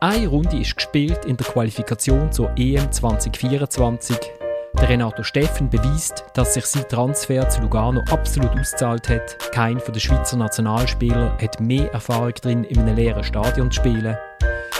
Eine 0.00 0.28
Runde 0.28 0.60
ist 0.60 0.76
gespielt 0.76 1.24
in 1.24 1.36
der 1.36 1.46
Qualifikation 1.48 2.30
zur 2.30 2.52
EM 2.56 2.92
2024. 2.92 4.16
Der 4.80 4.88
Renato 4.88 5.24
Steffen 5.24 5.68
beweist, 5.68 6.24
dass 6.34 6.54
sich 6.54 6.66
sein 6.66 6.86
Transfer 6.88 7.48
zu 7.48 7.62
Lugano 7.62 8.02
absolut 8.08 8.50
ausgezahlt 8.52 9.08
hat. 9.08 9.36
Kein 9.50 9.80
von 9.80 9.92
den 9.92 9.98
Schweizer 9.98 10.36
Nationalspielern 10.36 11.36
hat 11.42 11.60
mehr 11.60 11.92
Erfahrung 11.92 12.32
drin, 12.34 12.62
in 12.62 12.78
einem 12.78 12.94
leeren 12.94 13.24
Stadion 13.24 13.72
zu 13.72 13.80
spielen. 13.80 14.16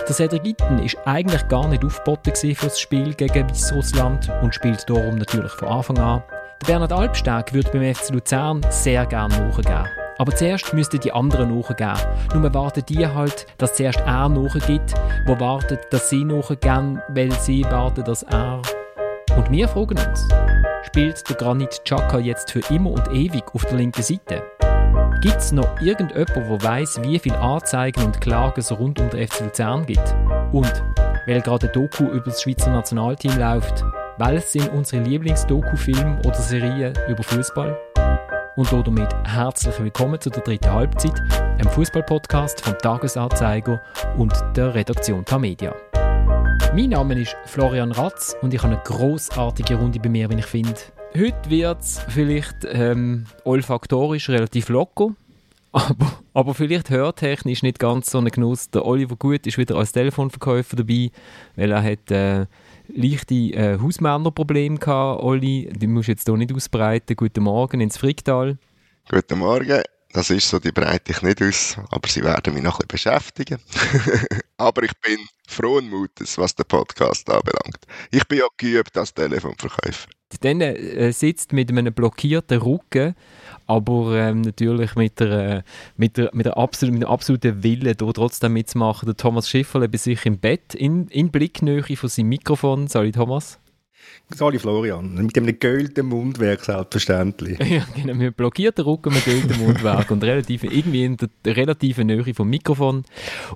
Der 0.07 0.15
Cedric 0.15 0.47
Itten 0.47 0.79
ist 0.79 0.97
eigentlich 1.05 1.49
gar 1.49 1.67
nicht 1.67 1.85
aufgeboten 1.85 2.37
für 2.37 2.67
das 2.67 2.79
Spiel 2.79 3.13
gegen 3.13 3.51
Weißrussland 3.51 4.31
und 4.41 4.55
spielt 4.55 4.89
darum 4.89 5.17
natürlich 5.17 5.53
von 5.53 5.67
Anfang 5.67 5.99
an. 5.99 6.23
Der 6.63 6.67
Bernhard 6.69 6.93
Albsteg 6.93 7.53
würde 7.53 7.71
beim 7.73 7.93
FC 7.93 8.11
Luzern 8.11 8.65
sehr 8.71 9.05
gerne 9.05 9.37
nachgeben. 9.37 10.08
Aber 10.19 10.35
zuerst 10.35 10.75
müssten 10.75 10.99
die 11.01 11.13
anderen 11.13 11.57
nachgeben. 11.57 11.97
Nur 12.35 12.53
warten 12.53 12.85
die 12.89 13.07
halt, 13.07 13.47
dass 13.57 13.75
zuerst 13.75 14.01
er 14.01 14.29
nachgibt, 14.29 14.95
wo 15.27 15.39
wartet, 15.39 15.81
dass 15.91 16.11
sie 16.11 16.25
nachgeben, 16.25 17.01
weil 17.09 17.31
sie 17.33 17.65
warten, 17.65 18.05
dass 18.05 18.25
er. 18.25 18.61
Und 19.37 19.51
wir 19.53 19.69
fragen 19.69 19.97
uns, 19.97 20.29
spielt 20.87 21.29
der 21.29 21.37
Granit 21.37 21.81
Xhaka 21.85 22.19
jetzt 22.19 22.51
für 22.51 22.61
immer 22.75 22.91
und 22.91 23.09
ewig 23.13 23.45
auf 23.55 23.65
der 23.67 23.77
linken 23.77 24.03
Seite? 24.03 24.43
Gibt 25.21 25.37
es 25.37 25.53
noch 25.53 25.81
irgendjemand, 25.81 26.37
der 26.37 26.63
weiß, 26.63 27.03
wie 27.03 27.19
viele 27.19 27.39
Anzeigen 27.39 28.05
und 28.05 28.21
Klagen 28.21 28.61
es 28.61 28.73
rund 28.73 29.01
um 29.01 29.11
den 29.11 29.27
FC 29.27 29.41
Luzern 29.41 29.87
gibt? 29.87 30.15
Und, 30.53 30.83
weil 31.27 31.41
gerade 31.41 31.69
ein 31.69 31.73
Doku 31.73 32.05
über 32.05 32.25
das 32.25 32.43
Schweizer 32.43 32.71
Nationalteam 32.71 33.39
läuft, 33.39 33.85
welches 34.19 34.53
sind 34.53 34.69
unsere 34.73 35.03
Lieblings-Doku-Filme 35.05 36.21
oder 36.25 36.35
Serien 36.35 36.93
über 37.09 37.23
Fußball? 37.23 37.77
Und 38.59 38.73
damit 38.73 39.15
herzlich 39.23 39.79
willkommen 39.79 40.21
zu 40.21 40.31
der 40.31 40.43
dritten 40.43 40.73
Halbzeit, 40.73 41.15
einem 41.31 41.69
Fußball-Podcast 41.71 42.61
vom 42.61 42.77
Tagesanzeiger 42.77 43.81
und 44.17 44.33
der 44.57 44.75
Redaktion 44.75 45.25
Tamedia. 45.25 45.77
Mein 46.75 46.89
Name 46.89 47.21
ist 47.21 47.37
Florian 47.47 47.93
Ratz 47.93 48.35
und 48.43 48.53
ich 48.53 48.61
habe 48.61 48.73
eine 48.73 48.83
großartige 48.83 49.77
Runde 49.77 50.01
bei 50.01 50.09
mir, 50.09 50.29
wie 50.29 50.41
ich 50.41 50.47
finde. 50.47 50.75
Heute 51.17 51.39
wird 51.49 51.83
es 51.83 52.01
vielleicht 52.09 52.57
ähm, 52.65 53.27
olfaktorisch 53.45 54.29
relativ 54.29 54.71
locker, 54.71 55.11
aber, 55.73 56.13
aber 56.35 56.53
vielleicht 56.53 56.91
hörtechnisch 56.91 57.63
nicht 57.63 57.79
ganz 57.79 58.11
so 58.11 58.19
ein 58.19 58.25
Genuss. 58.25 58.71
Der 58.71 58.85
Oliver 58.85 59.15
Gut 59.15 59.47
ist 59.47 59.57
wieder 59.57 59.77
als 59.77 59.93
Telefonverkäufer 59.93 60.75
dabei, 60.75 61.13
weil 61.55 61.71
er 61.71 61.83
hat 61.85 62.11
äh, 62.11 62.47
leichte 62.89 63.35
äh, 63.35 63.79
Hausmännerprobleme 63.81 64.79
gehabt, 64.79 65.23
Olli. 65.23 65.71
Die 65.73 65.87
musst 65.87 66.09
du 66.09 66.13
jetzt 66.13 66.27
hier 66.27 66.37
nicht 66.37 66.53
ausbreiten. 66.53 67.17
Guten 67.17 67.45
Morgen 67.45 67.81
ins 67.81 67.97
Fricktal. 67.97 68.59
Guten 69.09 69.39
Morgen. 69.39 69.83
Das 70.13 70.31
ist 70.31 70.49
so, 70.49 70.59
die 70.59 70.73
breite 70.73 71.13
ich 71.13 71.21
nicht 71.21 71.43
aus, 71.43 71.77
aber 71.91 72.09
sie 72.09 72.25
werden 72.25 72.55
mich 72.55 72.63
noch 72.63 72.81
ein 72.81 72.87
bisschen 72.89 73.13
beschäftigen. 73.13 73.59
aber 74.57 74.83
ich 74.83 74.93
bin 75.01 75.19
frohen 75.47 75.91
Mutes, 75.91 76.39
was 76.39 76.55
den 76.55 76.65
Podcast 76.67 77.29
anbelangt. 77.29 77.87
Ich 78.11 78.27
bin 78.27 78.39
ja 78.39 78.47
geübt 78.57 78.97
als 78.97 79.13
Telefonverkäufer. 79.13 80.09
Dann 80.41 80.63
äh, 80.63 81.13
sitzt 81.13 81.53
mit 81.53 81.71
einem 81.71 81.93
blockierten 81.93 82.61
Rücken, 82.61 83.15
aber 83.69 84.17
ähm, 84.17 84.41
natürlich 84.41 84.97
mit, 84.97 85.21
der, 85.21 85.63
mit, 85.97 86.17
der, 86.17 86.31
mit, 86.33 86.47
der 86.47 86.57
absolut, 86.57 86.95
mit 86.95 87.05
absoluten 87.07 87.63
Willen, 87.63 87.95
hier 87.99 88.13
trotzdem 88.15 88.55
mitzumachen. 88.55 89.07
Der 89.07 89.17
Thomas 89.17 89.49
Schifferle 89.49 89.89
bei 89.89 89.99
sich 89.99 90.25
im 90.27 90.39
Bett, 90.39 90.75
in, 90.75 91.07
in 91.09 91.31
Blicknähe 91.31 91.83
von 91.83 92.09
seinem 92.09 92.31
Mikrofon. 92.31 92.89
Sorry, 92.89 93.13
Thomas. 93.13 93.61
Sali 94.35 94.59
Florian, 94.59 95.15
mit 95.15 95.37
einem 95.37 95.59
gölden 95.59 96.07
Mundwerk 96.07 96.65
selbstverständlich. 96.65 97.59
ja, 97.67 97.87
genau, 97.95 98.15
mit 98.15 98.37
blockierten 98.37 98.85
Rücken, 98.85 99.13
mit 99.13 99.25
gölden 99.25 99.59
Mundwerk 99.59 100.11
und 100.11 100.23
relativ, 100.25 100.65
irgendwie 100.65 101.05
in 101.05 101.17
der 101.17 101.57
relativen 101.57 102.07
Nähe 102.07 102.35
vom 102.35 102.49
Mikrofon. 102.49 103.05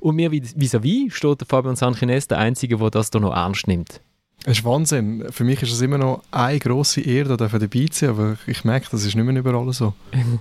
Und 0.01 0.17
mir 0.17 0.31
vis-à-vis 0.31 0.83
-vis 0.83 1.11
steht 1.11 1.41
der 1.41 1.47
Fabian 1.47 1.77
Sanchines, 1.77 2.29
der 2.29 2.39
Einzige, 2.39 2.77
der 2.79 2.91
das 2.91 3.11
hier 3.13 3.21
noch 3.21 3.35
ernst 3.35 3.67
nimmt. 3.67 4.01
Es 4.44 4.58
ist 4.58 4.64
Wahnsinn. 4.64 5.25
Für 5.30 5.44
mich 5.44 5.62
ist 5.62 5.72
es 5.72 5.80
immer 5.80 5.98
noch 5.98 6.22
eine 6.32 6.58
grosse 6.58 7.00
Ehre, 7.00 7.36
da 7.36 7.47
dabei 7.47 7.86
zu 7.86 7.88
sein, 7.92 8.10
aber 8.10 8.36
ich 8.47 8.64
merke, 8.64 8.88
das 8.91 9.04
ist 9.04 9.14
nicht 9.14 9.25
mehr 9.25 9.36
überall 9.36 9.72
so. 9.72 9.94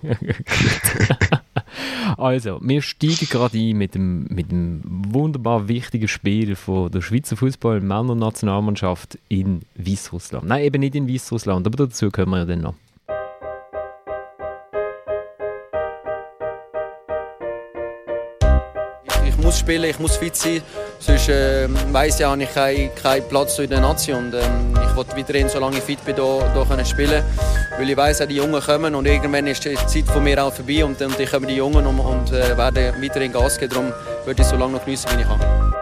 also, 2.18 2.60
wir 2.64 2.82
steigen 2.82 3.28
gerade 3.30 3.60
ein 3.60 3.78
mit 3.78 3.94
dem, 3.94 4.24
mit 4.24 4.52
dem 4.52 4.82
wunderbar 4.84 5.68
wichtigen 5.68 6.08
Spiel 6.08 6.56
von 6.56 6.92
der 6.92 7.02
Schweizer 7.02 7.38
Fußball-Männer-Nationalmannschaft 7.38 9.20
in 9.30 9.62
Weißrussland. 9.76 10.48
Nein, 10.48 10.64
eben 10.64 10.80
nicht 10.80 10.96
in 10.96 11.08
Weißrussland, 11.08 11.68
aber 11.68 11.86
dazu 11.86 12.10
kommen 12.10 12.32
wir 12.32 12.40
ja 12.40 12.46
dann 12.46 12.62
noch. 12.62 12.74
Muss 19.52 19.60
spielen, 19.60 19.84
ich 19.84 20.00
muss 20.00 20.16
fit 20.16 20.36
sein. 20.36 20.62
Sonst 21.00 21.28
äh, 21.28 21.68
weiss 21.92 22.20
ich, 22.20 22.26
habe 22.26 22.42
ich 22.42 22.54
keinen 22.54 22.96
kein 22.96 23.28
Platz 23.28 23.60
in 23.60 23.70
der 23.70 23.82
Nation. 23.82 24.28
Und, 24.28 24.34
ähm, 24.34 24.74
ich 24.74 24.96
will 24.96 25.06
weiterhin, 25.18 25.50
solange 25.50 25.78
ich 25.78 25.84
fit 25.84 26.04
bin, 26.06 26.16
hier, 26.16 26.54
hier 26.54 26.66
können 26.66 26.86
spielen 26.86 27.24
Weil 27.78 27.90
ich 27.90 27.98
weiss, 27.98 28.20
die 28.20 28.36
Jungen 28.36 28.62
kommen 28.62 28.96
und 28.96 29.06
irgendwann 29.06 29.48
ist 29.48 29.66
die 29.66 29.76
Zeit 29.76 30.06
von 30.06 30.24
mir 30.24 30.42
auch 30.42 30.54
vorbei 30.54 30.86
und, 30.86 31.02
und 31.02 31.20
ich 31.20 31.30
komme 31.30 31.48
die 31.48 31.56
Jungen 31.56 31.86
und, 31.86 32.00
und 32.00 32.32
äh, 32.32 32.56
werde 32.58 32.94
weiterhin 33.02 33.34
Gas 33.34 33.60
geben. 33.60 33.74
Darum 33.74 33.94
würde 34.26 34.42
ich 34.42 34.48
so 34.48 34.56
lange 34.56 34.74
noch 34.74 34.86
geniessen, 34.86 35.10
wie 35.18 35.22
ich 35.22 35.28
kann. 35.28 35.81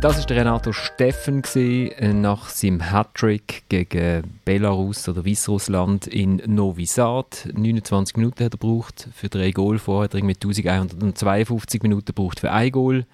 Das 0.00 0.16
war 0.16 0.36
Renato 0.36 0.72
Steffen 0.72 1.42
äh, 1.56 2.12
nach 2.12 2.50
seinem 2.50 2.92
Hattrick 2.92 3.64
gegen 3.68 4.22
Belarus 4.44 5.08
oder 5.08 5.26
Weißrussland 5.26 6.06
in 6.06 6.40
Novi 6.46 6.86
Sad. 6.86 7.48
29 7.52 8.16
Minuten 8.16 8.44
hat 8.44 8.54
er 8.54 8.58
gebraucht 8.58 9.08
für 9.12 9.28
drei 9.28 9.50
Goal. 9.50 9.80
Vorher 9.80 10.04
hat 10.04 10.22
mit 10.22 10.36
1152 10.36 11.82
Minuten 11.82 12.04
gebraucht 12.04 12.38
für 12.38 12.52
ein 12.52 12.70
Goal. 12.70 13.06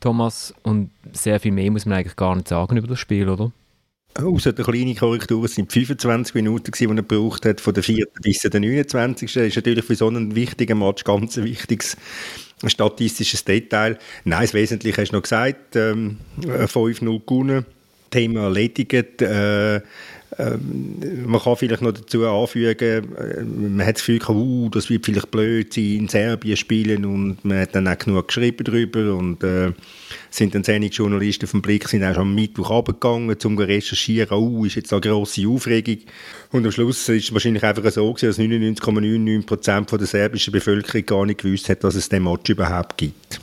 Thomas, 0.00 0.54
und 0.62 0.90
sehr 1.12 1.38
viel 1.38 1.52
mehr 1.52 1.70
muss 1.70 1.84
man 1.84 1.98
eigentlich 1.98 2.16
gar 2.16 2.34
nicht 2.34 2.48
sagen 2.48 2.78
über 2.78 2.88
das 2.88 2.98
Spiel, 2.98 3.28
oder? 3.28 3.52
Außer 4.14 4.54
der 4.54 4.64
kleine 4.64 4.94
Korrektur, 4.94 5.44
es 5.44 5.54
sind 5.54 5.70
25 5.70 6.34
Minuten, 6.34 6.72
die 6.72 6.84
er 6.84 6.94
gebraucht 6.94 7.44
hat, 7.44 7.60
von 7.60 7.74
der 7.74 7.82
4. 7.82 8.06
bis 8.22 8.38
zur 8.38 8.50
29. 8.50 9.32
Das 9.32 9.44
ist 9.44 9.56
natürlich 9.56 9.84
für 9.84 9.94
so 9.94 10.08
einen 10.08 10.34
wichtigen 10.34 10.78
Match 10.78 11.04
ganz 11.04 11.36
wichtiges 11.36 11.96
statistisches 12.68 13.44
Detail. 13.44 13.98
Nein, 14.24 14.42
das 14.42 14.54
Wesentliche 14.54 15.00
hast 15.00 15.10
du 15.10 15.16
noch 15.16 15.22
gesagt, 15.22 15.76
ähm, 15.76 16.18
5-0 16.42 17.20
gewonnen, 17.26 17.64
Thema 18.10 18.42
erledigt, 18.42 19.22
äh, 19.22 19.80
ähm, 20.40 21.26
man 21.26 21.40
kann 21.40 21.56
vielleicht 21.56 21.82
noch 21.82 21.92
dazu 21.92 22.26
anfügen, 22.26 23.14
äh, 23.14 23.42
man 23.42 23.86
hat 23.86 23.96
das 23.96 24.06
Gefühl, 24.06 24.20
uh, 24.28 24.68
das 24.70 24.88
wird 24.88 25.04
vielleicht 25.04 25.30
blöd 25.30 25.72
sein, 25.72 25.84
in 25.84 26.08
Serbien 26.08 26.56
spielen 26.56 27.04
und 27.04 27.44
man 27.44 27.60
hat 27.60 27.74
dann 27.74 27.88
auch 27.88 27.98
genug 27.98 28.28
geschrieben 28.28 28.64
darüber 28.64 29.14
und 29.14 29.44
äh, 29.44 29.72
sind 30.30 30.54
dann 30.54 30.64
einige 30.66 30.94
Journalisten 30.94 31.46
vom 31.46 31.60
Blick 31.60 31.88
sind 31.88 32.04
auch 32.04 32.14
schon 32.14 32.22
am 32.22 32.34
Mittwoch 32.34 32.70
runtergegangen, 32.70 33.30
um 33.30 33.38
zu 33.38 33.48
recherchieren, 33.48 34.38
uh, 34.38 34.64
ist 34.64 34.76
jetzt 34.76 34.92
eine 34.92 35.02
grosse 35.02 35.46
Aufregung 35.46 35.98
und 36.52 36.64
am 36.64 36.72
Schluss 36.72 37.08
ist 37.08 37.24
es 37.24 37.32
wahrscheinlich 37.32 37.62
einfach 37.62 37.90
so 37.90 38.12
gewesen, 38.12 38.26
dass 38.26 38.38
99,99% 38.38 39.98
der 39.98 40.06
serbischen 40.06 40.52
Bevölkerung 40.52 41.06
gar 41.06 41.26
nicht 41.26 41.42
gewusst 41.42 41.68
hat, 41.68 41.84
dass 41.84 41.94
es 41.94 42.08
den 42.08 42.24
Match 42.24 42.48
überhaupt 42.48 42.96
gibt. 42.96 43.40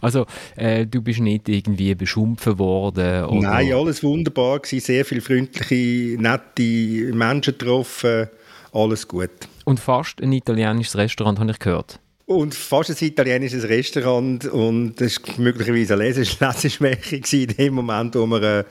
Also, 0.00 0.26
äh, 0.56 0.86
du 0.86 1.02
bist 1.02 1.20
nicht 1.20 1.48
irgendwie 1.48 1.94
beschumpfen 1.94 2.58
worden? 2.58 3.24
Oder? 3.24 3.40
Nein, 3.40 3.72
alles 3.72 4.02
wunderbar 4.02 4.60
gewesen, 4.60 4.84
sehr 4.84 5.04
viele 5.04 5.20
freundliche, 5.20 6.20
nette 6.20 7.12
Menschen 7.14 7.56
getroffen, 7.58 8.28
alles 8.72 9.06
gut. 9.06 9.30
Und 9.64 9.80
fast 9.80 10.22
ein 10.22 10.32
italienisches 10.32 10.96
Restaurant, 10.96 11.38
habe 11.38 11.50
ich 11.50 11.58
gehört. 11.58 12.00
Und 12.28 12.54
fast 12.54 12.90
ein 12.90 13.06
italienisches 13.06 13.66
Restaurant. 13.66 14.44
Und 14.44 14.96
das 15.00 15.18
war 15.26 15.40
möglicherweise 15.40 15.94
eine 15.94 16.04
Leseschwäche 16.04 17.22
in 17.36 17.46
dem 17.56 17.72
Moment, 17.72 18.16
wo 18.16 18.26
wir 18.26 18.42
äh, 18.42 18.64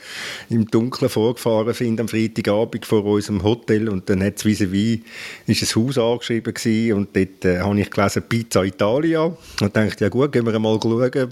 im 0.51 0.67
Dunkeln 0.67 1.09
vorgefahren 1.09 1.73
sind 1.73 1.99
am 1.99 2.07
Freitagabend 2.07 2.85
vor 2.85 3.03
unserem 3.03 3.41
Hotel. 3.41 3.89
Und 3.89 4.07
dann 4.11 4.23
hat 4.23 4.37
es 4.37 4.45
vis-à-vis 4.45 4.99
ist 5.47 5.75
ein 5.75 5.83
Haus 5.83 5.97
angeschrieben 5.97 6.53
gewesen, 6.53 6.93
und 6.93 7.15
dort 7.15 7.45
äh, 7.45 7.59
habe 7.61 7.81
ich 7.81 7.89
gelesen 7.89 8.23
Pizza 8.29 8.63
Italia. 8.63 9.23
Und 9.23 9.75
dachte, 9.75 10.03
ja 10.03 10.09
gut, 10.09 10.31
gehen 10.31 10.45
wir 10.45 10.59
mal 10.59 10.79
schauen, 10.79 11.29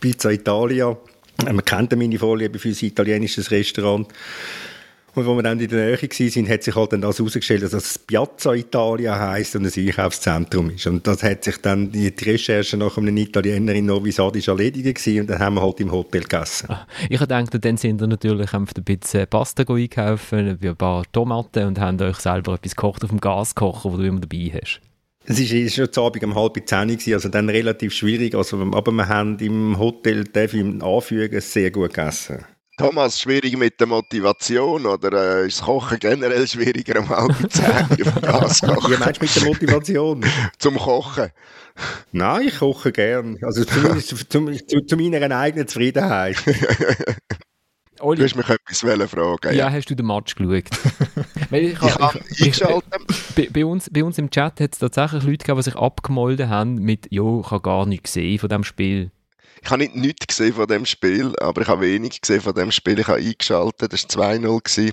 Pizza 0.00 0.32
Italia. 0.32 0.96
Man 1.44 1.64
kennt 1.64 1.96
meine 1.96 2.18
Vorliebe 2.18 2.58
für 2.58 2.70
ein 2.70 2.76
italienisches 2.80 3.52
Restaurant 3.52 4.08
und 5.14 5.26
als 5.26 5.36
wir 5.36 5.42
dann 5.42 5.58
in 5.58 5.68
der 5.68 5.86
Nähe 5.86 6.02
waren, 6.02 6.48
hat 6.48 6.62
sich 6.62 6.76
halt 6.76 6.92
dann 6.92 7.00
das 7.00 7.18
herausgestellt, 7.18 7.62
dass 7.62 7.70
das 7.70 7.98
Piazza 7.98 8.54
Italia 8.54 9.18
heisst 9.18 9.56
und 9.56 9.66
ein 9.66 9.86
Einkaufszentrum 9.86 10.70
ist. 10.70 10.86
Und 10.86 11.06
das 11.06 11.22
hat 11.22 11.44
sich 11.44 11.56
dann, 11.58 11.90
die 11.90 12.08
Recherche 12.08 12.76
nach 12.76 12.96
einem 12.96 13.16
Italiener 13.16 13.74
in 13.74 13.86
Novi 13.86 14.12
Sad 14.12 14.36
ist 14.36 14.48
erledigt 14.48 14.98
gewesen, 14.98 15.20
und 15.22 15.30
dann 15.30 15.38
haben 15.38 15.54
wir 15.54 15.62
halt 15.62 15.80
im 15.80 15.90
Hotel 15.90 16.22
gegessen. 16.22 16.66
Ah, 16.70 16.86
ich 17.08 17.20
dachte, 17.20 17.58
dann 17.58 17.76
sind 17.76 18.00
wir 18.00 18.06
natürlich 18.06 18.52
ein 18.52 18.64
bisschen 18.64 19.26
Pasta 19.26 19.64
einkaufen, 19.66 20.58
ein 20.62 20.76
paar 20.76 21.04
Tomaten 21.12 21.66
und 21.66 21.80
haben 21.80 22.00
euch 22.00 22.16
selber 22.16 22.54
etwas 22.54 22.76
gekocht 22.76 23.02
auf 23.04 23.10
dem 23.10 23.20
Gaskocher, 23.20 23.92
wo 23.92 23.96
du 23.96 24.04
immer 24.04 24.20
dabei 24.20 24.52
hast. 24.62 24.80
Es 25.30 25.38
war 25.38 25.68
schon 25.68 25.92
zu 25.92 26.02
Abend 26.02 26.24
um 26.24 26.34
halb 26.34 26.56
zehn, 26.66 26.98
also 27.12 27.28
dann 27.28 27.50
relativ 27.50 27.92
schwierig. 27.92 28.34
Also, 28.34 28.58
aber 28.72 28.92
wir 28.92 29.08
haben 29.08 29.38
im 29.40 29.78
Hotel, 29.78 30.24
darf 30.24 30.54
ich 30.54 30.64
anfügen, 30.82 31.40
sehr 31.42 31.70
gut 31.70 31.92
gegessen. 31.92 32.46
Thomas, 32.78 33.20
schwierig 33.20 33.56
mit 33.56 33.80
der 33.80 33.88
Motivation 33.88 34.86
oder 34.86 35.40
äh, 35.40 35.46
ist 35.48 35.58
das 35.58 35.66
Kochen 35.66 35.98
generell 35.98 36.46
schwieriger 36.46 37.00
um 37.00 37.08
halb 37.08 37.34
zehn 37.50 38.06
auf 38.06 38.20
Gas 38.22 38.60
kochen? 38.60 38.92
Wie 38.92 38.96
meinst 38.96 39.20
du 39.20 39.24
mit 39.24 39.36
der 39.36 39.42
Motivation? 39.42 40.24
Zum 40.58 40.76
Kochen. 40.76 41.30
Nein, 42.12 42.48
ich 42.48 42.58
koche 42.58 42.92
gern. 42.92 43.36
Also 43.42 43.64
zumindest 43.64 44.08
zu, 44.08 44.16
zu, 44.16 44.80
zu 44.86 44.96
meiner 44.96 45.36
eigenen 45.36 45.66
Zufriedenheit. 45.66 46.36
Oli, 48.00 48.18
du 48.18 48.24
hast 48.24 48.36
mich 48.36 48.48
etwas 48.48 49.10
fragen. 49.10 49.38
Ja, 49.46 49.52
ja, 49.52 49.72
hast 49.72 49.90
du 49.90 49.96
den 49.96 50.06
Match 50.06 50.36
geschaut? 50.36 50.64
ich, 51.50 51.72
ich 51.72 51.80
habe 51.80 52.20
eingeschaltet. 52.40 52.84
Bei, 53.34 53.48
bei, 53.52 53.66
uns, 53.66 53.90
bei 53.90 54.04
uns 54.04 54.18
im 54.18 54.30
Chat 54.30 54.60
hat 54.60 54.72
es 54.72 54.78
tatsächlich 54.78 55.24
Leute 55.24 55.38
gegeben, 55.38 55.58
die 55.58 55.62
sich 55.64 55.76
abgemolden 55.76 56.48
haben 56.48 56.76
mit 56.76 57.08
«Jo, 57.10 57.42
ich 57.44 57.50
habe 57.50 57.62
gar 57.62 57.86
nichts 57.86 58.12
gesehen 58.12 58.38
von 58.38 58.48
diesem 58.48 58.64
Spiel». 58.64 59.10
Ich 59.62 59.70
habe 59.70 59.82
nicht 59.82 59.96
nichts 59.96 60.26
gesehen 60.26 60.54
von 60.54 60.66
dem 60.66 60.86
Spiel, 60.86 61.34
aber 61.40 61.62
ich 61.62 61.68
habe 61.68 61.82
wenig 61.82 62.20
gesehen 62.20 62.40
von 62.40 62.54
dem 62.54 62.70
Spiel. 62.70 62.98
Ich 62.98 63.08
habe 63.08 63.18
eingeschaltet, 63.18 63.92
das 63.92 64.04
war 64.16 64.32
2-0 64.32 64.92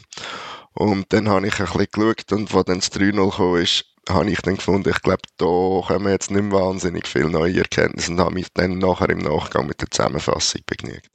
und 0.74 1.06
dann 1.14 1.30
habe 1.30 1.48
ich 1.48 1.60
ein 1.60 1.66
bisschen 1.66 1.88
geschaut 1.92 2.32
und 2.32 2.54
wo 2.54 2.64
dann 2.64 2.80
das 2.80 2.92
3-0 2.92 3.36
kam, 3.36 3.66
habe 4.10 4.30
ich 4.30 4.42
dann 4.42 4.56
gefunden, 4.56 4.90
ich 4.90 5.02
glaube, 5.02 5.22
da 5.38 5.46
kommen 5.88 6.12
jetzt 6.12 6.30
nicht 6.30 6.44
mehr 6.44 6.60
wahnsinnig 6.60 7.08
viele 7.08 7.30
neue 7.30 7.60
Erkenntnisse 7.60 8.12
und 8.12 8.20
habe 8.20 8.36
mich 8.36 8.48
dann 8.54 8.78
nachher 8.78 9.10
im 9.10 9.20
Nachgang 9.20 9.68
mit 9.68 9.82
der 9.82 9.90
Zusammenfassung 9.90 10.62
begnügt. 10.66 11.10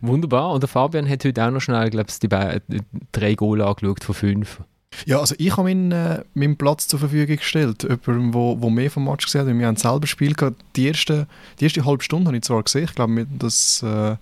Wunderbar. 0.00 0.52
Und 0.52 0.62
der 0.62 0.68
Fabian 0.68 1.08
hat 1.08 1.24
heute 1.24 1.46
auch 1.46 1.50
noch 1.50 1.60
schnell, 1.60 1.90
glaube 1.90 2.10
ich, 2.10 2.18
die 2.18 2.80
drei 3.12 3.34
Goal 3.34 3.62
angeschaut 3.62 4.02
von 4.02 4.14
fünf. 4.14 4.60
Ja, 5.06 5.20
also 5.20 5.34
ich 5.38 5.50
habe 5.56 5.64
meinen, 5.64 5.92
äh, 5.92 6.24
meinen 6.34 6.56
Platz 6.56 6.88
zur 6.88 6.98
Verfügung 6.98 7.36
gestellt. 7.36 7.82
Jemandem, 7.82 8.34
wo, 8.34 8.60
wo 8.60 8.70
mehr 8.70 8.90
vom 8.90 9.04
Match 9.04 9.26
gesehen 9.26 9.46
hat. 9.46 9.58
Wir 9.58 9.66
haben 9.66 9.76
selber 9.76 10.06
Spiel 10.06 10.34
gehabt. 10.34 10.62
Die 10.76 10.86
erste, 10.86 11.26
die 11.60 11.64
erste 11.64 11.84
halbe 11.84 12.02
Stunde 12.02 12.28
habe 12.28 12.36
ich 12.36 12.42
zwar 12.42 12.62
gesehen. 12.62 12.84
Ich 12.84 12.94
glaube, 12.94 13.26
das, 13.38 13.82
äh, 13.82 14.16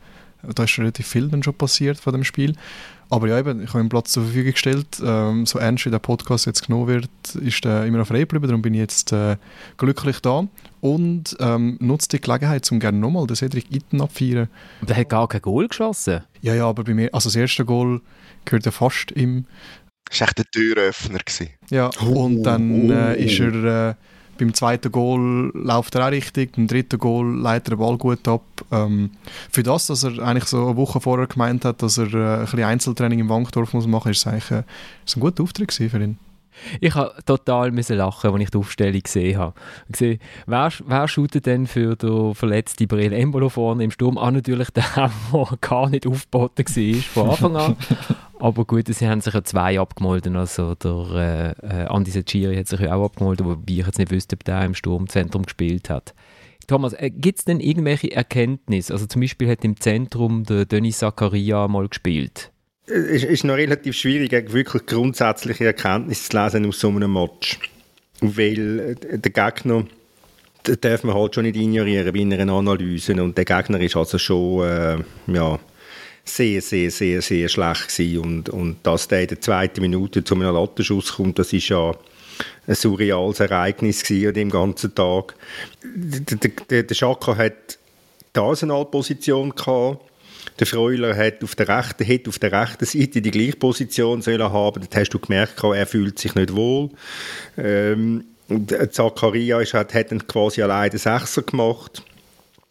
da 0.55 0.65
ist 0.65 0.79
relativ 0.79 1.07
viel 1.07 1.29
dann 1.29 1.43
schon 1.43 1.55
passiert 1.55 1.99
von 1.99 2.13
dem 2.13 2.25
Spiel. 2.25 2.55
Aber 3.11 3.29
ja, 3.29 3.39
eben, 3.39 3.63
ich 3.63 3.69
habe 3.69 3.81
meinen 3.81 3.91
Platz 3.91 4.13
zur 4.13 4.25
Verfügung 4.25 4.53
gestellt. 4.53 4.87
Ähm, 5.05 5.45
so 5.45 5.59
ernst 5.59 5.85
wie 5.85 5.91
der 5.91 5.99
Podcast 5.99 6.47
jetzt 6.47 6.67
genommen 6.67 6.87
wird, 6.87 7.11
ist 7.43 7.63
er 7.67 7.85
immer 7.85 7.99
noch 7.99 8.07
frei 8.07 8.21
geblieben. 8.21 8.47
Darum 8.47 8.63
bin 8.63 8.73
ich 8.73 8.81
jetzt 8.81 9.13
äh, 9.13 9.37
glücklich 9.77 10.21
da. 10.21 10.49
Und 10.81 11.37
ähm, 11.39 11.77
nutze 11.79 12.09
die 12.09 12.23
Gelegenheit, 12.23 12.73
um 12.73 12.81
gerne 12.81 12.97
nochmal 12.97 13.27
den 13.27 13.37
Cedric 13.37 13.71
Itten 13.71 14.01
abfeiern. 14.01 14.49
Der 14.81 14.97
hat 14.97 15.11
gar 15.11 15.29
kein 15.29 15.43
Goal 15.43 15.69
geschossen? 15.69 16.23
Ja, 16.41 16.55
ja, 16.55 16.67
aber 16.67 16.85
bei 16.85 16.95
mir, 16.95 17.11
also 17.13 17.29
das 17.29 17.37
erste 17.37 17.67
Goal 17.67 18.01
gehört 18.47 18.65
ja 18.65 18.73
fast 18.73 19.13
im... 19.13 19.45
Das 20.09 20.21
war 20.21 20.29
echt 20.29 20.39
der 20.39 20.45
Türöffner. 20.47 21.19
Gewesen. 21.19 21.51
Ja, 21.71 21.91
und 22.01 22.43
dann 22.43 22.91
äh, 22.91 23.25
ist 23.25 23.41
er... 23.41 23.91
Äh, 23.91 23.95
beim 24.39 24.55
zweiten 24.55 24.91
Goal 24.91 25.51
läuft 25.55 25.95
er 25.95 26.07
auch 26.07 26.11
richtig, 26.11 26.57
beim 26.57 26.67
dritten 26.67 26.99
Goal 26.99 27.39
leitet 27.39 27.69
er 27.69 27.77
den 27.77 27.79
Ball 27.79 27.99
gut 27.99 28.27
ab. 28.27 28.43
Ähm, 28.71 29.11
für 29.51 29.63
das, 29.63 29.87
dass 29.87 30.05
er 30.05 30.19
eigentlich 30.19 30.47
so 30.47 30.67
eine 30.67 30.77
Woche 30.77 31.01
vorher 31.01 31.27
gemeint 31.27 31.65
hat, 31.65 31.83
dass 31.83 31.99
er 31.99 32.13
äh, 32.13 32.35
ein 32.37 32.41
bisschen 32.43 32.65
Einzeltraining 32.65 33.21
im 33.21 33.29
Wankdorf 33.29 33.73
muss 33.73 33.87
machen 33.87 34.09
muss, 34.09 34.17
ist 34.17 34.27
es 34.27 34.33
eigentlich 34.33 34.51
äh, 34.51 34.63
ist 35.05 35.17
ein 35.17 35.21
guter 35.21 35.43
Auftritt 35.43 35.73
für 35.73 36.03
ihn. 36.03 36.19
Ich 36.81 36.95
habe 36.95 37.15
total 37.25 37.71
müssen 37.71 37.97
lachen, 37.97 38.33
als 38.33 38.43
ich 38.43 38.51
die 38.51 38.59
Aufstellung 38.59 39.03
gesehen 39.03 39.39
habe. 39.39 39.55
Gesehen, 39.91 40.19
wer, 40.47 40.71
wer 40.87 41.09
shootet 41.09 41.47
denn 41.47 41.67
für 41.67 41.97
den 41.97 42.35
verletzten 42.35 42.89
Brill 42.89 43.13
Embolo 43.13 43.49
vorne 43.49 43.85
im 43.85 43.91
Sturm? 43.91 44.19
Auch 44.19 44.31
natürlich 44.31 44.71
der, 44.71 44.85
der 45.33 45.59
gar 45.61 45.89
nicht 45.89 46.07
aufgeboten 46.07 46.65
war 46.67 47.03
von 47.05 47.31
Anfang 47.31 47.57
an. 47.57 47.77
Aber 48.43 48.65
gut, 48.65 48.89
sie 48.89 49.07
haben 49.07 49.21
sich 49.21 49.35
ja 49.35 49.45
zwei 49.45 49.79
abgemolden. 49.79 50.35
Also 50.35 50.75
der 50.75 51.55
äh, 51.63 51.85
äh 51.85 51.87
Andi 51.87 52.11
Secchiri 52.11 52.57
hat 52.57 52.67
sich 52.67 52.81
ja 52.81 52.93
auch 52.93 53.05
abgemolden, 53.05 53.47
wobei 53.47 53.63
ich 53.69 53.87
jetzt 53.87 54.01
nicht 54.01 54.11
wüsste, 54.11 54.35
ob 54.35 54.43
der 54.43 54.65
im 54.65 54.75
Sturmzentrum 54.75 55.45
gespielt 55.45 55.89
hat. 55.89 56.13
Thomas, 56.67 56.93
äh, 56.93 57.11
gibt 57.11 57.39
es 57.39 57.45
denn 57.45 57.61
irgendwelche 57.61 58.11
Erkenntnisse? 58.11 58.95
Also 58.95 59.07
zum 59.07 59.21
Beispiel 59.21 59.49
hat 59.49 59.65
im 59.65 59.79
Zentrum 59.79 60.43
der 60.43 60.65
Denis 60.65 60.99
Zakaria 60.99 61.69
mal 61.69 61.87
gespielt. 61.87 62.51
Es 62.87 63.23
ist 63.23 63.45
noch 63.45 63.55
relativ 63.55 63.95
schwierig, 63.95 64.33
wirklich 64.53 64.87
grundsätzliche 64.87 65.67
Erkenntnisse 65.67 66.31
zu 66.31 66.37
lesen 66.37 66.67
aus 66.67 66.81
so 66.81 66.89
einem 66.89 67.13
Match. 67.13 67.61
Weil 68.23 68.97
äh, 69.09 69.19
der 69.21 69.31
Gegner 69.31 69.87
darf 70.81 71.05
man 71.05 71.15
halt 71.15 71.37
schon 71.37 71.45
nicht 71.45 71.55
ignorieren 71.55 72.13
bei 72.13 72.23
einer 72.23 72.53
Analyse. 72.53 73.23
Und 73.23 73.39
der 73.39 73.45
Gegner 73.45 73.81
ist 73.81 73.97
also 73.97 74.19
schon 74.19 74.65
äh, 74.65 74.99
ja, 75.29 75.61
sehr, 76.25 76.63
sehr, 76.63 76.91
sehr, 76.91 77.23
sehr 77.23 77.49
schlecht 77.49 77.89
gewesen. 77.89 78.19
Und, 78.19 78.49
und 78.49 78.77
dass 78.83 79.09
der 79.09 79.23
in 79.23 79.29
der 79.29 79.41
zweiten 79.41 79.81
Minute 79.81 80.25
zu 80.25 80.35
einem 80.35 80.55
Lattenschuss 80.55 81.15
kommt, 81.15 81.39
das 81.39 81.53
ist 81.53 81.69
ja 81.69 81.93
ein 82.67 82.75
surreales 82.75 83.41
Ereignis 83.41 84.09
an 84.11 84.35
dem 84.35 84.51
ganzen 84.51 84.95
Tag. 84.95 85.35
Der, 85.83 86.51
der, 86.71 86.83
der 86.85 86.95
Schaka 86.95 87.37
hat 87.37 87.79
die 88.35 88.41
Arsenalposition 88.41 89.51
gehabt. 89.51 90.01
Der 90.59 90.67
Freuler 90.67 91.17
hat 91.17 91.43
auf 91.45 91.55
der 91.55 91.69
rechten, 91.69 92.07
hat 92.07 92.29
auf 92.29 92.39
der 92.39 92.53
rechten 92.53 92.85
Seite 92.85 93.23
die 93.23 93.31
gleiche 93.31 93.57
Position 93.57 94.23
sollen 94.23 94.43
haben. 94.43 94.87
Das 94.89 95.01
hast 95.01 95.11
du 95.11 95.19
gemerkt, 95.19 95.63
er 95.63 95.87
fühlt 95.87 96.19
sich 96.19 96.35
nicht 96.35 96.55
wohl. 96.55 96.91
Ähm, 97.57 98.25
Zacharias 98.91 99.73
hat, 99.73 99.95
hat 99.95 100.11
dann 100.11 100.27
quasi 100.27 100.63
alleine 100.63 100.91
den 100.91 100.99
Sechser 100.99 101.43
gemacht 101.43 102.03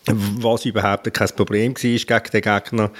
was 0.08 0.66
überhaupt 0.66 1.14
kein 1.14 1.30
Problem 1.30 1.76
war 1.76 1.82
gegen 1.82 2.32
den 2.34 2.42
Gegner. 2.42 2.92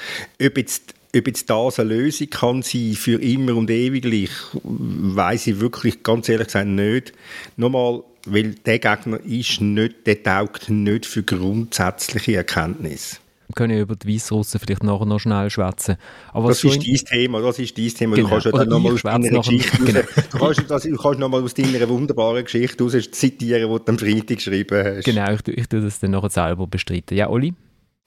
Ob 0.42 0.58
jetzt, 0.58 0.94
ob 1.16 1.28
jetzt 1.28 1.50
das 1.50 1.80
eine 1.80 1.96
Lösung 1.96 2.30
kann 2.30 2.62
sein 2.62 2.94
für 2.94 3.22
immer 3.22 3.56
und 3.56 3.70
ewiglich, 3.70 4.32
weiß 4.64 5.48
ich 5.48 5.60
wirklich 5.60 6.04
ganz 6.04 6.30
ehrlich 6.30 6.48
gesagt 6.48 6.68
nicht. 6.68 7.14
Nochmal, 7.58 8.04
weil 8.26 8.56
der 8.66 8.80
Gegner 8.80 9.20
ist 9.26 9.62
nicht, 9.62 10.06
der 10.06 10.22
taugt 10.22 10.70
nicht 10.70 11.06
für 11.06 11.24
grundsätzliche 11.24 12.36
Erkenntnisse. 12.36 13.18
Können 13.54 13.80
über 13.80 13.96
die 13.96 14.14
Weißrussen 14.14 14.60
vielleicht 14.60 14.84
nachher 14.84 15.06
noch 15.06 15.20
schnell 15.20 15.50
schwätzen. 15.50 15.98
das 16.34 16.64
ist 16.64 16.88
dein 16.88 16.96
Thema, 16.96 17.42
das 17.42 17.60
ist 17.60 17.78
dein 17.78 17.88
Thema. 17.90 18.16
Genau. 18.16 18.28
Du 18.28 18.34
kannst 18.34 18.46
ja 18.46 18.66
nochmal 18.66 18.94
aus 18.94 19.02
deiner 19.02 19.30
Geschichte 19.30 19.78
genau. 19.84 20.02
du 20.32 20.38
kannst, 20.38 20.70
das, 20.70 20.84
du 20.84 20.98
kannst 20.98 21.20
nochmal 21.20 21.44
aus 21.44 21.54
deiner 21.54 21.90
wunderbaren 21.90 22.44
Geschichte 22.44 22.84
raus 22.84 23.12
zitieren, 23.12 23.70
die 23.70 23.86
du 23.86 23.92
am 23.92 24.00
Freitag 24.00 24.38
geschrieben 24.38 24.84
hast. 24.86 25.06
Genau, 25.06 25.32
ich, 25.32 25.48
ich 25.48 25.68
tue 25.68 25.82
das 25.82 26.00
dann 26.00 26.12
nachher 26.12 26.30
selber 26.30 26.68
bestreiten. 26.68 27.18
Ja, 27.18 27.30
Oli? 27.30 27.54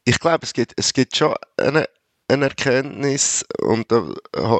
Ich 0.04 0.18
glaube, 0.18 0.40
es 0.42 0.52
gibt, 0.52 0.74
es 0.76 0.92
gibt 0.92 1.16
schon 1.16 1.34
eine 1.56 1.86
eine 2.26 2.46
Erkenntnis 2.46 3.44
und 3.60 3.92
da 3.92 4.02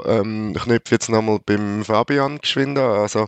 ähm, 0.05 0.55
knüpfe 0.55 0.96
jetzt 0.96 1.08
nochmal 1.08 1.40
beim 1.44 1.82
Fabian 1.84 2.38
geschwind 2.38 2.78
an. 2.78 3.00
Also 3.00 3.26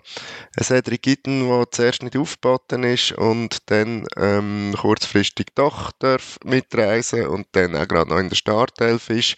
ein 0.56 0.64
Cedric 0.64 1.02
Gitten, 1.02 1.48
der 1.48 1.70
zuerst 1.70 2.02
nicht 2.02 2.16
aufgeboten 2.18 2.82
ist 2.84 3.12
und 3.12 3.58
dann 3.70 4.06
ähm, 4.16 4.74
kurzfristig 4.78 5.46
doch 5.54 5.90
darf 5.98 6.38
mitreisen 6.44 7.26
und 7.26 7.46
dann 7.52 7.74
auch 7.76 7.88
gerade 7.88 8.10
noch 8.10 8.18
in 8.18 8.28
der 8.28 8.36
Startelf 8.36 9.08
ist. 9.08 9.36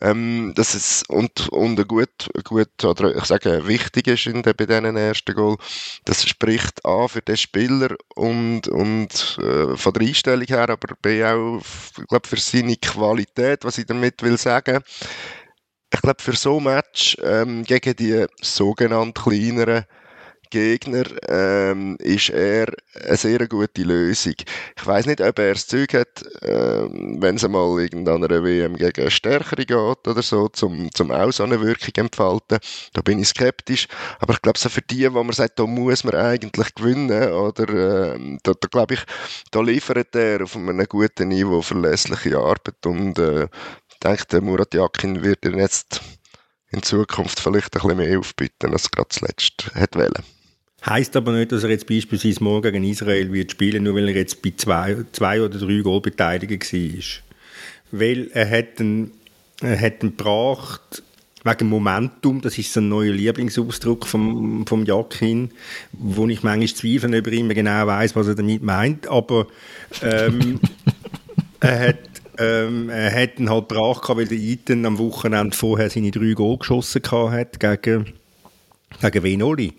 Ähm, 0.00 0.52
das 0.54 0.76
ist 0.76 1.10
und, 1.10 1.48
und 1.48 1.88
gut, 1.88 2.30
gut 2.44 2.84
oder 2.84 3.16
ich 3.16 3.24
sage 3.24 3.66
wichtig 3.66 4.06
ist 4.06 4.26
in 4.26 4.42
der, 4.42 4.54
bei 4.54 4.66
diesen 4.66 4.96
ersten 4.96 5.34
Goal. 5.34 5.56
Das 6.04 6.26
spricht 6.28 6.84
an 6.84 7.08
für 7.08 7.22
den 7.22 7.36
Spieler 7.36 7.96
und, 8.14 8.68
und 8.68 9.38
äh, 9.42 9.76
von 9.76 9.92
der 9.94 10.06
Einstellung 10.06 10.46
her, 10.46 10.70
aber 10.70 10.94
B 11.02 11.24
auch, 11.24 11.60
ich 11.98 12.06
glaube, 12.06 12.28
für 12.28 12.38
seine 12.38 12.76
Qualität, 12.76 13.64
was 13.64 13.78
ich 13.78 13.86
damit 13.86 14.22
will 14.22 14.27
sagen. 14.36 14.82
Ich 15.92 16.02
glaube, 16.02 16.22
für 16.22 16.36
so 16.36 16.58
ein 16.58 16.64
Match 16.64 17.16
ähm, 17.22 17.64
gegen 17.64 17.96
die 17.96 18.26
sogenannten 18.42 19.14
kleineren 19.14 19.84
Gegner 20.50 21.04
ähm, 21.28 21.96
ist 22.00 22.30
er 22.30 22.68
eine 23.04 23.16
sehr 23.16 23.46
gute 23.48 23.82
Lösung. 23.82 24.34
Ich 24.76 24.86
weiß 24.86 25.06
nicht, 25.06 25.20
ob 25.20 25.38
er 25.38 25.52
das 25.52 25.66
Zeug 25.66 25.92
hat, 25.94 26.24
ähm, 26.42 27.16
wenn 27.20 27.36
es 27.36 27.46
mal 27.46 27.80
irgendeiner 27.80 28.28
WM 28.42 28.76
gegen 28.76 29.00
eine 29.02 29.10
stärkere 29.10 29.66
geht 29.66 29.76
oder 30.08 30.22
so, 30.22 30.48
zum, 30.48 30.90
zum 30.94 31.10
auch 31.10 31.32
so 31.32 31.44
eine 31.44 31.60
Wirkung 31.60 31.94
entfalten. 31.96 32.58
Da 32.92 33.00
bin 33.02 33.18
ich 33.18 33.28
skeptisch. 33.28 33.88
Aber 34.20 34.34
ich 34.34 34.42
glaube, 34.42 34.58
so 34.58 34.68
für 34.68 34.82
die, 34.82 35.12
wo 35.12 35.22
man 35.22 35.32
sagt, 35.32 35.58
da 35.58 35.66
muss 35.66 36.04
man 36.04 36.14
eigentlich 36.14 36.74
gewinnen, 36.74 37.32
oder 37.32 38.14
äh, 38.14 38.38
da, 38.42 38.52
da 38.58 38.68
glaube 38.70 38.94
ich, 38.94 39.00
da 39.50 39.60
liefert 39.60 40.14
er 40.14 40.42
auf 40.42 40.56
einem 40.56 40.86
guten 40.88 41.28
Niveau 41.28 41.62
verlässliche 41.62 42.38
Arbeit 42.38 42.86
und 42.86 43.18
äh, 43.18 43.48
denke, 43.98 44.24
der 44.30 44.40
Murat 44.40 44.74
Yakin 44.74 45.22
wird 45.22 45.44
er 45.44 45.56
jetzt 45.56 46.00
in 46.70 46.82
Zukunft 46.82 47.40
vielleicht 47.40 47.74
ein 47.74 47.80
bisschen 47.80 47.96
mehr 47.96 48.18
aufbieten, 48.18 48.72
als 48.72 48.86
er 48.86 48.90
gerade 48.90 49.08
zuletzt 49.08 49.70
hat 49.74 49.96
wollen. 49.96 50.22
Heißt 50.86 51.16
aber 51.16 51.32
nicht, 51.32 51.50
dass 51.50 51.64
er 51.64 51.70
jetzt 51.70 51.86
beispielsweise 51.86 52.42
morgen 52.42 52.72
gegen 52.72 52.84
Israel 52.84 53.32
wird 53.32 53.50
spielen, 53.50 53.82
nur 53.82 53.94
weil 53.94 54.08
er 54.08 54.14
jetzt 54.14 54.42
bei 54.42 54.52
zwei, 54.56 54.96
zwei 55.12 55.42
oder 55.42 55.58
drei 55.58 55.80
Goal 55.80 56.00
beteiligt 56.00 56.72
war. 56.72 57.98
Weil 57.98 58.30
er 58.32 58.48
hat 58.48 58.78
einen, 58.78 59.12
er 59.60 59.80
hat 59.80 60.02
einen 60.02 60.16
gebracht, 60.16 61.02
wegen 61.44 61.68
Momentum, 61.68 62.40
das 62.40 62.58
ist 62.58 62.72
so 62.72 62.80
ein 62.80 62.88
neuer 62.88 63.12
Lieblingsausdruck 63.12 64.06
vom, 64.06 64.66
vom 64.66 64.84
Jakin, 64.84 65.50
wo 65.92 66.26
ich 66.28 66.42
manchmal 66.42 66.68
zweifle, 66.68 67.18
ob 67.18 67.26
er 67.26 67.32
immer 67.32 67.54
genau 67.54 67.86
weiß, 67.86 68.14
was 68.14 68.28
er 68.28 68.34
damit 68.34 68.62
meint, 68.62 69.08
aber 69.08 69.46
ähm, 70.02 70.60
er 71.60 71.88
hat 71.88 72.07
ähm, 72.38 72.88
er 72.88 73.12
hat 73.12 73.38
ihn 73.38 73.50
halt 73.50 73.68
gebracht, 73.68 74.08
weil 74.08 74.26
der 74.26 74.38
Iten 74.38 74.86
am 74.86 74.98
Wochenende 74.98 75.56
vorher 75.56 75.90
seine 75.90 76.10
drei 76.10 76.32
Goal 76.32 76.58
geschossen 76.58 77.02
hat 77.10 77.60
gegen, 77.60 78.14
gegen 79.00 79.22
wen, 79.22 79.42
Oli? 79.42 79.74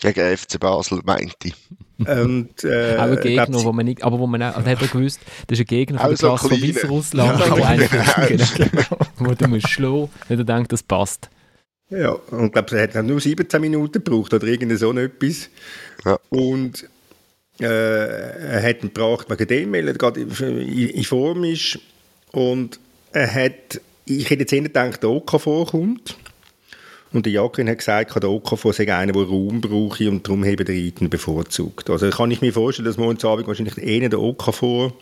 Gegen 0.00 0.36
FC 0.36 0.60
Basel, 0.60 1.00
meinte 1.04 1.48
ich. 1.48 1.54
Und, 1.98 2.62
äh, 2.62 2.96
auch 2.96 3.02
ein 3.02 3.20
Gegner, 3.20 3.46
glaub, 3.46 3.64
wo 3.64 3.72
man 3.72 3.86
nicht, 3.86 4.04
aber 4.04 4.20
wo 4.20 4.28
man 4.28 4.40
auch, 4.40 4.54
also 4.54 4.70
hat 4.70 4.80
er 4.80 4.86
gewusst, 4.86 5.18
das 5.48 5.58
ist 5.58 5.64
ein 5.64 5.66
Gegner 5.66 5.98
von 5.98 6.10
der 6.10 6.18
Klasse 6.18 6.48
von. 6.48 6.62
Weißrussland, 6.62 7.40
Ja, 7.40 7.50
wo 7.50 7.56
genau. 7.56 8.44
genau, 8.56 8.98
wo 9.16 9.34
du 9.34 9.48
musst 9.48 9.68
schlagen, 9.68 10.08
wenn 10.28 10.38
du 10.38 10.44
denkst, 10.44 10.68
das 10.68 10.84
passt. 10.84 11.28
Ja, 11.90 12.10
und 12.12 12.46
ich 12.46 12.52
glaube, 12.52 12.78
er 12.78 12.94
hat 12.94 13.04
nur 13.04 13.20
17 13.20 13.60
Minuten 13.60 14.04
gebraucht 14.04 14.32
oder 14.32 14.46
irgend 14.46 14.78
so 14.78 14.92
etwas. 14.92 15.50
Ja. 16.04 16.18
Und 16.28 16.88
er 17.58 18.62
hat 18.62 18.82
ihn 18.82 18.92
gebracht 18.92 19.28
wegen 19.28 19.46
dem, 19.46 19.72
weil 19.72 19.88
er 19.88 19.94
gerade 19.94 20.20
in, 20.20 21.04
Form 21.04 21.44
ist. 21.44 21.78
Und 22.32 22.78
er 23.12 23.32
hat, 23.34 23.80
ich 24.04 24.30
hätte 24.30 24.42
jetzt 24.42 24.52
eher 24.52 24.62
gedacht, 24.62 25.02
der 25.02 25.10
Okafor 25.10 25.66
kommt. 25.66 26.16
Und 27.12 27.24
der 27.24 27.32
Jakin 27.32 27.68
hat 27.68 27.78
gesagt, 27.78 28.22
der 28.22 28.30
Okafor 28.30 28.72
sei 28.72 28.94
einer, 28.94 29.12
der 29.12 29.22
Raum 29.22 29.60
brauche 29.60 30.10
und 30.10 30.26
darum 30.26 30.44
habe 30.44 30.64
der 30.64 30.74
Eiten 30.74 31.08
bevorzugt. 31.08 31.88
Also 31.88 32.10
kann 32.10 32.30
ich 32.30 32.42
mir 32.42 32.52
vorstellen, 32.52 32.86
dass 32.86 32.98
morgen 32.98 33.24
Abend 33.24 33.46
wahrscheinlich 33.46 33.78
eher 33.78 34.08
der 34.08 34.20
Okafor 34.20 34.92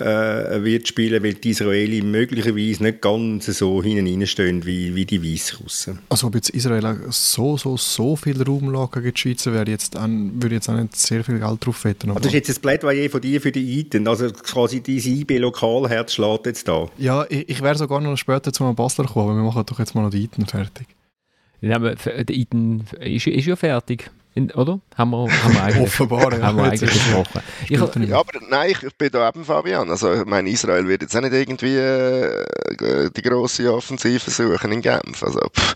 äh, 0.00 0.62
wird 0.62 0.88
spielen, 0.88 1.22
weil 1.22 1.34
die 1.34 1.50
Israeli 1.50 2.02
möglicherweise 2.02 2.82
nicht 2.82 3.00
ganz 3.00 3.46
so 3.46 3.82
hinten 3.82 4.06
reinstehen 4.06 4.64
wie, 4.64 4.94
wie 4.94 5.04
die 5.04 5.22
Weißrussen. 5.22 5.98
Also 6.08 6.26
ob 6.26 6.34
jetzt 6.34 6.50
Israel 6.50 7.06
so, 7.10 7.56
so, 7.56 7.76
so 7.76 8.16
viel 8.16 8.42
Raum 8.42 8.72
gegen 8.92 9.12
die 9.12 9.18
Schweizer, 9.18 9.52
wäre 9.52 9.68
jetzt 9.68 9.96
an, 9.96 10.32
würde 10.42 10.56
jetzt 10.56 10.68
auch 10.68 10.74
nicht 10.74 10.96
sehr 10.96 11.24
viel 11.24 11.38
Geld 11.38 11.64
drauf 11.64 11.84
wetten. 11.84 12.10
Also 12.10 12.20
das 12.20 12.28
ist 12.28 12.48
jetzt 12.48 12.58
ein 12.58 12.62
Plädoyer 12.62 13.10
von 13.10 13.20
dir 13.20 13.40
für 13.40 13.52
die 13.52 13.80
Eiten. 13.80 14.06
Also 14.08 14.30
quasi 14.30 14.82
dein 14.82 14.96
IB-Lokalherz 14.96 16.14
schlägt 16.14 16.46
jetzt 16.46 16.68
da. 16.68 16.88
ja, 16.98 17.26
ich, 17.28 17.48
ich 17.48 17.62
wäre 17.62 17.76
sogar 17.76 18.00
noch 18.00 18.16
später 18.16 18.52
zu 18.52 18.64
einem 18.64 18.74
Basler 18.74 19.04
gekommen, 19.04 19.30
aber 19.30 19.38
wir 19.38 19.44
machen 19.44 19.64
doch 19.66 19.78
jetzt 19.78 19.94
mal 19.94 20.02
noch 20.02 20.10
die 20.10 20.24
Iten 20.24 20.46
fertig. 20.46 20.86
Ja, 21.60 21.76
aber 21.76 21.94
der 21.94 22.30
Iten 22.30 22.84
ist, 23.00 23.26
ist 23.26 23.46
ja 23.46 23.56
fertig, 23.56 24.10
in, 24.38 24.50
oder? 24.52 24.80
Haben 24.96 25.10
wir, 25.10 25.28
haben 25.28 25.54
wir 25.54 25.62
eigentlich, 25.62 25.82
Offenbar, 25.82 26.38
ja. 26.38 26.46
haben 26.46 26.56
wir 26.56 26.64
eigentlich 26.64 26.80
besprochen. 26.80 27.42
Ich, 27.68 27.78
Ja, 28.08 28.18
aber 28.20 28.40
nein, 28.48 28.70
ich, 28.70 28.82
ich 28.82 28.94
bin 28.96 29.10
da 29.10 29.28
eben 29.28 29.44
Fabian. 29.44 29.90
Also, 29.90 30.14
ich 30.14 30.24
meine, 30.24 30.48
Israel 30.48 30.86
wird 30.86 31.02
jetzt 31.02 31.16
auch 31.16 31.20
nicht 31.20 31.32
irgendwie 31.32 31.76
äh, 31.76 33.10
die 33.10 33.22
grosse 33.22 33.72
Offensive 33.72 34.30
suchen 34.30 34.72
in 34.72 34.80
Genf. 34.80 35.22
Also, 35.22 35.40
pff, 35.40 35.74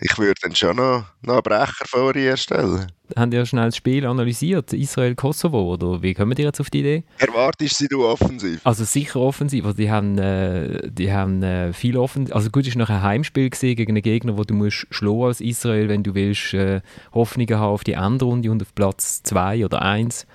ich 0.00 0.18
würde 0.18 0.34
dann 0.42 0.54
schon 0.54 0.76
noch, 0.76 1.04
noch 1.22 1.34
einen 1.34 1.42
Brecher 1.42 1.84
vor 1.86 2.16
ihr 2.16 2.36
stellen. 2.36 2.86
haben 3.16 3.32
ja 3.32 3.44
schnell 3.44 3.66
das 3.66 3.76
Spiel 3.76 4.06
analysiert, 4.06 4.72
Israel-Kosovo, 4.72 5.74
oder 5.74 6.02
wie 6.02 6.14
kommen 6.14 6.34
die 6.34 6.42
jetzt 6.42 6.60
auf 6.60 6.70
die 6.70 6.80
Idee? 6.80 7.04
Erwartest 7.18 7.76
sie 7.76 7.88
du 7.88 8.06
offensiv? 8.06 8.60
Also 8.64 8.84
sicher 8.84 9.20
offensiv, 9.20 9.64
also 9.64 9.76
die 9.76 9.90
haben, 9.90 10.16
äh, 10.18 10.88
die 10.90 11.12
haben 11.12 11.42
äh, 11.42 11.72
viel 11.72 11.96
offen, 11.96 12.32
also 12.32 12.50
gut, 12.50 12.66
es 12.66 12.74
war 12.74 12.80
noch 12.80 12.90
ein 12.90 13.02
Heimspiel 13.02 13.50
gewesen 13.50 13.76
gegen 13.76 13.92
einen 13.92 14.02
Gegner, 14.02 14.38
wo 14.38 14.44
du 14.44 14.54
musst 14.54 14.86
schlagen 14.90 15.24
als 15.24 15.40
Israel, 15.40 15.88
wenn 15.88 16.02
du 16.02 16.14
willst 16.14 16.54
äh, 16.54 16.80
Hoffnungen 17.12 17.58
haben 17.58 17.72
auf 17.72 17.84
die 17.84 17.92
Endrunde 17.92 18.50
und 18.50 18.62
auf 18.62 18.74
Platz 18.74 19.22
2 19.22 19.64
oder 19.64 19.82
1. 19.82 20.26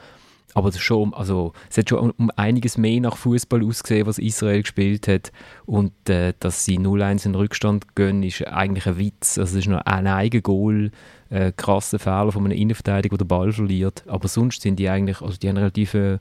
Aber 0.55 0.69
ist 0.69 0.79
schon, 0.79 1.13
also, 1.13 1.51
es 1.69 1.77
hat 1.77 1.89
schon 1.89 2.11
um, 2.11 2.31
einiges 2.37 2.77
mehr 2.77 3.01
nach 3.01 3.17
Fußball 3.17 3.61
ausgesehen, 3.61 4.07
was 4.07 4.17
Israel 4.17 4.61
gespielt 4.61 5.07
hat. 5.07 5.33
Und 5.65 5.91
äh, 6.09 6.33
dass 6.39 6.63
sie 6.63 6.79
0-1 6.79 7.25
in 7.25 7.33
den 7.33 7.35
Rückstand 7.35 7.93
gehen, 7.93 8.23
ist 8.23 8.47
eigentlich 8.47 8.87
ein 8.87 8.97
Witz. 8.97 9.37
Also 9.37 9.57
es 9.57 9.65
ist 9.65 9.69
noch 9.69 9.81
ein 9.81 10.07
Eigengoal, 10.07 10.91
äh, 11.29 11.51
krasser 11.51 11.99
Fehler 11.99 12.31
von 12.31 12.45
einem 12.45 12.57
Innenverteidiger, 12.57 13.17
der 13.17 13.25
den 13.25 13.27
Ball 13.27 13.51
verliert. 13.51 14.05
Aber 14.07 14.29
sonst 14.29 14.61
sind 14.61 14.77
die 14.79 14.89
eigentlich, 14.89 15.21
also 15.21 15.37
die 15.37 15.49
haben 15.49 15.57
relativ 15.57 15.93
äh, 15.93 16.19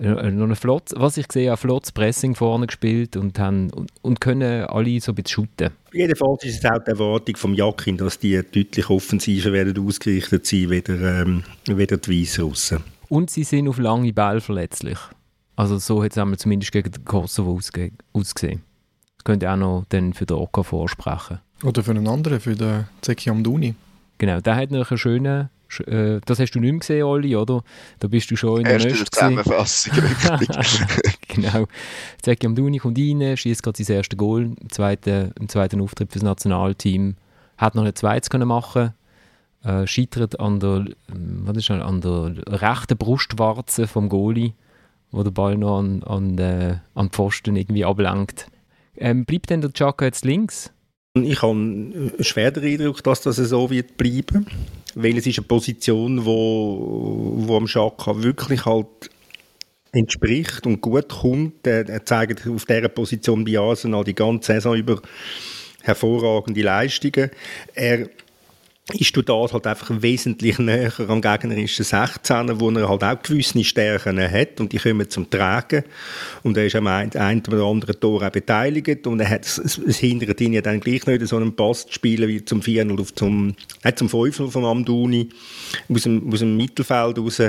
äh, 0.00 0.30
noch 0.30 0.44
eine 0.44 0.54
Flotz, 0.54 0.94
was 0.96 1.16
ich 1.16 1.26
sehe, 1.32 1.50
ein 1.50 1.56
flottes 1.56 1.90
Pressing 1.90 2.36
vorne 2.36 2.68
gespielt 2.68 3.16
und, 3.16 3.40
haben, 3.40 3.70
und, 3.70 3.90
und 4.02 4.20
können 4.20 4.66
alle 4.66 5.00
so 5.00 5.10
ein 5.10 5.16
bisschen 5.16 5.46
shooten. 5.46 5.70
Jedenfalls 5.92 6.44
ist 6.44 6.62
es 6.64 6.70
auch 6.70 6.78
die 6.78 6.90
Erwartung 6.90 7.36
vom 7.36 7.54
Jakin, 7.54 7.96
dass 7.96 8.20
die 8.20 8.36
deutlich 8.36 8.88
offensiver 8.88 9.52
werden 9.52 9.84
ausgerichtet 9.84 10.46
sein, 10.46 10.70
weder, 10.70 11.22
ähm, 11.22 11.42
weder 11.66 11.96
die 11.96 12.22
Weißrussen. 12.22 12.97
Und 13.08 13.30
sie 13.30 13.44
sind 13.44 13.68
auf 13.68 13.78
lange 13.78 14.12
Bälle 14.12 14.40
verletzlich. 14.40 14.98
Also 15.56 15.78
so 15.78 16.02
hat 16.04 16.12
es 16.12 16.18
einmal 16.18 16.38
zumindest 16.38 16.72
gegen 16.72 16.90
den 16.90 17.04
Kosovo 17.04 17.54
ausge 17.54 17.90
ausgesehen. 18.12 18.62
Das 19.16 19.24
könnte 19.24 19.50
auch 19.50 19.56
noch 19.56 19.84
dann 19.88 20.12
für 20.14 20.26
den 20.26 20.36
Oka 20.36 20.62
vorsprechen. 20.62 21.40
Oder 21.64 21.82
für 21.82 21.90
einen 21.90 22.06
anderen, 22.06 22.38
für 22.40 22.54
den 22.54 22.86
Zeki 23.00 23.30
Amdouni. 23.30 23.74
Genau, 24.18 24.40
der 24.40 24.54
hat 24.56 24.70
noch 24.70 24.90
einen 24.90 24.98
schönen, 24.98 25.48
sch- 25.68 25.86
äh, 25.88 26.20
das 26.24 26.38
hast 26.38 26.52
du 26.52 26.60
nicht 26.60 26.70
mehr 26.70 26.78
gesehen, 26.80 27.02
Olli, 27.02 27.34
oder? 27.34 27.62
Da 27.98 28.06
bist 28.08 28.30
du 28.30 28.36
schon 28.36 28.58
in 28.58 28.64
der 28.64 28.74
Erste. 28.74 29.04
Zusammenfassung, 29.10 29.92
genau. 31.28 31.66
Zeki 32.22 32.46
Amdouni 32.46 32.78
kommt 32.78 32.98
rein, 32.98 33.36
schießt 33.36 33.62
gerade 33.62 33.82
sein 33.82 33.96
erstes 33.96 34.16
Goal, 34.16 34.52
im 34.60 34.70
zweiten, 34.70 35.32
im 35.38 35.48
zweiten 35.48 35.80
Auftritt 35.80 36.12
für 36.12 36.18
das 36.18 36.24
Nationalteam. 36.24 37.16
Hat 37.56 37.74
noch 37.74 37.84
ein 37.84 37.94
zweites 37.94 38.30
können 38.30 38.46
machen 38.48 38.92
äh, 39.64 39.86
scheitert 39.86 40.38
an 40.40 40.60
der, 40.60 40.86
was 41.08 41.56
ist 41.56 41.70
das, 41.70 41.82
an 41.82 42.00
der 42.00 42.34
rechten 42.46 42.96
Brustwarze 42.96 43.86
vom 43.86 44.08
Goalie, 44.08 44.52
wo 45.10 45.22
der 45.22 45.30
Ball 45.30 45.56
noch 45.56 45.78
an, 45.78 46.02
an, 46.02 46.38
äh, 46.38 46.76
an 46.94 47.06
den 47.06 47.12
Pfosten 47.12 47.56
irgendwie 47.56 47.84
ablenkt. 47.84 48.46
Ähm, 48.96 49.24
bleibt 49.24 49.50
denn 49.50 49.60
der 49.60 49.72
Chaka 49.72 50.04
jetzt 50.04 50.24
links? 50.24 50.72
Ich 51.14 51.42
habe 51.42 51.52
einen 51.52 52.12
schweren 52.20 52.62
Eindruck, 52.62 53.02
dass 53.02 53.22
das 53.22 53.36
so 53.36 53.70
wird 53.70 53.96
bleiben, 53.96 54.46
weil 54.94 55.16
es 55.16 55.26
ist 55.26 55.38
eine 55.38 55.46
Position, 55.46 56.24
wo, 56.24 57.32
wo 57.36 57.56
am 57.56 57.66
Schaka 57.66 58.22
wirklich 58.22 58.64
halt 58.64 59.10
entspricht 59.92 60.66
und 60.66 60.80
gut 60.80 61.08
kommt. 61.08 61.66
Er, 61.66 61.88
er 61.88 62.04
zeigt 62.04 62.46
auf 62.46 62.64
dieser 62.64 62.88
Position 62.88 63.44
bei 63.44 63.58
Arsenal 63.58 64.04
die 64.04 64.14
ganze 64.14 64.52
Saison 64.52 64.76
über 64.76 65.00
hervorragende 65.82 66.62
Leistungen. 66.62 67.30
Er 67.74 68.08
ist 68.94 69.14
durch 69.14 69.26
das 69.26 69.52
halt 69.52 69.66
einfach 69.66 69.90
wesentlich 70.00 70.58
näher 70.58 70.92
am 71.08 71.20
gegnerischen 71.20 71.84
16er, 71.84 72.58
wo 72.58 72.70
er 72.70 72.88
halt 72.88 73.04
auch 73.04 73.22
gewisse 73.22 73.62
Stärken 73.62 74.18
hat 74.18 74.60
und 74.60 74.72
die 74.72 74.78
kommen 74.78 75.08
zum 75.10 75.28
Tragen 75.28 75.84
und 76.42 76.56
er 76.56 76.66
ist 76.66 76.76
am 76.76 76.86
ein, 76.86 77.14
ein 77.14 77.42
oder 77.46 77.64
anderen 77.64 78.00
Tor 78.00 78.22
auch 78.22 78.30
beteiligt 78.30 79.06
und 79.06 79.20
er 79.20 79.28
hat, 79.28 79.44
es, 79.44 79.78
es 79.78 79.98
hindert 79.98 80.40
ihn 80.40 80.54
ja 80.54 80.62
dann 80.62 80.80
gleich 80.80 81.06
nicht, 81.06 81.26
so 81.26 81.36
einen 81.36 81.54
Pass 81.54 81.86
zu 81.86 81.92
spielen 81.92 82.28
wie 82.28 82.44
zum 82.44 82.60
4-0 82.60 83.00
auf 83.00 83.14
zum, 83.14 83.54
äh, 83.82 83.92
zum 83.92 84.08
5-0 84.08 84.50
von 84.50 84.64
Amduni 84.64 85.28
aus 85.88 86.02
dem, 86.04 86.32
aus 86.32 86.38
dem 86.38 86.56
Mittelfeld 86.56 87.18
raus. 87.18 87.42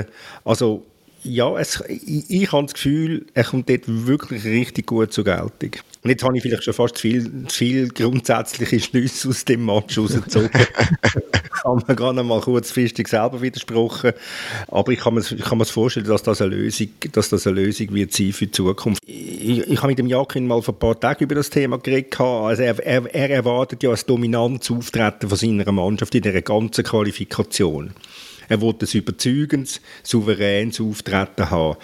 Also 0.44 0.84
ja, 1.22 1.58
es, 1.58 1.82
ich, 1.88 2.30
ich 2.30 2.52
habe 2.52 2.64
das 2.64 2.74
Gefühl, 2.74 3.26
er 3.34 3.44
kommt 3.44 3.68
dort 3.68 3.82
wirklich 3.86 4.44
richtig 4.44 4.86
gut 4.86 5.12
zur 5.12 5.24
Geltung. 5.24 5.72
Und 6.02 6.08
jetzt 6.08 6.24
habe 6.24 6.34
ich 6.36 6.42
vielleicht 6.42 6.64
schon 6.64 6.72
fast 6.72 6.96
zu 6.96 7.02
viel, 7.02 7.46
zu 7.46 7.58
viel 7.58 7.88
grundsätzliche 7.88 8.80
Schlüsse 8.80 9.28
aus 9.28 9.44
dem 9.44 9.66
Match 9.66 9.98
rausgezogen. 9.98 10.50
ich 11.02 11.64
habe 11.64 11.82
mir 11.86 11.94
gerade 11.94 12.22
mal 12.22 12.40
kurzfristig 12.40 13.06
selber 13.06 13.42
widersprochen. 13.42 14.12
Aber 14.68 14.92
ich 14.92 15.00
kann 15.00 15.12
mir, 15.12 15.20
ich 15.20 15.42
kann 15.42 15.58
mir 15.58 15.66
vorstellen, 15.66 16.06
dass 16.06 16.22
das 16.22 16.40
eine 16.40 16.54
Lösung, 16.56 16.88
dass 17.12 17.28
das 17.28 17.46
eine 17.46 17.60
Lösung 17.60 17.92
wird 17.92 18.14
sein 18.14 18.32
für 18.32 18.46
die 18.46 18.52
Zukunft. 18.52 19.02
Ich, 19.06 19.58
ich 19.58 19.78
habe 19.78 19.88
mit 19.88 19.98
dem 19.98 20.06
Jakin 20.06 20.46
mal 20.46 20.62
vor 20.62 20.72
ein 20.74 20.78
paar 20.78 20.98
Tagen 20.98 21.24
über 21.24 21.34
das 21.34 21.50
Thema 21.50 21.76
geredet. 21.76 22.18
Also 22.18 22.62
er, 22.62 22.78
er, 22.78 23.14
er 23.14 23.30
erwartet 23.30 23.82
ja 23.82 23.90
ein 23.90 24.00
dominantes 24.06 24.70
Auftreten 24.70 25.28
von 25.28 25.36
seiner 25.36 25.70
Mannschaft 25.70 26.14
in 26.14 26.22
dieser 26.22 26.40
ganzen 26.40 26.82
Qualifikation. 26.82 27.92
Er 28.50 28.60
will 28.60 28.74
ein 28.78 28.88
überzeugendes, 28.92 29.80
souveränes 30.02 30.80
Auftreten 30.80 31.50
haben. 31.50 31.78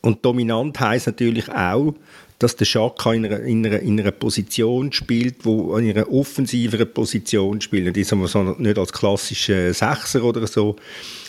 Und 0.00 0.24
dominant 0.24 0.78
heisst 0.78 1.08
natürlich 1.08 1.50
auch, 1.50 1.92
dass 2.38 2.54
der 2.54 2.66
Schaka 2.66 3.12
in 3.12 3.26
einer, 3.26 3.40
in, 3.40 3.64
in 3.64 4.00
einer 4.00 4.12
Position 4.12 4.92
spielt, 4.92 5.44
wo 5.44 5.76
in 5.76 5.90
einer 5.90 6.08
offensiveren 6.08 6.92
Position 6.92 7.60
spielt. 7.60 7.96
Nicht, 7.96 8.08
so, 8.08 8.16
nicht 8.58 8.78
als 8.78 8.92
klassischer 8.92 9.74
Sechser 9.74 10.22
oder 10.22 10.46
so, 10.46 10.76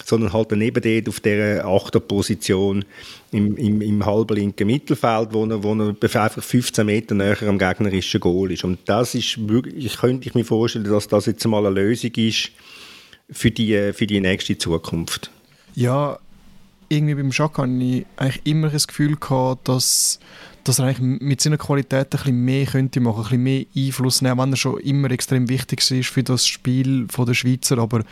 sondern 0.05 0.33
halt 0.33 0.51
daneben 0.51 0.83
dort 0.83 1.09
auf 1.09 1.19
dieser 1.19 1.65
Achterposition 1.65 2.85
im, 3.31 3.57
im, 3.57 3.81
im 3.81 4.05
halblinken 4.05 4.67
Mittelfeld, 4.67 5.29
wo 5.31 5.45
er, 5.45 5.63
wo 5.63 5.73
er 5.73 6.23
einfach 6.23 6.43
15 6.43 6.85
Meter 6.85 7.15
näher 7.15 7.41
am 7.41 7.57
gegnerischen 7.57 8.19
Goal 8.19 8.51
ist. 8.51 8.63
Und 8.63 8.77
das 8.85 9.15
ist 9.15 9.49
wirklich, 9.49 9.83
ich 9.83 9.97
könnte 9.97 10.29
mir 10.35 10.45
vorstellen, 10.45 10.85
dass 10.85 11.07
das 11.07 11.25
jetzt 11.25 11.47
mal 11.47 11.65
eine 11.65 11.73
Lösung 11.73 12.11
ist 12.17 12.51
für 13.31 13.51
die, 13.51 13.93
für 13.93 14.07
die 14.07 14.19
nächste 14.19 14.57
Zukunft. 14.57 15.31
Ja, 15.75 16.19
irgendwie 16.89 17.15
beim 17.15 17.31
Schaka 17.31 17.63
hatte 17.63 17.73
ich 17.73 18.05
eigentlich 18.17 18.41
immer 18.45 18.69
das 18.69 18.87
Gefühl 18.87 19.15
gehabt, 19.15 19.67
dass, 19.67 20.19
dass 20.69 20.77
er 20.77 20.85
eigentlich 20.85 21.19
mit 21.21 21.41
seiner 21.41 21.57
Qualität 21.57 22.07
ein 22.07 22.09
bisschen 22.09 22.45
mehr 22.45 22.65
könnte 22.67 22.99
machen, 22.99 23.17
ein 23.17 23.23
bisschen 23.23 23.43
mehr 23.43 23.65
Einfluss 23.75 24.21
nehmen, 24.21 24.37
wenn 24.37 24.53
er 24.53 24.55
schon 24.55 24.79
immer 24.81 25.09
extrem 25.09 25.49
wichtig 25.49 25.81
war 25.91 26.03
für 26.03 26.23
das 26.23 26.45
Spiel 26.45 27.07
der 27.07 27.33
Schweizer, 27.33 27.79
aber 27.79 28.03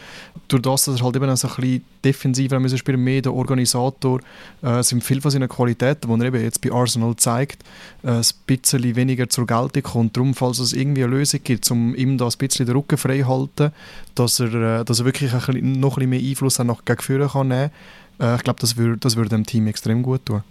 durch 0.47 0.63
das, 0.63 0.85
dass 0.85 0.99
er 0.99 1.05
halt 1.05 1.15
eben 1.15 1.35
so 1.35 1.47
ein 1.47 1.55
bisschen 1.55 1.85
defensiver 2.03 2.59
müssen 2.59 2.79
spielen, 2.79 3.03
mehr 3.03 3.21
der 3.21 3.33
Organisator, 3.33 4.21
äh, 4.63 4.81
sind 4.81 5.03
viele 5.03 5.21
von 5.21 5.29
seinen 5.29 5.47
Qualitäten, 5.47 6.11
die 6.11 6.19
er 6.19 6.27
eben 6.27 6.43
jetzt 6.43 6.61
bei 6.61 6.71
Arsenal 6.71 7.15
zeigt, 7.15 7.63
äh, 8.01 8.09
ein 8.09 8.23
bisschen 8.47 8.95
weniger 8.95 9.29
zur 9.29 9.45
Geltung 9.45 9.83
kommt. 9.83 10.17
Darum, 10.17 10.33
falls 10.33 10.57
es 10.57 10.73
irgendwie 10.73 11.03
eine 11.03 11.15
Lösung 11.15 11.41
gibt, 11.43 11.69
um 11.69 11.93
ihm 11.93 12.17
da 12.17 12.25
ein 12.25 12.37
bisschen 12.39 12.65
den 12.65 12.75
Rücken 12.75 12.97
frei 12.97 13.19
zu 13.19 13.27
halten, 13.27 13.71
dass 14.15 14.39
er, 14.39 14.79
äh, 14.79 14.83
dass 14.83 14.99
er 14.99 15.05
wirklich 15.05 15.31
ein 15.31 15.39
bisschen, 15.39 15.79
noch 15.79 15.97
ein 15.97 16.09
bisschen 16.09 16.09
mehr 16.09 16.29
Einfluss 16.29 16.59
auch 16.59 16.63
nach 16.63 16.83
gegen 16.83 17.01
vorne 17.01 17.27
kann 17.27 17.47
nehmen 17.49 17.71
kann, 18.17 18.33
äh, 18.33 18.35
ich 18.37 18.43
glaube, 18.43 18.59
das 18.59 18.77
würde 18.77 18.97
das 18.97 19.15
würd 19.15 19.31
dem 19.31 19.45
Team 19.45 19.67
extrem 19.67 20.01
gut 20.01 20.25
tun. 20.25 20.41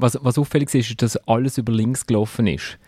Was, 0.00 0.18
was 0.22 0.38
auffällig 0.38 0.74
ist, 0.74 0.90
ist, 0.90 1.02
dass 1.02 1.16
alles 1.28 1.58
über 1.58 1.72
links 1.72 2.06
gelaufen 2.06 2.46
ist. 2.46 2.78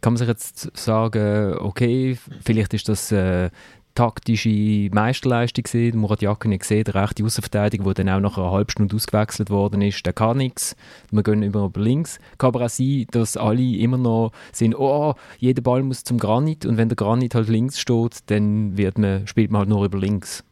Kann 0.00 0.14
man 0.14 0.18
sich 0.18 0.28
jetzt 0.28 0.76
sagen, 0.76 1.54
okay, 1.58 2.16
vielleicht 2.42 2.74
ist 2.74 2.88
das 2.88 3.12
äh, 3.12 3.50
taktische 3.94 4.88
Meisterleistung 4.92 5.64
gesehen. 5.64 5.98
Murat 5.98 6.22
Yakin 6.22 6.58
gesehen, 6.58 6.84
der 6.84 6.94
rechte 6.94 7.24
Außenverteidiger, 7.24 7.84
der 7.84 8.04
dann 8.04 8.08
auch 8.08 8.20
nach 8.20 8.38
einer 8.38 8.50
halben 8.50 8.70
Stunde 8.70 8.96
ausgewechselt 8.96 9.50
worden 9.50 9.82
ist, 9.82 10.04
der 10.06 10.12
kann 10.12 10.38
nichts. 10.38 10.76
Wir 11.10 11.22
gehen 11.22 11.42
über 11.42 11.70
links. 11.76 12.18
Kann 12.38 12.48
aber 12.48 12.64
auch 12.64 12.70
sein, 12.70 13.06
dass 13.10 13.36
alle 13.36 13.76
immer 13.76 13.98
noch 13.98 14.32
sind, 14.52 14.74
oh, 14.74 15.14
jeder 15.38 15.62
Ball 15.62 15.82
muss 15.82 16.04
zum 16.04 16.18
Granit 16.18 16.64
und 16.66 16.76
wenn 16.76 16.88
der 16.88 16.96
Granit 16.96 17.34
halt 17.34 17.48
links 17.48 17.78
steht, 17.78 18.18
dann 18.26 18.76
wird 18.76 18.98
man, 18.98 19.26
spielt 19.26 19.50
man 19.50 19.60
halt 19.60 19.68
nur 19.68 19.84
über 19.84 19.98
links. 19.98 20.44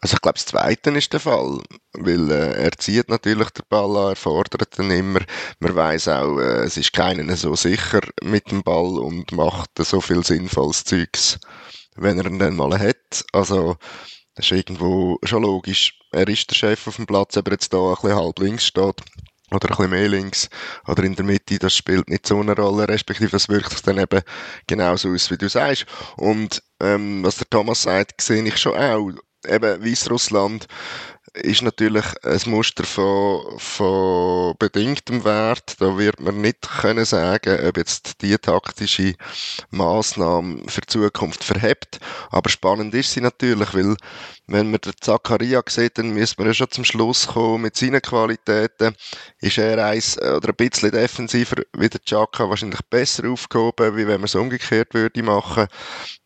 Also 0.00 0.14
ich 0.14 0.20
glaube, 0.20 0.38
das 0.38 0.46
Zweite 0.46 0.90
ist 0.90 1.12
der 1.12 1.20
Fall, 1.20 1.60
weil 1.92 2.30
äh, 2.30 2.64
er 2.64 2.72
zieht 2.72 3.08
natürlich 3.08 3.50
den 3.50 3.64
Ball 3.68 3.96
an, 3.96 4.12
er 4.12 4.16
fordert 4.16 4.78
ihn 4.78 4.90
immer. 4.90 5.20
Man 5.58 5.74
weiß 5.74 6.08
auch, 6.08 6.38
äh, 6.38 6.64
es 6.64 6.76
ist 6.76 6.92
keiner 6.92 7.36
so 7.36 7.56
sicher 7.56 8.00
mit 8.22 8.50
dem 8.50 8.62
Ball 8.62 8.98
und 8.98 9.32
macht 9.32 9.70
so 9.78 10.00
viel 10.00 10.24
sinnvolles 10.24 10.84
Zeugs 10.84 11.38
wenn 11.98 12.18
er 12.18 12.26
ihn 12.26 12.38
dann 12.38 12.56
mal 12.56 12.78
hat. 12.78 13.24
Also, 13.32 13.76
das 14.34 14.46
ist 14.46 14.52
irgendwo 14.52 15.18
schon 15.24 15.42
logisch. 15.42 15.98
Er 16.12 16.28
ist 16.28 16.50
der 16.50 16.54
Chef 16.54 16.86
auf 16.86 16.96
dem 16.96 17.06
Platz, 17.06 17.36
aber 17.36 17.52
jetzt 17.52 17.72
da 17.72 17.78
ein 17.78 17.94
bisschen 17.94 18.16
halb 18.16 18.38
links 18.38 18.66
steht 18.66 19.02
oder 19.50 19.70
ein 19.70 19.76
bisschen 19.76 19.90
mehr 19.90 20.08
links 20.08 20.48
oder 20.86 21.02
in 21.04 21.16
der 21.16 21.24
Mitte, 21.24 21.58
das 21.58 21.74
spielt 21.74 22.08
nicht 22.08 22.26
so 22.26 22.38
eine 22.38 22.54
Rolle, 22.54 22.88
respektive 22.88 23.30
das 23.30 23.48
wirkt 23.48 23.70
sich 23.70 23.82
dann 23.82 23.98
eben 23.98 24.20
genauso 24.66 25.10
aus, 25.10 25.30
wie 25.30 25.38
du 25.38 25.48
sagst. 25.48 25.86
Und 26.16 26.62
ähm, 26.80 27.24
was 27.24 27.36
der 27.36 27.48
Thomas 27.50 27.82
sagt, 27.82 28.20
sehe 28.20 28.44
ich 28.44 28.58
schon 28.58 28.76
auch. 28.76 29.10
Eben 29.48 29.84
Weißrussland 29.84 30.66
ist 31.34 31.62
natürlich 31.62 32.04
ein 32.24 32.40
Muster 32.46 32.84
von, 32.84 33.58
von 33.58 34.54
bedingtem 34.58 35.24
Wert. 35.24 35.76
Da 35.80 35.96
wird 35.96 36.20
man 36.20 36.40
nicht 36.40 36.62
können 36.62 37.04
sagen, 37.04 37.66
ob 37.66 37.76
jetzt 37.76 38.22
die 38.22 38.36
taktische 38.38 39.14
Maßnahme 39.70 40.62
für 40.66 40.80
die 40.80 40.86
Zukunft 40.86 41.44
verhebt. 41.44 42.00
Aber 42.30 42.48
spannend 42.50 42.94
ist 42.94 43.12
sie 43.12 43.20
natürlich, 43.20 43.74
weil 43.74 43.96
wenn 44.48 44.70
man 44.70 44.80
den 44.80 44.94
Zakaria 44.98 45.62
sieht, 45.68 45.98
dann 45.98 46.10
müssen 46.10 46.38
wir 46.38 46.46
ja 46.46 46.54
schon 46.54 46.70
zum 46.70 46.84
Schluss 46.84 47.26
kommen 47.26 47.62
mit 47.62 47.76
seinen 47.76 48.00
Qualitäten. 48.00 48.96
Ist 49.40 49.58
er 49.58 49.84
eins 49.84 50.18
oder 50.20 50.48
ein 50.48 50.56
bisschen 50.56 50.90
defensiver 50.90 51.62
wie 51.76 51.88
der 51.88 52.02
Chaka 52.02 52.48
wahrscheinlich 52.48 52.80
besser 52.88 53.28
aufgehoben, 53.30 53.94
wie 53.96 54.06
wenn 54.06 54.20
man 54.20 54.24
es 54.24 54.34
umgekehrt 54.34 54.94
würde 54.94 55.22
machen. 55.22 55.66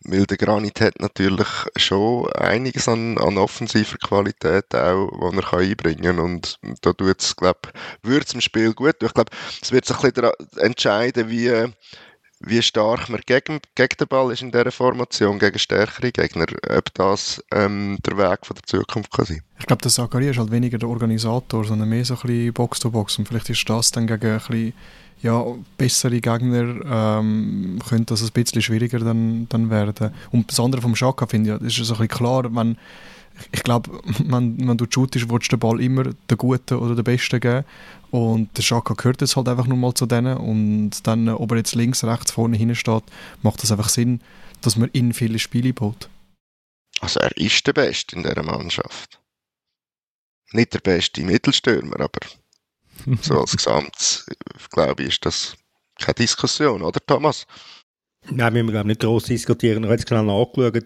Weil 0.05 0.27
der 0.27 0.37
Granit 0.37 0.81
hat 0.81 1.01
natürlich 1.01 1.49
schon 1.77 2.31
einiges 2.33 2.89
an, 2.89 3.19
an 3.19 3.39
offensiver 3.39 3.99
Qualität 3.99 4.73
auch, 4.73 5.11
die 5.11 5.37
er 5.37 5.43
kann 5.43 5.61
einbringen 5.61 6.17
kann. 6.17 6.19
Und 6.21 6.59
da 6.83 6.93
tut 6.93 7.21
es, 7.21 7.35
glaube 7.35 7.73
würde 8.03 8.25
es 8.25 8.35
im 8.35 8.41
Spiel 8.41 8.73
gut. 8.73 9.03
Ich 9.03 9.15
glaube, 9.15 9.33
es 9.61 9.73
wird 9.73 9.85
sich 9.85 9.97
ein 9.97 10.13
bisschen 10.13 10.31
entscheiden, 10.59 11.29
wie, 11.29 11.73
wie 12.45 12.63
stark 12.63 13.09
man 13.09 13.21
gegen, 13.27 13.61
gegen 13.75 13.97
den 13.99 14.09
Ball 14.09 14.33
ist 14.33 14.43
in 14.43 14.51
dieser 14.51 14.73
Formation, 14.73 15.39
gegen 15.39 15.59
stärkere 15.59 16.13
Gegner, 16.13 16.47
ob 16.77 16.93
das 16.95 17.43
ähm, 17.53 17.99
der 18.07 18.17
Weg 18.19 18.47
von 18.47 18.57
der 18.57 18.65
Zukunft 18.65 19.13
kann 19.13 19.25
sein. 19.27 19.43
Ich 19.59 19.67
glaube, 19.67 19.83
der 19.83 19.91
Zakaria 19.91 20.31
ist 20.31 20.39
halt 20.39 20.51
weniger 20.51 20.79
der 20.79 20.89
Organisator, 20.89 21.65
sondern 21.65 21.89
mehr 21.89 22.05
so 22.05 22.15
ein 22.15 22.21
bisschen 22.21 22.53
Box-to-Box. 22.53 23.19
Und 23.19 23.29
vielleicht 23.29 23.51
ist 23.51 23.69
das 23.69 23.91
dann 23.91 24.07
gegen 24.07 24.33
ein 24.33 24.39
bisschen 24.39 24.73
ja, 25.23 25.45
bessere 25.79 26.21
Gegner 26.21 27.21
ähm, 27.21 27.79
könnte 27.89 28.07
das 28.15 28.23
ein 28.23 28.33
bisschen 28.33 28.61
schwieriger 28.61 28.99
dann, 28.99 29.47
dann 29.49 29.71
werden. 29.71 30.13
Und 30.33 30.51
das 30.51 30.59
andere 30.59 30.83
vom 30.83 30.97
Schaka 30.97 31.27
finde 31.27 31.61
ich, 31.63 31.79
ist 31.79 31.87
so 31.87 31.95
ein 31.95 31.99
bisschen 32.01 32.09
klar, 32.09 32.55
wenn 32.55 32.77
ich 33.51 33.63
glaube, 33.63 34.01
wenn, 34.25 34.69
wenn 34.69 34.77
du 34.77 34.87
shootest, 34.89 35.31
willst 35.31 35.53
du 35.53 35.57
den 35.57 35.61
Ball 35.61 35.81
immer 35.81 36.05
den 36.05 36.39
Guten 36.39 36.75
oder 36.75 36.95
den 36.95 37.05
Besten 37.05 37.41
geben. 37.41 37.65
Und 38.11 38.57
der 38.57 38.63
Schaka 38.63 38.95
gehört 38.95 39.21
jetzt 39.21 39.37
halt 39.37 39.49
einfach 39.49 39.67
nur 39.67 39.79
mal 39.79 39.95
zu 39.95 40.07
denen. 40.07 40.37
Und 40.37 41.07
dann, 41.07 41.29
ob 41.29 41.51
er 41.53 41.59
jetzt 41.59 41.75
links, 41.75 42.05
rechts, 42.05 42.33
vorne 42.33 42.57
hinten 42.57 42.75
steht, 42.75 43.05
macht 43.43 43.63
das 43.63 43.73
einfach 43.73 43.89
Sinn, 43.89 44.21
dass 44.61 44.77
man 44.77 44.91
in 44.91 45.13
viele 45.13 45.39
Spiele 45.39 45.73
baut. 45.73 46.09
Also 47.01 47.21
er 47.21 47.37
ist 47.37 47.67
der 47.67 47.73
Beste 47.73 48.17
in 48.17 48.23
dieser 48.23 48.43
Mannschaft. 48.43 49.19
Nicht 50.53 50.75
der 50.75 50.81
beste 50.81 51.23
Mittelstürmer, 51.23 52.01
aber 52.01 52.21
so 53.23 53.41
als 53.41 53.57
Gesamt, 53.57 54.27
glaube 54.71 55.03
ich, 55.03 55.09
ist 55.09 55.27
das 55.27 55.57
keine 55.99 56.15
Diskussion, 56.15 56.83
oder 56.83 57.01
Thomas? 57.07 57.47
Nein, 58.31 58.55
wir 58.55 58.65
müssen 58.65 58.87
nicht 58.87 59.01
groß 59.01 59.25
diskutieren. 59.25 59.83
Ich 59.83 59.89
habe 59.89 59.95
jetzt 59.95 60.09
schnell 60.09 60.23
nachgeschaut 60.23 60.85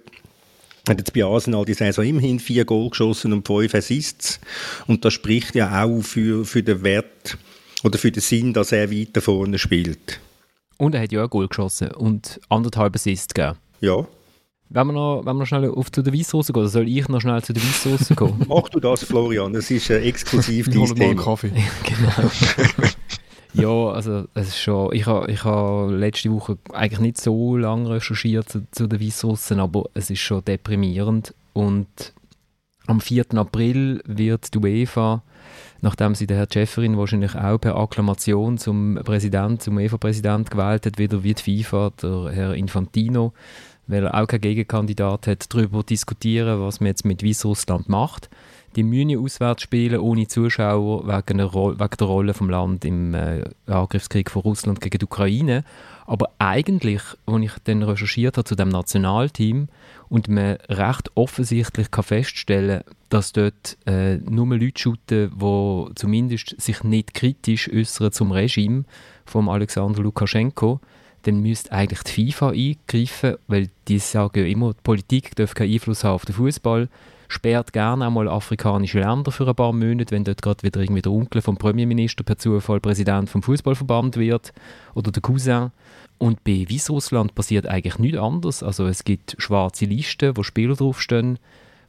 hat 0.88 0.98
jetzt 0.98 1.12
bei 1.12 1.24
Arsenal 1.24 1.64
die 1.64 1.74
Saison 1.74 2.04
immerhin 2.04 2.38
vier 2.38 2.64
Goal 2.64 2.90
geschossen 2.90 3.32
und 3.32 3.46
fünf 3.46 3.74
Assists. 3.74 4.40
Und 4.86 5.04
das 5.04 5.14
spricht 5.14 5.54
ja 5.54 5.84
auch 5.84 6.02
für, 6.02 6.44
für 6.44 6.62
den 6.62 6.82
Wert 6.82 7.38
oder 7.82 7.98
für 7.98 8.10
den 8.10 8.20
Sinn, 8.20 8.52
dass 8.52 8.72
er 8.72 8.90
weiter 8.90 9.20
vorne 9.20 9.58
spielt. 9.58 10.20
Und 10.78 10.94
er 10.94 11.02
hat 11.02 11.12
ja 11.12 11.22
ein 11.22 11.30
Goal 11.30 11.48
geschossen 11.48 11.88
und 11.92 12.40
anderthalb 12.48 12.94
Assists 12.94 13.32
gegeben. 13.34 13.56
Ja. 13.80 14.06
Wenn 14.68 14.88
wir 14.88 14.92
noch, 14.92 15.18
wenn 15.24 15.36
wir 15.36 15.40
noch 15.40 15.46
schnell 15.46 15.70
auf 15.70 15.92
zu 15.92 16.02
der 16.02 16.12
Weisssoße 16.12 16.52
gehen, 16.52 16.66
soll 16.66 16.88
ich 16.88 17.08
noch 17.08 17.20
schnell 17.20 17.40
zu 17.42 17.52
der 17.52 17.62
Weisssoße 17.62 18.16
gehen? 18.16 18.44
Mach 18.48 18.68
du 18.68 18.80
das, 18.80 19.04
Florian, 19.04 19.52
das 19.52 19.70
ist 19.70 19.90
äh, 19.90 20.00
exklusiv 20.00 20.68
dein 20.70 20.94
Thema. 20.94 21.22
Kaffee. 21.22 21.52
genau. 21.84 22.30
Ja, 23.56 23.88
also 23.88 24.24
es 24.34 24.48
ist 24.48 24.58
schon, 24.58 24.92
ich 24.92 25.06
habe 25.06 25.30
ich 25.30 25.42
ha 25.44 25.86
letzte 25.86 26.30
Woche 26.30 26.58
eigentlich 26.74 27.00
nicht 27.00 27.18
so 27.18 27.56
lange 27.56 27.88
recherchiert 27.88 28.50
zu, 28.50 28.66
zu 28.70 28.86
den 28.86 29.00
Weissrussen, 29.00 29.60
aber 29.60 29.84
es 29.94 30.10
ist 30.10 30.20
schon 30.20 30.44
deprimierend 30.44 31.34
und 31.54 32.12
am 32.86 33.00
4. 33.00 33.24
April 33.34 34.02
wird 34.04 34.52
die 34.52 34.58
UEFA, 34.58 35.22
nachdem 35.80 36.14
sie 36.14 36.26
den 36.26 36.36
Herrn 36.36 36.52
Schäferin 36.52 36.98
wahrscheinlich 36.98 37.34
auch 37.34 37.56
per 37.56 37.76
Akklamation 37.76 38.58
zum 38.58 39.00
Präsident, 39.02 39.62
zum 39.62 39.78
UEFA-Präsident 39.78 40.50
gewählt 40.50 40.84
hat, 40.84 40.98
wieder 40.98 41.24
wie 41.24 41.32
die 41.32 41.62
FIFA, 41.62 41.92
der 42.02 42.30
Herr 42.32 42.54
Infantino, 42.54 43.32
weil 43.86 44.04
er 44.04 44.20
auch 44.20 44.26
keinen 44.26 44.42
Gegenkandidat 44.42 45.26
hat, 45.28 45.52
darüber 45.52 45.82
diskutieren, 45.82 46.60
was 46.60 46.80
man 46.80 46.88
jetzt 46.88 47.06
mit 47.06 47.24
Weißrussland 47.24 47.88
macht 47.88 48.28
die 48.76 48.84
Müni-Auswärtsspiele 48.84 50.00
ohne 50.00 50.28
Zuschauer 50.28 51.06
wegen 51.06 51.38
der, 51.38 51.52
wegen 51.52 51.96
der 51.98 52.06
Rolle 52.06 52.34
vom 52.34 52.50
Land 52.50 52.84
im 52.84 53.14
äh, 53.14 53.42
Angriffskrieg 53.66 54.30
von 54.30 54.42
Russland 54.42 54.80
gegen 54.80 54.98
die 54.98 55.04
Ukraine. 55.04 55.64
Aber 56.06 56.30
eigentlich, 56.38 57.02
als 57.26 57.42
ich 57.42 57.52
dann 57.64 57.82
recherchiert 57.82 58.36
habe 58.36 58.44
zu 58.44 58.54
dem 58.54 58.68
Nationalteam 58.68 59.68
und 60.08 60.28
man 60.28 60.58
recht 60.68 61.10
offensichtlich 61.14 61.90
kann 61.90 62.04
feststellen 62.04 62.82
dass 63.08 63.32
dort 63.32 63.78
äh, 63.86 64.16
nur 64.16 64.48
Leute 64.56 64.80
shooten, 64.80 65.30
die 65.38 65.94
zumindest 65.94 66.60
sich 66.60 66.82
nicht 66.82 67.14
kritisch 67.14 67.70
äußern 67.72 68.12
zum 68.12 68.32
Regime 68.32 68.84
von 69.24 69.48
Alexander 69.48 70.02
Lukaschenko, 70.02 70.80
dann 71.26 71.40
müsste 71.40 71.72
eigentlich 71.72 72.02
die 72.02 72.30
FIFA 72.30 72.50
eingreifen, 72.50 73.36
weil 73.48 73.68
die 73.88 73.98
sagen 73.98 74.40
ja 74.40 74.46
immer, 74.46 74.72
die 74.72 74.82
Politik 74.82 75.34
darf 75.36 75.54
keinen 75.54 75.72
Einfluss 75.72 76.04
haben 76.04 76.14
auf 76.14 76.24
den 76.24 76.34
Fußball 76.34 76.88
sperrt 77.28 77.72
gerne 77.72 78.06
einmal 78.06 78.28
afrikanische 78.28 79.00
Länder 79.00 79.32
für 79.32 79.48
ein 79.48 79.54
paar 79.54 79.72
Monate, 79.72 80.14
wenn 80.14 80.24
dort 80.24 80.42
gerade 80.42 80.62
wieder 80.62 80.80
irgendwie 80.80 81.02
der 81.02 81.12
Onkel 81.12 81.42
vom 81.42 81.56
Premierminister 81.56 82.24
per 82.24 82.38
Zufall 82.38 82.80
Präsident 82.80 83.30
vom 83.30 83.42
Fußballverband 83.42 84.16
wird 84.16 84.52
oder 84.94 85.10
der 85.10 85.22
Cousin. 85.22 85.70
Und 86.18 86.44
bei 86.44 86.66
Weißrussland 86.68 87.34
passiert 87.34 87.66
eigentlich 87.66 87.98
nichts 87.98 88.18
anderes. 88.18 88.62
Also 88.62 88.86
es 88.86 89.04
gibt 89.04 89.36
schwarze 89.38 89.84
Listen, 89.84 90.36
wo 90.36 90.42
Spieler 90.42 90.74
draufstehen. 90.74 91.38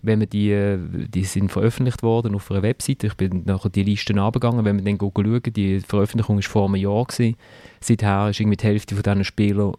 Wenn 0.02 0.20
man 0.20 0.30
die, 0.30 0.78
die 1.10 1.24
sind 1.24 1.52
veröffentlicht 1.52 2.04
worden 2.04 2.36
auf 2.36 2.50
einer 2.52 2.62
Webseite. 2.62 3.08
Ich 3.08 3.16
bin 3.16 3.44
nachher 3.46 3.70
die 3.70 3.84
Listen 3.84 4.20
angegangen. 4.20 4.66
Wenn 4.66 4.78
man 4.78 4.86
dann 4.86 5.00
schauen, 5.00 5.54
die 5.54 5.80
Veröffentlichung 5.80 6.38
war 6.38 6.44
vor 6.44 6.66
einem 6.66 6.76
Jahr. 6.76 7.06
Gewesen. 7.06 7.36
Seither 7.82 8.30
ist 8.30 8.40
irgendwie 8.40 8.58
die 8.58 8.66
Hälfte 8.66 8.96
von 8.96 9.04
diesen 9.04 9.24
Spielern 9.24 9.74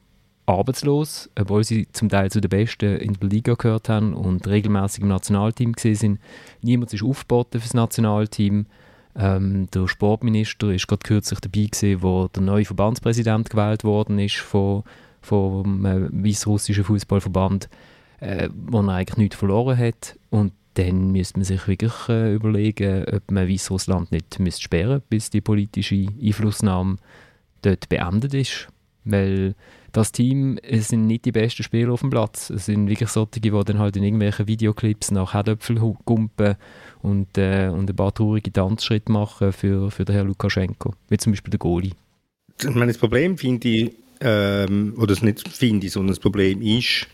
arbeitslos, 0.48 1.28
obwohl 1.38 1.62
sie 1.62 1.86
zum 1.92 2.08
Teil 2.08 2.30
zu 2.30 2.40
den 2.40 2.48
Besten 2.48 2.96
in 2.96 3.12
der 3.14 3.28
Liga 3.28 3.54
gehört 3.54 3.88
haben 3.88 4.14
und 4.14 4.46
regelmäßig 4.46 5.02
im 5.02 5.08
Nationalteam 5.08 5.74
sind. 5.76 6.18
Niemand 6.62 6.92
ist 6.92 7.02
aufgeboten 7.04 7.60
für 7.60 7.66
das 7.66 7.74
Nationalteam. 7.74 8.66
Ähm, 9.14 9.68
der 9.74 9.88
Sportminister 9.88 10.70
ist 10.70 10.86
gerade 10.86 11.02
kürzlich 11.02 11.40
dabei 11.40 11.66
gewesen, 11.66 12.02
wo 12.02 12.28
der 12.28 12.42
neue 12.42 12.64
Verbandspräsident 12.64 13.50
gewählt 13.50 13.84
worden 13.84 14.18
ist 14.18 14.36
von, 14.36 14.84
vom 15.20 15.84
äh, 15.84 16.08
weißrussischen 16.10 16.84
Fußballverband, 16.84 17.68
äh, 18.20 18.48
wo 18.54 18.80
er 18.80 18.88
eigentlich 18.88 19.16
nichts 19.16 19.36
verloren 19.36 19.78
hat. 19.78 20.18
Und 20.30 20.52
dann 20.74 21.10
müsste 21.10 21.38
man 21.38 21.44
sich 21.44 21.66
wirklich 21.66 21.92
äh, 22.08 22.34
überlegen, 22.34 23.04
ob 23.12 23.30
man 23.30 23.48
Weißrussland 23.48 24.12
nicht 24.12 24.38
müsste 24.38 24.62
sperren 24.62 25.02
bis 25.08 25.30
die 25.30 25.40
politische 25.40 26.06
Einflussnahme 26.22 26.96
dort 27.62 27.88
beendet 27.88 28.34
ist. 28.34 28.68
Weil 29.04 29.54
das 29.92 30.12
Team 30.12 30.58
es 30.62 30.88
sind 30.88 31.06
nicht 31.06 31.24
die 31.24 31.32
besten 31.32 31.62
Spieler 31.62 31.92
auf 31.92 32.00
dem 32.00 32.10
Platz. 32.10 32.50
Es 32.50 32.66
sind 32.66 32.88
wirklich 32.88 33.08
solche, 33.08 33.40
die 33.40 33.50
dann 33.50 33.78
halt 33.78 33.96
in 33.96 34.04
irgendwelchen 34.04 34.46
Videoclips 34.46 35.10
nach 35.10 35.34
Herdöpfel 35.34 35.78
gumpen 36.04 36.56
und, 37.02 37.38
äh, 37.38 37.68
und 37.68 37.90
ein 37.90 37.96
paar 37.96 38.14
traurige 38.14 38.52
Tanzschritte 38.52 39.10
machen 39.10 39.52
für, 39.52 39.90
für 39.90 40.04
den 40.04 40.14
Herrn 40.14 40.28
Lukaschenko, 40.28 40.94
wie 41.08 41.16
zum 41.16 41.32
Beispiel 41.32 41.50
der 41.50 41.58
Goalie. 41.58 41.92
Ich 42.60 42.74
meine, 42.74 42.92
das 42.92 42.98
Problem 42.98 43.38
finde 43.38 43.68
ich, 43.68 43.92
ähm, 44.20 44.94
oder 44.96 45.08
das 45.08 45.22
nicht 45.22 45.48
finde 45.48 45.86
ich, 45.86 45.92
sondern 45.92 46.08
das 46.08 46.20
Problem 46.20 46.60
ist, 46.60 47.06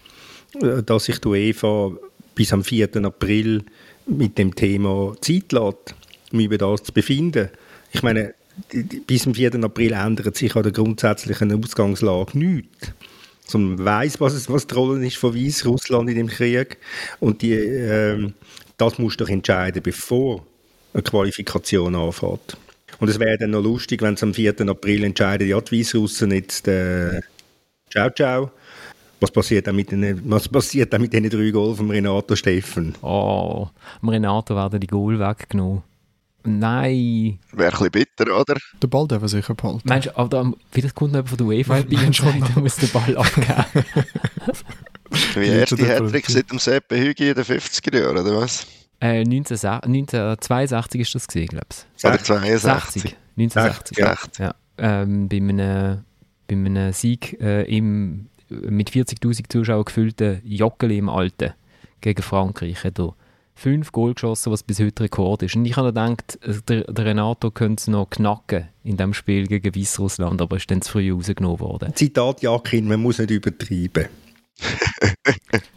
dass 0.60 1.04
sich 1.04 1.18
die 1.18 1.28
UEFA 1.28 1.92
bis 2.34 2.52
am 2.52 2.64
4. 2.64 2.96
April 3.04 3.62
mit 4.06 4.38
dem 4.38 4.54
Thema 4.54 5.14
Zeit 5.20 5.52
lässt, 5.52 5.94
um 6.32 6.40
über 6.40 6.58
das 6.58 6.82
zu 6.82 6.92
befinden. 6.92 7.48
Ich 7.92 8.02
meine, 8.02 8.34
bis 9.06 9.22
zum 9.22 9.34
4. 9.34 9.54
April 9.62 9.92
ändert 9.92 10.36
sich 10.36 10.54
an 10.56 10.62
der 10.62 10.72
grundsätzlichen 10.72 11.52
Ausgangslage 11.52 12.38
nichts. 12.38 12.92
sondern 13.46 13.84
weiß, 13.84 14.20
was, 14.20 14.34
es, 14.34 14.48
was 14.48 14.66
die 14.66 14.74
Rolle 14.74 15.06
ist 15.06 15.16
von 15.16 15.34
Weißrussland 15.34 16.08
in 16.10 16.16
dem 16.16 16.28
Krieg. 16.28 16.78
Und 17.20 17.42
die, 17.42 17.52
ähm, 17.52 18.34
das 18.78 18.98
musst 18.98 19.20
du 19.20 19.24
doch 19.24 19.30
entscheiden, 19.30 19.82
bevor 19.82 20.46
eine 20.92 21.02
Qualifikation 21.02 21.94
anfängt. 21.94 22.56
Und 23.00 23.08
es 23.08 23.18
wäre 23.18 23.38
dann 23.38 23.50
noch 23.50 23.62
lustig, 23.62 24.02
wenn 24.02 24.14
es 24.14 24.22
am 24.22 24.32
4. 24.32 24.60
April 24.68 25.04
entscheiden, 25.04 25.48
ja, 25.48 25.60
die 25.60 25.80
Weißrussen 25.80 26.30
jetzt 26.30 26.68
äh, 26.68 27.20
Ciao, 27.94 28.10
ciao. 28.10 28.50
Was 29.20 29.30
passiert 29.30 29.66
dann 29.66 29.76
mit 29.76 29.90
den, 29.90 30.20
was 30.30 30.48
passiert 30.48 30.92
dann 30.92 31.00
mit 31.00 31.12
den 31.12 31.28
drei 31.28 31.50
Goal 31.50 31.74
von 31.74 31.90
Renato 31.90 32.36
Steffen? 32.36 32.94
Oh, 33.02 33.68
Renato 34.02 34.54
werden 34.54 34.80
die 34.80 34.86
Goal 34.86 35.18
weggenommen. 35.18 35.82
Nein. 36.46 37.38
Wäre 37.52 37.68
ein 37.68 37.70
bisschen 37.70 37.90
bitter, 37.90 38.38
oder? 38.38 38.56
Den 38.82 38.90
Ball 38.90 39.08
dürfen 39.08 39.22
wir 39.22 39.28
sicher 39.28 39.54
behalten. 39.54 39.88
Meinst 39.88 40.08
du, 40.08 40.18
aber 40.18 40.52
vielleicht 40.70 40.94
kommt 40.94 41.12
noch 41.12 41.18
jemand 41.18 41.28
von 41.30 41.38
der 41.38 41.46
UEFA 41.46 41.84
mein 41.90 42.06
und 42.06 42.16
schon 42.16 42.38
sagt, 42.38 42.56
er 42.56 42.62
muss 42.62 42.76
den 42.76 42.90
Ball 42.90 43.16
abgeben. 43.16 43.86
Wie 45.34 45.66
so 45.66 45.76
der 45.76 45.88
Hattrick 45.88 46.26
seit 46.26 46.50
dem 46.50 46.58
Seppe 46.58 46.98
Hügi 46.98 47.30
in 47.30 47.34
den 47.34 47.44
50er 47.44 47.98
Jahren, 47.98 48.18
oder 48.18 48.36
was? 48.36 48.66
äh, 49.04 49.24
19, 49.24 49.56
1962 49.56 51.00
ist 51.00 51.14
das 51.14 51.26
gesehen, 51.26 51.48
glaube 51.48 51.66
ich. 51.70 52.04
Oder 52.04 52.18
62? 52.18 53.02
60. 53.02 53.16
1960. 53.36 53.98
Ja. 53.98 54.16
Ja. 54.38 54.54
Ähm, 54.78 55.28
bei, 55.28 55.36
einem, 55.36 56.04
bei 56.48 56.54
einem 56.54 56.92
Sieg 56.92 57.38
äh, 57.40 57.64
im 57.64 58.26
mit 58.68 58.90
40'000 58.90 59.44
Zuschauern 59.48 59.84
gefüllten 59.84 60.40
Joggeli 60.44 60.98
im 60.98 61.08
Alten 61.08 61.54
gegen 62.00 62.22
Frankreich 62.22 62.84
hat 62.84 62.98
er 62.98 63.14
fünf 63.54 63.92
Goal 63.92 64.14
geschossen, 64.14 64.52
was 64.52 64.62
bis 64.62 64.80
heute 64.80 65.04
Rekord 65.04 65.42
ist. 65.42 65.56
Und 65.56 65.64
ich 65.64 65.76
habe 65.76 65.88
gedacht, 65.88 66.38
der, 66.68 66.84
der 66.84 67.04
Renato 67.04 67.50
könnte 67.50 67.80
es 67.80 67.86
noch 67.86 68.10
knacken 68.10 68.68
in 68.82 68.96
dem 68.96 69.14
Spiel 69.14 69.46
gegen 69.46 69.74
Weißrussland, 69.74 70.42
aber 70.42 70.56
ist 70.56 70.70
dann 70.70 70.82
zu 70.82 70.92
früh 70.92 71.12
rausgenommen 71.12 71.60
worden. 71.60 71.94
Zitat 71.94 72.42
Jakin, 72.42 72.88
man 72.88 73.00
muss 73.00 73.18
nicht 73.18 73.30
übertreiben. 73.30 74.08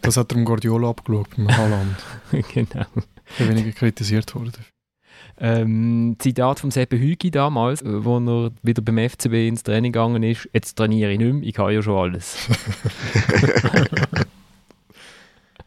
Das 0.02 0.16
hat 0.16 0.32
er 0.32 0.42
Guardiola 0.42 0.90
abgeschaut, 0.90 1.28
beim 1.36 1.56
Haaland. 1.56 1.96
genau. 2.52 2.86
Der 3.38 3.48
weniger 3.48 3.72
kritisiert 3.72 4.34
wurde. 4.34 4.58
Ähm, 5.40 6.16
Zitat 6.18 6.58
vom 6.58 6.72
Seppe 6.72 6.98
Hügi 6.98 7.30
damals, 7.30 7.82
äh, 7.82 8.04
wo 8.04 8.18
er 8.18 8.50
wieder 8.62 8.82
beim 8.82 8.98
FCB 8.98 9.46
ins 9.46 9.62
Training 9.62 9.92
gegangen 9.92 10.22
ist, 10.24 10.48
jetzt 10.52 10.74
trainiere 10.76 11.12
ich 11.12 11.18
nicht 11.18 11.32
mehr, 11.32 11.42
ich 11.44 11.56
habe 11.58 11.72
ja 11.72 11.80
schon 11.80 11.96
alles. 11.96 12.36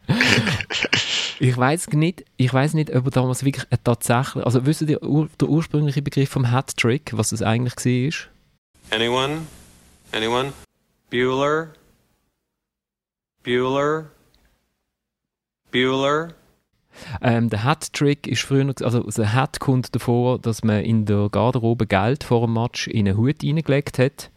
ich 1.38 1.56
weiß 1.56 1.88
nicht, 1.92 2.24
ich 2.36 2.52
weiß 2.52 2.74
nicht, 2.74 2.94
ob 2.94 3.06
er 3.06 3.10
damals 3.10 3.44
wirklich 3.44 3.64
tatsächlich, 3.82 4.44
also 4.44 4.66
wisst 4.66 4.82
ihr 4.82 5.02
ur, 5.02 5.30
der 5.40 5.48
ursprüngliche 5.48 6.02
Begriff 6.02 6.28
vom 6.28 6.50
Hat-Trick, 6.50 7.12
was 7.14 7.30
das 7.30 7.40
eigentlich 7.40 7.76
war? 7.76 8.28
Anyone? 8.90 9.46
Anyone? 10.12 10.52
Bueller? 11.10 11.72
Bueller? 13.42 14.10
Bueller? 15.70 16.34
Ähm, 17.20 17.50
der 17.50 17.64
Hat-Trick 17.64 18.26
ist 18.26 18.42
früher, 18.42 18.72
also 18.82 19.02
der 19.02 19.32
Hat 19.32 19.60
kommt 19.60 19.94
davor, 19.94 20.38
dass 20.38 20.64
man 20.64 20.82
in 20.82 21.04
der 21.04 21.28
Garderobe 21.30 21.86
Geld 21.86 22.24
vor 22.24 22.46
dem 22.46 22.54
Match 22.54 22.86
in 22.88 23.08
einen 23.08 23.16
Hut 23.16 23.42
reingelegt 23.42 23.98
hat. 23.98 24.30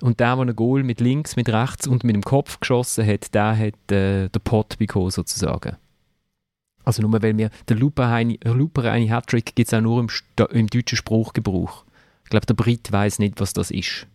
Und 0.00 0.18
der, 0.18 0.34
der 0.34 0.46
ein 0.46 0.56
Goal 0.56 0.82
mit 0.82 1.00
links, 1.00 1.36
mit 1.36 1.48
rechts 1.48 1.86
und 1.86 2.02
mit 2.02 2.16
dem 2.16 2.22
Kopf 2.22 2.58
geschossen 2.58 3.06
hat, 3.06 3.32
der 3.34 3.56
hat 3.56 3.92
äh, 3.92 4.28
den 4.28 4.42
Pot 4.42 4.78
bekommen, 4.78 5.10
sozusagen. 5.10 5.76
Also 6.84 7.02
nur 7.02 7.22
weil 7.22 7.36
wir 7.38 7.50
den 7.68 7.78
lupereine 7.78 8.36
lupereine 8.42 9.08
Hattrick 9.10 9.54
gibt 9.54 9.68
es 9.68 9.74
auch 9.74 9.80
nur 9.80 10.00
im, 10.00 10.08
im 10.50 10.66
deutschen 10.66 10.96
Spruchgebrauch. 10.96 11.84
Ich 12.24 12.30
glaube, 12.30 12.46
der 12.46 12.54
Brit 12.54 12.90
weiß 12.90 13.18
nicht, 13.20 13.40
was 13.40 13.52
das 13.52 13.70
ist. 13.70 14.06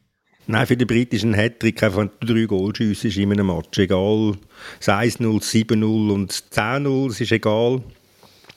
Nein, 0.49 0.65
für 0.65 0.77
den 0.77 0.87
britischen 0.87 1.33
Hattrick 1.35 1.83
einfach 1.83 2.07
drei 2.21 2.45
Goal 2.45 2.73
schiessest 2.75 3.17
in 3.17 3.31
einem 3.33 3.47
Match. 3.47 3.77
Egal, 3.79 4.35
es 4.79 4.87
1-0, 4.87 5.19
7-0 5.41 6.11
und 6.13 6.31
10-0, 6.31 7.09
es 7.09 7.21
ist 7.21 7.31
egal. 7.33 7.81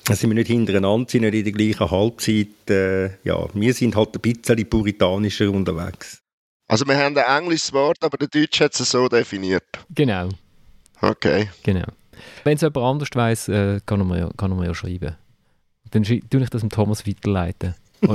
Da 0.04 0.14
sind 0.14 0.30
wir 0.30 0.34
nicht 0.36 0.46
hintereinander, 0.46 1.08
sind 1.10 1.22
nicht 1.22 1.34
in 1.34 1.44
der 1.44 1.52
gleichen 1.52 1.90
Halbzeit. 1.90 2.70
Äh, 2.70 3.06
ja, 3.24 3.46
wir 3.54 3.74
sind 3.74 3.96
halt 3.96 4.14
ein 4.14 4.20
bisschen 4.20 4.68
puritanischer 4.70 5.50
unterwegs. 5.50 6.22
Also 6.68 6.86
wir 6.86 6.96
haben 6.96 7.16
ein 7.18 7.42
englisches 7.42 7.72
Wort, 7.72 7.98
aber 8.02 8.16
der 8.16 8.28
Deutsche 8.28 8.64
hat 8.64 8.78
es 8.78 8.90
so 8.90 9.08
definiert. 9.08 9.64
Genau, 9.94 10.28
Okay. 11.00 11.50
genau. 11.64 11.86
Wenn 12.44 12.54
es 12.54 12.60
jemand 12.60 12.76
anders 12.78 13.08
weiss, 13.14 13.48
äh, 13.48 13.80
kann, 13.84 14.00
er 14.00 14.04
mir, 14.04 14.18
ja- 14.20 14.30
kann 14.36 14.52
er 14.52 14.56
mir 14.56 14.66
ja 14.66 14.74
schreiben. 14.74 15.16
Dann 15.90 16.04
tue 16.04 16.20
ich 16.20 16.50
das 16.50 16.60
dem 16.60 16.70
Thomas 16.70 17.06
weiterleiten. 17.06 17.74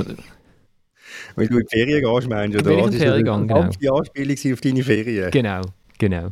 Wenn 1.36 1.48
du 1.48 1.58
in 1.58 1.66
die 1.70 1.76
Ferien 1.76 2.04
gehst, 2.04 2.28
meinst 2.28 2.60
du, 2.60 2.64
Wenn 2.64 2.72
ich 2.72 2.78
in 2.78 2.82
oder? 2.84 2.90
die 2.90 2.98
Ferien 2.98 3.24
gehe, 3.24 3.34
genau. 3.34 3.46
ganze 3.46 3.92
Anspielung 3.92 4.52
auf 4.54 4.60
deine 4.60 4.82
Ferien. 4.82 5.30
Genau, 5.30 5.60
genau. 5.98 6.28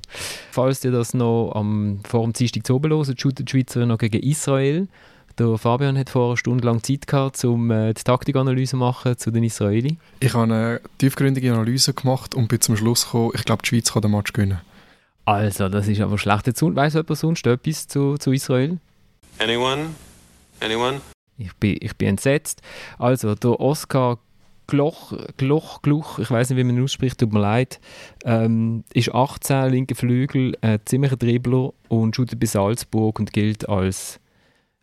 Falls 0.51 0.85
ihr 0.85 0.93
das 0.93 1.15
noch 1.15 1.53
am, 1.55 2.01
vor 2.09 2.23
dem 2.23 2.33
Dienstag 2.33 2.67
zu 2.67 2.75
oben 2.77 2.93
hört, 2.93 3.21
shootet 3.21 3.49
die 3.49 3.51
Schweizer 3.51 3.87
noch 3.87 3.99
gegen 3.99 4.23
Israel. 4.23 4.89
Der 5.37 5.59
Fabian 5.59 5.99
hat 5.99 6.11
vor 6.11 6.29
einer 6.29 6.37
Stunde 6.37 6.65
lang 6.65 6.83
Zeit 6.85 7.09
gehabt, 7.09 7.45
um 7.45 7.69
äh, 7.71 7.93
die 7.93 8.05
Taktikanalyse 8.05 8.73
zu 8.73 8.77
machen 8.77 9.19
zu 9.19 9.33
den 9.33 9.43
Israelis. 9.43 9.95
Ich 10.21 10.33
habe 10.33 10.45
eine 10.45 10.81
tiefgründige 10.99 11.53
Analyse 11.53 11.93
gemacht 11.93 12.37
und 12.37 12.47
bin 12.47 12.61
zum 12.61 12.77
Schluss 12.77 13.05
gekommen, 13.05 13.33
ich 13.35 13.45
glaube, 13.45 13.63
die 13.63 13.69
Schweiz 13.69 13.93
kann 13.93 14.03
den 14.03 14.13
Match 14.13 14.33
gewinnen. 14.33 14.61
Also, 15.25 15.69
das 15.69 15.89
ist 15.89 16.01
aber 16.01 16.19
schlecht. 16.19 16.47
Jetzt 16.47 16.63
weiss 16.63 16.95
jemand 16.95 17.19
sonst 17.19 17.47
etwas 17.47 17.89
zu, 17.89 18.17
zu 18.17 18.31
Israel? 18.31 18.79
Anyone? 19.39 19.87
Anyone? 20.61 21.01
Ich 21.37 21.53
bin, 21.55 21.79
ich 21.81 21.97
bin 21.97 22.09
entsetzt. 22.09 22.63
Also, 22.99 23.35
der 23.35 23.59
Oscar 23.59 24.19
Gloch, 24.67 25.13
Gloch, 25.37 25.83
Gluch, 25.83 26.19
ich 26.19 26.31
weiß 26.31 26.51
nicht, 26.51 26.59
wie 26.59 26.65
man 26.65 26.77
ihn 26.77 26.83
ausspricht, 26.85 27.19
tut 27.19 27.33
mir 27.33 27.41
leid, 27.41 27.81
ähm, 28.25 28.85
ist 28.95 29.15
18, 29.15 29.71
linker 29.71 29.95
Flügel, 29.95 30.57
ein 30.63 30.81
ziemlicher 30.85 31.17
Dribbler 31.17 31.73
und 31.89 32.17
shootet 32.17 32.41
bei 32.41 32.47
Salzburg 32.47 33.19
und 33.19 33.33
gilt 33.33 33.69
als, 33.69 34.21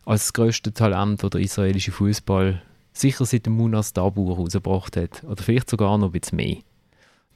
als 0.04 0.22
das 0.22 0.32
grösste 0.32 0.72
Talent, 0.72 1.22
das 1.22 1.30
der 1.30 1.40
israelische 1.40 1.90
Fußball 1.92 2.62
sicher 2.92 3.24
seit 3.24 3.46
dem 3.46 3.54
Munas 3.56 3.92
Dabur 3.92 4.36
rausgebracht 4.36 4.96
hat. 4.96 5.24
Oder 5.24 5.42
vielleicht 5.42 5.70
sogar 5.70 5.96
noch 5.98 6.12
ein 6.12 6.20
bisschen 6.20 6.36
mehr. 6.36 6.56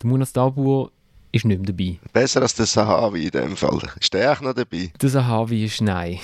Der 0.02 0.10
Munas 0.10 0.32
Dabur 0.32 0.92
ist 1.32 1.44
nicht 1.46 1.58
mehr 1.58 1.66
dabei. 1.72 1.98
Besser 2.12 2.42
als 2.42 2.54
der 2.54 2.66
Sahavi 2.66 3.24
in 3.24 3.30
dem 3.30 3.56
Fall. 3.56 3.80
Ist 3.98 4.14
der 4.14 4.32
auch 4.32 4.40
noch 4.40 4.52
dabei? 4.54 4.92
Der 5.00 5.08
Sahavi 5.08 5.64
ist 5.64 5.80
nein. 5.80 6.18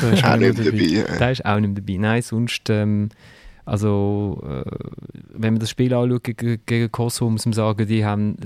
Da 0.00 0.10
ist 0.10 0.24
Auch 0.24 0.30
auch 0.32 0.36
nicht 0.36 0.58
dabei. 0.58 0.70
dabei. 0.70 1.18
Der 1.18 1.30
ist 1.32 1.44
auch 1.44 1.60
nicht 1.60 1.68
mehr 1.70 1.80
dabei. 1.82 1.96
Nein, 1.98 2.22
sonst, 2.22 2.68
ähm, 2.70 3.10
also, 3.68 4.42
äh, 4.48 4.64
wenn 5.34 5.52
man 5.54 5.60
das 5.60 5.68
Spiel 5.68 5.92
anschaut 5.92 6.24
gegen, 6.24 6.58
gegen 6.64 6.90
Kosovo, 6.90 7.30
muss 7.30 7.44
man 7.44 7.52
sagen, 7.52 7.86
die, 7.86 8.02
haben, 8.02 8.36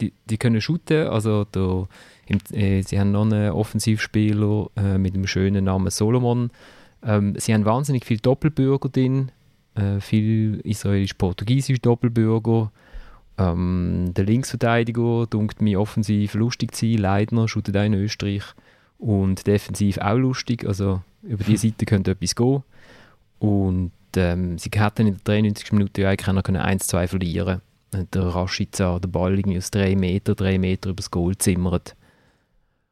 die, 0.00 0.12
die 0.30 0.38
können 0.38 0.60
shooten. 0.60 1.08
Also, 1.08 1.44
der, 1.44 1.88
im, 2.26 2.38
äh, 2.56 2.82
sie 2.82 3.00
haben 3.00 3.10
noch 3.10 3.24
einen 3.24 3.50
Offensivspieler 3.50 4.68
äh, 4.76 4.96
mit 4.96 5.16
dem 5.16 5.26
schönen 5.26 5.64
Namen 5.64 5.90
Solomon. 5.90 6.50
Ähm, 7.02 7.34
sie 7.38 7.54
haben 7.54 7.64
wahnsinnig 7.64 8.04
viele 8.04 8.20
Doppelbürger 8.20 8.88
drin, 8.88 9.32
äh, 9.74 9.98
viel 9.98 10.60
israelisch-portugiesische 10.62 11.80
Doppelbürger. 11.80 12.70
Ähm, 13.36 14.12
der 14.16 14.26
Linksverteidiger 14.26 15.26
dunkt 15.28 15.60
mir 15.60 15.80
offensiv 15.80 16.34
lustig 16.34 16.76
zu 16.76 16.86
sein, 16.86 16.98
Leidner, 16.98 17.48
shootet 17.48 17.76
auch 17.76 17.84
in 17.84 17.94
Österreich. 17.94 18.44
Und 18.98 19.48
defensiv 19.48 19.98
auch 19.98 20.16
lustig, 20.16 20.64
also 20.64 21.02
über 21.24 21.42
die 21.42 21.56
Seite 21.56 21.84
könnte 21.84 22.12
etwas 22.12 22.36
gehen. 22.36 22.62
Und 23.40 23.90
ähm, 24.16 24.58
sie 24.58 24.70
hätten 24.74 25.06
in 25.06 25.14
der 25.14 25.24
93. 25.24 25.72
Minute 25.72 26.02
ja 26.02 26.10
eigentlich 26.10 26.26
noch 26.26 26.42
können 26.42 26.62
1-2 26.62 27.08
verlieren 27.08 27.60
können. 27.90 28.08
Der 28.12 28.22
Rashica 28.22 28.98
den 28.98 29.10
Ball 29.10 29.38
irgendwie 29.38 29.58
aus 29.58 29.70
3 29.70 29.96
Meter, 29.96 30.34
3 30.34 30.58
Meter 30.58 30.90
übers 30.90 31.10
Goal 31.10 31.36
zimmert. 31.36 31.94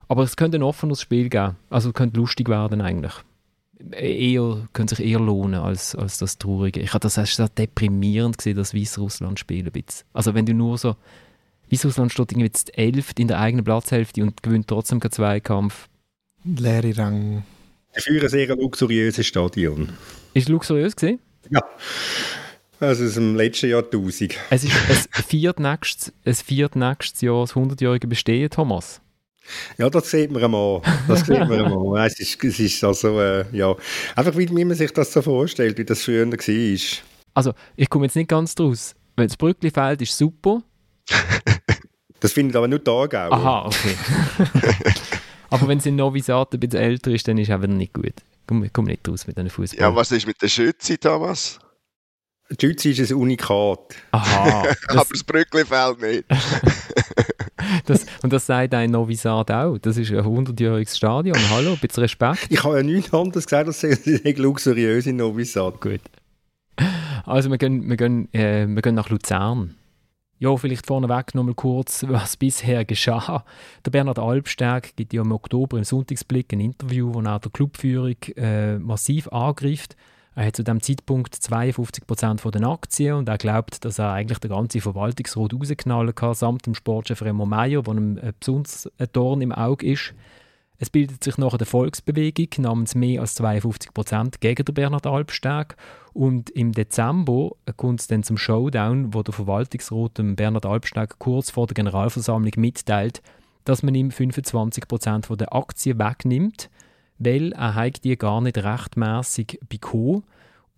Aber 0.08 0.22
es 0.22 0.36
könnte 0.36 0.58
ein 0.58 0.62
offenes 0.62 1.00
Spiel 1.00 1.28
geben. 1.28 1.56
Also 1.68 1.88
es 1.88 1.94
könnte 1.94 2.18
lustig 2.18 2.48
werden 2.48 2.80
eigentlich. 2.80 3.14
Eher, 3.90 4.68
könnte 4.72 4.94
sich 4.94 5.04
eher 5.04 5.20
lohnen 5.20 5.60
als, 5.60 5.94
als 5.94 6.16
das 6.18 6.38
Traurige. 6.38 6.80
Ich 6.80 6.94
habe 6.94 7.00
das 7.00 7.18
erst 7.18 7.36
so 7.36 7.46
deprimierend 7.46 8.38
gesehen, 8.38 8.56
das 8.56 8.74
Weißrussland 8.74 9.38
spielen. 9.38 9.70
Also 10.14 10.34
wenn 10.34 10.46
du 10.46 10.54
nur 10.54 10.78
so 10.78 10.96
Weißrussland 11.70 12.12
steht 12.12 12.32
irgendwie 12.32 12.46
jetzt 12.46 12.76
11 12.78 13.12
in 13.18 13.28
der 13.28 13.40
eigenen 13.40 13.64
Platzhälfte 13.64 14.22
und 14.22 14.42
gewinnt 14.42 14.68
trotzdem 14.68 15.00
keinen 15.00 15.12
Zweikampf. 15.12 15.88
Leere 16.44 16.96
Rang. 16.96 17.42
Dafür 17.92 18.22
ein 18.22 18.28
sehr 18.28 18.54
luxuriöses 18.54 19.26
Stadion. 19.26 19.88
Ist 20.36 20.50
luxuriös 20.50 20.94
gesehen? 20.94 21.18
Ja. 21.48 21.62
Also 22.78 23.06
aus 23.06 23.14
dem 23.14 23.36
letzten 23.36 23.70
Jahrtausend. 23.70 24.34
Es 24.50 24.64
ist 24.64 25.08
ein 25.12 25.22
viertnächstes, 25.22 26.12
ein 26.26 26.34
viertnächstes 26.34 27.22
Jahr 27.22 27.40
das 27.40 27.54
100-jährige 27.54 28.06
Bestehen, 28.06 28.50
Thomas. 28.50 29.00
Ja, 29.78 29.88
das 29.88 30.10
sieht 30.10 30.30
man 30.30 30.44
einmal. 30.44 30.82
Das 31.08 31.20
sieht 31.20 31.38
man 31.38 31.52
einmal. 31.52 32.06
Es 32.06 32.20
ist, 32.20 32.44
es 32.44 32.60
ist 32.60 32.84
also, 32.84 33.18
äh, 33.18 33.46
ja, 33.52 33.74
einfach 34.14 34.36
wie, 34.36 34.46
man 34.46 34.76
sich 34.76 34.92
das 34.92 35.10
so 35.10 35.22
vorstellt, 35.22 35.78
wie 35.78 35.86
das 35.86 36.02
früher 36.02 36.30
war. 36.30 37.06
Also, 37.32 37.54
ich 37.74 37.88
komme 37.88 38.04
jetzt 38.04 38.16
nicht 38.16 38.28
ganz 38.28 38.54
draus. 38.54 38.94
Wenn 39.16 39.28
das 39.28 39.38
Brückli 39.38 39.70
fehlt, 39.70 40.02
ist 40.02 40.18
super. 40.18 40.62
Das 42.20 42.32
findet 42.32 42.56
aber 42.56 42.66
nur 42.66 42.80
Aargauer. 42.86 43.30
Aha, 43.30 43.66
okay. 43.66 43.94
Aber 45.50 45.68
wenn 45.68 45.78
es 45.78 45.86
in 45.86 45.96
Novisat 45.96 46.54
ein 46.54 46.60
bisschen 46.60 46.80
älter 46.80 47.10
ist, 47.10 47.28
dann 47.28 47.36
ist 47.36 47.50
es 47.50 47.54
auch 47.54 47.62
wieder 47.62 47.74
nicht 47.74 47.92
gut. 47.92 48.14
Ich 48.46 48.48
komme, 48.48 48.66
ich 48.66 48.72
komme 48.72 48.90
nicht 48.90 49.08
raus 49.08 49.26
mit 49.26 49.36
diesen 49.36 49.50
Fußball. 49.50 49.80
Ja, 49.80 49.92
was 49.92 50.12
ist 50.12 50.24
mit 50.24 50.40
der 50.40 50.46
Schütze, 50.46 50.96
Thomas? 51.00 51.58
Schütz 52.60 52.84
ist 52.84 53.10
ein 53.10 53.16
Unikat. 53.16 53.96
Aha. 54.12 54.62
aber 54.88 55.06
das 55.10 55.24
Brückli 55.24 55.64
fällt 55.64 56.00
nicht. 56.00 56.24
Das, 57.86 58.06
und 58.22 58.32
das 58.32 58.46
sagt 58.46 58.74
ein 58.74 58.92
Novisat 58.92 59.50
auch. 59.50 59.78
Das 59.78 59.96
ist 59.96 60.12
ein 60.12 60.18
100-jähriges 60.18 60.96
Stadion. 60.96 61.36
Hallo, 61.50 61.72
ein 61.72 61.78
bisschen 61.78 62.02
Respekt. 62.02 62.46
Ich 62.48 62.62
habe 62.62 62.76
ja 62.76 62.82
nichts 62.84 63.12
anderes 63.12 63.44
gesagt, 63.44 63.66
als 63.66 63.82
es 63.82 64.24
ein 64.24 64.36
luxuriöse 64.36 65.12
Novisat. 65.12 65.80
Gut. 65.80 66.00
Also 67.24 67.50
wir 67.50 67.58
gehen, 67.58 67.88
wir, 67.88 67.96
gehen, 67.96 68.32
äh, 68.32 68.66
wir 68.68 68.82
gehen 68.82 68.94
nach 68.94 69.10
Luzern. 69.10 69.74
Ja, 70.38 70.54
vielleicht 70.56 70.86
vorneweg 70.86 71.34
noch 71.34 71.44
mal 71.44 71.54
kurz, 71.54 72.04
was 72.08 72.36
bisher 72.36 72.84
geschah. 72.84 73.44
Der 73.84 73.90
Bernhard 73.90 74.18
Albsteg 74.18 74.94
gibt 74.94 75.14
ja 75.14 75.22
im 75.22 75.32
Oktober 75.32 75.78
im 75.78 75.84
Sonntagsblick 75.84 76.52
ein 76.52 76.60
Interview, 76.60 77.14
wo 77.14 77.20
er 77.20 77.38
der 77.38 77.50
Clubführung 77.50 78.16
äh, 78.36 78.78
massiv 78.78 79.28
angreift. 79.28 79.96
Er 80.34 80.44
hat 80.44 80.56
zu 80.56 80.62
dem 80.62 80.82
Zeitpunkt 80.82 81.34
52 81.34 82.06
Prozent 82.06 82.44
den 82.54 82.64
Aktien 82.64 83.14
und 83.14 83.28
er 83.30 83.38
glaubt, 83.38 83.82
dass 83.86 83.98
er 83.98 84.12
eigentlich 84.12 84.38
den 84.38 84.50
ganzen 84.50 84.82
Verwaltungsrat 84.82 85.54
rausknallen 85.54 86.14
kann, 86.14 86.34
samt 86.34 86.66
dem 86.66 86.74
Sportchef 86.74 87.22
Remo 87.22 87.46
Meyer, 87.46 87.80
der 87.80 87.92
einem 87.92 88.18
äh, 88.18 88.34
besonders 88.38 88.90
ein 88.98 89.08
Dorn 89.14 89.40
im 89.40 89.52
Auge 89.52 89.86
ist. 89.86 90.12
Es 90.78 90.90
bildet 90.90 91.24
sich 91.24 91.38
nachher 91.38 91.58
eine 91.58 91.66
Volksbewegung 91.66 92.48
namens 92.58 92.94
mehr 92.94 93.22
als 93.22 93.34
52 93.36 93.94
Prozent 93.94 94.40
gegen 94.40 94.64
den 94.64 94.74
Bernhard 94.74 95.06
Albsteg 95.06 95.76
und 96.12 96.50
im 96.50 96.72
Dezember 96.72 97.52
kommt 97.76 98.00
es 98.00 98.06
dann 98.08 98.22
zum 98.22 98.36
Showdown, 98.36 99.14
wo 99.14 99.22
der 99.22 99.32
Verwaltungsrat 99.32 100.18
dem 100.18 100.36
Bernhard 100.36 100.66
Albsteg 100.66 101.18
kurz 101.18 101.50
vor 101.50 101.66
der 101.66 101.74
Generalversammlung 101.74 102.52
mitteilt, 102.56 103.22
dass 103.64 103.82
man 103.82 103.94
ihm 103.94 104.10
25 104.10 104.86
Prozent 104.86 105.28
der 105.30 105.54
Aktien 105.54 105.98
wegnimmt, 105.98 106.68
weil 107.18 107.52
er 107.52 107.90
die 107.90 108.16
gar 108.16 108.42
nicht 108.42 108.58
rechtmäßig 108.58 109.58
bekommen 109.68 110.24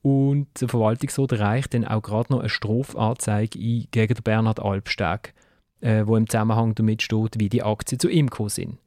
und 0.02 0.46
der 0.60 0.68
Verwaltungsrat 0.68 1.32
reicht 1.34 1.74
dann 1.74 1.84
auch 1.84 2.02
gerade 2.02 2.32
noch 2.32 2.40
eine 2.40 2.48
Strafanzeige 2.48 3.58
ein 3.58 3.88
gegen 3.90 4.14
den 4.14 4.22
Bernhard 4.22 4.60
Albsteg, 4.60 5.34
äh, 5.80 6.06
wo 6.06 6.16
im 6.16 6.28
Zusammenhang 6.28 6.74
damit 6.76 7.02
steht, 7.02 7.38
wie 7.38 7.48
die 7.48 7.64
Aktien 7.64 7.98
zu 7.98 8.08
ihm 8.08 8.30
gekommen 8.30 8.48
sind. 8.48 8.78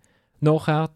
Nachher 0.41 0.89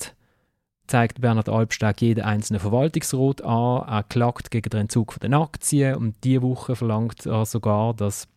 zeigt 0.87 1.21
Bernhard 1.21 1.49
Albsteg 1.49 2.01
jeden 2.01 2.23
einzelnen 2.23 2.59
Verwaltungsrat 2.59 3.43
an. 3.43 3.87
Er 3.87 4.03
klagt 4.03 4.49
gegen 4.49 4.69
den 4.69 4.81
Entzug 4.81 5.19
der 5.19 5.31
Aktien 5.33 5.95
und 5.95 6.15
diese 6.23 6.41
Woche 6.41 6.75
verlangt 6.75 7.25
er 7.27 7.45
sogar, 7.45 7.93
dass 7.93 8.27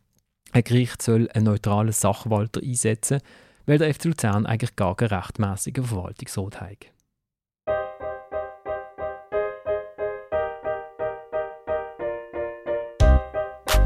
ein 0.52 0.64
Gericht 0.64 1.00
soll 1.00 1.30
einen 1.30 1.46
neutralen 1.46 1.92
Sachwalter 1.92 2.60
einsetzen 2.62 3.20
soll, 3.20 3.28
weil 3.66 3.78
der 3.78 3.94
FC 3.94 4.04
Luzern 4.04 4.46
eigentlich 4.46 4.76
gar 4.76 4.96
keinen 4.96 5.08
rechtmäßigen 5.08 5.84
Verwaltungsrat 5.84 6.60
hat. 6.60 6.97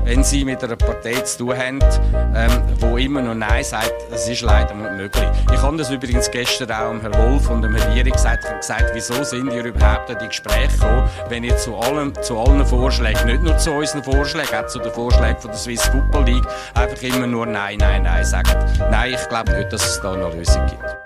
Wenn 0.04 0.24
Sie 0.24 0.44
mit 0.44 0.62
einer 0.62 0.76
Partei 0.76 1.20
zu 1.20 1.38
tun 1.38 1.56
haben, 1.56 1.78
ähm, 2.34 2.50
wo 2.78 2.96
immer 2.96 3.22
noch 3.22 3.34
Nein 3.34 3.64
sagt, 3.64 3.92
das 4.10 4.28
ist 4.28 4.42
leider 4.42 4.74
nicht 4.74 4.92
möglich. 4.92 5.28
Ich 5.52 5.62
habe 5.62 5.76
das 5.76 5.90
übrigens 5.90 6.30
gestern 6.30 6.70
auch 6.70 6.90
dem 6.90 7.00
Herrn 7.00 7.14
Wolf 7.14 7.48
und 7.50 7.62
dem 7.62 7.74
Herrn 7.74 7.92
Vieri 7.92 8.10
gesagt. 8.10 8.44
Ich 8.44 8.48
habe 8.48 8.58
gesagt, 8.58 8.90
wieso 8.94 9.22
sind 9.24 9.52
ihr 9.52 9.64
überhaupt 9.64 10.10
an 10.10 10.18
die 10.20 10.28
Gespräche 10.28 10.72
gekommen, 10.72 11.08
wenn 11.28 11.44
ihr 11.44 11.56
zu, 11.56 11.76
allem, 11.76 12.12
zu 12.22 12.38
allen 12.38 12.64
Vorschlägen, 12.66 13.26
nicht 13.26 13.42
nur 13.42 13.56
zu 13.58 13.72
unseren 13.72 14.02
Vorschlägen, 14.02 14.54
auch 14.54 14.66
zu 14.66 14.78
den 14.78 14.92
Vorschlägen 14.92 15.40
von 15.40 15.50
der 15.50 15.58
Swiss 15.58 15.82
Football 15.82 16.24
League, 16.24 16.46
einfach 16.74 17.02
immer 17.02 17.26
nur 17.26 17.46
Nein, 17.46 17.78
Nein, 17.78 18.02
Nein 18.02 18.24
sagt. 18.24 18.56
Nein, 18.90 19.14
ich 19.14 19.28
glaube 19.28 19.52
nicht, 19.52 19.72
dass 19.72 19.84
es 19.84 20.00
da 20.00 20.16
noch 20.16 20.34
Lösung 20.34 20.66
gibt. 20.66 21.02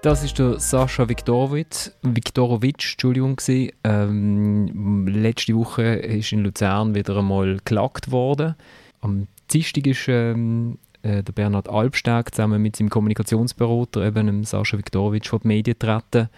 Das 0.00 0.22
ist 0.22 0.38
der 0.38 0.60
Sascha 0.60 1.08
Viktorowitsch, 1.08 1.90
Viktorowitsch 2.02 2.92
Entschuldigung, 2.92 3.36
ähm, 3.82 5.08
letzte 5.08 5.56
Woche 5.56 5.82
ist 5.82 6.30
in 6.30 6.44
Luzern 6.44 6.94
wieder 6.94 7.16
einmal 7.16 7.56
geklagt 7.56 8.12
worden. 8.12 8.54
Am 9.00 9.26
Dienstag 9.50 9.88
ist 9.88 10.06
ähm, 10.06 10.78
äh, 11.02 11.24
der 11.24 11.32
Bernhard 11.32 11.68
Albsteg 11.68 12.32
zusammen 12.32 12.62
mit 12.62 12.76
seinem 12.76 12.90
Kommunikationsberater, 12.90 14.06
eben 14.06 14.26
dem 14.28 14.44
Sascha 14.44 14.78
Viktorowitsch, 14.78 15.30
vor 15.30 15.40
die 15.40 15.48
Medien 15.48 15.76
getreten. 15.76 16.28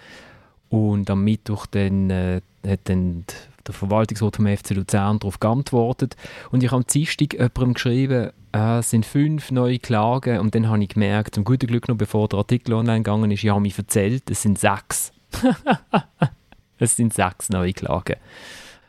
Und 0.70 1.10
am 1.10 1.22
Mittwoch 1.22 1.66
dann, 1.66 2.08
äh, 2.08 2.40
hat 2.66 2.80
dann 2.84 3.24
der 3.70 3.78
Verwaltungsrat 3.78 4.36
vom 4.36 4.46
FC 4.46 4.70
Luzern 4.70 5.18
darauf 5.18 5.40
geantwortet. 5.40 6.16
Und 6.50 6.62
ich 6.62 6.70
habe 6.70 6.82
am 6.82 6.86
Dienstag 6.86 7.34
jemandem 7.34 7.74
geschrieben, 7.74 8.30
äh, 8.52 8.78
es 8.78 8.90
sind 8.90 9.06
fünf 9.06 9.50
neue 9.50 9.78
Klagen. 9.78 10.38
Und 10.38 10.54
dann 10.54 10.68
habe 10.68 10.82
ich 10.82 10.90
gemerkt, 10.90 11.34
zum 11.34 11.44
guten 11.44 11.66
Glück 11.66 11.88
noch 11.88 11.96
bevor 11.96 12.28
der 12.28 12.38
Artikel 12.38 12.74
online 12.74 12.98
gegangen 12.98 13.30
ist, 13.30 13.44
ich 13.44 13.50
habe 13.50 13.60
mich 13.60 13.78
erzählt, 13.78 14.30
es 14.30 14.42
sind 14.42 14.58
sechs. 14.58 15.12
es 16.78 16.96
sind 16.96 17.14
sechs 17.14 17.48
neue 17.48 17.72
Klagen. 17.72 18.16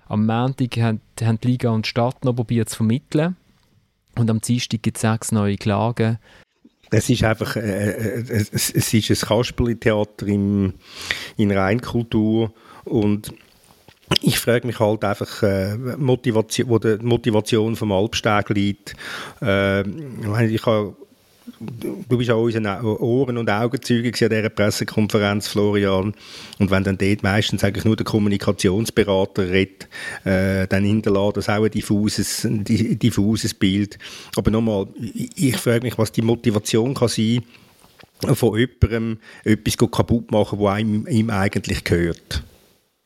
Am 0.08 0.26
Montag 0.26 0.76
haben, 0.78 1.02
haben 1.22 1.39
die 1.39 1.48
Liga 1.48 1.70
und 1.70 1.86
die 1.86 1.89
Stadt 1.89 2.26
noch 2.26 2.36
probiert 2.36 2.70
zu 2.70 2.78
vermitteln. 2.78 3.38
Und 4.17 4.30
am 4.30 4.41
Dienstag 4.41 4.82
gibt 4.82 4.98
es 4.98 5.02
sechs 5.02 5.32
neue 5.32 5.56
Klagen. 5.56 6.20
Es 6.89 7.10
ist 7.10 7.24
einfach, 7.24 7.56
äh, 7.56 7.91
äh 7.91 8.24
es, 8.30 8.70
es 8.70 8.94
ist 8.94 9.10
ein 9.10 9.28
Kasperli-Theater 9.28 10.28
in 10.28 10.74
Reinkultur 11.39 12.54
und 12.84 13.34
ich 14.21 14.39
frage 14.39 14.67
mich 14.67 14.80
halt 14.80 15.04
einfach, 15.04 15.43
äh, 15.43 15.76
Motivation, 15.76 16.69
wo 16.69 16.80
die 16.80 16.97
Motivation 17.02 17.76
vom 17.76 17.91
Alpsteg 17.91 18.50
liegt. 18.50 18.93
Äh, 19.41 19.82
ich 19.82 20.65
habe 20.65 20.95
du 21.60 22.17
bist 22.17 22.30
an 22.30 22.38
unseren 22.38 22.65
Ohren 22.86 23.38
und 23.38 23.50
Augen 23.50 23.82
Zeuge 23.82 24.10
an 24.10 24.30
dieser 24.30 24.50
Pressekonferenz, 24.50 25.47
Florian. 25.47 26.13
Und 26.60 26.71
wenn 26.71 26.84
dann 26.84 26.97
dort 26.97 27.24
meistens 27.24 27.63
eigentlich 27.63 27.86
nur 27.86 27.95
der 27.95 28.06
Kommunikationsberater 28.06 29.50
redet, 29.50 29.88
äh, 30.24 30.67
dann 30.67 30.84
hinterlässt 30.84 31.38
das 31.38 31.50
auch 31.50 31.63
ein 31.63 31.71
diffuses, 31.71 32.47
diffuses 32.50 33.54
Bild. 33.54 33.97
Aber 34.36 34.52
nochmal, 34.52 34.88
ich 35.36 35.58
frage 35.58 35.82
mich, 35.82 35.97
was 35.97 36.12
die 36.12 36.21
Motivation 36.21 36.93
kann 36.93 37.08
sein 37.08 37.43
von 38.34 38.58
jemandem 38.58 39.17
etwas 39.43 39.78
kaputt 39.78 40.30
machen, 40.32 40.60
was 40.60 40.80
ihm, 40.80 41.08
ihm 41.08 41.30
eigentlich 41.32 41.84
gehört. 41.84 42.43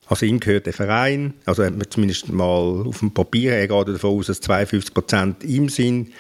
Also 0.08 0.26
ihm 0.26 0.40
gehört 0.40 0.68
der 0.68 0.74
Verein, 0.74 1.34
also 1.46 1.68
zumindest 1.90 2.30
mal 2.30 2.86
auf 2.86 3.00
dem 3.00 3.14
Papier, 3.14 3.54
er 3.54 3.68
geht 3.68 3.88
davon 3.88 4.20
aus, 4.20 4.28
dass 4.28 4.42
52 4.42 4.94
Prozent 4.94 5.44
ihm 5.44 5.70
sind. 5.70 6.14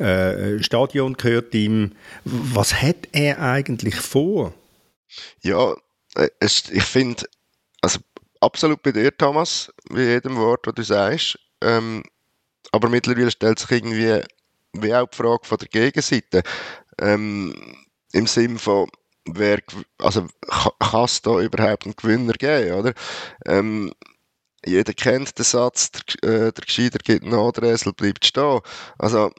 Äh, 0.00 0.62
Stadion 0.62 1.14
gehört 1.14 1.54
ihm. 1.54 1.92
Was 2.24 2.82
hat 2.82 3.08
er 3.12 3.40
eigentlich 3.40 3.94
vor? 3.96 4.54
Ja, 5.42 5.74
äh, 6.16 6.28
es, 6.40 6.68
ich 6.70 6.82
finde, 6.82 7.24
also 7.80 8.00
absolut 8.40 8.82
bei 8.82 8.92
dir, 8.92 9.16
Thomas, 9.16 9.72
wie 9.90 10.02
jedem 10.02 10.36
Wort, 10.36 10.66
was 10.66 10.74
du 10.74 10.82
sagst. 10.82 11.38
Ähm, 11.60 12.02
aber 12.72 12.88
mittlerweile 12.88 13.30
stellt 13.30 13.58
sich 13.58 13.70
irgendwie 13.70 14.22
wie 14.72 14.94
auch 14.94 15.08
die 15.08 15.16
Frage 15.16 15.44
von 15.44 15.58
der 15.58 15.68
Gegenseite. 15.68 16.42
Ähm, 17.00 17.54
Im 18.12 18.26
Sinne 18.26 18.58
von, 18.58 18.88
wer, 19.34 19.60
also 19.98 20.26
kann 20.78 21.04
es 21.04 21.22
da 21.22 21.40
überhaupt 21.40 21.84
einen 21.84 21.96
Gewinner 21.96 22.32
geben, 22.34 22.72
oder? 22.74 22.94
Ähm, 23.46 23.92
jeder 24.66 24.92
kennt 24.92 25.38
den 25.38 25.44
Satz, 25.44 25.90
der, 25.92 26.30
äh, 26.30 26.52
der 26.52 26.64
Gescheiter 26.64 26.98
gibt 26.98 27.24
einen 27.24 27.52
der 27.52 27.92
bleibt 27.92 28.26
stehen. 28.26 28.60
Also, 28.98 29.30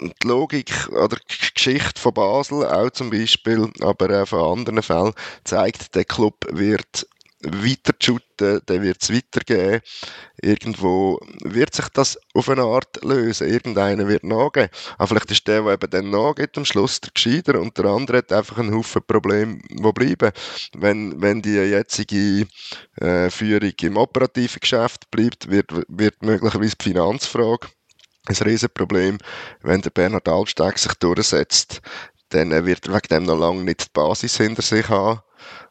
die 0.00 0.28
Logik 0.28 0.88
oder 0.90 1.16
die 1.16 1.54
Geschichte 1.54 2.00
von 2.00 2.14
Basel, 2.14 2.64
auch 2.64 2.90
zum 2.90 3.10
Beispiel, 3.10 3.70
aber 3.80 4.22
auch 4.22 4.28
von 4.28 4.58
anderen 4.60 4.82
Fällen, 4.82 5.14
zeigt, 5.44 5.94
der 5.94 6.04
Club 6.04 6.44
wird 6.50 7.08
weiter 7.42 7.94
shooten, 8.00 8.60
dann 8.66 8.82
wird 8.82 9.00
es 9.00 9.12
weitergehen. 9.12 9.80
Irgendwo 10.42 11.20
wird 11.44 11.74
sich 11.74 11.88
das 11.90 12.18
auf 12.34 12.48
eine 12.48 12.62
Art 12.62 13.02
lösen. 13.04 13.48
Irgendeiner 13.48 14.08
wird 14.08 14.24
nachgeben. 14.24 14.70
Aber 14.96 15.08
vielleicht 15.08 15.30
ist 15.30 15.46
der, 15.46 15.62
der 15.62 15.74
eben 15.74 15.90
dann 15.90 16.10
nachgeht, 16.10 16.56
am 16.56 16.64
Schluss 16.64 17.00
der 17.00 17.12
Gescheiter 17.14 17.60
und 17.60 17.78
der 17.78 17.86
andere 17.86 18.18
hat 18.18 18.32
einfach 18.32 18.58
einen 18.58 18.74
Haufen 18.74 19.02
Probleme, 19.06 19.60
die 19.68 19.92
bleiben. 19.92 20.32
Wenn, 20.74 21.20
wenn 21.20 21.42
die 21.42 21.54
jetzige 21.54 22.46
äh, 22.96 23.30
Führung 23.30 23.72
im 23.82 23.96
operativen 23.96 24.60
Geschäft 24.60 25.10
bleibt, 25.10 25.50
wird, 25.50 25.72
wird 25.88 26.22
möglicherweise 26.22 26.76
die 26.76 26.90
Finanzfrage 26.90 27.68
ein 28.26 28.36
Riesenproblem. 28.36 29.18
Wenn 29.62 29.80
der 29.80 29.90
Bernhard 29.90 30.28
Albsteg 30.28 30.78
sich 30.78 30.92
durchsetzt, 30.94 31.80
dann 32.30 32.50
wird 32.66 32.86
er 32.86 32.94
wegen 32.94 33.08
dem 33.08 33.24
noch 33.24 33.38
lange 33.38 33.62
nicht 33.62 33.84
die 33.84 33.90
Basis 33.92 34.36
hinter 34.36 34.62
sich 34.62 34.88
haben 34.88 35.20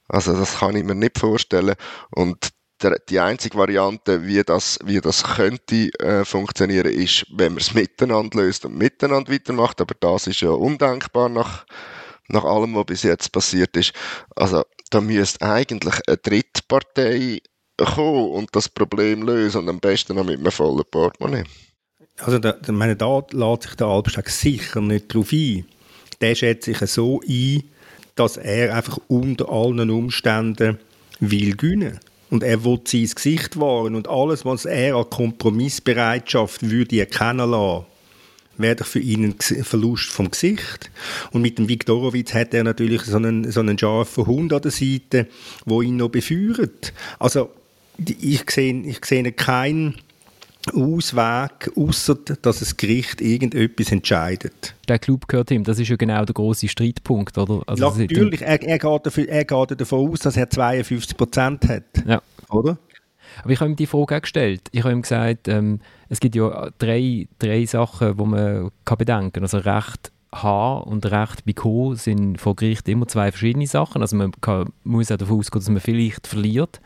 also 0.08 0.34
das 0.34 0.60
kann 0.60 0.76
ich 0.76 0.84
mir 0.84 0.96
nicht 0.96 1.20
vorstellen. 1.20 1.76
Und 2.12 2.50
der, 2.82 3.00
die 3.10 3.20
einzige 3.20 3.58
Variante, 3.58 4.26
wie 4.26 4.43
das, 4.43 4.80
wie 4.84 5.02
das 5.02 5.24
könnte 5.24 5.89
äh, 6.00 6.24
funktionieren, 6.26 6.91
ist, 6.91 7.26
wenn 7.36 7.54
man 7.54 7.62
es 7.62 7.74
miteinander 7.74 8.39
löst 8.39 8.65
und 8.65 8.78
miteinander 8.78 9.32
weitermacht. 9.32 9.82
Aber 9.82 9.96
das 10.00 10.28
ist 10.28 10.41
ja 10.41 10.52
undenkbar 10.52 11.30
nach, 11.30 11.65
nach 12.28 12.43
allem, 12.43 12.76
was 12.76 12.86
bis 12.86 13.04
jetzt 13.04 13.32
passiert 13.32 13.76
ist. 13.76 13.93
Also 14.36 14.63
da 14.91 15.02
müsste 15.02 15.46
eigentlich 15.46 15.96
eine 16.08 16.17
Drittpartei 16.17 17.41
kommen 17.78 18.32
und 18.32 18.56
das 18.56 18.70
Problem 18.70 19.24
lösen 19.24 19.62
und 19.62 19.70
am 19.70 19.80
besten 19.80 20.15
noch 20.15 20.26
mit 20.26 20.39
einem 20.39 20.52
vollen 20.52 20.84
Portemonnaie. 20.89 21.43
Also 22.20 22.39
da, 22.39 22.56
meine, 22.72 22.96
da 22.96 23.24
lädt 23.32 23.63
sich 23.63 23.76
der 23.76 23.88
Albstag 23.88 24.30
sicher 24.30 24.82
nicht 24.82 25.13
darauf 25.13 25.32
ein. 25.32 25.65
Der 26.20 26.34
schätzt 26.34 26.65
sich 26.65 26.80
so 26.80 27.22
ein, 27.22 27.63
dass 28.18 28.38
er 28.38 28.76
einfach 28.76 29.00
unter 29.08 29.50
allen 29.50 29.90
Umständen 29.90 30.78
will 31.20 31.56
gewinnen. 31.56 32.00
und 32.30 32.44
er 32.44 32.66
will 32.66 32.82
sein 32.84 33.10
Gesicht 33.16 33.58
wahren 33.58 33.96
und 33.96 34.10
alles, 34.10 34.44
was 34.44 34.66
er 34.66 34.96
an 34.96 35.10
Kompromissbereitschaft 35.10 36.70
würde 36.70 37.00
erkennen 37.00 37.50
lassen, 37.50 37.86
wäre 38.58 38.84
für 38.84 39.00
ihn 39.00 39.24
ein 39.24 39.64
Verlust 39.64 40.10
vom 40.10 40.32
Gesicht. 40.32 40.92
Und 41.32 41.42
mit 41.42 41.58
dem 41.58 41.70
Viktorowitz 41.70 42.34
hat 42.34 42.54
er 42.54 42.64
natürlich 42.64 43.04
so 43.04 43.18
einen, 43.18 43.50
so 43.52 43.60
einen 43.60 43.78
scharfen 43.78 44.26
Hund 44.26 44.52
an 44.52 44.62
der 44.62 44.72
Seite, 44.72 45.28
wo 45.66 45.82
ihn 45.82 45.98
noch 45.98 46.10
beführt. 46.10 46.92
Also 47.20 47.52
ich 47.98 48.50
sehe, 48.50 48.82
ich 48.82 49.06
sehe 49.06 49.32
keinen 49.32 49.96
Ausweg, 50.74 51.72
außer 51.76 52.16
dass 52.42 52.60
das 52.60 52.78
Gericht 52.78 53.22
irgendetwas 53.22 53.92
entscheidet. 53.92 54.76
Der 54.88 55.00
Club 55.00 55.28
gehört 55.28 55.52
ihm, 55.52 55.64
das 55.64 55.80
ist 55.80 55.90
ja 55.90 55.96
genau 55.96 56.24
der 56.26 56.34
große 56.34 56.68
Streitpunkt, 56.68 57.38
oder? 57.38 57.62
Also 57.68 57.90
Natürlich, 57.90 58.42
er, 58.42 58.62
er, 58.62 58.80
geht 58.80 59.06
dafür, 59.06 59.28
er 59.30 59.46
geht 59.46 59.82
davon 59.82 60.10
aus, 60.12 60.20
dass 60.20 60.38
er 60.38 60.50
52 60.50 61.18
Prozent 61.18 61.68
hat. 61.68 61.84
Ja. 62.06 62.22
Oder? 62.50 62.78
Aber 63.44 63.52
ich 63.52 63.60
habe 63.60 63.70
ihm 63.70 63.76
die 63.76 63.86
Frage 63.86 64.16
auch 64.16 64.22
gestellt. 64.22 64.62
Ich 64.72 64.84
habe 64.84 64.94
ihm 64.94 65.02
gesagt, 65.02 65.48
ähm, 65.48 65.80
es 66.10 66.20
gibt 66.20 66.36
ja 66.36 66.70
drei, 66.80 67.28
drei 67.40 67.66
Sachen, 67.66 68.18
die 68.18 68.24
man 68.24 68.72
kann 68.86 68.98
bedenken 68.98 69.34
kann. 69.34 69.44
Also 69.44 69.58
Recht 69.60 70.12
H 70.34 70.78
und 70.80 71.06
Recht 71.06 71.46
bei 71.46 71.54
Co 71.54 71.96
sind 71.96 72.40
vor 72.40 72.56
Gericht 72.56 72.88
immer 72.88 73.08
zwei 73.08 73.32
verschiedene 73.32 73.68
Sachen. 73.68 74.02
Also 74.02 74.16
man 74.16 74.32
kann, 74.42 74.72
muss 74.84 75.12
auch 75.12 75.18
davon 75.18 75.40
ausgehen, 75.40 75.62
dass 75.62 75.70
man 75.70 75.82
vielleicht 75.82 76.28
verliert. 76.28 76.82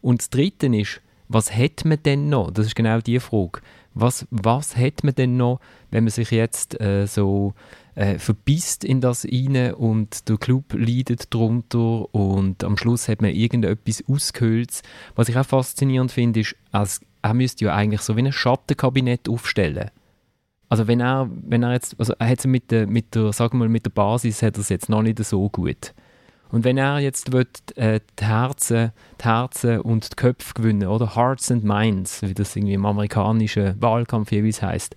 Und 0.00 0.20
das 0.20 0.30
Dritte 0.30 0.66
ist, 0.66 1.00
was 1.32 1.54
hat 1.54 1.84
man 1.84 2.02
denn 2.02 2.28
noch? 2.28 2.50
Das 2.50 2.66
ist 2.66 2.74
genau 2.74 3.00
die 3.00 3.20
Frage. 3.20 3.60
Was, 3.94 4.26
was 4.30 4.76
hat 4.76 5.04
man 5.04 5.14
denn 5.14 5.36
noch, 5.36 5.60
wenn 5.90 6.04
man 6.04 6.10
sich 6.10 6.30
jetzt 6.30 6.80
äh, 6.80 7.06
so 7.06 7.54
äh, 7.94 8.18
verbisst 8.18 8.84
in 8.84 9.00
das 9.00 9.26
rein 9.26 9.74
und 9.74 10.28
der 10.28 10.38
Club 10.38 10.72
leidet 10.72 11.32
darunter 11.34 12.12
und 12.14 12.64
am 12.64 12.76
Schluss 12.76 13.08
hat 13.08 13.20
man 13.20 13.32
irgendetwas 13.32 14.02
ausgehöhlt. 14.08 14.82
Was 15.14 15.28
ich 15.28 15.36
auch 15.36 15.44
faszinierend 15.44 16.10
finde, 16.10 16.40
ist, 16.40 16.56
als, 16.70 17.00
er 17.20 17.34
müsste 17.34 17.66
ja 17.66 17.74
eigentlich 17.74 18.00
so 18.00 18.16
wie 18.16 18.22
ein 18.22 18.32
Schattenkabinett 18.32 19.28
aufstellen. 19.28 19.90
Also 20.68 20.88
wenn 20.88 21.00
er, 21.00 21.28
wenn 21.30 21.62
er 21.62 21.72
jetzt, 21.74 21.96
also 21.98 22.14
er 22.18 22.28
hat 22.30 22.44
mit 22.46 22.70
der, 22.70 22.86
mit 22.86 23.14
der, 23.14 23.32
sagen 23.34 23.58
wir 23.58 23.66
mal, 23.66 23.68
mit 23.68 23.84
der 23.84 23.90
Basis 23.90 24.42
hat 24.42 24.56
er 24.56 24.60
es 24.60 24.70
jetzt 24.70 24.88
noch 24.88 25.02
nicht 25.02 25.22
so 25.22 25.48
gut. 25.50 25.92
Und 26.52 26.64
wenn 26.64 26.76
er 26.76 27.00
jetzt 27.00 27.32
will, 27.32 27.46
äh, 27.76 28.00
die, 28.20 28.24
Herzen, 28.24 28.92
die 29.20 29.24
Herzen 29.24 29.80
und 29.80 30.12
die 30.12 30.16
Köpfe 30.16 30.52
gewinnen, 30.54 30.86
oder? 30.86 31.16
Hearts 31.16 31.50
and 31.50 31.64
Minds, 31.64 32.22
wie 32.22 32.34
das 32.34 32.54
irgendwie 32.54 32.74
im 32.74 32.86
amerikanischen 32.86 33.80
Wahlkampf 33.80 34.30
jeweils 34.30 34.62
heißt, 34.62 34.94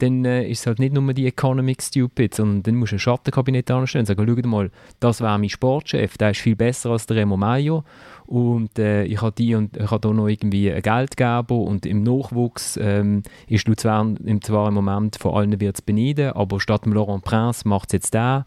dann 0.00 0.24
äh, 0.24 0.48
ist 0.48 0.60
es 0.60 0.66
halt 0.66 0.78
nicht 0.78 0.94
nur 0.94 1.12
die 1.12 1.26
Economic 1.26 1.82
Stupid, 1.82 2.34
sondern 2.34 2.62
dann 2.62 2.74
musst 2.76 2.92
du 2.92 2.96
ein 2.96 3.00
Schattenkabinett 3.00 3.70
anstellen 3.70 4.02
und 4.02 4.06
sagen, 4.06 4.36
schau 4.42 4.48
mal, 4.48 4.70
das 4.98 5.20
wäre 5.20 5.38
mein 5.38 5.48
Sportchef, 5.48 6.16
der 6.18 6.30
ist 6.30 6.40
viel 6.40 6.56
besser 6.56 6.90
als 6.90 7.06
der 7.06 7.18
Remo 7.18 7.36
Mayo 7.36 7.84
und 8.26 8.78
äh, 8.78 9.04
ich 9.04 9.20
habe 9.20 9.32
die 9.32 9.54
und 9.54 9.76
ich 9.76 9.90
habe 9.90 10.00
da 10.00 10.12
noch 10.12 10.28
irgendwie 10.28 10.72
ein 10.72 10.82
Geldgeber 10.82 11.56
und 11.56 11.86
im 11.86 12.02
Nachwuchs 12.02 12.78
ähm, 12.80 13.22
ist 13.46 13.68
Luzern 13.68 14.16
im, 14.24 14.40
zwar 14.42 14.68
im 14.68 14.74
Moment 14.74 15.16
vor 15.16 15.36
allem 15.36 15.60
wird 15.60 15.84
beneiden, 15.86 16.32
aber 16.32 16.60
statt 16.60 16.84
dem 16.84 16.92
Laurent 16.94 17.22
Prince 17.22 17.68
macht 17.68 17.90
es 17.90 17.92
jetzt 17.92 18.14
der 18.14 18.46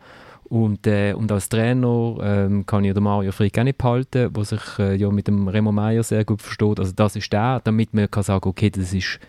und, 0.53 0.85
äh, 0.85 1.13
und 1.13 1.31
als 1.31 1.49
Trainer 1.49 2.15
ähm, 2.21 2.63
kann 2.67 2.83
ich 2.83 2.93
den 2.93 3.01
Mario 3.01 3.31
Frick 3.31 3.57
auch 3.57 3.63
nicht 3.63 3.79
behalten, 3.79 4.31
der 4.31 4.45
sich 4.45 4.61
äh, 4.77 4.93
ja 4.93 5.09
mit 5.09 5.27
dem 5.27 5.47
Remo 5.47 5.71
Meier 5.71 6.03
sehr 6.03 6.23
gut 6.25 6.43
versteht. 6.43 6.79
Also 6.79 6.91
das 6.91 7.15
ist 7.15 7.33
der, 7.33 7.59
damit 7.63 7.95
man 7.95 8.11
kann 8.11 8.21
sagen, 8.21 8.47
okay, 8.47 8.69
das 8.69 8.93
ist, 8.93 9.19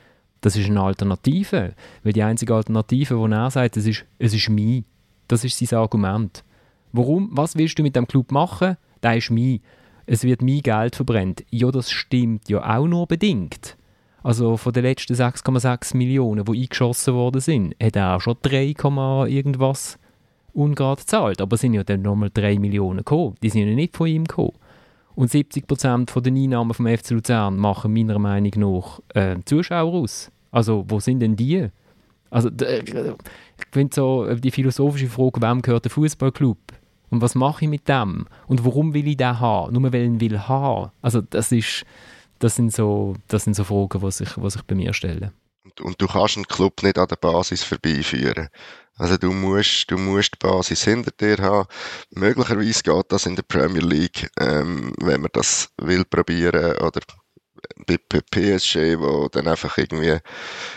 das 0.43 0.55
ist 0.55 0.69
eine 0.69 0.83
Alternative. 0.83 1.73
Weil 2.03 2.13
die 2.13 2.23
einzige 2.23 2.55
Alternative, 2.55 3.15
die 3.15 3.33
er 3.33 3.51
sagt, 3.51 3.75
das 3.79 3.87
ist, 3.87 4.05
es 4.19 4.35
ist 4.35 4.51
mein. 4.51 4.85
Das 5.27 5.45
ist 5.45 5.59
sein 5.59 5.79
Argument. 5.79 6.45
Warum, 6.93 7.31
was 7.33 7.57
willst 7.57 7.79
du 7.79 7.83
mit 7.83 7.97
dem 7.97 8.07
Club 8.07 8.31
machen? 8.31 8.77
Der 9.03 9.17
ist 9.17 9.31
mein. 9.31 9.61
Es 10.05 10.25
wird 10.25 10.43
mein 10.43 10.61
Geld 10.61 10.95
verbrennt. 10.95 11.43
Ja, 11.51 11.71
das 11.71 11.91
stimmt 11.91 12.51
ja 12.51 12.77
auch 12.77 12.87
nur 12.87 13.07
bedingt. 13.07 13.79
Also 14.23 14.59
von 14.59 14.75
den 14.75 14.83
letzten 14.83 15.15
6,6 15.15 15.97
Millionen, 15.97 16.45
die 16.45 16.65
eingeschossen 16.65 17.15
worden 17.15 17.41
sind, 17.41 17.75
hat 17.83 17.97
er 17.97 18.17
auch 18.17 18.21
schon 18.21 18.37
3, 18.43 18.75
irgendwas 19.27 19.99
ungerade 20.55 21.05
zahlt. 21.05 21.41
Aber 21.41 21.55
es 21.55 21.61
sind 21.61 21.75
ja 21.75 21.85
dann 21.85 22.03
nochmal 22.03 22.31
3 22.33 22.59
Millionen 22.59 22.99
gekommen. 22.99 23.35
Die 23.43 23.51
sind 23.51 23.69
ja 23.69 23.75
nicht 23.75 23.97
von 23.97 24.07
ihm 24.07 24.25
gekommen. 24.25 24.53
Und 25.15 25.31
70 25.31 25.67
Prozent 25.67 26.13
den 26.17 26.37
Einnahmen 26.37 26.75
vom 26.75 26.87
FC 26.87 27.11
Luzern 27.11 27.57
machen 27.57 27.93
meiner 27.93 28.19
Meinung 28.19 28.53
nach 28.57 29.01
äh, 29.15 29.37
Zuschauer 29.45 29.93
aus. 29.93 30.31
Also, 30.51 30.85
wo 30.89 31.01
sind 31.01 31.21
denn 31.21 31.37
die? 31.37 31.69
Also, 32.31 32.49
ich 32.49 33.67
finde 33.71 33.95
so 33.95 34.25
äh, 34.25 34.37
die 34.37 34.51
philosophische 34.51 35.09
Frage, 35.09 35.41
wem 35.41 35.63
gehört 35.63 35.85
der 35.85 35.93
Fußballclub? 35.93 36.59
Und 37.11 37.23
was 37.23 37.37
mache 37.37 37.65
ich 37.65 37.71
mit 37.71 37.89
dem? 37.89 38.27
Und 38.49 38.65
warum 38.65 38.93
will 38.93 39.07
ich 39.07 39.17
den 39.17 39.39
haben? 39.39 39.73
Nur 39.73 39.93
weil 39.93 40.15
ich 40.15 40.21
will 40.21 40.39
haben. 40.41 40.91
Also, 41.01 41.21
das, 41.21 41.53
ist, 41.53 41.85
das, 42.41 42.57
sind, 42.57 42.73
so, 42.73 43.15
das 43.29 43.45
sind 43.45 43.55
so 43.55 43.63
Fragen, 43.63 44.01
die 44.01 44.11
sich, 44.11 44.35
die 44.35 44.51
sich 44.51 44.63
bei 44.63 44.75
mir 44.75 44.93
stellen. 44.93 45.31
Und, 45.65 45.81
und 45.81 46.01
du 46.01 46.07
kannst 46.07 46.37
einen 46.37 46.47
Club 46.47 46.83
nicht 46.83 46.99
an 46.99 47.09
der 47.09 47.17
Basis 47.17 47.63
vorbeiführen. 47.63 48.49
Also 48.97 49.17
du 49.17 49.33
musst, 49.33 49.91
du 49.91 49.97
musst 49.97 50.35
die 50.35 50.47
Basis 50.47 50.85
hinter 50.85 51.11
dir 51.11 51.39
haben. 51.39 51.69
Möglicherweise 52.11 52.83
geht 52.83 53.07
das 53.13 53.27
in 53.27 53.35
der 53.35 53.43
Premier 53.43 53.83
League, 53.83 54.31
ähm, 54.39 54.93
wenn 54.99 55.23
man 55.23 55.31
das 55.33 55.71
will 55.79 56.05
probieren 56.05 56.77
oder 56.79 57.01
PSG, 57.87 58.99
wo 58.99 59.29
dann 59.29 59.49
einfach 59.49 59.77
irgendwie 59.79 60.19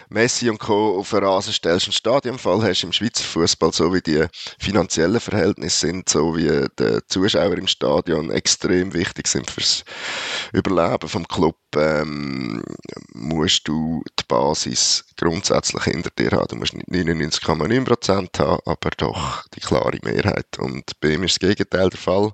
Messi 0.10 0.50
und 0.50 0.60
Co. 0.60 0.98
auf 0.98 1.12
den 1.12 1.24
Rasen 1.24 1.54
stellst, 1.54 1.88
einen 1.88 1.94
Stadionfall 1.94 2.64
hast 2.64 2.84
im 2.84 2.92
Schweizer 2.92 3.24
Fußball, 3.24 3.72
so 3.72 3.94
wie 3.94 4.02
die 4.02 4.26
finanziellen 4.60 5.20
Verhältnisse 5.20 5.88
sind, 5.88 6.10
so 6.10 6.36
wie 6.36 6.68
die 6.80 7.00
Zuschauer 7.08 7.58
im 7.58 7.68
Stadion 7.68 8.32
extrem 8.32 8.94
wichtig 8.94 9.28
sind 9.28 9.50
fürs 9.50 9.84
Überleben 10.54 11.08
vom 11.08 11.28
Club, 11.28 11.58
ähm, 11.76 12.64
musst 13.14 13.68
du 13.68 14.04
die 14.20 14.24
Basis 14.28 15.06
grundsätzlich 15.18 15.84
hinter 15.84 16.10
dir 16.18 16.32
haben. 16.32 16.48
Du 16.50 16.56
musst 16.56 16.74
nicht 16.74 16.90
99,9% 16.90 18.40
haben, 18.40 18.60
aber 18.66 18.90
doch 18.98 19.46
die 19.56 19.60
klare 19.60 20.00
Mehrheit. 20.04 20.58
Und 20.58 21.00
bei 21.00 21.14
ihm 21.14 21.24
ist 21.24 21.42
das 21.42 21.50
Gegenteil 21.50 21.90
der 21.90 22.00
Fall. 22.00 22.32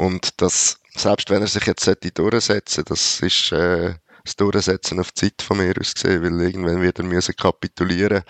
Und 0.00 0.40
das 0.40 0.78
selbst 0.96 1.30
wenn 1.30 1.42
er 1.42 1.48
sich 1.48 1.64
jetzt 1.66 1.88
durchsetzen 2.18 2.84
das 2.86 3.20
ist 3.20 3.52
äh, 3.52 3.94
das 4.24 4.36
Durchsetzen 4.36 4.98
auf 4.98 5.12
die 5.12 5.20
Zeit 5.20 5.42
von 5.42 5.58
mir 5.58 5.74
aus 5.78 5.94
gesehen, 5.94 6.22
weil 6.22 6.40
irgendwann 6.40 6.82
wird 6.82 6.98
er 6.98 7.04
müssen 7.04 7.36
kapitulieren 7.36 8.22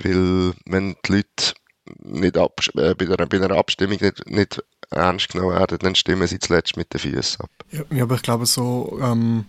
weil 0.00 0.54
wenn 0.66 0.96
die 1.06 1.12
Leute 1.12 1.54
nicht 2.02 2.36
äh, 2.36 2.94
bei, 2.94 3.06
einer, 3.06 3.26
bei 3.26 3.42
einer 3.42 3.56
Abstimmung 3.56 3.98
nicht, 4.00 4.30
nicht 4.30 4.62
ernst 4.90 5.30
genommen 5.30 5.54
werden, 5.56 5.78
dann 5.78 5.94
stimmen 5.94 6.26
sie 6.26 6.38
zuletzt 6.38 6.76
mit 6.76 6.92
den 6.92 7.00
Füßen 7.00 7.40
ab. 7.40 7.50
Ja, 7.90 8.02
aber 8.02 8.16
ich 8.16 8.22
glaube 8.22 8.46
so, 8.46 8.98
ähm, 9.02 9.46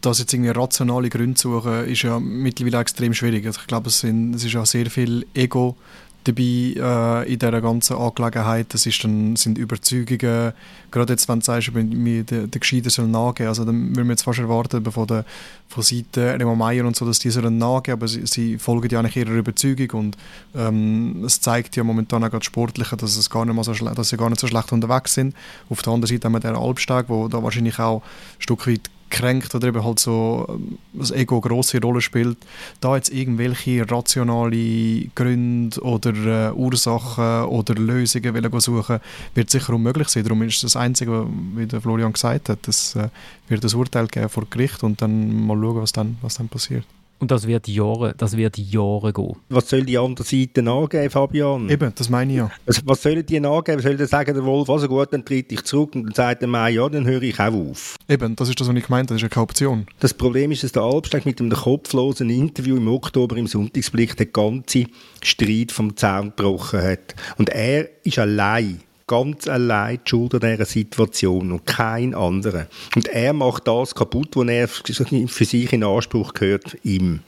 dass 0.00 0.18
jetzt 0.18 0.32
irgendwie 0.32 0.50
rationale 0.50 1.08
Gründe 1.08 1.38
suchen, 1.38 1.86
ist 1.86 2.02
ja 2.02 2.18
mittlerweile 2.18 2.80
extrem 2.80 3.14
schwierig. 3.14 3.46
Also 3.46 3.60
ich 3.60 3.66
glaube, 3.66 3.88
es, 3.88 4.00
sind, 4.00 4.34
es 4.34 4.44
ist 4.44 4.56
auch 4.56 4.66
sehr 4.66 4.90
viel 4.90 5.26
Ego 5.34 5.76
dabei 6.24 7.24
äh, 7.26 7.32
in 7.32 7.38
dieser 7.38 7.60
ganzen 7.60 7.96
Angelegenheit. 7.96 8.66
Das 8.70 8.86
ist 8.86 9.02
dann, 9.04 9.36
sind 9.36 9.58
Überzeugungen, 9.58 10.52
gerade 10.90 11.12
jetzt, 11.12 11.28
wenn 11.28 11.40
du 11.40 11.44
sagst, 11.44 11.72
mir 11.72 12.24
der, 12.24 12.46
der 12.46 12.60
Gescheiter 12.60 12.90
soll 12.90 13.08
nachgeben, 13.08 13.48
also 13.48 13.64
dann 13.64 13.90
würden 13.96 14.08
wir 14.08 14.12
jetzt 14.12 14.22
fast 14.22 14.38
erwarten, 14.38 14.84
von 14.84 15.06
der 15.06 15.24
von 15.72 15.82
Seite 15.82 16.38
Remo 16.38 16.54
Meier 16.54 16.84
und 16.84 16.94
so, 16.94 17.06
dass 17.06 17.18
die 17.18 17.30
sollen 17.30 17.58
nachgeben, 17.58 17.98
aber 17.98 18.08
sie, 18.08 18.26
sie 18.26 18.58
folgen 18.58 18.88
ja 18.90 19.00
eigentlich 19.00 19.16
ihrer 19.16 19.30
Überzeugung 19.30 20.00
und 20.00 20.18
ähm, 20.54 21.24
es 21.24 21.40
zeigt 21.40 21.76
ja 21.76 21.82
momentan 21.82 22.22
auch 22.22 22.30
gerade 22.30 22.44
Sportliche, 22.44 22.96
dass, 22.96 23.16
es 23.16 23.30
gar 23.30 23.44
nicht 23.44 23.54
mal 23.54 23.64
so 23.64 23.72
dass 23.72 24.08
sie 24.08 24.16
gar 24.16 24.28
nicht 24.28 24.40
so 24.40 24.46
schlecht 24.46 24.72
unterwegs 24.72 25.14
sind. 25.14 25.34
Auf 25.70 25.82
der 25.82 25.94
anderen 25.94 26.14
Seite 26.14 26.26
haben 26.26 26.32
wir 26.32 26.40
den 26.40 26.56
Albstag, 26.56 27.08
wo 27.08 27.26
da 27.28 27.42
wahrscheinlich 27.42 27.78
auch 27.78 28.02
ein 28.02 28.42
Stück 28.42 28.66
weit 28.66 28.90
kränkt 29.12 29.54
oder 29.54 29.68
eben 29.68 29.84
halt 29.84 30.00
so 30.00 30.46
ähm, 30.48 30.78
das 30.94 31.10
Ego 31.12 31.36
eine 31.36 31.42
grosse 31.42 31.80
Rolle 31.80 32.00
spielt, 32.00 32.38
da 32.80 32.96
jetzt 32.96 33.12
irgendwelche 33.12 33.88
rationale 33.88 35.06
Gründe 35.14 35.80
oder 35.82 36.50
äh, 36.50 36.52
Ursachen 36.52 37.44
oder 37.44 37.74
Lösungen 37.74 38.34
wollen 38.34 38.60
suchen, 38.60 38.98
wird 39.34 39.50
sicher 39.50 39.74
unmöglich 39.74 40.08
sein. 40.08 40.24
Darum 40.24 40.42
ist 40.42 40.64
das 40.64 40.74
Einzige, 40.74 41.26
wie 41.54 41.66
der 41.66 41.80
Florian 41.80 42.12
gesagt 42.12 42.48
hat, 42.48 42.66
es 42.66 42.96
äh, 42.96 43.08
wird 43.48 43.64
ein 43.64 43.78
Urteil 43.78 44.08
geben 44.08 44.28
vor 44.28 44.46
Gericht 44.48 44.82
und 44.82 45.00
dann 45.02 45.46
mal 45.46 45.60
schauen, 45.60 45.76
was 45.76 45.92
dann, 45.92 46.16
was 46.22 46.34
dann 46.36 46.48
passiert. 46.48 46.84
Und 47.22 47.30
das 47.30 47.46
wird 47.46 47.68
Jahre, 47.68 48.14
das 48.18 48.36
wird 48.36 48.58
Jahre 48.58 49.12
gehen. 49.12 49.36
Was 49.48 49.70
soll 49.70 49.84
die 49.84 49.96
andere 49.96 50.26
Seite 50.26 50.68
angeben, 50.68 51.08
Fabian? 51.08 51.68
Eben, 51.68 51.92
das 51.94 52.10
meine 52.10 52.32
ich 52.32 52.38
ja. 52.38 52.50
Was, 52.66 52.84
was 52.84 53.00
sollen 53.00 53.24
die 53.24 53.36
angeben? 53.36 53.80
Sollen 53.80 53.96
die 53.96 54.06
sagen, 54.06 54.34
der 54.34 54.44
Wolf, 54.44 54.68
also 54.68 54.88
gut, 54.88 55.12
dann 55.12 55.24
tritt 55.24 55.52
ich 55.52 55.62
zurück 55.62 55.94
und 55.94 56.06
dann 56.06 56.14
sagt 56.14 56.42
der 56.42 56.48
Mai, 56.48 56.70
ja, 56.70 56.88
dann 56.88 57.06
höre 57.06 57.22
ich 57.22 57.38
auch 57.38 57.54
auf. 57.54 57.94
Eben, 58.08 58.34
das 58.34 58.48
ist 58.48 58.60
das, 58.60 58.66
was 58.68 58.74
ich 58.74 58.86
gemeint 58.86 59.08
habe, 59.08 59.14
das 59.14 59.16
ist 59.18 59.22
ja 59.22 59.28
keine 59.28 59.44
Option. 59.44 59.86
Das 60.00 60.12
Problem 60.12 60.50
ist, 60.50 60.64
dass 60.64 60.72
der 60.72 60.82
Albstag 60.82 61.24
mit 61.24 61.38
dem 61.38 61.48
kopflosen 61.50 62.28
Interview 62.28 62.76
im 62.76 62.88
Oktober 62.88 63.36
im 63.36 63.46
Sonntagsblick 63.46 64.16
den 64.16 64.32
ganzen 64.32 64.88
Streit 65.22 65.70
vom 65.70 65.96
Zaun 65.96 66.32
gebrochen 66.34 66.82
hat. 66.82 67.14
Und 67.38 67.50
er 67.50 67.88
ist 68.04 68.18
allein 68.18 68.80
ganz 69.06 69.48
allein 69.48 70.00
die 70.04 70.10
Schuld 70.10 70.34
an 70.34 70.40
dieser 70.40 70.64
Situation 70.64 71.52
und 71.52 71.66
kein 71.66 72.14
anderer. 72.14 72.66
Und 72.94 73.08
er 73.08 73.32
macht 73.32 73.66
das 73.66 73.94
kaputt, 73.94 74.36
was 74.36 74.48
er 74.48 74.68
für 74.68 75.44
sich 75.44 75.72
in 75.72 75.84
Anspruch 75.84 76.34
gehört, 76.34 76.76
ihm. 76.82 77.20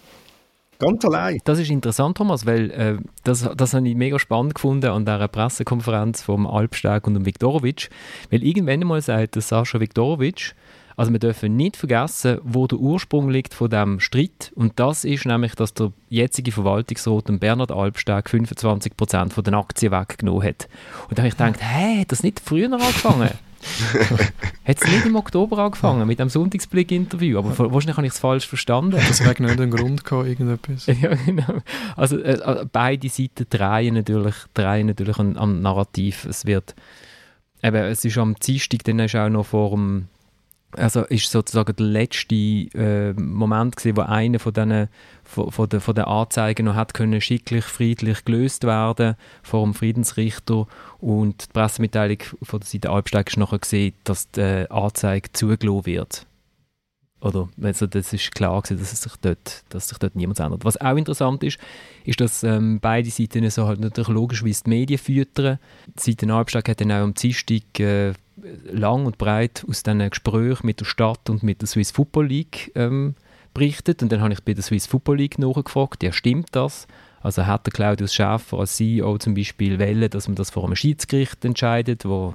Ganz 0.78 1.05
allein. 1.05 1.38
Das 1.44 1.59
ist 1.59 1.70
interessant, 1.70 2.16
Thomas, 2.16 2.46
weil 2.46 2.70
äh, 2.72 2.96
das, 3.22 3.49
das 3.57 3.74
habe 3.74 3.88
ich 3.88 3.94
mega 3.94 4.18
spannend 4.18 4.55
gefunden 4.55 4.90
an 4.90 5.05
dieser 5.05 5.28
Pressekonferenz 5.28 6.22
vom 6.22 6.46
Alpsteg 6.46 7.07
und 7.07 7.14
dem 7.14 7.26
Viktorovic, 7.26 7.90
weil 8.30 8.42
irgendwann 8.42 8.80
mal 8.80 9.01
sagt 9.01 9.40
Sascha 9.40 9.78
Viktorovic, 9.78 10.55
Also 10.97 11.12
wir 11.12 11.18
dürfen 11.18 11.57
nicht 11.57 11.76
vergessen, 11.76 12.38
wo 12.42 12.66
der 12.66 12.78
Ursprung 12.78 13.28
liegt 13.30 13.55
von 13.55 13.70
dem 13.70 14.01
Streit 14.01 14.53
und 14.55 14.78
das 14.78 15.05
ist 15.05 15.26
nämlich, 15.26 15.55
dass 15.55 15.74
der 15.74 15.92
jetzige 16.09 16.53
Verwaltungsrat 16.53 17.24
Bernhard 17.40 17.72
Albsteg 17.72 18.26
25% 18.26 19.30
von 19.30 19.45
den 19.45 19.55
Aktien 19.55 19.92
weggenommen 19.92 20.42
hat. 20.42 20.68
Und 21.09 21.18
da 21.18 21.22
habe 21.22 21.28
ich 21.28 21.36
gedacht, 21.36 21.61
hä, 21.61 22.01
hat 22.01 22.12
das 22.12 22.22
nicht 22.22 22.40
früher 22.40 22.72
angefangen? 22.72 23.30
hat 24.64 24.76
es 24.82 24.86
nicht 24.90 25.07
im 25.07 25.16
Oktober 25.16 25.59
angefangen 25.59 26.07
mit 26.07 26.18
dem 26.18 26.28
Sonntagsblick-Interview, 26.28 27.38
aber 27.38 27.72
wahrscheinlich 27.72 27.97
habe 27.97 28.07
ich 28.07 28.12
es 28.12 28.18
falsch 28.18 28.47
verstanden. 28.47 29.01
Das 29.09 29.20
wäre 29.20 29.42
nicht 29.42 29.61
ein 29.61 29.70
Grund 29.70 30.05
gehabt, 30.05 30.28
irgendetwas. 30.28 30.86
ja, 31.01 31.14
genau. 31.14 31.62
Also 31.97 32.18
äh, 32.18 32.66
beide 32.70 33.09
Seiten 33.09 33.47
drehen 33.49 33.95
natürlich, 33.95 34.34
drehen 34.53 34.86
natürlich 34.86 35.18
am, 35.18 35.36
am 35.36 35.62
Narrativ. 35.62 36.26
Es 36.26 36.47
wird, 36.47 36.74
eben, 37.62 37.84
es 37.84 38.05
ist 38.05 38.18
am 38.18 38.34
Dienstag, 38.34 38.84
dann 38.84 38.99
ist 38.99 39.16
auch 39.16 39.28
noch 39.28 39.47
vor 39.47 39.70
dem 39.70 40.09
also 40.77 41.03
ist 41.03 41.31
sozusagen 41.31 41.75
der 41.77 41.87
letzte 41.87 42.35
äh, 42.35 43.12
Moment 43.14 43.77
gewesen, 43.77 43.97
wo 43.97 44.03
einer 44.03 44.39
von 44.39 44.53
diesen 44.53 44.89
von, 45.25 45.51
von, 45.51 45.68
der, 45.68 45.81
von 45.81 45.95
den 45.95 46.05
Anzeigen 46.05 46.66
noch 46.66 46.75
hat 46.75 46.95
können 46.95 47.20
schicklich, 47.20 47.64
friedlich 47.64 48.25
gelöst 48.25 48.64
werden 48.64 49.16
vor 49.43 49.64
dem 49.64 49.75
Friedensrichter 49.75 50.66
und 50.99 51.49
die 51.49 51.53
Pressemitteilung 51.53 52.18
von 52.43 52.61
der 52.61 52.68
Seite 52.68 52.91
Albsteg 52.91 53.29
ist 53.29 53.37
nachher 53.37 53.59
gesehen, 53.59 53.95
dass 54.05 54.31
die 54.31 54.66
Anzeige 54.70 55.33
zugelassen 55.33 55.87
wird. 55.87 56.27
Oder, 57.25 57.49
also 57.62 57.87
das 57.87 58.12
ist 58.12 58.35
klar 58.35 58.61
gewesen, 58.61 58.79
dass, 58.79 58.93
es 58.93 59.01
sich 59.01 59.12
dort, 59.22 59.64
dass 59.70 59.89
sich 59.89 59.97
dort 59.97 60.14
niemand 60.14 60.39
ändert. 60.41 60.64
Was 60.64 60.79
auch 60.79 60.95
interessant 60.95 61.43
ist, 61.43 61.59
ist, 62.05 62.20
dass 62.20 62.45
ähm, 62.45 62.81
beide 62.81 63.09
Seiten 63.09 63.49
so 63.49 63.66
halt 63.66 63.81
natürlich 63.81 64.09
logischerweise 64.09 64.64
die 64.64 64.70
Medien 64.70 64.99
füttern. 64.99 65.59
Die 65.87 66.11
Seite 66.11 66.31
Albsteg 66.33 66.68
hat 66.68 66.83
dann 66.83 66.93
auch 66.93 67.03
am 67.03 67.14
Dienstag 67.14 67.81
äh, 67.81 68.12
lang 68.70 69.07
und 69.07 69.16
breit 69.16 69.64
aus 69.66 69.83
diesen 69.83 70.11
Gesprächen 70.11 70.66
mit 70.66 70.81
der 70.81 70.85
Stadt 70.85 71.31
und 71.31 71.43
mit 71.43 71.62
der 71.62 71.68
Swiss 71.68 71.93
Football 71.93 72.27
League 72.27 72.70
ähm, 72.75 73.14
berichtet. 73.55 74.03
Und 74.03 74.12
dann 74.12 74.20
habe 74.20 74.35
ich 74.35 74.43
bei 74.43 74.53
der 74.53 74.62
Swiss 74.62 74.87
Football 74.87 75.16
League 75.16 75.39
nachgefragt, 75.39 76.03
ja, 76.03 76.12
stimmt 76.12 76.49
das? 76.53 76.87
Also 77.22 77.47
hat 77.47 77.64
der 77.64 77.72
Claudius 77.72 78.12
Schäfer 78.12 78.59
als 78.59 78.77
CEO 78.77 79.16
zum 79.16 79.33
Beispiel 79.33 79.79
wählen, 79.79 80.11
dass 80.11 80.29
man 80.29 80.35
das 80.35 80.51
vor 80.51 80.64
einem 80.64 80.77
Schiedsgericht 80.77 81.43
entscheidet, 81.43 82.05
wo 82.05 82.35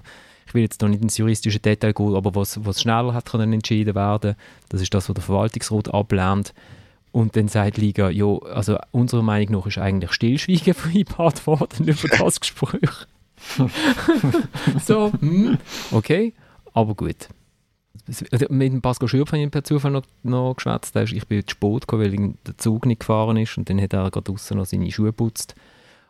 ich 0.49 0.55
will 0.55 0.63
jetzt 0.63 0.81
noch 0.81 0.89
nicht 0.89 1.03
ins 1.03 1.17
juristische 1.17 1.59
Detail 1.59 1.93
gehen, 1.93 2.15
aber 2.15 2.33
was, 2.33 2.65
was 2.65 2.81
schneller 2.81 3.13
hat 3.13 3.29
können 3.29 3.53
entschieden 3.53 3.93
werden, 3.93 4.35
das 4.69 4.81
ist 4.81 4.91
das, 4.91 5.07
was 5.07 5.13
der 5.13 5.23
Verwaltungsrat 5.23 5.93
ablehnt. 5.93 6.55
Und 7.11 7.35
dann 7.35 7.47
sagt 7.47 7.77
Liga, 7.77 8.09
ja, 8.09 8.37
also 8.51 8.77
unserer 8.91 9.21
Meinung 9.21 9.59
nach 9.59 9.67
ist 9.67 9.77
eigentlich 9.77 10.11
Stillschweigen 10.11 10.73
vereinbart 10.73 11.45
worden 11.45 11.87
über 11.87 12.07
das 12.17 12.39
Gespräch. 12.39 12.89
so, 14.85 15.11
hm, 15.19 15.59
okay, 15.91 16.33
aber 16.73 16.95
gut. 16.95 17.29
Mit 18.49 18.73
dem 18.73 18.81
Pascal 18.81 19.07
Schürpf 19.07 19.31
habe 19.31 19.43
ich 19.43 19.51
per 19.51 19.63
Zufall 19.63 19.91
noch, 19.91 20.03
noch 20.23 20.55
geschwätzt. 20.55 20.95
Ich 20.95 21.27
bin 21.27 21.45
zu 21.45 21.51
spät 21.51 21.81
gekommen, 21.81 22.11
weil 22.11 22.33
der 22.47 22.57
Zug 22.57 22.87
nicht 22.87 23.01
gefahren 23.01 23.37
ist 23.37 23.55
und 23.55 23.69
dann 23.69 23.79
hat 23.79 23.93
er 23.93 24.09
gerade 24.09 24.23
draußen 24.23 24.57
noch 24.57 24.65
seine 24.65 24.91
Schuhe 24.91 25.07
geputzt 25.07 25.53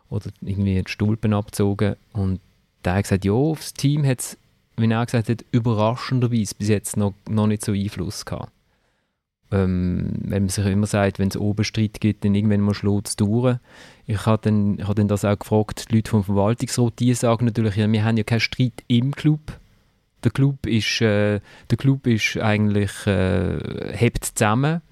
oder 0.08 0.30
irgendwie 0.40 0.82
die 0.82 0.90
Stulpen 0.90 1.34
abgezogen 1.34 1.96
und 2.14 2.40
der 2.84 2.94
hat 2.94 3.04
gesagt, 3.04 3.24
ja, 3.24 3.52
das 3.52 3.74
Team 3.74 4.04
hat 4.06 4.20
es, 4.20 4.38
wie 4.76 4.90
er 4.90 5.04
gesagt 5.04 5.28
hat, 5.28 5.44
überraschenderweise 5.52 6.54
bis 6.56 6.68
jetzt 6.68 6.96
noch, 6.96 7.14
noch 7.28 7.46
nicht 7.46 7.64
so 7.64 7.72
Einfluss 7.72 8.24
gehabt. 8.24 8.52
Ähm, 9.52 10.12
wenn 10.20 10.44
man 10.44 10.48
sich 10.48 10.64
immer 10.64 10.86
sagt, 10.86 11.18
wenn 11.18 11.28
es 11.28 11.36
oben 11.36 11.64
Streit 11.64 12.00
gibt, 12.00 12.24
dann 12.24 12.34
irgendwann 12.34 12.60
mal 12.60 12.74
es 13.04 13.16
durch. 13.16 13.56
Ich 14.06 14.24
habe 14.24 14.40
dann, 14.42 14.86
hab 14.86 14.94
dann 14.94 15.08
das 15.08 15.24
auch 15.24 15.38
gefragt, 15.38 15.90
die 15.90 15.96
Leute 15.96 16.10
vom 16.10 16.22
Verwaltungsrat, 16.22 16.98
die 17.00 17.14
sagen 17.14 17.46
natürlich, 17.46 17.76
ja, 17.76 17.90
wir 17.90 18.04
haben 18.04 18.16
ja 18.16 18.22
keinen 18.22 18.40
Streit 18.40 18.84
im 18.86 19.10
Club. 19.12 19.40
Der 20.22 20.30
Club 20.30 20.66
ist, 20.66 21.00
äh, 21.00 21.40
der 21.70 21.78
Club 21.78 22.06
ist 22.06 22.36
eigentlich, 22.36 23.06
äh, 23.06 23.96
hebt 23.96 24.24
zusammen. 24.24 24.82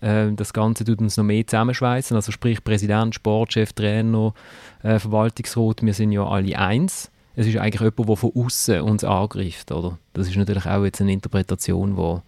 Äh, 0.00 0.32
das 0.32 0.52
Ganze 0.52 0.84
tut 0.84 1.00
uns 1.00 1.16
noch 1.16 1.24
mehr 1.24 1.46
zusammenschweißen. 1.46 2.16
Also 2.16 2.32
sprich 2.32 2.64
Präsident, 2.64 3.14
Sportchef, 3.14 3.72
Trainer, 3.72 4.34
äh, 4.82 4.98
Verwaltungsrat, 4.98 5.82
wir 5.82 5.94
sind 5.94 6.12
ja 6.12 6.26
alle 6.26 6.58
eins. 6.58 7.10
Es 7.38 7.46
ist 7.46 7.56
eigentlich 7.56 7.80
jemand, 7.80 8.08
der 8.08 8.16
von 8.16 8.32
außen 8.34 8.80
uns 8.80 9.04
angreift. 9.04 9.70
Oder? 9.70 9.96
Das 10.12 10.26
ist 10.26 10.36
natürlich 10.36 10.66
auch 10.66 10.84
jetzt 10.84 11.00
eine 11.00 11.12
Interpretation, 11.12 11.94
die 11.94 12.20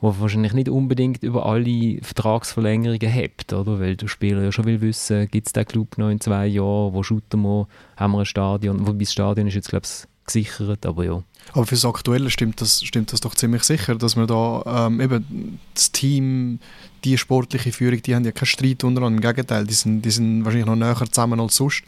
wo 0.00 0.14
wahrscheinlich 0.20 0.52
nicht 0.52 0.68
unbedingt 0.68 1.22
über 1.22 1.46
alle 1.46 1.98
Vertragsverlängerungen 2.02 3.08
hebt, 3.08 3.52
oder? 3.52 3.80
Weil 3.80 3.96
der 3.96 4.08
Spieler 4.08 4.42
ja 4.42 4.52
schon 4.52 4.66
will 4.66 4.80
wissen, 4.82 5.26
gibt 5.30 5.46
es 5.46 5.54
den 5.54 5.64
Club 5.64 5.96
noch 5.96 6.10
in 6.10 6.20
zwei 6.20 6.46
Jahren, 6.46 6.92
wo 6.92 7.02
shooten 7.02 7.40
wir, 7.40 7.66
haben 7.96 8.12
wir 8.12 8.20
ein 8.20 8.26
Stadion, 8.26 8.86
wobei 8.86 9.04
das 9.04 9.12
Stadion 9.12 9.46
ist 9.48 9.54
jetzt, 9.54 9.70
glaube 9.70 9.86
ich, 9.86 10.06
gesichert, 10.26 10.84
aber 10.84 11.04
ja. 11.04 11.22
Aber 11.52 11.64
fürs 11.64 11.84
Aktuelle 11.84 12.30
stimmt 12.30 12.60
das, 12.60 12.82
stimmt 12.82 13.12
das 13.12 13.20
doch 13.20 13.34
ziemlich 13.34 13.62
sicher, 13.62 13.94
dass 13.94 14.16
wir 14.16 14.26
da 14.26 14.86
ähm, 14.86 15.00
eben 15.00 15.60
das 15.72 15.92
Team, 15.92 16.58
die 17.04 17.16
sportliche 17.16 17.72
Führung, 17.72 18.02
die 18.02 18.14
haben 18.14 18.24
ja 18.24 18.32
keinen 18.32 18.46
Streit 18.46 18.84
untereinander. 18.84 19.28
Im 19.28 19.34
Gegenteil, 19.34 19.66
die 19.66 19.74
sind, 19.74 20.02
die 20.02 20.10
sind 20.10 20.44
wahrscheinlich 20.44 20.66
noch 20.66 20.76
näher 20.76 20.96
zusammen 21.10 21.40
als 21.40 21.56
sonst. 21.56 21.84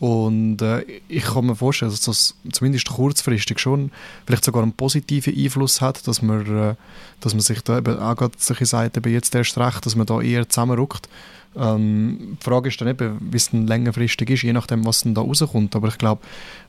Und 0.00 0.62
äh, 0.62 0.80
ich 1.08 1.24
kann 1.24 1.44
mir 1.44 1.54
vorstellen, 1.54 1.90
dass 1.90 2.00
das 2.00 2.34
zumindest 2.52 2.88
kurzfristig 2.88 3.58
schon 3.58 3.92
vielleicht 4.24 4.46
sogar 4.46 4.62
einen 4.62 4.72
positiven 4.72 5.36
Einfluss 5.36 5.82
hat, 5.82 6.08
dass 6.08 6.22
man, 6.22 6.46
äh, 6.46 6.74
dass 7.20 7.34
man 7.34 7.42
sich 7.42 7.60
da 7.60 7.76
eben 7.76 7.98
auch 7.98 8.16
gerade 8.16 8.32
solche 8.38 8.64
Seiten 8.64 9.02
bei 9.02 9.10
jetzt 9.10 9.34
erst 9.34 9.58
recht, 9.58 9.84
dass 9.84 9.96
man 9.96 10.06
da 10.06 10.22
eher 10.22 10.48
zusammenrückt. 10.48 11.10
Ähm, 11.54 12.38
die 12.40 12.44
Frage 12.44 12.70
ist 12.70 12.80
dann 12.80 12.88
eben, 12.88 13.18
wie 13.30 13.36
es 13.36 13.50
dann 13.50 13.66
längerfristig 13.66 14.30
ist, 14.30 14.42
je 14.42 14.54
nachdem, 14.54 14.86
was 14.86 15.02
dann 15.02 15.14
da 15.14 15.20
rauskommt. 15.20 15.76
Aber 15.76 15.88
ich 15.88 15.98
glaube, 15.98 16.22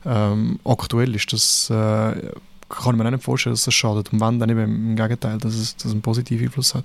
ähm, 0.04 0.58
aktuell 0.64 1.14
ist 1.14 1.32
das, 1.32 1.70
äh, 1.70 2.32
kann 2.68 2.98
man 2.98 3.06
auch 3.06 3.12
nicht 3.12 3.24
vorstellen, 3.24 3.54
dass 3.54 3.64
das 3.64 3.72
schadet. 3.72 4.12
Und 4.12 4.20
wenn, 4.20 4.40
dann 4.40 4.50
eben 4.50 4.90
im 4.90 4.96
Gegenteil, 4.96 5.38
dass 5.38 5.54
es, 5.54 5.74
dass 5.76 5.90
einen 5.90 6.02
positiven 6.02 6.48
Einfluss 6.48 6.74
hat. 6.74 6.84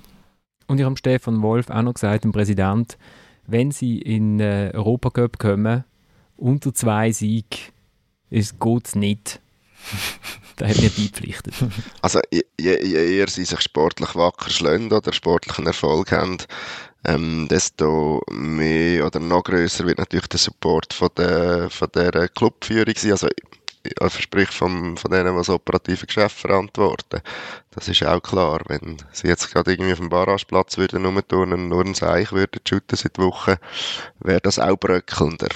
Und 0.66 0.78
ich 0.78 0.86
habe 0.86 0.96
Stefan 0.96 1.42
Wolf 1.42 1.68
auch 1.68 1.82
noch 1.82 1.92
gesagt, 1.92 2.24
dem 2.24 2.32
Präsident, 2.32 2.96
wenn 3.46 3.70
sie 3.70 3.98
in 3.98 4.40
äh, 4.40 4.70
Europacup 4.72 5.38
kommen, 5.38 5.84
unter 6.38 6.72
zwei 6.72 7.12
Sieg, 7.12 7.72
geht 8.30 8.86
es 8.86 8.94
nicht. 8.94 9.40
da 10.56 10.66
hat 10.66 10.78
mir 10.78 10.90
beipflichtet. 10.90 11.54
Also 12.02 12.20
je, 12.30 12.42
je, 12.60 13.18
eher 13.18 13.28
sie 13.28 13.44
sich 13.44 13.60
sportlich 13.60 14.14
wacker 14.14 14.50
schlagen 14.50 14.92
oder 14.92 15.12
sportlichen 15.12 15.66
Erfolg 15.66 16.12
haben, 16.12 16.38
ähm, 17.04 17.46
desto 17.48 18.22
mehr 18.30 19.06
oder 19.06 19.20
noch 19.20 19.44
größer 19.44 19.86
wird 19.86 19.98
natürlich 19.98 20.28
der 20.28 20.38
Support 20.38 20.92
von 20.92 21.10
der, 21.16 21.70
von 21.70 21.88
der 21.94 22.28
Clubführung 22.28 22.94
sein. 22.96 23.30
Also 24.00 24.20
sprich 24.20 24.50
vom, 24.50 24.96
von 24.96 25.10
denen, 25.10 25.32
die 25.32 25.38
das 25.38 25.48
operative 25.48 26.06
Geschäft 26.06 26.38
verantworten. 26.40 27.20
Das 27.70 27.88
ist 27.88 28.02
auch 28.02 28.20
klar. 28.20 28.60
Wenn 28.66 28.98
sie 29.12 29.28
jetzt 29.28 29.50
gerade 29.52 29.72
irgendwie 29.72 29.92
auf 29.92 30.00
dem 30.00 30.10
Barrageplatz 30.10 30.76
würden 30.76 31.06
rumtun 31.06 31.52
und 31.52 31.68
nur 31.68 31.84
ein 31.84 31.94
Seich 31.94 32.32
würden 32.32 32.60
shooten 32.68 32.96
seit 32.96 33.16
Wochen, 33.18 33.54
wäre 34.18 34.40
das 34.40 34.58
auch 34.58 34.76
bröckelnder. 34.76 35.48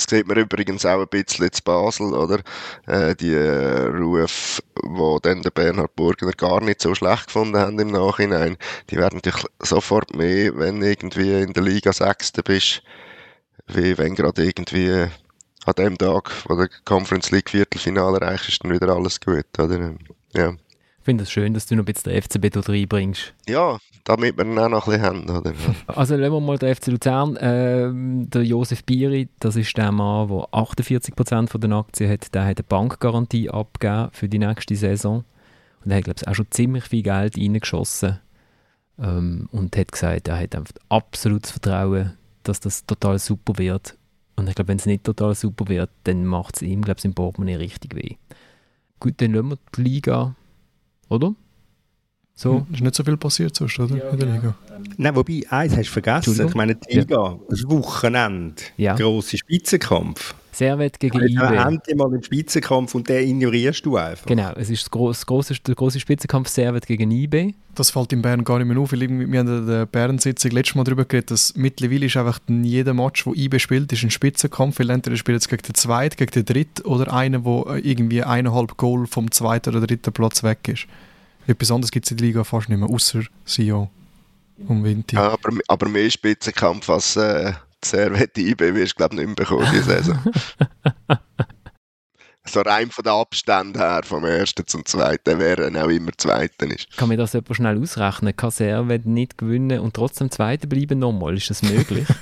Das 0.00 0.06
sieht 0.08 0.26
man 0.26 0.38
übrigens 0.38 0.86
auch 0.86 1.02
ein 1.02 1.08
bisschen 1.08 1.52
zu 1.52 1.62
Basel, 1.62 2.14
oder? 2.14 2.40
Äh, 2.86 3.14
die 3.16 3.34
äh, 3.34 3.82
Rufe, 3.82 4.62
die 4.82 5.18
dann 5.22 5.42
der 5.42 5.50
Bernhard 5.50 5.94
Burgner 5.94 6.32
gar 6.32 6.62
nicht 6.62 6.80
so 6.80 6.94
schlecht 6.94 7.26
gefunden 7.26 7.58
haben 7.58 7.78
im 7.78 7.90
Nachhinein, 7.90 8.56
die 8.88 8.96
werden 8.96 9.16
natürlich 9.16 9.44
sofort 9.58 10.14
mehr, 10.16 10.56
wenn 10.56 10.80
irgendwie 10.80 11.42
in 11.42 11.52
der 11.52 11.62
Liga 11.62 11.92
Sechste 11.92 12.42
bist, 12.42 12.82
wie 13.66 13.98
wenn 13.98 14.14
gerade 14.14 14.42
irgendwie 14.42 15.06
an 15.66 15.74
dem 15.76 15.98
Tag, 15.98 16.32
wo 16.48 16.56
der 16.56 16.70
Conference 16.86 17.30
League 17.30 17.50
Viertelfinale 17.50 18.20
erreicht, 18.20 18.48
ist 18.48 18.64
dann 18.64 18.72
wieder 18.72 18.88
alles 18.88 19.20
gut, 19.20 19.44
oder? 19.58 19.94
Ja. 20.32 20.54
Ich 21.00 21.04
finde 21.06 21.24
es 21.24 21.30
schön, 21.30 21.54
dass 21.54 21.64
du 21.64 21.76
noch 21.76 21.82
ein 21.82 21.86
bisschen 21.86 22.12
den 22.12 22.22
FCB 22.22 22.52
dort 22.52 22.68
reinbringst. 22.68 23.32
Ja, 23.48 23.78
damit 24.04 24.36
wir 24.36 24.44
ihn 24.44 24.58
auch 24.58 24.68
noch 24.68 24.86
ein 24.86 24.92
bisschen 24.92 25.06
haben. 25.06 25.30
Oder? 25.30 25.54
Also 25.86 26.14
lassen 26.14 26.32
wir 26.34 26.40
mal 26.40 26.58
den 26.58 26.74
FC 26.74 26.88
Luzern. 26.88 27.38
Ähm, 27.40 28.28
der 28.28 28.44
Josef 28.44 28.84
Biri, 28.84 29.28
das 29.40 29.56
ist 29.56 29.74
der 29.78 29.92
Mann, 29.92 30.28
der 30.28 30.36
48% 30.52 31.48
von 31.48 31.60
den 31.60 31.72
Aktien 31.72 32.10
hat, 32.10 32.34
der 32.34 32.44
hat 32.44 32.58
eine 32.58 32.64
Bankgarantie 32.68 33.48
abgegeben 33.48 34.10
für 34.12 34.28
die 34.28 34.38
nächste 34.38 34.76
Saison. 34.76 35.24
Und 35.82 35.90
er 35.90 35.96
hat, 35.96 36.04
glaube 36.04 36.20
ich, 36.20 36.28
auch 36.28 36.34
schon 36.34 36.50
ziemlich 36.50 36.84
viel 36.84 37.02
Geld 37.02 37.38
reingeschossen. 37.38 38.18
Ähm, 38.98 39.48
und 39.52 39.74
hat 39.78 39.92
gesagt, 39.92 40.28
er 40.28 40.38
hat 40.38 40.54
einfach 40.54 40.74
absolutes 40.90 41.52
Vertrauen, 41.52 42.12
dass 42.42 42.60
das 42.60 42.84
total 42.84 43.18
super 43.18 43.56
wird. 43.56 43.96
Und 44.36 44.50
ich 44.50 44.54
glaube, 44.54 44.68
wenn 44.68 44.76
es 44.76 44.84
nicht 44.84 45.04
total 45.04 45.34
super 45.34 45.68
wird, 45.68 45.90
dann 46.04 46.26
macht 46.26 46.56
es 46.56 46.62
ihm, 46.62 46.82
glaube 46.82 46.98
ich, 46.98 47.06
im 47.06 47.14
Portemonnaie 47.14 47.56
richtig 47.56 47.96
weh. 47.96 48.16
Gut, 48.98 49.14
dann 49.22 49.32
lassen 49.32 49.48
wir 49.48 49.58
die 49.74 49.82
Liga 49.82 50.36
oder? 51.10 51.34
So. 52.34 52.66
Ist 52.72 52.80
nicht 52.80 52.94
so 52.94 53.04
viel 53.04 53.18
passiert 53.18 53.54
sonst, 53.54 53.78
oder? 53.78 53.96
Ja, 53.96 54.08
in 54.08 54.18
der 54.18 54.28
Liga. 54.28 54.54
Nein, 54.96 55.14
wobei, 55.14 55.42
eins 55.50 55.76
hast 55.76 55.88
du 55.88 55.92
vergessen. 55.92 56.48
Ich 56.48 56.54
meine, 56.54 56.74
die 56.74 57.00
Liga, 57.00 57.14
ja. 57.14 57.38
das 57.50 57.68
Wochenende, 57.68 58.62
ja. 58.78 58.94
grosser 58.94 59.36
Spitzenkampf. 59.36 60.34
Servet 60.60 61.00
gegen 61.00 61.18
IB. 61.22 61.40
Endlich 61.40 61.96
mal 61.96 62.06
einen 62.06 62.22
Spitzenkampf 62.22 62.94
und 62.94 63.08
den 63.08 63.26
ignorierst 63.28 63.86
du 63.86 63.96
einfach. 63.96 64.26
Genau, 64.26 64.52
es 64.56 64.68
ist 64.68 64.82
das 64.94 65.26
grosse, 65.26 65.54
der 65.54 65.74
große 65.74 65.98
Spitzenkampf 65.98 66.48
Servet 66.48 66.86
gegen 66.86 67.10
IB. 67.10 67.54
Das 67.74 67.90
fällt 67.90 68.12
in 68.12 68.20
Bern 68.20 68.44
gar 68.44 68.58
nicht 68.58 68.68
mehr 68.68 68.78
auf. 68.78 68.92
Wir 68.92 69.00
haben 69.00 69.20
in 69.32 69.66
der 69.66 69.86
Bern-Sitzung 69.86 70.50
letztes 70.50 70.74
Mal 70.74 70.84
darüber 70.84 71.06
geredet, 71.06 71.30
dass 71.30 71.56
mittlerweile 71.56 72.06
ist 72.06 72.16
einfach 72.18 72.40
jeder 72.46 72.92
Match, 72.92 73.24
wo 73.24 73.32
IB 73.32 73.58
spielt, 73.58 73.90
ist 73.90 74.02
ein 74.02 74.10
Spitzenkampf. 74.10 74.78
Weil 74.78 74.90
entweder 74.90 75.16
spielt 75.16 75.40
es 75.40 75.48
gegen 75.48 75.62
den 75.62 75.74
Zweiten, 75.74 76.16
gegen 76.16 76.32
den 76.32 76.44
Dritten 76.44 76.82
oder 76.82 77.10
einen, 77.10 77.42
der 77.42 77.80
irgendwie 77.82 78.22
eineinhalb 78.22 78.76
Goal 78.76 79.06
vom 79.06 79.30
zweiten 79.30 79.74
oder 79.74 79.86
dritten 79.86 80.12
Platz 80.12 80.42
weg 80.42 80.68
ist. 80.68 80.86
etwas 81.46 81.70
anderes 81.70 81.90
gibt 81.90 82.04
es 82.04 82.10
in 82.10 82.18
der 82.18 82.26
Liga 82.26 82.44
fast 82.44 82.68
nicht 82.68 82.78
mehr, 82.78 82.90
außer 82.90 83.22
Sion 83.46 83.88
und 84.68 84.84
Vinti. 84.84 85.16
Ja, 85.16 85.30
aber, 85.30 85.56
aber 85.68 85.88
mehr 85.88 86.10
Spitzenkampf 86.10 86.90
als 86.90 87.16
äh, 87.16 87.54
Servette 87.84 88.40
IB 88.40 88.74
wirst 88.74 88.92
du, 88.92 88.96
glaube 88.96 89.14
ich, 89.14 89.20
nicht 89.20 89.26
mehr 89.28 89.34
bekommen 89.36 89.66
diese 89.72 89.84
Saison. 89.84 90.18
so 92.46 92.60
rein 92.60 92.90
von 92.90 93.04
den 93.04 93.12
Abständen 93.12 93.78
her, 93.78 94.00
vom 94.04 94.24
ersten 94.24 94.66
zum 94.66 94.84
zweiten, 94.84 95.38
wer 95.38 95.56
dann 95.56 95.76
auch 95.76 95.88
immer 95.88 96.10
zweiter 96.16 96.66
ist. 96.66 96.96
Kann 96.96 97.08
mir 97.08 97.16
das 97.16 97.32
jemand 97.32 97.56
schnell 97.56 97.80
ausrechnen? 97.80 98.34
Kann 98.36 98.50
Servet 98.50 99.06
nicht 99.06 99.38
gewinnen 99.38 99.80
und 99.80 99.94
trotzdem 99.94 100.30
zweiter 100.30 100.66
bleiben 100.66 100.98
nochmal? 100.98 101.36
Ist 101.36 101.50
das 101.50 101.62
möglich? 101.62 102.06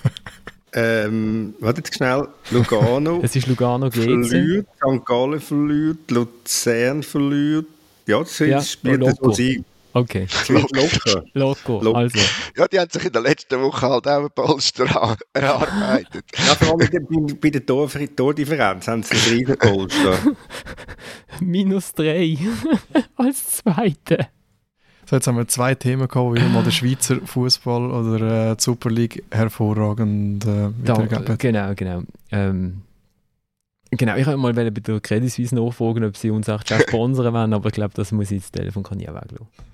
Ähm, 0.74 1.54
warte 1.60 1.78
jetzt 1.80 1.94
schnell. 1.94 2.28
Lugano 2.50 3.20
es 3.22 3.34
ist 3.34 3.46
Lugano 3.46 3.88
GC. 3.88 4.02
verliert, 4.02 4.66
St. 4.76 5.04
Gallen 5.06 5.40
verliert, 5.40 6.10
Luzern 6.10 7.02
verliert. 7.02 7.64
Ja, 8.06 8.18
das 8.20 8.38
Ja, 8.38 8.58
ist, 8.58 8.72
spielt 8.72 9.00
Loco. 9.00 9.28
das 9.28 9.38
sein. 9.38 9.64
Okay, 9.92 10.26
locker. 10.48 11.24
Loco, 11.32 11.80
Loco. 11.80 11.98
also. 11.98 12.18
Ja, 12.56 12.68
die 12.68 12.78
haben 12.78 12.90
sich 12.90 13.04
in 13.04 13.12
der 13.12 13.22
letzten 13.22 13.60
Woche 13.60 13.88
halt 13.88 14.06
auch 14.06 14.24
ein 14.24 14.30
Polster 14.34 14.84
erarbeitet. 15.32 16.24
Ja, 16.46 16.54
vor 16.54 16.68
allem 16.68 16.78
bei 16.78 16.86
der, 16.86 17.00
bei, 17.40 17.50
der 17.50 17.66
Tor, 17.66 17.88
Tordifferenz 18.16 18.86
haben 18.86 19.02
sie 19.02 19.14
ein 19.14 19.38
Riesenpolster. 19.38 20.18
Minus 21.40 21.92
drei 21.92 22.38
als 23.16 23.56
Zweite. 23.56 24.28
So, 25.08 25.16
jetzt 25.16 25.26
haben 25.26 25.36
wir 25.36 25.48
zwei 25.48 25.74
Themen 25.74 26.06
gehabt, 26.06 26.36
die 26.36 26.40
wieder 26.40 26.48
mal 26.50 26.62
der 26.62 26.70
Schweizer 26.70 27.16
Fußball 27.24 27.90
oder 27.90 28.50
äh, 28.50 28.56
die 28.56 28.62
Super 28.62 28.90
League 28.90 29.24
hervorragend 29.30 30.44
äh, 30.44 30.70
wiedergegeben 30.78 31.28
hat. 31.28 31.38
genau, 31.38 31.74
genau. 31.74 32.02
Ähm, 32.30 32.82
genau, 33.90 34.16
ich 34.16 34.26
wollte 34.26 34.38
mal 34.38 34.52
bei 34.52 34.68
der 34.68 35.00
Credit 35.00 35.32
Suisse 35.32 35.54
nachfragen, 35.54 36.04
ob 36.04 36.16
sie 36.16 36.30
uns 36.30 36.48
auch 36.50 36.62
sponsern 36.62 37.32
wollen, 37.32 37.54
aber 37.54 37.68
ich 37.68 37.74
glaube, 37.74 37.94
das 37.94 38.12
muss 38.12 38.30
ich 38.30 38.42
das 38.42 38.52
Telefon 38.52 38.82
kann 38.82 39.00
ich 39.00 39.08
auch 39.08 39.14
weglassen. 39.14 39.67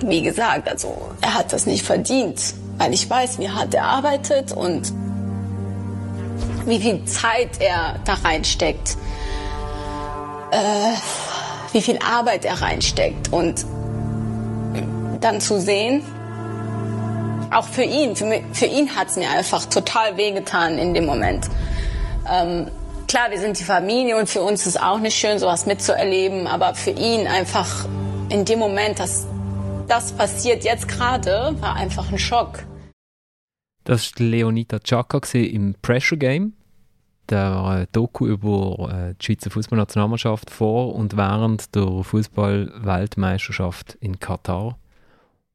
Wie 0.00 0.22
gesagt, 0.22 0.68
also 0.68 1.10
er 1.20 1.34
hat 1.34 1.52
das 1.52 1.66
nicht 1.66 1.84
verdient, 1.84 2.54
weil 2.78 2.92
ich 2.92 3.08
weiß, 3.08 3.38
wie 3.38 3.48
hart 3.48 3.74
er 3.74 3.84
arbeitet 3.84 4.52
und 4.52 4.92
wie 6.66 6.78
viel 6.78 7.04
Zeit 7.04 7.60
er 7.60 7.96
da 8.04 8.14
reinsteckt, 8.14 8.96
äh, 10.50 10.92
wie 11.72 11.82
viel 11.82 11.98
Arbeit 11.98 12.44
er 12.44 12.60
reinsteckt 12.60 13.32
und 13.32 13.64
dann 15.20 15.40
zu 15.40 15.60
sehen, 15.60 16.02
auch 17.50 17.66
für 17.66 17.84
ihn, 17.84 18.16
für, 18.16 18.26
mich, 18.26 18.42
für 18.52 18.66
ihn 18.66 18.94
hat 18.96 19.08
es 19.08 19.16
mir 19.16 19.30
einfach 19.30 19.64
total 19.66 20.16
wehgetan 20.16 20.78
in 20.78 20.92
dem 20.92 21.06
Moment. 21.06 21.46
Ähm, 22.30 22.66
klar, 23.06 23.30
wir 23.30 23.38
sind 23.38 23.58
die 23.58 23.64
Familie 23.64 24.16
und 24.16 24.28
für 24.28 24.42
uns 24.42 24.66
ist 24.66 24.80
auch 24.80 24.98
nicht 24.98 25.16
schön, 25.16 25.38
sowas 25.38 25.66
mitzuerleben, 25.66 26.46
aber 26.46 26.74
für 26.74 26.90
ihn 26.90 27.26
einfach 27.26 27.86
in 28.28 28.44
dem 28.44 28.58
Moment, 28.58 28.98
dass 28.98 29.26
das 29.88 30.12
passiert 30.12 30.64
jetzt 30.64 30.88
gerade, 30.88 31.54
war 31.60 31.74
einfach 31.76 32.10
ein 32.10 32.18
Schock. 32.18 32.64
Das 33.84 34.12
war 34.18 34.26
Leonita 34.26 34.78
Chaka 34.78 35.20
im 35.36 35.74
Pressure 35.82 36.16
Game, 36.16 36.54
der 37.28 37.82
äh, 37.82 37.86
Doku 37.92 38.26
über 38.26 38.90
äh, 38.90 39.14
die 39.14 39.26
Schweizer 39.26 39.50
Fußballnationalmannschaft 39.50 40.50
vor 40.50 40.94
und 40.94 41.16
während 41.16 41.74
der 41.74 42.02
Fußball-Weltmeisterschaft 42.02 43.96
in 44.00 44.18
Katar. 44.18 44.78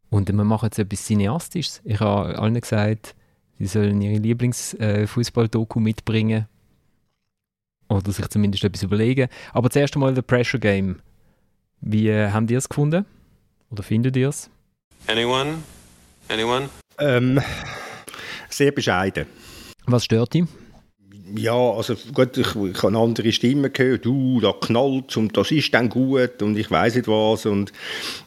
Und 0.10 0.30
wir 0.30 0.44
machen 0.44 0.66
jetzt 0.66 0.80
etwas 0.80 1.06
Cineastisches. 1.06 1.82
Ich 1.84 2.00
habe 2.00 2.38
allen 2.38 2.60
gesagt, 2.60 3.16
sie 3.58 3.68
sollen 3.68 4.02
ihre 4.02 4.20
Lieblings-Fußball-Doku 4.20 5.80
mitbringen. 5.80 6.48
Oder 7.88 8.12
sich 8.12 8.28
zumindest 8.30 8.64
etwas 8.64 8.84
überlegen. 8.84 9.30
Aber 9.54 9.72
zuerst 9.72 9.96
einmal 9.96 10.14
der 10.14 10.22
Pressure 10.22 10.60
Game. 10.60 11.00
Wie 11.82 12.10
äh, 12.10 12.30
haben 12.30 12.48
ihr 12.48 12.60
es 12.60 12.70
gefunden? 12.70 13.06
Oder 13.72 13.84
findet 13.84 14.16
ihr 14.16 14.30
es? 14.30 14.50
Anyone? 15.08 15.58
Anyone? 16.28 16.70
ähm, 17.00 17.40
sehr 18.50 18.72
bescheiden. 18.72 19.26
Was 19.86 20.06
stört 20.06 20.34
dich? 20.34 20.46
Ja, 21.36 21.54
also 21.54 21.96
gut, 22.14 22.38
ich, 22.38 22.56
ich 22.56 22.84
habe 22.84 22.98
andere 22.98 23.32
Stimmen 23.32 23.72
gehört, 23.72 24.08
uh, 24.08 24.42
da 24.42 24.52
knallt 24.52 25.16
und 25.16 25.38
das 25.38 25.52
ist 25.52 25.72
dann 25.74 25.90
gut 25.90 26.42
und 26.42 26.58
ich 26.58 26.72
weiß 26.72 26.96
nicht 26.96 27.08
was 27.08 27.46
und, 27.46 27.72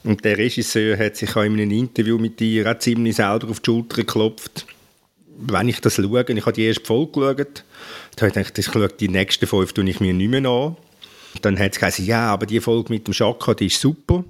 und 0.04 0.24
der 0.24 0.38
Regisseur 0.38 0.96
hat 0.96 1.16
sich 1.16 1.34
auch 1.34 1.42
in 1.42 1.54
einem 1.54 1.72
Interview 1.72 2.16
mit 2.18 2.38
dir 2.38 2.70
auch 2.70 2.78
ziemlich 2.78 3.16
selber 3.16 3.48
auf 3.48 3.58
die 3.58 3.66
Schulter 3.66 3.96
geklopft. 3.96 4.66
Wenn 5.36 5.68
ich 5.68 5.80
das 5.80 5.96
schaue, 5.96 6.24
ich 6.28 6.46
habe 6.46 6.52
die 6.52 6.64
erste 6.64 6.84
Folge 6.84 7.34
geschaut, 7.34 7.64
da 8.14 8.26
habe 8.26 8.28
ich 8.28 8.34
gedacht, 8.34 8.58
ich 8.58 8.66
schaue 8.66 8.88
die 8.88 9.08
nächsten 9.08 9.48
fünf 9.48 9.72
tue 9.72 9.88
ich 9.90 9.98
mir 9.98 10.14
nicht 10.14 10.30
mehr 10.30 10.48
an. 10.48 10.76
Dann 11.40 11.58
hat 11.58 11.72
es 11.72 11.80
gesagt, 11.80 11.98
ja, 11.98 12.32
aber 12.32 12.46
die 12.46 12.60
Folge 12.60 12.92
mit 12.92 13.08
dem 13.08 13.14
Schaka, 13.14 13.54
die 13.54 13.66
ist 13.66 13.80
super. 13.80 14.22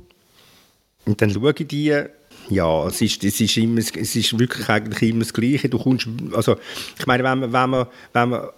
Und 1.04 1.20
dann 1.20 1.30
schaue 1.30 1.54
ich 1.56 1.66
die, 1.66 2.04
ja, 2.48 2.86
es 2.86 3.00
ist, 3.00 3.24
es 3.24 3.40
ist, 3.40 3.56
immer, 3.56 3.78
es 3.78 4.16
ist 4.16 4.38
wirklich 4.38 4.68
eigentlich 4.68 5.10
immer 5.10 5.20
das 5.20 5.32
Gleiche. 5.32 5.68
Du 5.68 5.78
kommst, 5.78 6.08
also, 6.32 6.56
ich 6.98 7.06
meine, 7.06 7.24
wenn 7.24 7.40
man, 7.40 7.52
wenn 7.52 7.70
man, 7.70 7.86
wenn 8.12 8.28
man 8.28 8.48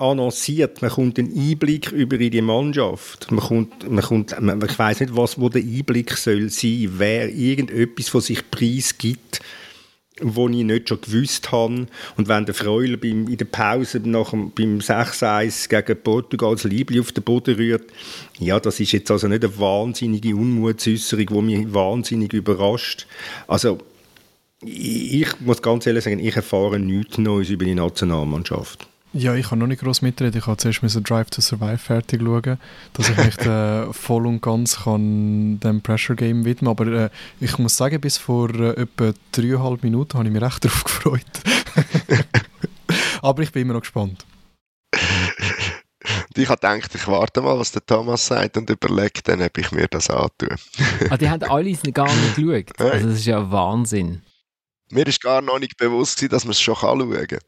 annonciert, 0.00 0.80
man 0.80 0.90
kommt 0.90 1.18
einen 1.18 1.36
Einblick 1.36 1.92
über 1.92 2.18
in 2.18 2.30
die 2.30 2.40
Mannschaft. 2.40 3.30
Man 3.30 3.40
kommt, 3.40 3.90
man 3.90 4.02
kommt, 4.02 4.40
man, 4.40 4.60
ich 4.62 4.78
weiß 4.78 5.00
nicht, 5.00 5.14
was 5.14 5.38
wo 5.38 5.48
der 5.48 5.62
Einblick 5.62 6.16
soll 6.16 6.48
sein, 6.48 6.94
wer 6.96 7.28
irgendetwas 7.28 8.08
von 8.08 8.20
sich 8.20 8.50
preisgibt, 8.50 9.40
wo 10.20 10.48
ich 10.48 10.64
nicht 10.64 10.88
schon 10.88 11.00
gewusst 11.00 11.52
habe. 11.52 11.86
Und 12.16 12.28
wenn 12.28 12.46
der 12.46 12.54
Freuler 12.54 13.02
in 13.02 13.36
der 13.36 13.44
Pause 13.44 14.00
nach 14.04 14.30
dem, 14.30 14.50
beim 14.52 14.78
6-1 14.78 15.68
gegen 15.68 16.02
Portugal 16.02 16.54
das 16.54 16.64
Liebling 16.64 17.00
auf 17.00 17.12
den 17.12 17.24
Boden 17.24 17.56
rührt, 17.56 17.84
ja, 18.38 18.60
das 18.60 18.80
ist 18.80 18.92
jetzt 18.92 19.10
also 19.10 19.28
nicht 19.28 19.44
eine 19.44 19.58
wahnsinnige 19.58 20.34
Unmutsäußerung, 20.36 21.26
die 21.26 21.42
mich 21.42 21.74
wahnsinnig 21.74 22.32
überrascht. 22.32 23.06
Also, 23.46 23.78
ich, 24.62 25.22
ich 25.22 25.40
muss 25.40 25.62
ganz 25.62 25.86
ehrlich 25.86 26.04
sagen, 26.04 26.18
ich 26.18 26.36
erfahre 26.36 26.78
nichts 26.78 27.18
Neues 27.18 27.50
über 27.50 27.64
die 27.64 27.74
Nationalmannschaft. 27.74 28.89
Ja, 29.12 29.34
ich 29.34 29.48
kann 29.48 29.58
noch 29.58 29.66
nicht 29.66 29.82
groß 29.82 30.02
mitreden. 30.02 30.38
Ich 30.38 30.46
habe 30.46 30.56
zuerst 30.56 30.82
müssen 30.84 31.02
Drive 31.02 31.30
to 31.30 31.40
Survive 31.40 31.78
fertig 31.78 32.22
schauen, 32.22 32.58
dass 32.92 33.08
ich 33.08 33.16
mich 33.16 33.38
äh, 33.46 33.92
voll 33.92 34.26
und 34.26 34.40
ganz 34.40 34.84
kann 34.84 35.58
dem 35.58 35.80
Pressure 35.80 36.14
Game 36.14 36.44
widmen. 36.44 36.70
Aber 36.70 36.86
äh, 36.86 37.10
ich 37.40 37.58
muss 37.58 37.76
sagen, 37.76 38.00
bis 38.00 38.18
vor 38.18 38.50
äh, 38.54 38.82
etwa 38.82 39.12
dreieinhalb 39.32 39.82
Minuten 39.82 40.16
habe 40.16 40.28
ich 40.28 40.32
mich 40.32 40.42
recht 40.42 40.64
darauf 40.64 40.84
gefreut. 40.84 41.22
Aber 43.22 43.42
ich 43.42 43.50
bin 43.50 43.62
immer 43.62 43.74
noch 43.74 43.80
gespannt. 43.80 44.24
Und 44.92 46.38
ich 46.38 46.48
habe 46.48 46.60
gedacht, 46.60 46.94
ich 46.94 47.08
warte 47.08 47.40
mal, 47.40 47.58
was 47.58 47.72
der 47.72 47.84
Thomas 47.84 48.26
sagt 48.26 48.56
und 48.56 48.70
überlege 48.70 49.20
dann, 49.24 49.42
ob 49.42 49.58
ich 49.58 49.72
mir 49.72 49.88
das 49.88 50.08
antue. 50.08 50.54
Ah, 51.10 51.16
die 51.16 51.28
haben 51.28 51.42
alle 51.42 51.72
gar 51.92 52.14
nicht 52.14 52.36
geschaut. 52.36 52.80
Also 52.80 53.08
das 53.08 53.18
ist 53.18 53.26
ja 53.26 53.50
Wahnsinn. 53.50 54.22
Mir 54.92 55.06
ist 55.06 55.20
gar 55.22 55.40
noch 55.40 55.58
nicht 55.58 55.76
bewusst 55.76 56.20
dass 56.32 56.44
man 56.44 56.50
es 56.52 56.60
schon 56.60 56.74
schauen 56.74 57.26
kann. 57.26 57.38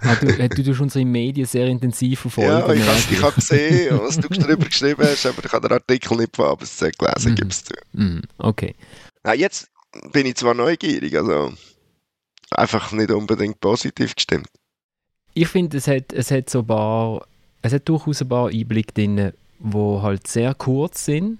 Ah, 0.00 0.14
du, 0.14 0.26
du 0.48 0.62
tust 0.62 0.80
unsere 0.80 1.04
Medien 1.04 1.46
sehr 1.46 1.66
intensiv 1.66 2.20
verfolgen. 2.20 2.50
Ja, 2.50 2.72
ich 2.72 3.20
habe 3.22 3.34
gesehen, 3.34 3.98
was 4.00 4.18
du 4.18 4.28
darüber 4.28 4.66
geschrieben 4.66 5.02
hast, 5.02 5.26
aber 5.26 5.44
ich 5.44 5.52
habe 5.52 5.68
den 5.68 5.74
Artikel 5.76 6.16
nicht 6.16 6.36
von 6.36 6.46
A 6.46 6.54
bis 6.54 6.76
Z 6.76 6.96
gelesen, 6.98 7.32
Mhm. 7.32 7.34
gib's 7.36 7.64
zu. 7.64 7.74
Mhm, 7.92 8.22
okay. 8.38 8.74
Nein, 9.24 9.38
jetzt 9.40 9.68
bin 10.12 10.26
ich 10.26 10.36
zwar 10.36 10.54
neugierig, 10.54 11.16
also 11.16 11.52
einfach 12.52 12.92
nicht 12.92 13.10
unbedingt 13.10 13.60
positiv 13.60 14.14
gestimmt. 14.14 14.48
Ich 15.34 15.48
finde, 15.48 15.78
es 15.78 15.86
hat, 15.88 16.12
es, 16.12 16.30
hat 16.30 16.50
so 16.50 16.60
ein 16.60 16.66
paar, 16.66 17.26
es 17.62 17.72
hat 17.72 17.88
durchaus 17.88 18.20
ein 18.22 18.28
paar 18.28 18.48
Einblicke 18.48 18.92
drin, 18.92 19.32
die 19.58 19.76
halt 20.02 20.26
sehr 20.26 20.54
kurz 20.54 21.04
sind, 21.06 21.38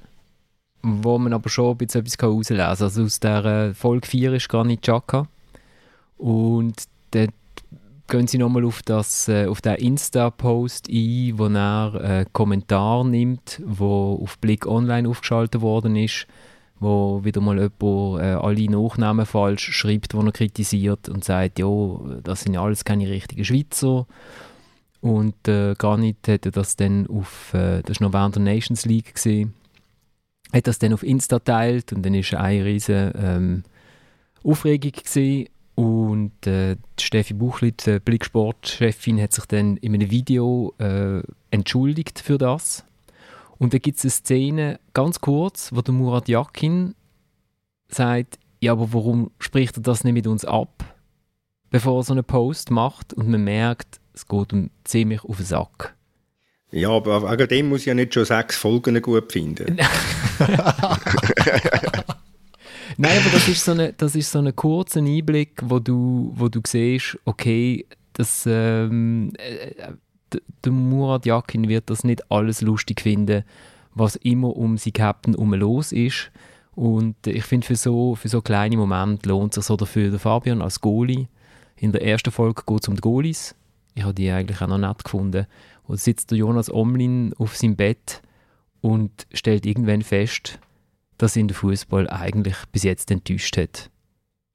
wo 0.82 1.18
man 1.18 1.32
aber 1.32 1.48
schon 1.50 1.72
ein 1.72 1.76
bisschen 1.78 2.00
etwas 2.00 2.16
herauslesen 2.20 2.56
kann. 2.58 2.66
Also 2.70 3.02
aus 3.02 3.20
der 3.20 3.44
äh, 3.44 3.74
Folge 3.74 4.08
4 4.08 4.32
ist 4.34 4.48
Granit 4.48 4.82
Xhaka 4.82 5.28
und 6.22 6.84
dort 7.10 7.34
gehen 8.06 8.28
sie 8.28 8.38
nochmal 8.38 8.64
auf, 8.64 8.82
das, 8.84 9.28
äh, 9.28 9.46
auf 9.46 9.60
den 9.60 9.74
Insta-Post 9.74 10.88
ein, 10.88 11.36
wo 11.36 11.46
er 11.46 11.94
äh, 11.94 12.26
Kommentar 12.32 13.02
nimmt, 13.02 13.60
wo 13.64 14.20
auf 14.22 14.38
Blick 14.38 14.64
Online 14.66 15.08
aufgeschaltet 15.08 15.62
worden 15.62 15.96
ist, 15.96 16.28
wo 16.78 17.24
wieder 17.24 17.40
mal 17.40 17.56
jemand 17.56 18.22
äh, 18.22 18.34
alle 18.34 18.70
Nachnamen 18.70 19.26
falsch 19.26 19.72
schreibt, 19.72 20.14
wo 20.14 20.20
er 20.20 20.30
kritisiert 20.30 21.08
und 21.08 21.24
sagt, 21.24 21.58
ja, 21.58 21.66
das 22.22 22.42
sind 22.42 22.54
ja 22.54 22.62
alles 22.62 22.84
keine 22.84 23.08
richtigen 23.08 23.44
Schweizer. 23.44 24.06
Und 25.00 25.48
äh, 25.48 25.74
Granit 25.76 26.28
hätte 26.28 26.52
das 26.52 26.76
dann 26.76 27.08
auf, 27.08 27.52
äh, 27.52 27.82
das 27.82 28.00
war 28.00 28.06
noch 28.06 28.14
während 28.14 28.36
der 28.36 28.42
Nations 28.42 28.84
League, 28.84 29.16
gewesen, 29.16 29.54
hat 30.52 30.68
das 30.68 30.78
dann 30.78 30.92
auf 30.92 31.02
Insta 31.02 31.40
teilt 31.40 31.92
und 31.92 32.06
dann 32.06 32.14
ist 32.14 32.32
eine 32.32 32.64
riesige 32.64 33.12
ähm, 33.16 33.64
Aufregung 34.44 34.92
gewesen. 34.92 35.48
Und 35.74 36.46
äh, 36.46 36.76
Steffi 37.00 37.34
Buchli, 37.34 37.72
die 37.72 37.98
Blicksport-Chefin, 37.98 39.20
hat 39.20 39.32
sich 39.32 39.46
dann 39.46 39.76
in 39.78 39.94
einem 39.94 40.10
Video 40.10 40.74
äh, 40.78 41.22
entschuldigt 41.50 42.18
für 42.20 42.38
das. 42.38 42.84
Und 43.58 43.72
da 43.72 43.78
gibt 43.78 43.98
es 43.98 44.04
eine 44.04 44.10
Szene, 44.10 44.80
ganz 44.92 45.20
kurz, 45.20 45.70
wo 45.72 45.80
der 45.80 45.94
Murat 45.94 46.28
Yakin 46.28 46.94
sagt, 47.88 48.38
ja, 48.60 48.72
aber 48.72 48.92
warum 48.92 49.30
spricht 49.38 49.76
er 49.76 49.82
das 49.82 50.04
nicht 50.04 50.14
mit 50.14 50.26
uns 50.26 50.44
ab, 50.44 50.84
bevor 51.70 52.00
er 52.00 52.02
so 52.02 52.12
einen 52.12 52.24
Post 52.24 52.70
macht? 52.70 53.12
Und 53.14 53.28
man 53.28 53.44
merkt, 53.44 54.00
es 54.14 54.26
geht 54.26 54.52
ihm 54.52 54.70
ziemlich 54.84 55.24
auf 55.24 55.36
den 55.36 55.46
Sack. 55.46 55.94
Ja, 56.70 56.90
aber 56.90 57.30
wegen 57.30 57.48
dem 57.48 57.68
muss 57.68 57.80
ich 57.80 57.86
ja 57.86 57.94
nicht 57.94 58.14
schon 58.14 58.24
sechs 58.24 58.56
Folgen 58.56 59.00
gut 59.00 59.32
finden. 59.32 59.78
Nein, 63.02 63.18
aber 63.18 63.30
das 63.30 63.48
ist 63.48 63.64
so 64.30 64.38
ein 64.38 64.46
so 64.46 64.52
kurzer 64.52 65.00
Einblick, 65.00 65.60
wo 65.64 65.80
du, 65.80 66.30
wo 66.36 66.48
du 66.48 66.60
siehst, 66.64 67.18
okay, 67.24 67.84
das, 68.12 68.44
ähm, 68.46 69.32
äh, 69.38 69.94
der 70.62 70.70
Murat 70.72 71.26
Yakin 71.26 71.68
wird 71.68 71.90
das 71.90 72.04
nicht 72.04 72.30
alles 72.30 72.60
lustig 72.60 73.00
finden, 73.00 73.42
was 73.92 74.14
immer 74.14 74.56
um 74.56 74.78
sie 74.78 74.92
Captain 74.92 75.34
um 75.34 75.52
los 75.52 75.90
ist. 75.90 76.30
Und 76.76 77.26
ich 77.26 77.42
finde, 77.42 77.66
für 77.66 77.74
so, 77.74 78.14
für 78.14 78.28
so 78.28 78.40
kleine 78.40 78.76
Momente 78.76 79.30
lohnt 79.30 79.50
es 79.50 79.56
sich 79.56 79.64
so 79.64 79.76
dafür. 79.76 80.10
Der 80.10 80.20
Fabian 80.20 80.62
als 80.62 80.80
Goalie, 80.80 81.26
in 81.74 81.90
der 81.90 82.06
ersten 82.06 82.30
Folge 82.30 82.62
geht 82.64 82.82
es 82.84 82.88
um 82.88 82.94
die 82.94 83.00
Goalies. 83.00 83.56
Ich 83.96 84.04
habe 84.04 84.14
die 84.14 84.30
eigentlich 84.30 84.62
auch 84.62 84.68
noch 84.68 84.78
nett 84.78 85.02
gefunden. 85.02 85.48
Und 85.88 85.98
sitzt 85.98 86.30
der 86.30 86.38
Jonas 86.38 86.72
Omlin 86.72 87.34
auf 87.36 87.56
seinem 87.56 87.74
Bett 87.74 88.22
und 88.80 89.26
stellt 89.32 89.66
irgendwann 89.66 90.02
fest, 90.02 90.60
dass 91.18 91.36
ihn 91.36 91.48
der 91.48 91.56
Fußball 91.56 92.08
eigentlich 92.08 92.56
bis 92.72 92.82
jetzt 92.82 93.10
enttäuscht 93.10 93.56
hat. 93.56 93.90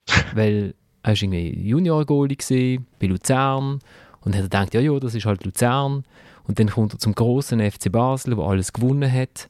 Weil 0.36 0.74
er 1.04 1.12
war 1.12 1.22
irgendwie 1.22 1.68
Junior-Goalie 1.68 2.80
bei 3.00 3.08
Luzern 3.08 3.80
und 4.22 4.36
hat 4.36 4.44
gedacht, 4.44 4.74
ja, 4.74 4.82
ja, 4.82 5.00
das 5.00 5.16
ist 5.16 5.26
halt 5.26 5.46
Luzern. 5.46 6.04
Und 6.48 6.60
dann 6.60 6.70
kommt 6.70 6.94
er 6.94 7.00
zum 7.00 7.14
großen 7.14 7.60
FC 7.60 7.92
Basel, 7.92 8.38
wo 8.38 8.44
alles 8.44 8.74
gewonnen 8.74 9.12
hat. 9.12 9.50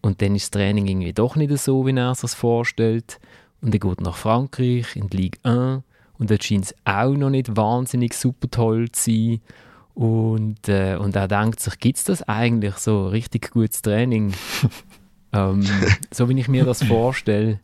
Und 0.00 0.20
dann 0.20 0.34
ist 0.34 0.44
das 0.44 0.50
Training 0.50 0.86
irgendwie 0.86 1.12
doch 1.12 1.36
nicht 1.36 1.56
so, 1.58 1.86
wie 1.86 1.96
er 1.96 2.14
sich 2.14 2.22
das 2.22 2.34
vorstellt. 2.34 3.20
Und 3.60 3.74
er 3.74 3.78
geht 3.78 4.00
nach 4.00 4.16
Frankreich 4.16 4.96
in 4.96 5.08
die 5.08 5.16
Ligue 5.16 5.40
1. 5.44 5.82
Und 6.18 6.30
dort 6.30 6.44
scheint 6.44 6.66
es 6.66 6.74
auch 6.84 7.14
noch 7.14 7.30
nicht 7.30 7.56
wahnsinnig 7.56 8.14
super 8.14 8.50
toll 8.50 8.90
zu 8.90 9.10
sein. 9.10 9.40
Und, 9.94 10.68
äh, 10.68 10.96
und 10.96 11.14
er 11.16 11.28
denkt 11.28 11.60
sich, 11.60 11.78
gibt 11.78 11.98
es 11.98 12.04
das 12.04 12.22
eigentlich 12.22 12.76
so 12.76 13.08
richtig 13.08 13.50
gutes 13.50 13.82
Training? 13.82 14.32
ähm, 15.32 15.64
so 16.10 16.28
wie 16.28 16.38
ich 16.38 16.48
mir 16.48 16.64
das 16.64 16.82
vorstelle. 16.84 17.60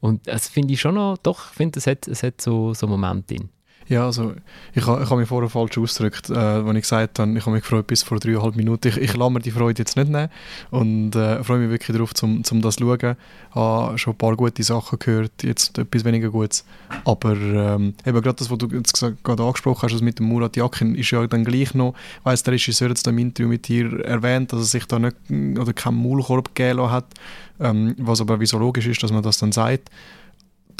Und 0.00 0.26
das 0.28 0.48
finde 0.48 0.74
ich 0.74 0.80
schon 0.80 0.94
noch, 0.94 1.18
doch, 1.18 1.50
ich 1.50 1.56
finde, 1.56 1.78
es 1.78 1.86
hat, 1.86 2.06
es 2.06 2.22
hat 2.22 2.40
so, 2.40 2.72
so 2.74 2.86
Momente 2.86 3.34
drin. 3.34 3.48
Ja, 3.88 4.04
also 4.04 4.34
ich, 4.74 4.82
ich 4.82 4.86
habe 4.86 5.16
mich 5.16 5.28
vorher 5.28 5.48
falsch 5.48 5.78
ausgedrückt, 5.78 6.28
äh, 6.28 6.34
als 6.34 6.68
ich 6.68 6.82
gesagt 6.82 7.18
habe, 7.18 7.32
ich 7.32 7.40
habe 7.40 7.52
mich 7.52 7.62
gefreut 7.62 7.86
bis 7.86 8.02
vor 8.02 8.18
dreieinhalb 8.18 8.54
Minuten. 8.54 8.88
Ich, 8.88 8.98
ich 8.98 9.16
lasse 9.16 9.30
mir 9.30 9.40
die 9.40 9.50
Freude 9.50 9.80
jetzt 9.80 9.96
nicht 9.96 10.10
nehmen 10.10 10.28
und 10.70 11.16
äh, 11.16 11.42
freue 11.42 11.60
mich 11.60 11.70
wirklich 11.70 11.96
darauf, 11.96 12.12
um 12.22 12.44
zum 12.44 12.60
das 12.60 12.76
zu 12.76 12.84
schauen. 12.84 13.16
Ich 13.48 13.54
habe 13.54 13.96
schon 13.96 14.12
ein 14.12 14.18
paar 14.18 14.36
gute 14.36 14.62
Sachen 14.62 14.98
gehört, 14.98 15.42
jetzt 15.42 15.78
etwas 15.78 16.04
weniger 16.04 16.28
Gutes. 16.28 16.66
Aber 17.06 17.32
ähm, 17.32 17.94
eben 18.04 18.20
gerade 18.20 18.36
das, 18.36 18.50
was 18.50 18.58
du 18.58 18.66
jetzt 18.66 19.00
gerade 19.24 19.42
angesprochen 19.42 19.82
hast, 19.82 19.92
also 19.92 20.04
mit 20.04 20.18
dem 20.18 20.26
Murat 20.26 20.54
Yakin, 20.56 20.94
ist 20.94 21.10
ja 21.10 21.26
dann 21.26 21.44
gleich 21.44 21.72
noch, 21.72 21.94
ich 22.20 22.26
weiss, 22.26 22.42
der 22.42 22.52
Regisseur 22.52 22.90
jetzt 22.90 23.06
im 23.06 23.16
Interview 23.16 23.48
mit 23.48 23.68
dir 23.68 24.04
erwähnt, 24.04 24.52
dass 24.52 24.60
er 24.60 24.66
sich 24.66 24.84
da 24.84 24.98
nicht 24.98 25.16
oder 25.30 25.72
keinen 25.72 26.02
Maulkorb 26.02 26.54
gegeben 26.54 26.90
hat, 26.90 27.06
ähm, 27.58 27.94
was 27.96 28.20
aber 28.20 28.38
wieso 28.38 28.58
logisch 28.58 28.86
ist, 28.86 29.02
dass 29.02 29.12
man 29.12 29.22
das 29.22 29.38
dann 29.38 29.52
sagt 29.52 29.90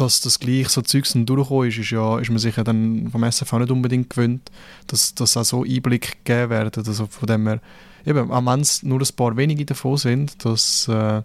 dass 0.01 0.21
das 0.21 0.39
gleich 0.39 0.69
so 0.69 0.81
Zeugs 0.83 1.13
durchgekommen 1.13 1.69
ist, 1.69 1.79
ist, 1.79 1.91
ja, 1.91 2.19
ist 2.19 2.31
man 2.31 2.39
sich 2.39 2.57
ja 2.57 2.65
dann 2.65 3.11
vom 3.11 3.25
SFV 3.25 3.59
nicht 3.59 3.71
unbedingt 3.71 4.11
gewöhnt, 4.11 4.51
dass, 4.87 5.15
dass 5.15 5.37
auch 5.37 5.45
so 5.45 5.65
Einblick 5.65 6.25
gegeben 6.25 6.51
werden. 6.51 6.85
Also 6.87 7.07
von 7.07 7.27
dem 7.27 7.47
her, 7.47 7.61
eben, 8.07 8.31
auch 8.31 8.47
wenn 8.47 8.61
es 8.61 8.83
nur 8.83 9.01
ein 9.01 9.17
paar 9.17 9.37
wenige 9.37 9.65
davon 9.65 9.97
sind, 9.97 10.45
das 10.45 10.89
äh, 10.89 11.23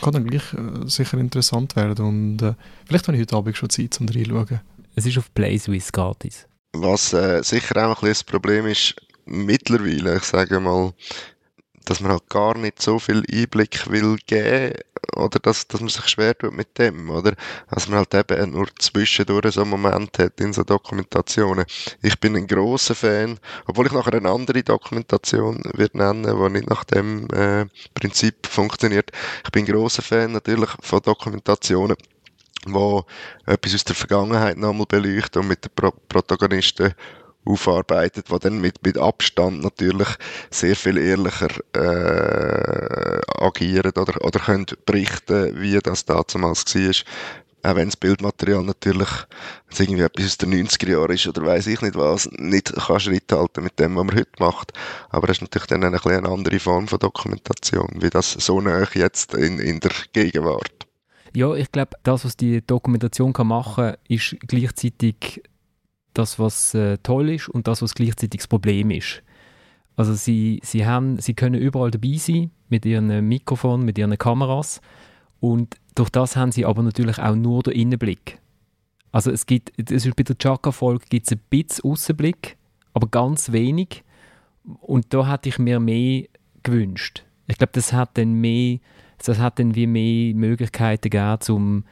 kann 0.00 0.12
dann 0.12 0.26
gleich 0.26 0.52
äh, 0.54 0.88
sicher 0.88 1.18
interessant 1.18 1.76
werden 1.76 2.04
und 2.04 2.42
äh, 2.42 2.54
vielleicht 2.86 3.06
habe 3.06 3.16
ich 3.16 3.22
heute 3.22 3.36
Abend 3.36 3.56
schon 3.56 3.70
Zeit, 3.70 4.00
um 4.00 4.08
reinschauen. 4.08 4.60
Es 4.94 5.06
ist 5.06 5.18
auf 5.18 5.32
PlaySwiss 5.34 5.92
gratis. 5.92 6.46
Was 6.72 7.12
äh, 7.12 7.42
sicher 7.42 7.76
auch 7.76 7.88
ein 7.88 7.94
bisschen 7.94 8.08
das 8.08 8.24
Problem 8.24 8.66
ist, 8.66 8.96
mittlerweile, 9.26 10.16
ich 10.16 10.24
sage 10.24 10.58
mal, 10.60 10.92
dass 11.84 12.00
man 12.00 12.12
halt 12.12 12.28
gar 12.28 12.56
nicht 12.58 12.82
so 12.82 12.98
viel 12.98 13.22
Einblick 13.30 13.88
will 13.90 14.16
geben 14.26 14.74
oder 15.16 15.38
dass, 15.38 15.66
dass 15.68 15.80
man 15.80 15.88
sich 15.88 16.06
schwer 16.08 16.36
tut 16.36 16.52
mit 16.52 16.78
dem, 16.78 17.10
oder? 17.10 17.34
Dass 17.70 17.88
man 17.88 17.98
halt 17.98 18.14
eben 18.14 18.50
nur 18.50 18.68
zwischendurch 18.78 19.54
so 19.54 19.62
einen 19.62 19.70
Moment 19.70 20.18
hat 20.18 20.40
in 20.40 20.52
so 20.52 20.62
Dokumentationen. 20.62 21.64
Ich 22.02 22.18
bin 22.20 22.36
ein 22.36 22.46
großer 22.46 22.94
Fan, 22.94 23.38
obwohl 23.66 23.86
ich 23.86 23.92
nachher 23.92 24.14
eine 24.14 24.30
andere 24.30 24.62
Dokumentation 24.62 25.62
wird 25.74 25.94
nennen, 25.94 26.24
die 26.24 26.50
nicht 26.50 26.68
nach 26.68 26.84
dem 26.84 27.28
äh, 27.30 27.66
Prinzip 27.94 28.46
funktioniert. 28.46 29.10
Ich 29.44 29.50
bin 29.50 29.64
ein 29.64 29.72
großer 29.72 30.02
Fan 30.02 30.32
natürlich 30.32 30.70
von 30.80 31.00
Dokumentationen, 31.02 31.96
wo 32.66 33.04
etwas 33.46 33.74
aus 33.74 33.84
der 33.84 33.94
Vergangenheit 33.94 34.56
nochmal 34.56 34.86
beleuchten 34.86 35.42
und 35.42 35.48
mit 35.48 35.64
den 35.64 35.70
Pro 35.74 35.92
Protagonisten 36.08 36.94
aufarbeitet, 37.46 38.30
die 38.30 38.38
dann 38.38 38.60
mit, 38.60 38.84
mit 38.84 38.98
Abstand 38.98 39.62
natürlich 39.62 40.08
sehr 40.50 40.76
viel 40.76 40.98
ehrlicher 40.98 41.50
äh, 41.74 43.20
agieren 43.38 43.92
oder, 43.92 44.24
oder 44.24 44.40
können 44.40 44.66
berichten, 44.84 45.60
wie 45.60 45.78
das 45.78 46.04
damals 46.04 46.74
war. 46.74 46.92
Auch 47.62 47.74
wenn 47.74 47.88
das 47.88 47.96
Bildmaterial 47.96 48.62
natürlich, 48.62 49.08
wenn 49.76 49.86
irgendwie 49.86 50.02
etwas 50.04 50.26
aus 50.26 50.38
den 50.38 50.54
90er 50.54 50.88
Jahren 50.88 51.10
ist 51.10 51.26
oder 51.26 51.44
weiß 51.44 51.66
ich 51.66 51.80
nicht 51.82 51.96
was, 51.96 52.28
nicht 52.32 52.72
kann 52.74 53.00
Schritt 53.00 53.32
halten 53.32 53.64
mit 53.64 53.78
dem, 53.80 53.96
was 53.96 54.04
man 54.04 54.16
heute 54.16 54.30
macht. 54.38 54.72
Aber 55.08 55.28
es 55.28 55.38
ist 55.38 55.42
natürlich 55.42 55.66
dann 55.66 55.82
eine, 55.82 56.04
eine 56.04 56.28
andere 56.28 56.60
Form 56.60 56.86
von 56.86 57.00
Dokumentation, 57.00 57.88
wie 57.96 58.10
das 58.10 58.32
so 58.32 58.60
nah 58.60 58.86
jetzt 58.94 59.34
in, 59.34 59.58
in 59.58 59.80
der 59.80 59.90
Gegenwart. 60.12 60.86
Ja, 61.34 61.54
ich 61.54 61.72
glaube, 61.72 61.96
das, 62.04 62.24
was 62.24 62.36
die 62.36 62.64
Dokumentation 62.64 63.32
kann 63.32 63.48
machen 63.48 63.84
kann, 63.86 63.96
ist 64.08 64.36
gleichzeitig 64.46 65.42
das, 66.18 66.38
was 66.38 66.74
äh, 66.74 66.98
toll 66.98 67.30
ist 67.30 67.48
und 67.48 67.66
das, 67.68 67.82
was 67.82 67.94
gleichzeitig 67.94 68.40
das 68.40 68.48
Problem 68.48 68.90
ist. 68.90 69.22
Also 69.96 70.14
sie, 70.14 70.60
sie, 70.62 70.86
haben, 70.86 71.18
sie 71.18 71.34
können 71.34 71.60
überall 71.60 71.90
dabei 71.90 72.14
sein, 72.16 72.50
mit 72.68 72.84
ihren 72.84 73.26
Mikrofon, 73.26 73.84
mit 73.84 73.98
ihren 73.98 74.16
Kameras 74.18 74.80
und 75.40 75.76
durch 75.94 76.10
das 76.10 76.36
haben 76.36 76.52
sie 76.52 76.64
aber 76.64 76.82
natürlich 76.82 77.18
auch 77.18 77.34
nur 77.34 77.62
den 77.62 77.74
Innenblick. 77.74 78.38
Also 79.12 79.30
es 79.30 79.46
gibt, 79.46 79.72
es 79.90 80.04
ist 80.04 80.16
bei 80.16 80.22
der 80.22 80.36
Chaka-Folge 80.36 81.06
gibt 81.08 81.26
es 81.26 81.32
ein 81.32 81.40
bisschen 81.48 81.90
Außenblick, 81.90 82.56
aber 82.92 83.08
ganz 83.08 83.52
wenig 83.52 84.04
und 84.80 85.14
da 85.14 85.30
hätte 85.30 85.48
ich 85.48 85.58
mir 85.58 85.80
mehr 85.80 86.24
gewünscht. 86.62 87.24
Ich 87.46 87.56
glaube, 87.56 87.72
das 87.72 87.92
hat 87.92 88.18
dann 88.18 88.34
mehr, 88.34 88.78
das 89.24 89.38
hat 89.38 89.58
dann 89.58 89.74
wie 89.74 89.86
mehr 89.86 90.34
Möglichkeiten 90.34 91.08
gegeben, 91.08 91.38
um 91.48 91.84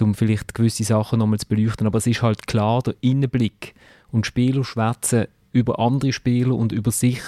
um 0.00 0.14
vielleicht 0.14 0.54
gewisse 0.54 0.84
Sachen 0.84 1.18
nochmal 1.18 1.38
zu 1.38 1.48
beleuchten. 1.48 1.86
Aber 1.86 1.98
es 1.98 2.06
ist 2.06 2.22
halt 2.22 2.46
klar, 2.46 2.82
der 2.82 2.94
Innenblick 3.00 3.74
und 4.10 4.26
Spieler 4.26 4.64
schwätzen 4.64 5.26
über 5.52 5.78
andere 5.78 6.12
Spieler 6.12 6.54
und 6.54 6.72
über 6.72 6.90
sich. 6.90 7.22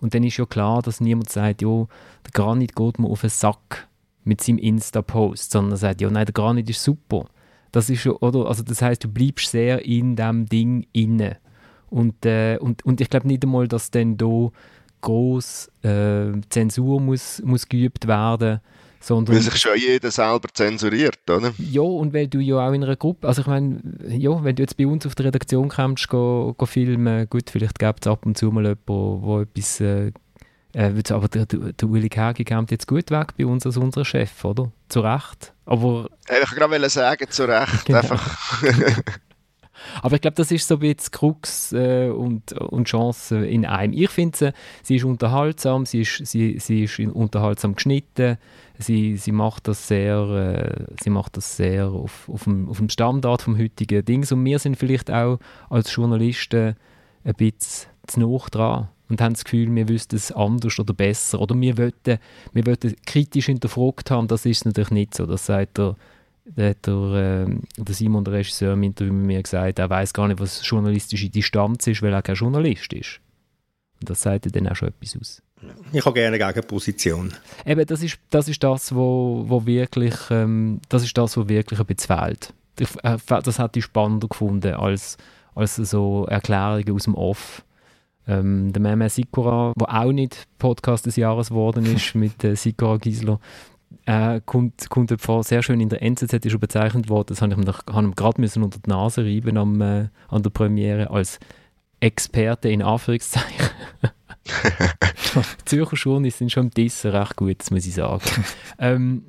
Und 0.00 0.14
dann 0.14 0.24
ist 0.24 0.36
ja 0.36 0.46
klar, 0.46 0.82
dass 0.82 1.00
niemand 1.00 1.30
sagt, 1.30 1.62
ja, 1.62 1.86
der 2.24 2.32
Granit 2.32 2.74
geht 2.74 2.98
mir 2.98 3.08
auf 3.08 3.20
den 3.20 3.30
Sack 3.30 3.88
mit 4.24 4.42
seinem 4.42 4.58
Insta-Post, 4.58 5.50
sondern 5.50 5.72
er 5.72 5.78
sagt, 5.78 6.00
ja, 6.00 6.10
nein, 6.10 6.26
der 6.26 6.32
Granit 6.32 6.70
ist 6.70 6.82
super. 6.82 7.26
Das 7.72 7.90
ist 7.90 8.06
oder? 8.06 8.46
Also 8.46 8.62
das 8.62 8.80
heißt, 8.80 9.04
du 9.04 9.08
bleibst 9.08 9.50
sehr 9.50 9.84
in 9.84 10.16
dem 10.16 10.46
Ding 10.46 10.86
inne. 10.92 11.38
Und, 11.90 12.24
äh, 12.24 12.58
und, 12.58 12.84
und 12.84 13.00
ich 13.00 13.10
glaube 13.10 13.26
nicht 13.26 13.44
einmal, 13.44 13.68
dass 13.68 13.90
dann 13.90 14.16
da 14.16 14.50
groß 15.00 15.70
äh, 15.82 16.32
Zensur 16.48 17.00
muss, 17.00 17.42
muss 17.44 17.68
geübt 17.68 18.06
werden 18.06 18.60
muss 18.60 18.87
sondern, 19.00 19.34
weil 19.34 19.42
sich 19.42 19.56
schon 19.56 19.76
jeder 19.76 20.10
selber 20.10 20.48
zensuriert, 20.52 21.18
oder? 21.30 21.52
Ja, 21.58 21.82
und 21.82 22.12
weil 22.12 22.28
du 22.28 22.40
ja 22.40 22.56
auch 22.56 22.72
in 22.72 22.82
einer 22.82 22.96
Gruppe, 22.96 23.28
also 23.28 23.42
ich 23.42 23.46
meine, 23.46 23.80
ja, 24.08 24.42
wenn 24.42 24.56
du 24.56 24.62
jetzt 24.62 24.76
bei 24.76 24.86
uns 24.86 25.06
auf 25.06 25.14
die 25.14 25.22
Redaktion 25.22 25.68
kommst, 25.68 26.08
go, 26.08 26.54
go 26.56 26.66
filmen, 26.66 27.28
gut, 27.28 27.50
vielleicht 27.50 27.78
gibt 27.78 28.06
es 28.06 28.10
ab 28.10 28.26
und 28.26 28.36
zu 28.36 28.50
mal 28.50 28.64
jemanden, 28.64 28.82
wo 28.86 29.40
etwas, 29.40 29.80
äh, 29.80 30.12
äh, 30.74 30.92
aber 31.10 31.28
der, 31.28 31.46
der 31.46 31.88
Uli 31.88 32.08
Kagi 32.08 32.44
kommt 32.44 32.70
jetzt 32.70 32.86
gut 32.86 33.10
weg 33.10 33.28
bei 33.38 33.46
uns 33.46 33.64
als 33.64 33.76
unser 33.76 34.04
Chef, 34.04 34.44
oder? 34.44 34.70
Zu 34.88 35.00
Recht. 35.00 35.52
Aber, 35.64 36.08
ich 36.28 36.50
wollte 36.50 36.54
gerade 36.54 36.90
sagen, 36.90 37.26
zu 37.30 37.44
Recht, 37.44 37.86
genau. 37.86 38.00
einfach. 38.00 38.62
Aber 40.02 40.16
ich 40.16 40.20
glaube, 40.20 40.34
das 40.34 40.50
ist 40.50 40.66
so 40.66 40.74
ein 40.74 40.80
bisschen 40.80 41.12
Krux 41.12 41.72
äh, 41.72 42.08
und, 42.08 42.52
und 42.52 42.86
Chance 42.86 43.46
in 43.46 43.64
einem. 43.64 43.92
Ich 43.92 44.10
finde, 44.10 44.52
sie, 44.82 44.96
ist 44.96 45.04
unterhaltsam, 45.04 45.86
sie 45.86 46.02
ist, 46.02 46.26
sie, 46.26 46.58
sie 46.58 46.84
ist 46.84 46.98
unterhaltsam 46.98 47.74
geschnitten, 47.74 48.38
sie, 48.78 49.16
sie 49.16 49.32
macht 49.32 49.68
das 49.68 49.88
sehr, 49.88 50.18
äh, 50.18 50.94
sie 51.02 51.10
macht 51.10 51.36
das 51.36 51.56
sehr 51.56 51.88
auf, 51.88 52.28
auf, 52.28 52.44
dem, 52.44 52.68
auf 52.68 52.78
dem 52.78 52.88
Standard 52.88 53.42
vom 53.42 53.58
heutigen 53.58 54.04
Dings. 54.04 54.32
Und 54.32 54.44
wir 54.44 54.58
sind 54.58 54.76
vielleicht 54.76 55.10
auch 55.10 55.38
als 55.70 55.94
Journalisten 55.94 56.76
ein 57.24 57.34
bisschen 57.34 57.88
zu 58.06 58.20
nah 58.20 58.38
dran 58.50 58.88
und 59.08 59.20
haben 59.20 59.34
das 59.34 59.44
Gefühl, 59.44 59.74
wir 59.74 59.88
wüssten 59.88 60.16
es 60.16 60.32
anders 60.32 60.78
oder 60.78 60.92
besser. 60.92 61.40
Oder 61.40 61.58
wir 61.58 61.78
wollten, 61.78 62.18
wir 62.52 62.66
wollten 62.66 62.94
kritisch 63.06 63.46
hinterfragt 63.46 64.10
haben, 64.10 64.28
das 64.28 64.44
ist 64.46 64.64
natürlich 64.64 64.90
nicht 64.90 65.14
so. 65.14 65.26
Das 65.26 65.46
sagt 65.46 65.78
der 65.78 65.96
da 66.56 66.68
hat 66.68 66.86
der, 66.86 67.46
äh, 67.46 67.56
der 67.76 67.94
Simon, 67.94 68.24
der 68.24 68.34
Regisseur, 68.34 68.72
im 68.72 68.82
Interview 68.82 69.12
mit 69.12 69.26
mir 69.26 69.42
gesagt, 69.42 69.78
er 69.78 69.90
weiß 69.90 70.12
gar 70.12 70.28
nicht, 70.28 70.40
was 70.40 70.66
journalistische 70.68 71.28
Distanz 71.28 71.86
ist, 71.86 72.02
weil 72.02 72.12
er 72.12 72.22
kein 72.22 72.36
Journalist 72.36 72.92
ist. 72.92 73.20
Und 74.00 74.10
das 74.10 74.22
sagt 74.22 74.54
dann 74.54 74.68
auch 74.68 74.76
schon 74.76 74.88
etwas 74.88 75.16
aus. 75.20 75.42
Ich 75.92 76.04
habe 76.04 76.14
gerne 76.14 76.36
eine 76.36 76.52
Gegenposition. 76.52 77.32
Eben, 77.66 77.84
das 77.86 78.02
ist 78.02 78.18
das, 78.30 78.48
ist 78.48 78.62
das 78.62 78.94
wo, 78.94 79.44
wo 79.48 79.66
wirklich, 79.66 80.14
ähm, 80.30 80.80
das 80.88 81.02
ist 81.02 81.18
das, 81.18 81.36
wo 81.36 81.48
wirklich 81.48 81.80
ein 81.80 81.86
bisschen 81.86 82.16
fehlt. 82.16 82.54
Ich, 82.78 82.88
äh, 83.02 83.18
das 83.26 83.58
hat 83.58 83.76
ich 83.76 83.84
spannender 83.84 84.28
gefunden 84.28 84.74
als, 84.74 85.16
als 85.54 85.76
so 85.76 86.26
Erklärungen 86.26 86.92
aus 86.92 87.04
dem 87.04 87.14
Off. 87.14 87.64
Ähm, 88.28 88.72
der 88.72 88.82
Meme 88.82 89.08
Sikora, 89.08 89.72
der 89.76 90.02
auch 90.02 90.12
nicht 90.12 90.46
Podcast 90.58 91.06
des 91.06 91.16
Jahres 91.16 91.48
geworden 91.48 91.86
ist 91.86 92.14
mit 92.14 92.44
äh, 92.44 92.54
Sikora 92.54 92.98
Gisler, 92.98 93.40
äh, 94.08 94.40
kommt, 94.46 94.88
kommt 94.88 95.12
vor, 95.20 95.44
sehr 95.44 95.62
schön 95.62 95.80
in 95.80 95.90
der 95.90 96.00
NZZ 96.00 96.32
ist 96.32 96.52
er 96.52 96.58
bezeichnet 96.58 97.10
worden, 97.10 97.26
das 97.28 97.42
habe 97.42 97.52
ich 97.52 97.58
ihm, 97.58 98.14
gerade 98.16 98.40
müssen 98.40 98.62
unter 98.62 98.78
die 98.78 98.88
Nase 98.88 99.22
reiben 99.22 99.58
am, 99.58 99.78
äh, 99.82 100.08
an 100.28 100.42
der 100.42 100.48
Premiere, 100.48 101.10
als 101.10 101.38
Experte 102.00 102.70
in 102.70 102.80
Anführungszeichen. 102.80 103.68
Zürcher 105.66 105.96
Journalisten 105.96 106.38
sind 106.38 106.52
schon 106.52 106.64
im 106.64 106.70
Dissen 106.70 107.10
recht 107.10 107.36
gut, 107.36 107.60
das 107.60 107.70
muss 107.70 107.86
ich 107.86 107.92
sagen. 107.92 108.24
ähm, 108.78 109.24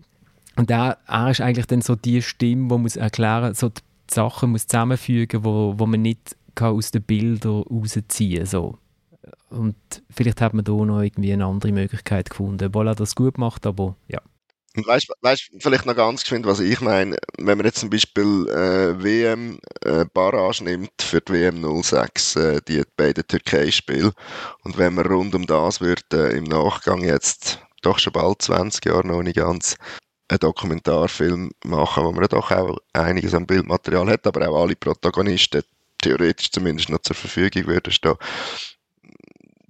und 0.56 0.72
er, 0.72 0.98
er 1.08 1.30
ist 1.30 1.42
eigentlich 1.42 1.68
dann 1.68 1.82
so 1.82 1.98
die 1.98 2.22
Stimme, 2.22 2.70
die 2.70 2.82
muss 2.82 2.96
erklären, 2.96 3.54
so 3.56 3.68
die 3.68 3.82
Sachen 4.10 4.52
muss 4.52 4.68
zusammenfügen, 4.68 5.44
wo, 5.44 5.74
wo 5.78 5.86
man 5.88 6.02
nicht 6.02 6.38
kann 6.56 6.74
aus 6.74 6.92
den 6.92 7.04
Bildern 7.04 7.64
rausziehen 7.64 8.46
so. 8.46 8.78
Und 9.50 9.76
vielleicht 10.10 10.40
hat 10.40 10.54
man 10.54 10.64
da 10.64 10.72
noch 10.72 11.02
irgendwie 11.02 11.34
eine 11.34 11.46
andere 11.46 11.74
Möglichkeit 11.74 12.30
gefunden, 12.30 12.68
obwohl 12.68 12.88
er 12.88 12.96
das 12.96 13.16
gut 13.16 13.38
macht, 13.38 13.68
aber 13.68 13.98
ja. 14.08 14.22
Weißt 14.76 15.10
du, 15.10 15.60
vielleicht 15.60 15.88
noch 15.88 15.96
ganz 15.96 16.22
geschwind, 16.22 16.46
was 16.46 16.60
ich 16.60 16.80
meine? 16.80 17.18
Wenn 17.40 17.58
man 17.58 17.66
jetzt 17.66 17.80
zum 17.80 17.90
Beispiel 17.90 18.48
äh, 18.50 19.04
WM 19.04 19.60
äh, 19.82 20.06
Barrage 20.14 20.64
nimmt 20.64 21.02
für 21.02 21.22
die 21.22 21.34
WM 21.34 21.84
06, 21.84 22.36
äh, 22.36 22.62
die 22.68 22.84
beiden 22.96 23.26
Türkei-Spiele, 23.28 24.14
und 24.64 24.78
wenn 24.78 24.94
man 24.94 25.08
rund 25.08 25.34
um 25.34 25.48
das 25.48 25.82
würde 25.82 26.04
äh, 26.14 26.38
im 26.38 26.44
Nachgang 26.44 27.04
jetzt 27.04 27.60
doch 27.82 27.98
schon 27.98 28.14
bald 28.14 28.44
20 28.44 28.86
Jahre 28.86 29.08
noch 29.08 29.24
nicht 29.24 29.38
ganz 29.38 29.76
einen 30.28 30.40
Dokumentarfilm 30.40 31.52
machen, 31.66 32.04
wo 32.04 32.12
man 32.12 32.28
doch 32.28 32.52
auch 32.52 32.78
einiges 32.94 33.34
an 33.34 33.48
Bildmaterial 33.48 34.08
hat, 34.08 34.28
aber 34.28 34.48
auch 34.50 34.62
alle 34.62 34.76
Protagonisten 34.76 35.64
theoretisch 36.02 36.52
zumindest 36.52 36.90
noch 36.90 37.02
zur 37.02 37.16
Verfügung 37.16 37.66
würden 37.66 37.92
stehen 37.92 38.16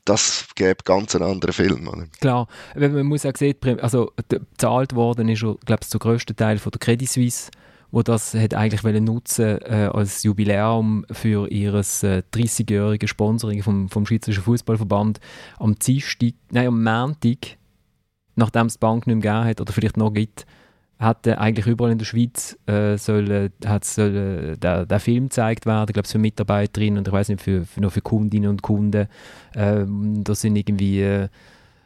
das 0.09 0.47
gäbe 0.55 0.83
ganz 0.83 1.15
einen 1.15 1.25
anderen 1.25 1.53
Film. 1.53 1.87
Oder? 1.87 2.07
Klar, 2.19 2.47
man 2.75 3.05
muss 3.05 3.25
auch 3.25 3.35
sehen, 3.35 3.55
also 3.79 4.11
bezahlt 4.27 4.95
worden 4.95 5.29
ist, 5.29 5.41
glaube 5.41 5.81
ich, 5.81 5.89
zum 5.89 5.99
grössten 5.99 6.35
Teil 6.35 6.57
von 6.57 6.71
der 6.71 6.79
Credit 6.79 7.09
Suisse, 7.09 7.51
wo 7.91 8.01
das 8.01 8.33
hat 8.33 8.53
eigentlich 8.53 8.83
nutzen 9.01 9.59
äh, 9.61 9.89
als 9.91 10.23
Jubiläum 10.23 11.05
für 11.11 11.49
ihr 11.49 11.73
äh, 11.73 11.81
30-jährige 12.33 13.07
Sponsoring 13.07 13.63
vom, 13.63 13.89
vom 13.89 14.05
Schweizerischen 14.05 14.43
Fußballverband 14.43 15.19
am 15.57 15.75
Dienstag, 15.75 16.33
nein, 16.51 16.67
am 16.67 16.83
Montag, 16.83 17.57
nachdem 18.35 18.67
es 18.67 18.73
die 18.73 18.79
Bank 18.79 19.07
nicht 19.07 19.23
mehr 19.23 19.33
gegeben 19.33 19.49
hat 19.49 19.61
oder 19.61 19.73
vielleicht 19.73 19.97
noch 19.97 20.13
gibt, 20.13 20.45
hat 20.99 21.25
eigentlich 21.27 21.65
überall 21.65 21.93
in 21.93 21.97
der 21.97 22.05
Schweiz 22.05 22.57
äh, 22.65 22.97
soll, 22.97 23.51
hat, 23.65 23.85
soll, 23.85 24.57
der, 24.57 24.85
der 24.85 24.99
Film 24.99 25.25
gezeigt 25.25 25.65
werden, 25.65 25.93
glaube 25.93 26.07
für 26.09 26.17
Mitarbeiterinnen 26.17 26.97
und 26.97 27.07
ich 27.07 27.13
weiß 27.13 27.29
nicht, 27.29 27.41
für, 27.41 27.63
für, 27.63 27.79
noch 27.79 27.93
für 27.93 28.01
Kundinnen 28.01 28.49
und 28.49 28.61
Kunden. 28.61 29.07
Ähm, 29.55 30.23
da 30.25 30.35
sind 30.35 30.57
irgendwie, 30.57 31.01
äh, 31.01 31.29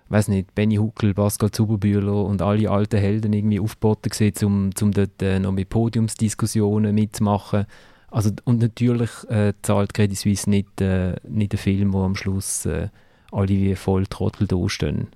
weiß 0.10 0.30
nicht, 0.30 0.56
Benny 0.56 0.78
Huckel, 0.78 1.14
Pascal 1.14 1.52
Zuberbühler 1.52 2.26
und 2.26 2.42
alle 2.42 2.72
alten 2.72 3.00
Helden 3.00 3.34
irgendwie 3.34 3.60
aufgeboten 3.60 4.10
gesehen, 4.10 4.34
um, 4.44 4.72
um 4.82 4.92
dort 4.92 5.22
äh, 5.22 5.38
noch 5.38 5.52
mit 5.52 5.70
Podiumsdiskussionen 5.70 6.96
mitzumachen. 6.96 7.68
Also, 8.10 8.32
und 8.46 8.62
natürlich 8.62 9.12
äh, 9.30 9.54
zahlt 9.62 9.94
Credit 9.94 10.18
Suisse 10.18 10.50
nicht, 10.50 10.82
äh, 10.82 11.16
nicht 11.28 11.54
den 11.54 11.60
Film, 11.60 11.94
wo 11.94 12.02
am 12.02 12.16
Schluss 12.16 12.66
äh, 12.66 12.90
alle 13.32 13.50
wie 13.50 13.76
voll 13.76 14.08
Trottel 14.08 14.48
dastehen 14.48 15.10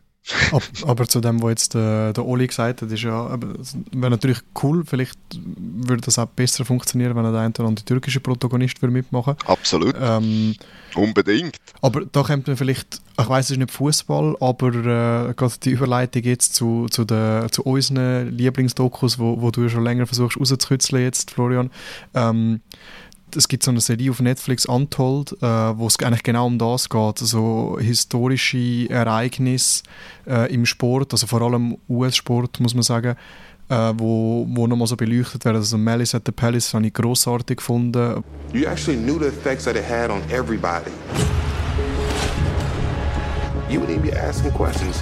aber 0.86 1.08
zu 1.08 1.22
dem, 1.22 1.42
was 1.42 1.50
jetzt 1.50 1.74
der, 1.74 2.14
der 2.14 2.26
Oli 2.26 2.48
gesagt 2.48 2.82
hat, 2.82 2.92
ist 2.92 3.04
ja, 3.04 3.38
wäre 3.92 4.12
natürlich 4.12 4.40
cool, 4.62 4.84
vielleicht 4.86 5.18
würde 5.48 6.02
das 6.02 6.20
auch 6.20 6.28
besser 6.28 6.66
funktionieren, 6.66 7.16
wenn 7.16 7.24
der 7.24 7.42
eine 7.42 7.50
oder 7.50 7.66
andere 7.66 7.86
türkische 7.86 8.20
Protagonist 8.20 8.82
würde 8.82 8.94
mitmachen 8.94 9.36
Absolut. 9.46 9.96
Ähm, 10.00 10.56
Unbedingt. 10.96 11.58
Aber 11.82 12.06
da 12.06 12.24
kommt 12.24 12.48
man 12.48 12.58
vielleicht, 12.58 13.02
ich 13.20 13.30
weiß 13.30 13.46
es 13.46 13.52
ist 13.52 13.58
nicht 13.58 13.72
Fußball, 13.72 14.36
aber 14.40 14.68
äh, 14.68 15.34
gerade 15.34 15.54
die 15.64 15.72
Überleitung 15.72 16.24
jetzt 16.24 16.56
zu, 16.56 16.88
zu, 16.90 17.06
der, 17.06 17.48
zu 17.52 17.64
unseren 17.64 18.32
Lieblingsdokus, 18.36 19.20
wo, 19.20 19.42
wo 19.42 19.52
du 19.52 19.64
ja 19.64 19.70
schon 19.70 19.84
länger 19.84 20.08
versuchst 20.08 20.40
rauszukitzeln 20.40 21.04
jetzt, 21.04 21.32
Florian. 21.32 21.72
Ähm, 22.14 22.62
es 23.36 23.48
gibt 23.48 23.64
so 23.64 23.72
eine 23.72 23.82
Serie 23.82 24.12
auf 24.12 24.20
Netflix, 24.20 24.66
Untold, 24.66 25.34
äh, 25.42 25.46
wo 25.46 25.88
es 25.88 26.00
eigentlich 26.00 26.24
genau 26.24 26.48
um 26.48 26.58
das 26.58 26.90
geht, 26.90 27.22
also 27.22 27.78
historische 27.80 28.90
Ereignisse 28.90 29.84
äh, 30.26 30.54
im 30.54 30.66
Sport, 30.66 31.14
also 31.14 31.28
vor 31.28 31.42
allem 31.42 31.78
US-Sport, 31.90 32.60
muss 32.60 32.74
man 32.74 32.84
sagen, 32.84 33.16
äh, 33.70 33.94
wo, 33.96 34.46
wo 34.50 34.68
nochmal 34.68 34.88
so 34.88 34.96
beleuchtet 34.96 35.44
werden. 35.46 35.58
Also 35.58 35.78
Malice 35.78 36.16
at 36.16 36.24
the 36.26 36.32
Palace 36.32 36.74
habe 36.74 36.88
ich 36.88 36.94
grossartig 36.94 37.58
gefunden. 37.58 38.24
You 38.54 38.68
actually 38.68 38.98
knew 38.98 39.20
the 39.20 39.28
effects 39.28 39.66
that 39.66 39.76
it 39.76 39.84
had 39.84 40.10
on 40.10 40.22
everybody. 40.32 40.92
You 43.70 43.82
wouldn't 43.82 43.98
even 43.98 44.10
be 44.10 44.14
asking 44.14 44.54
questions. 44.54 45.02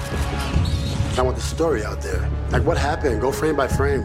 I 1.18 1.22
want 1.22 1.38
the 1.38 1.44
story 1.44 1.86
out 1.86 2.02
there. 2.02 2.28
Like 2.52 2.66
what 2.66 2.78
happened? 2.78 3.22
Go 3.22 3.32
frame 3.32 3.56
by 3.56 3.68
frame. 3.68 4.04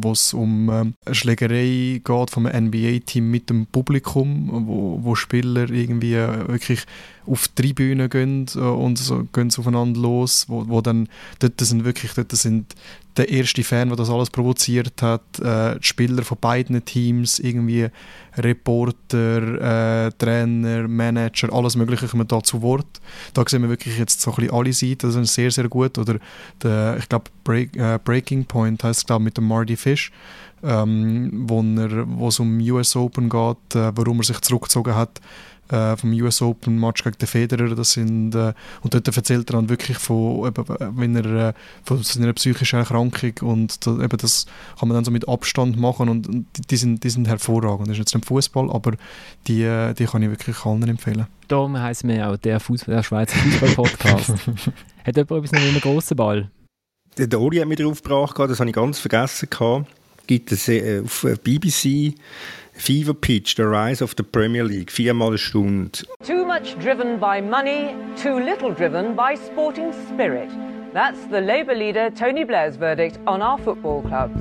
Wo 0.00 0.12
es 0.12 0.32
um 0.32 0.70
ähm, 0.70 0.94
eine 1.04 1.14
Schlägerei 1.14 2.00
geht 2.04 2.30
vom 2.30 2.44
NBA-Team 2.44 3.28
mit 3.28 3.50
dem 3.50 3.66
Publikum, 3.66 4.66
wo, 4.68 5.00
wo 5.02 5.16
Spieler 5.16 5.68
irgendwie 5.68 6.14
äh, 6.14 6.46
wirklich 6.46 6.84
auf 7.26 7.48
die 7.48 7.62
Tribüne 7.62 8.08
gehen 8.08 8.46
äh, 8.54 8.60
und 8.60 8.98
so 8.98 9.24
gehen 9.32 9.50
aufeinander 9.58 10.00
los, 10.00 10.44
wo, 10.48 10.68
wo 10.68 10.80
dann, 10.80 11.08
dort 11.40 11.60
sind 11.60 11.84
wirklich, 11.84 12.12
dort 12.14 12.30
sind 12.30 12.76
der 13.16 13.30
erste 13.30 13.64
Fan, 13.64 13.88
der 13.88 13.96
das 13.96 14.10
alles 14.10 14.30
provoziert 14.30 15.00
hat, 15.00 15.38
äh, 15.40 15.76
Spieler 15.80 16.22
von 16.22 16.38
beiden 16.40 16.84
Teams, 16.84 17.38
irgendwie 17.38 17.88
Reporter, 18.36 20.06
äh, 20.06 20.10
Trainer, 20.18 20.86
Manager, 20.86 21.52
alles 21.52 21.76
mögliche 21.76 22.08
kommen 22.08 22.28
da 22.28 22.42
zu 22.42 22.62
Wort. 22.62 23.00
Da 23.32 23.44
sehen 23.46 23.62
wir 23.62 23.70
wirklich 23.70 23.98
jetzt 23.98 24.20
so 24.20 24.32
ein 24.32 24.36
bisschen 24.36 24.54
alle 24.54 24.72
Seiten, 24.72 25.06
das 25.06 25.16
ist 25.16 25.34
sehr, 25.34 25.50
sehr 25.50 25.68
gut. 25.68 25.98
Oder 25.98 26.18
der, 26.62 26.96
ich 26.98 27.08
glaube 27.08 27.30
Break, 27.44 27.76
äh, 27.76 27.98
Breaking 28.04 28.44
Point 28.44 28.84
heißt 28.84 29.00
es 29.00 29.06
glaube 29.06 29.24
mit 29.24 29.36
dem 29.36 29.48
Marty 29.48 29.76
Fish, 29.76 30.12
ähm, 30.62 31.30
wo 31.48 32.28
es 32.28 32.38
um 32.38 32.58
US 32.60 32.96
Open 32.96 33.28
geht, 33.28 33.74
äh, 33.74 33.92
warum 33.96 34.20
er 34.20 34.24
sich 34.24 34.40
zurückgezogen 34.40 34.94
hat 34.94 35.20
äh, 35.70 35.96
vom 35.96 36.12
US 36.12 36.42
Open 36.42 36.78
Match 36.78 37.02
gegen 37.04 37.18
den 37.18 37.26
Federer. 37.26 37.74
Das 37.74 37.92
sind, 37.92 38.34
äh, 38.34 38.52
und 38.82 38.94
dort 38.94 39.06
erzählt 39.08 39.50
er 39.50 39.56
dann 39.56 39.68
wirklich 39.68 39.98
von, 39.98 40.46
eben, 40.46 40.64
wenn 40.96 41.16
er, 41.16 41.48
äh, 41.48 41.52
von 41.84 42.02
seiner 42.02 42.32
psychischen 42.32 42.78
Erkrankung 42.78 43.32
und 43.42 43.86
da, 43.86 43.92
eben 43.92 44.16
das 44.18 44.46
kann 44.78 44.88
man 44.88 44.96
dann 44.96 45.04
so 45.04 45.10
mit 45.10 45.28
Abstand 45.28 45.78
machen 45.78 46.08
und, 46.08 46.28
und 46.28 46.46
die, 46.70 46.76
sind, 46.76 47.04
die 47.04 47.10
sind 47.10 47.28
hervorragend. 47.28 47.88
Das 47.88 47.94
ist 47.94 47.98
jetzt 47.98 48.14
nicht 48.14 48.26
Fußball, 48.26 48.70
aber 48.70 48.92
die, 49.46 49.62
äh, 49.62 49.94
die 49.94 50.06
kann 50.06 50.22
ich 50.22 50.30
wirklich 50.30 50.64
allen 50.64 50.88
empfehlen. 50.88 51.26
Darum 51.48 51.78
heisst 51.78 52.04
mir 52.04 52.28
auch 52.28 52.36
der, 52.36 52.60
Fußball, 52.60 52.96
der 52.96 53.02
Schweizer 53.02 53.36
Fußball-Podcast. 53.36 54.30
Hat 55.04 55.16
jemand 55.16 55.30
etwas 55.30 55.52
noch 55.52 55.60
mit 55.60 55.70
einem 55.70 55.80
grossen 55.80 56.16
Ball? 56.16 56.50
Der 57.18 57.40
Ori 57.40 57.56
hat 57.56 57.68
mich 57.68 57.78
darauf 57.78 58.02
gebracht, 58.02 58.38
das 58.38 58.60
habe 58.60 58.68
ich 58.68 58.76
ganz 58.76 58.98
vergessen. 58.98 59.48
Gibt 60.26 60.52
es 60.52 60.68
äh, 60.68 61.00
auf 61.02 61.26
BBC 61.42 62.14
Fever 62.76 63.14
Pitch, 63.14 63.56
The 63.56 63.66
Rise 63.66 64.02
of 64.02 64.14
the 64.16 64.22
Premier 64.22 64.62
League, 64.62 64.90
viermal 64.90 65.28
eine 65.28 65.38
Stunde. 65.38 66.04
Too 66.24 66.44
much 66.44 66.76
driven 66.78 67.18
by 67.18 67.40
money, 67.40 67.94
too 68.22 68.38
little 68.38 68.72
driven 68.72 69.16
by 69.16 69.34
sporting 69.34 69.92
spirit. 70.08 70.50
That's 70.92 71.26
the 71.30 71.40
Labour 71.40 71.74
leader 71.74 72.10
Tony 72.10 72.44
Blair's 72.44 72.76
verdict 72.76 73.18
on 73.26 73.42
our 73.42 73.58
football 73.58 74.02
clubs. 74.02 74.40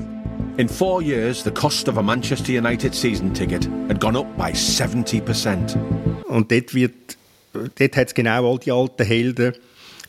In 0.58 0.70
four 0.70 1.02
years, 1.02 1.44
the 1.44 1.52
cost 1.52 1.88
of 1.88 1.98
a 1.98 2.04
Manchester 2.04 2.52
United 2.54 2.94
season 2.94 3.34
ticket 3.34 3.66
had 3.88 4.00
gone 4.00 4.16
up 4.16 4.38
by 4.38 4.52
70%. 4.52 5.76
Und 6.28 6.52
dort, 6.52 6.74
wird, 6.74 7.18
dort 7.54 7.98
hat 7.98 8.08
es 8.08 8.14
genau 8.14 8.52
all 8.52 8.60
die 8.60 8.72
alten 8.72 9.06
Helden, 9.06 9.54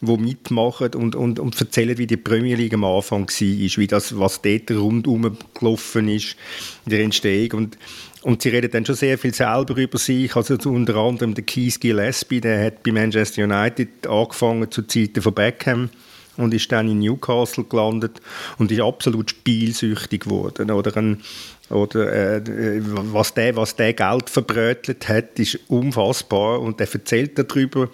die 0.00 0.16
mitmachen 0.16 0.94
und, 0.94 1.16
und, 1.16 1.38
und 1.38 1.60
erzählen, 1.60 1.98
wie 1.98 2.06
die 2.06 2.16
Premier 2.16 2.54
League 2.54 2.74
am 2.74 2.84
Anfang 2.84 3.28
war, 3.28 3.28
wie 3.38 3.86
das, 3.86 4.18
was 4.18 4.40
dort 4.40 4.70
rundherum 4.70 5.36
gelaufen 5.58 6.08
ist, 6.08 6.36
in 6.84 6.90
der 6.90 7.00
Entstehung. 7.00 7.58
Und 7.58 7.78
und 8.26 8.42
sie 8.42 8.48
reden 8.48 8.72
dann 8.72 8.84
schon 8.84 8.96
sehr 8.96 9.18
viel 9.18 9.32
selber 9.32 9.76
über 9.76 9.98
sich. 9.98 10.34
Also 10.34 10.56
unter 10.68 10.96
anderem 10.96 11.34
der 11.34 11.44
Keith 11.44 11.80
Gillespie, 11.80 12.40
der 12.40 12.66
hat 12.66 12.82
bei 12.82 12.90
Manchester 12.90 13.44
United 13.44 14.04
angefangen 14.04 14.68
zu 14.68 14.82
Zeiten 14.82 15.22
von 15.22 15.32
Beckham 15.32 15.90
und 16.36 16.52
ist 16.52 16.72
dann 16.72 16.88
in 16.88 16.98
Newcastle 16.98 17.62
gelandet 17.62 18.20
und 18.58 18.72
ist 18.72 18.80
absolut 18.80 19.30
spielsüchtig 19.30 20.24
geworden. 20.24 20.72
Oder, 20.72 20.96
ein, 20.96 21.22
oder 21.70 22.38
äh, 22.38 22.42
was, 22.82 23.32
der, 23.34 23.54
was 23.54 23.76
der 23.76 23.92
Geld 23.92 24.28
verbrötelt 24.28 25.08
hat, 25.08 25.38
ist 25.38 25.60
unfassbar 25.68 26.60
und 26.60 26.80
er 26.80 26.92
erzählt 26.92 27.38
darüber. 27.38 27.88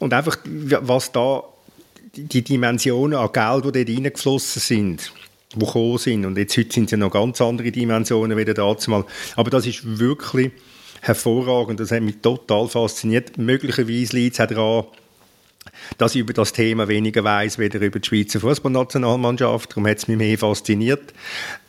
Und 0.00 0.12
einfach, 0.12 0.36
was 0.44 1.12
da 1.12 1.44
die 2.12 2.42
Dimensionen 2.42 3.16
an 3.16 3.30
Geld, 3.32 3.66
die 3.66 3.84
dort 3.84 3.96
reingeflossen 3.96 4.60
sind, 4.60 5.12
die 5.56 5.66
gekommen 5.66 5.98
sind. 5.98 6.24
Und 6.24 6.38
jetzt 6.38 6.56
heute 6.56 6.72
sind 6.72 6.84
es 6.84 6.90
ja 6.92 6.96
noch 6.96 7.10
ganz 7.10 7.40
andere 7.40 7.72
Dimensionen 7.72 8.36
wieder 8.36 8.54
dazu. 8.54 9.04
Aber 9.36 9.50
das 9.50 9.66
ist 9.66 9.98
wirklich 9.98 10.52
hervorragend. 11.00 11.80
Das 11.80 11.90
hat 11.90 12.02
mich 12.02 12.20
total 12.20 12.68
fasziniert. 12.68 13.38
Möglicherweise 13.38 14.16
liegt 14.16 14.38
es 14.38 14.46
daran, 14.46 14.84
dass 15.98 16.14
ich 16.14 16.20
über 16.20 16.32
das 16.32 16.52
Thema 16.52 16.88
weniger 16.88 17.24
weiß, 17.24 17.58
weder 17.58 17.80
über 17.80 17.98
die 17.98 18.06
Schweizer 18.06 18.40
Fußballnationalmannschaft. 18.40 19.70
Darum 19.70 19.86
hat 19.86 19.98
es 19.98 20.08
mich 20.08 20.16
mehr 20.16 20.38
fasziniert. 20.38 21.12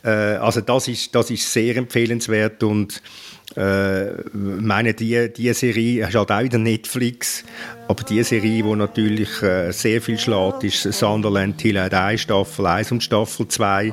Äh, 0.02 0.08
also 0.08 0.60
das 0.60 0.88
ist, 0.88 1.14
das 1.14 1.30
ist 1.30 1.52
sehr 1.52 1.76
empfehlenswert 1.76 2.62
und 2.62 3.02
äh, 3.56 4.06
meine, 4.32 4.94
die, 4.94 5.32
die 5.32 5.52
Serie 5.54 6.06
ist 6.06 6.14
halt 6.14 6.30
auch 6.30 6.42
wieder 6.42 6.58
Netflix, 6.58 7.44
aber 7.88 8.02
die 8.04 8.22
Serie, 8.22 8.62
die 8.62 8.76
natürlich 8.76 9.42
äh, 9.42 9.72
sehr 9.72 10.02
viel 10.02 10.18
schlägt, 10.18 10.64
ist 10.64 10.82
Sunderland 10.92 11.58
Till 11.58 11.78
eine 11.78 12.18
Staffel 12.18 12.66
1 12.66 12.92
und 12.92 13.02
Staffel 13.02 13.48
2. 13.48 13.92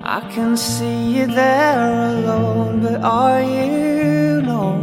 I 0.00 0.20
can 0.34 0.56
see 0.56 1.20
you 1.20 1.26
there 1.26 2.06
alone, 2.24 2.80
but 2.80 3.02
are 3.02 3.42
you 3.42 4.40
no? 4.40 4.80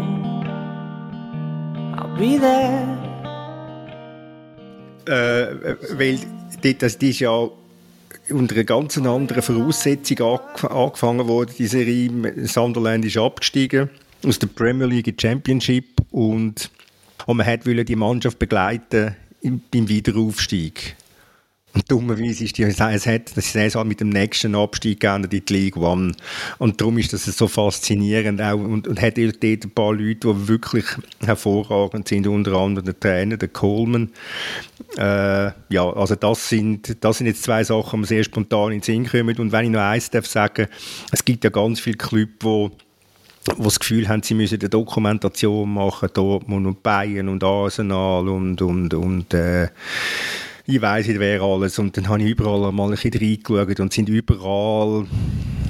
I'll 1.98 2.16
be 2.16 2.38
there. 2.38 2.86
Äh, 5.08 5.76
weil 5.98 6.20
das, 6.62 6.78
das 6.78 6.96
ist 6.96 7.20
ja 7.22 7.32
unter 8.30 8.56
einer 8.56 8.64
ganz 8.64 8.98
anderen 8.98 9.42
Voraussetzung 9.42 10.40
angefangen 10.70 11.28
worden. 11.28 11.54
Die 11.58 11.68
Serie 11.68 12.10
Sunderland 12.48 13.06
ist 13.06 13.18
abgestiegen 13.18 13.90
aus 14.26 14.40
der 14.40 14.48
Premier 14.48 14.88
League 14.88 15.14
Championship 15.20 16.02
und, 16.12 16.72
und 17.26 17.38
man 17.38 17.46
wollte 17.46 17.86
die 17.86 17.96
Mannschaft 17.96 18.40
begleiten 18.40 19.16
beim 19.42 19.88
Wiederaufstieg. 19.88 20.96
Und 21.76 21.92
dummerweise 21.92 22.46
ist 22.46 22.58
die, 22.58 22.64
es 22.64 22.80
hat 22.80 23.36
das 23.36 23.52
Saison 23.52 23.86
mit 23.86 24.00
dem 24.00 24.08
nächsten 24.08 24.56
Abstieg 24.56 25.02
geändert 25.02 25.34
in 25.34 25.44
die 25.44 25.54
League 25.54 25.76
One. 25.76 26.14
Und 26.58 26.80
darum 26.80 26.98
ist 26.98 27.12
das 27.12 27.26
so 27.26 27.50
faszinierend 27.50 28.42
auch 28.42 28.56
und, 28.56 28.88
und 28.88 29.02
hat 29.02 29.18
dort 29.18 29.44
ein 29.44 29.72
paar 29.72 29.94
Leute, 29.94 30.34
die 30.34 30.48
wirklich 30.48 30.86
hervorragend 31.20 32.08
sind, 32.08 32.28
unter 32.28 32.54
anderem 32.54 32.86
der 32.86 32.98
Trainer, 32.98 33.36
der 33.36 33.50
Coleman. 33.50 34.10
Äh, 34.98 35.52
ja, 35.68 35.94
also 35.94 36.16
das 36.16 36.48
sind, 36.48 37.04
das 37.04 37.18
sind 37.18 37.28
jetzt 37.28 37.44
zwei 37.44 37.66
Sachen, 37.66 38.04
die 38.04 38.08
sehr 38.08 38.24
spontan 38.24 38.72
in 38.72 38.80
den 38.80 38.84
Sinn 38.84 39.06
kommen. 39.06 39.38
Und 39.38 39.52
wenn 39.52 39.66
ich 39.66 39.72
noch 39.72 39.82
eins 39.82 40.10
darf 40.10 40.28
sagen, 40.28 40.68
es 41.12 41.26
gibt 41.26 41.44
ja 41.44 41.50
ganz 41.50 41.82
viele 41.82 41.98
Clubs, 41.98 42.40
die 42.42 42.70
die 43.48 43.62
das 43.62 43.80
Gefühl 43.80 44.08
haben, 44.08 44.24
sie 44.24 44.34
müssen 44.34 44.60
eine 44.60 44.70
Dokumentation 44.70 45.72
machen, 45.72 46.10
Dortmund 46.14 46.66
und 46.66 46.82
Bayern 46.82 47.30
und 47.30 47.44
Arsenal 47.44 48.28
und, 48.28 48.60
und, 48.62 48.94
und 48.96 49.34
äh, 49.36 49.68
ich 50.68 50.82
weiss 50.82 51.08
nicht, 51.08 51.20
wer 51.20 51.42
alles. 51.42 51.80
Und 51.80 51.96
dann 51.96 52.08
habe 52.10 52.24
ich 52.24 52.30
überall 52.30 52.72
mal 52.72 52.86
ein 52.86 52.92
bisschen 52.92 53.14
reingeschaut 53.14 53.80
und 53.80 53.94
sind 53.94 54.10
überall 54.10 55.06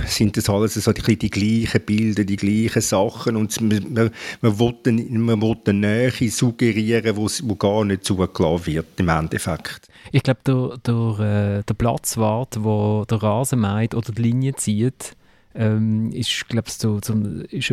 sind 0.05 0.37
das 0.37 0.49
alles 0.49 0.75
so 0.75 0.91
die, 0.91 1.17
die 1.17 1.29
gleichen 1.29 1.81
Bilder, 1.81 2.23
die 2.23 2.35
gleichen 2.35 2.81
Sachen 2.81 3.35
und 3.35 3.59
man, 3.61 3.93
man, 3.93 4.11
man 4.41 4.59
will 5.41 5.57
eine 5.65 5.73
Nähe 5.73 6.29
suggerieren, 6.29 7.15
wo, 7.17 7.27
wo 7.43 7.55
gar 7.55 7.85
nicht 7.85 8.03
zugelassen 8.03 8.67
wird 8.67 8.85
im 8.97 9.09
Endeffekt. 9.09 9.87
Ich 10.11 10.23
glaube, 10.23 10.39
der, 10.45 10.77
der, 10.85 11.59
äh, 11.59 11.63
der 11.63 11.73
Platzwart, 11.73 12.55
der 12.55 13.05
der 13.09 13.23
Rasen 13.23 13.59
meint 13.59 13.95
oder 13.95 14.11
die 14.11 14.21
Linie 14.21 14.55
zieht, 14.55 15.15
ähm, 15.55 16.11
ist, 16.11 16.47
glaube 16.49 16.67
ich, 16.67 16.77
zu, 16.77 16.99
zu, 16.99 17.15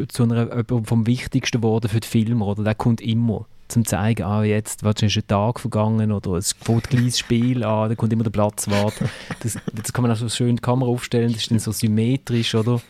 zu 0.06 0.22
einer, 0.22 0.64
vom 0.84 1.06
Wichtigsten 1.06 1.60
geworden 1.60 1.88
für 1.88 2.00
die 2.00 2.08
Filme. 2.08 2.44
Oder? 2.44 2.62
Der 2.64 2.74
kommt 2.74 3.00
immer 3.00 3.46
zum 3.68 3.84
zeigen, 3.84 4.22
ah, 4.24 4.42
jetzt 4.44 4.84
was 4.84 5.02
ist 5.02 5.16
ein 5.16 5.26
Tag 5.26 5.60
vergangen 5.60 6.12
oder 6.12 6.32
es 6.32 6.52
fängt 6.52 6.90
gleich 6.90 7.16
Spiel 7.16 7.64
an, 7.64 7.88
da 7.88 7.94
kommt 7.94 8.12
immer 8.12 8.24
der 8.24 8.30
Platzwart. 8.30 8.94
Das, 9.42 9.58
das 9.72 9.92
kann 9.92 10.02
man 10.02 10.12
auch 10.12 10.16
so 10.16 10.28
schön 10.28 10.56
die 10.56 10.62
Kamera 10.62 10.90
aufstellen, 10.90 11.32
das 11.32 11.42
ist 11.42 11.50
dann 11.50 11.58
so 11.58 11.72
symmetrisch, 11.72 12.54
oder? 12.54 12.80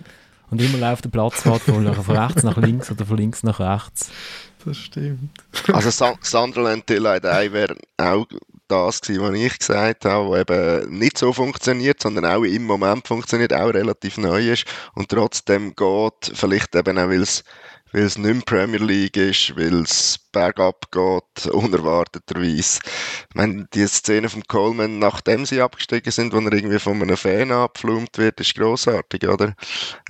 Und 0.51 0.61
immer 0.61 0.79
läuft 0.79 1.05
der 1.05 1.11
Platzwart 1.11 1.63
von, 1.63 1.95
von 1.95 2.17
rechts 2.17 2.43
nach 2.43 2.59
links 2.59 2.91
oder 2.91 3.07
von 3.07 3.17
links 3.17 3.43
nach 3.43 3.59
rechts. 3.59 4.11
Das 4.65 4.77
stimmt. 4.77 5.31
Also 5.73 6.15
Sunderland 6.21 6.89
Delight 6.89 7.25
Eye 7.25 7.53
wäre 7.53 7.75
auch 7.97 8.27
das 8.69 9.01
gewesen, 9.01 9.23
was 9.23 9.35
ich 9.35 9.59
gesagt 9.59 10.05
habe, 10.05 10.31
was 10.31 10.41
eben 10.41 10.99
nicht 10.99 11.19
so 11.19 11.33
funktioniert, 11.33 12.01
sondern 12.01 12.27
auch 12.27 12.43
im 12.43 12.65
Moment 12.65 13.07
funktioniert, 13.07 13.53
auch 13.53 13.69
relativ 13.69 14.19
neu 14.19 14.53
ist 14.53 14.65
und 14.95 15.09
trotzdem 15.09 15.75
geht, 15.75 16.33
vielleicht 16.35 16.75
eben 16.75 16.99
auch, 16.99 17.09
weil 17.09 17.23
es 17.23 17.45
weil 17.93 18.03
es 18.05 18.19
nicht 18.19 18.35
mehr 18.35 18.43
Premier 18.45 18.81
League 18.81 19.17
ist, 19.17 19.57
weil 19.57 19.83
es 19.83 20.19
bergab 20.33 20.91
geht, 20.91 21.47
unerwarteterweise. 21.53 22.81
Ich 23.29 23.35
meine, 23.35 23.67
die 23.75 23.87
Szene 23.87 24.29
von 24.29 24.43
Coleman, 24.49 24.99
nachdem 24.99 25.45
sie 25.45 25.61
abgestiegen 25.61 26.11
sind, 26.11 26.33
wo 26.33 26.39
er 26.39 26.53
irgendwie 26.53 26.79
von 26.79 27.01
einem 27.01 27.17
Fan 27.17 27.53
abgeflumt 27.53 28.17
wird, 28.19 28.41
ist 28.41 28.55
grossartig, 28.55 29.29
oder? 29.29 29.55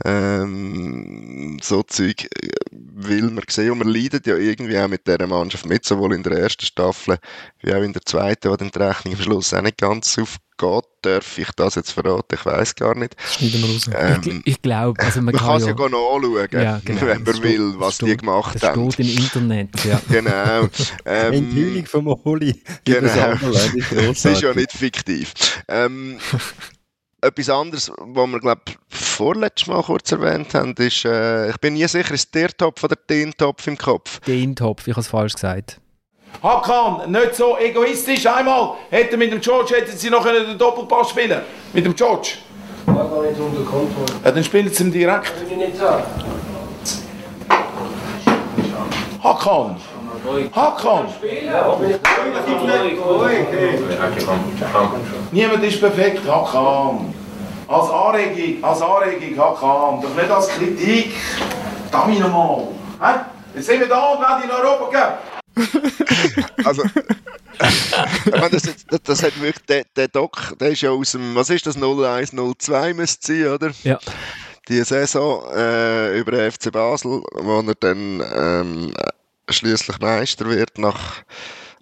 Ähm, 0.05 1.59
so 1.61 1.83
Zeug 1.83 2.24
äh, 2.24 2.51
will 2.70 3.30
man 3.30 3.45
sehen 3.49 3.72
und 3.72 3.78
man 3.78 3.89
leidet 3.89 4.26
ja 4.26 4.37
irgendwie 4.37 4.78
auch 4.78 4.89
mit 4.89 5.07
dieser 5.07 5.26
Mannschaft 5.26 5.66
mit, 5.66 5.85
sowohl 5.85 6.14
in 6.14 6.22
der 6.22 6.39
ersten 6.39 6.64
Staffel 6.64 7.18
wie 7.61 7.74
auch 7.74 7.83
in 7.83 7.93
der 7.93 8.03
zweiten, 8.03 8.51
wo 8.51 8.57
dann 8.57 8.70
die 8.70 8.78
Rechnung 8.78 9.14
am 9.14 9.20
Schluss 9.20 9.53
auch 9.53 9.62
nicht 9.62 9.78
ganz 9.78 10.18
auf 10.18 10.37
geht, 10.62 10.84
darf 11.02 11.38
ich 11.38 11.48
das 11.56 11.74
jetzt 11.74 11.90
verraten? 11.90 12.34
Ich 12.34 12.46
weiß 12.46 12.74
gar 12.76 12.96
nicht. 12.96 13.16
Schneiden 13.20 13.62
wir 13.62 13.74
raus. 13.74 13.90
Ähm, 13.94 14.42
ich, 14.44 14.54
ich 14.54 14.62
glaube, 14.62 15.00
also 15.02 15.20
man, 15.20 15.34
man 15.34 15.44
kann 15.44 15.56
es 15.56 15.66
ja, 15.66 15.74
ja 15.76 15.88
nachschauen, 15.88 16.48
ja, 16.52 16.80
genau, 16.84 17.00
wenn 17.02 17.22
man 17.22 17.42
will, 17.42 17.74
was 17.78 17.96
steht, 17.96 18.08
die 18.08 18.16
gemacht 18.18 18.54
das 18.54 18.62
haben. 18.62 18.84
Das 18.86 18.94
steht 18.94 19.08
im 19.08 19.22
Internet, 19.22 19.68
ja. 19.84 20.00
genau. 20.08 20.68
Ähm, 21.04 21.32
Enthüllung 21.32 21.86
vom 21.86 22.06
Oli. 22.24 22.62
Genau. 22.84 23.34
Das 23.34 24.24
ist 24.24 24.40
ja 24.42 24.54
nicht 24.54 24.72
fiktiv. 24.72 25.32
Ähm, 25.68 26.18
etwas 27.20 27.48
anderes, 27.50 27.92
was 27.98 28.26
wir, 28.28 28.40
glaube 28.40 28.62
vorletztes 28.88 29.68
Mal 29.68 29.82
kurz 29.82 30.10
erwähnt 30.12 30.54
haben, 30.54 30.74
ist, 30.74 31.04
äh, 31.04 31.50
ich 31.50 31.56
bin 31.58 31.74
nie 31.74 31.86
sicher, 31.86 32.14
ist 32.14 32.34
der 32.34 32.48
Topf 32.48 32.82
oder 32.82 32.96
den 32.96 33.32
Topf 33.32 33.66
im 33.66 33.78
Kopf? 33.78 34.20
Den 34.20 34.56
Topf, 34.56 34.86
ich 34.86 34.94
habe 34.94 35.00
es 35.00 35.08
falsch 35.08 35.34
gesagt. 35.34 35.82
Hakan, 36.43 37.11
nicht 37.11 37.35
so 37.37 37.57
egoistisch. 37.57 38.26
Einmal 38.26 38.74
hätte 38.91 39.16
mit 39.16 39.33
dem 39.33 39.41
George 39.41 39.74
hätten 39.76 39.97
sie 39.97 40.11
noch 40.11 40.24
den 40.24 40.59
Doppelpass 40.59 41.11
spielen 41.11 41.41
Mit 41.72 41.85
dem 41.85 41.95
George. 41.95 42.35
War 42.87 43.22
nicht 43.22 43.39
unter 43.39 43.62
Kontrolle. 43.62 44.20
Ja, 44.24 44.30
dann 44.30 44.45
spielen 44.45 44.68
sie 44.68 44.83
ihn 44.83 44.93
direkt. 44.93 45.33
Hakan. 49.22 49.76
Hakan. 50.55 51.07
Niemand 55.30 55.64
ist 55.64 55.80
perfekt, 55.80 56.28
Hakan. 56.28 57.14
Als 57.68 57.91
Anregung, 57.91 58.64
als 58.64 58.83
Anregung, 58.83 59.39
Hakan. 59.39 60.01
Doch 60.03 60.14
nicht 60.14 60.30
als 60.30 60.49
Kritik. 60.49 61.12
Damit 61.91 62.18
nochmal. 62.18 62.68
Jetzt 63.55 63.66
sind 63.66 63.80
wir 63.80 63.89
da 63.89 64.12
und 64.12 64.20
werden 64.20 64.45
in 64.45 64.51
Europa 64.51 64.91
gehen. 64.91 65.32
also, 66.64 66.82
das, 68.50 68.62
das, 68.88 69.03
das, 69.03 69.22
hat 69.22 69.40
wirklich, 69.40 69.66
der, 69.66 69.84
der 69.96 70.09
Doc, 70.09 70.55
der 70.59 70.70
ist 70.70 70.80
ja 70.80 70.90
aus 70.90 71.12
dem, 71.12 71.34
was 71.34 71.50
ist 71.50 71.66
das, 71.66 71.76
0102 71.76 72.94
müsste 72.94 73.26
sein, 73.26 73.53
oder? 73.53 73.70
Ja. 73.82 73.98
Die 74.68 74.82
Saison 74.84 75.44
äh, 75.55 76.18
über 76.18 76.32
den 76.32 76.50
FC 76.50 76.70
Basel, 76.72 77.22
wo 77.32 77.61
er 77.61 77.74
dann 77.74 78.22
ähm, 78.34 78.94
schließlich 79.48 79.98
Meister 79.98 80.48
wird 80.48 80.78
nach 80.78 81.22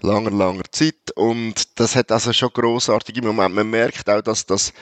langer, 0.03 0.31
langer 0.31 0.65
Zeit. 0.71 1.11
Und 1.15 1.79
das 1.79 1.97
hat 1.97 2.13
also 2.13 2.33
schon 2.33 2.51
großartige 2.53 3.23
Momente. 3.23 3.55
Man 3.55 3.71
merkt 3.71 4.09
auch, 4.09 4.23
dass 4.23 4.47
das 4.47 4.73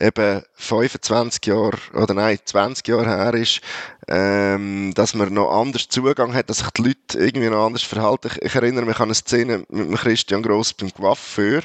eben 0.00 0.42
25 0.54 1.46
Jahre, 1.46 1.78
oder 1.94 2.14
nein, 2.14 2.38
20 2.44 2.86
Jahre 2.88 3.06
her 3.06 3.34
ist, 3.34 3.60
ähm, 4.08 4.92
dass 4.94 5.14
man 5.14 5.32
noch 5.32 5.50
anders 5.50 5.88
Zugang 5.88 6.34
hat, 6.34 6.50
dass 6.50 6.58
sich 6.58 6.70
die 6.70 6.82
Leute 6.82 7.18
irgendwie 7.18 7.50
noch 7.50 7.66
anders 7.66 7.82
verhalten. 7.82 8.30
Ich, 8.32 8.42
ich 8.42 8.54
erinnere 8.54 8.86
mich 8.86 8.98
an 8.98 9.04
eine 9.04 9.14
Szene 9.14 9.64
mit 9.68 9.98
Christian 9.98 10.42
Gross 10.42 10.72
beim 10.72 10.92
Coiffeur, 10.92 11.62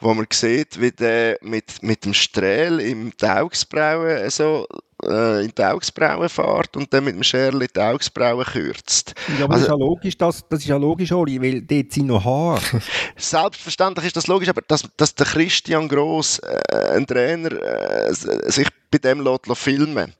wo 0.00 0.14
man 0.14 0.26
sieht, 0.32 0.80
wie 0.80 0.92
der 0.92 1.38
mit, 1.42 1.82
mit 1.82 2.04
dem 2.04 2.14
Strahl 2.14 2.80
im 2.80 3.16
Taugsbrauen 3.16 4.30
so 4.30 4.66
in 5.02 5.52
die 5.56 5.62
Augsbrauen 5.62 6.28
fährt 6.28 6.76
und 6.76 6.92
dann 6.92 7.04
mit 7.04 7.14
dem 7.14 7.22
Scherli 7.22 7.66
die 7.68 7.80
Augsbrauen 7.80 8.44
kürzt. 8.44 9.14
Ja, 9.38 9.44
aber 9.44 9.54
also, 9.54 9.54
das 9.54 9.60
ist 9.60 9.68
ja 9.68 9.74
logisch, 9.74 10.16
das, 10.16 10.44
das 10.48 10.60
ist 10.60 10.66
ja 10.66 10.76
logisch, 10.76 11.12
Oli, 11.12 11.40
weil 11.40 11.60
dort 11.62 11.92
sind 11.92 12.06
noch 12.06 12.24
Haare. 12.24 12.60
Selbstverständlich 13.16 14.06
ist 14.06 14.16
das 14.16 14.26
logisch, 14.26 14.48
aber 14.48 14.62
dass, 14.66 14.84
dass 14.96 15.14
der 15.14 15.26
Christian 15.26 15.88
Gross, 15.88 16.38
äh, 16.38 16.96
ein 16.96 17.06
Trainer, 17.06 17.52
äh, 17.52 18.12
sich 18.14 18.68
bei 18.90 18.98
dem 18.98 19.20
lässt, 19.20 19.46
filmen 19.58 20.14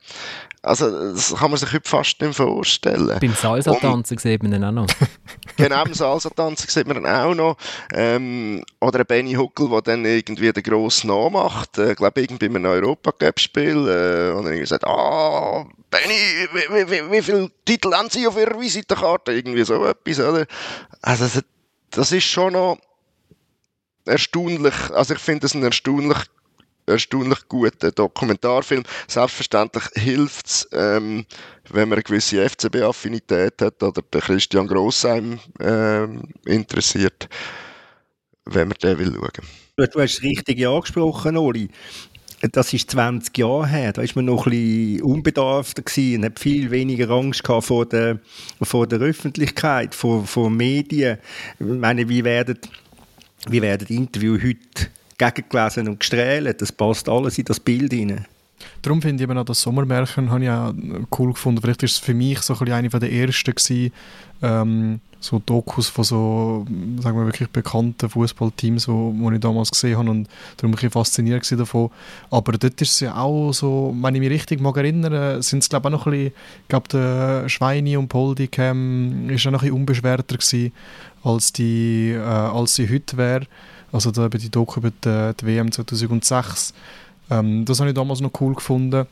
also, 0.66 1.12
das 1.12 1.32
kann 1.32 1.52
man 1.52 1.60
sich 1.60 1.72
heute 1.72 1.88
fast 1.88 2.20
nicht 2.20 2.34
vorstellen. 2.34 3.16
Beim 3.20 3.34
Salsa-Tanzen 3.34 4.18
sieht 4.18 4.42
man 4.42 4.52
ihn 4.52 4.64
auch 4.64 4.72
noch. 4.72 4.86
genau, 5.56 5.84
beim 5.84 5.94
Salsa-Tanzen 5.94 6.68
sieht 6.68 6.88
man 6.88 6.96
ihn 6.96 7.06
auch 7.06 7.34
noch. 7.36 7.56
Ähm, 7.92 8.64
oder 8.80 8.98
ein 8.98 9.06
Benny 9.06 9.34
Huckel, 9.34 9.68
der 9.68 9.82
dann 9.82 10.04
irgendwie 10.04 10.52
den 10.52 10.62
grossen 10.64 11.08
Namen 11.08 11.34
macht. 11.34 11.78
Ich 11.78 11.90
äh, 11.90 11.94
glaube, 11.94 12.20
irgendwie 12.20 12.48
bei 12.48 12.56
einem 12.56 12.64
Europacup-Spiel. 12.64 13.88
Äh, 13.88 14.32
dann 14.66 14.80
sagt, 14.80 14.84
ah, 14.84 15.66
Benny, 15.90 16.48
wie, 16.52 16.90
wie, 16.90 17.12
wie, 17.12 17.22
viele 17.22 17.50
Titel 17.64 17.92
haben 17.92 18.10
Sie 18.10 18.26
auf 18.26 18.36
Ihrer 18.36 18.58
Visitenkarte? 18.60 19.32
Irgendwie 19.32 19.64
so 19.64 19.84
etwas, 19.84 20.20
oder? 20.20 20.46
Also, 21.02 21.40
das 21.90 22.12
ist 22.12 22.24
schon 22.24 22.54
noch 22.54 22.78
erstaunlich. 24.04 24.74
Also, 24.92 25.14
ich 25.14 25.20
finde 25.20 25.42
das 25.42 25.54
ein 25.54 25.62
erstaunlich 25.62 26.18
erstaunlich 26.86 27.48
guter 27.48 27.90
Dokumentarfilm. 27.90 28.84
Selbstverständlich 29.08 29.84
hilft 29.94 30.46
es, 30.46 30.68
ähm, 30.72 31.26
wenn 31.68 31.88
man 31.88 31.96
eine 31.96 32.04
gewisse 32.04 32.48
FCB-Affinität 32.48 33.60
hat 33.60 33.82
oder 33.82 34.02
der 34.02 34.20
Christian 34.20 34.68
Grossheim 34.68 35.40
ähm, 35.58 36.22
interessiert, 36.44 37.28
wenn 38.44 38.68
man 38.68 38.78
den 38.80 38.98
will 38.98 39.14
schauen. 39.14 39.48
Du 39.76 40.00
hast 40.00 40.14
es 40.14 40.22
richtig 40.22 40.64
angesprochen, 40.64 41.36
Oli 41.36 41.70
das 42.52 42.72
ist 42.72 42.90
20 42.90 43.36
Jahre 43.38 43.66
her, 43.66 43.92
da 43.92 44.02
war 44.02 44.08
man 44.16 44.24
noch 44.26 44.46
ein 44.46 44.50
bisschen 44.50 45.02
unbedarfter 45.02 45.82
und 45.96 46.24
hat 46.24 46.38
viel 46.38 46.70
weniger 46.70 47.10
Angst 47.10 47.44
gehabt 47.44 47.66
vor 47.66 47.86
der, 47.86 48.18
vor 48.62 48.86
der 48.86 49.00
Öffentlichkeit, 49.00 49.94
vor, 49.94 50.26
vor 50.26 50.50
Medien. 50.50 51.18
Ich 51.58 51.66
meine, 51.66 52.08
wie 52.08 52.24
werden, 52.24 52.58
wie 53.48 53.62
werden 53.62 53.88
Interviews 53.88 54.42
heute 54.42 54.90
gegengelesen 55.18 55.88
und 55.88 56.00
gestrahlt? 56.00 56.60
Das 56.60 56.72
passt 56.72 57.08
alles 57.08 57.38
in 57.38 57.44
das 57.44 57.60
Bild 57.60 57.92
hinein. 57.92 58.26
Darum 58.82 59.02
finde 59.02 59.22
ich 59.22 59.28
eben 59.28 59.38
auch 59.38 59.44
das 59.44 59.62
Sommermärchen 59.62 60.30
habe 60.30 60.44
ich 60.44 60.50
auch 60.50 60.72
cool 61.18 61.32
gefunden. 61.32 61.60
Vielleicht 61.60 61.82
ist 61.82 61.92
es 61.92 61.98
für 61.98 62.14
mich 62.14 62.40
so 62.40 62.54
ein 62.58 62.72
eine 62.72 62.88
der 62.88 63.12
ersten 63.12 63.54
gewesen, 63.54 63.92
ähm, 64.42 65.00
so 65.18 65.40
Dokus 65.44 65.88
von 65.88 66.04
so, 66.04 66.66
sagen 67.00 67.18
wir 67.18 67.26
wirklich 67.26 67.48
bekannten 67.48 68.08
Fußballteams, 68.08 68.86
wo 68.86 69.30
ich 69.30 69.40
damals 69.40 69.70
gesehen 69.70 69.98
habe 69.98 70.10
und 70.10 70.28
darum 70.56 70.70
ein 70.70 70.74
bisschen 70.74 70.90
fasziniert 70.90 71.50
davon. 71.58 71.90
Aber 72.30 72.52
dort 72.52 72.80
ist 72.80 72.92
es 72.92 73.00
ja 73.00 73.16
auch 73.16 73.52
so, 73.52 73.94
wenn 74.00 74.14
ich 74.14 74.20
mich 74.20 74.30
richtig 74.30 74.60
mag 74.60 74.76
erinnern, 74.76 75.42
sind 75.42 75.62
es 75.62 75.68
glaube 75.68 75.88
ich 75.88 75.94
auch 75.94 75.98
noch 75.98 76.06
ein 76.06 76.12
bisschen, 76.12 76.32
ich 76.62 76.68
glaube 76.68 76.88
der 76.88 77.48
Schweini 77.48 77.96
und 77.96 78.08
Poldicam 78.08 79.28
ist 79.30 79.46
auch 79.46 79.52
noch 79.52 79.62
ein 79.62 79.66
bisschen 79.66 79.76
unbeschwerter 79.76 80.36
gewesen, 80.36 80.72
als 81.24 81.52
die, 81.52 82.12
äh, 82.12 82.20
als 82.20 82.74
sie 82.74 82.88
heute 82.88 83.16
wäre. 83.16 83.46
Also 83.92 84.10
da 84.10 84.28
die 84.28 84.50
Doku 84.50 84.80
über 84.80 84.90
die, 84.90 85.32
die 85.40 85.46
WM 85.46 85.72
2006. 85.72 86.74
Ähm, 87.30 87.64
das 87.64 87.80
habe 87.80 87.90
ich 87.90 87.94
damals 87.94 88.20
noch 88.20 88.32
cool 88.40 88.54
gefunden. 88.54 89.06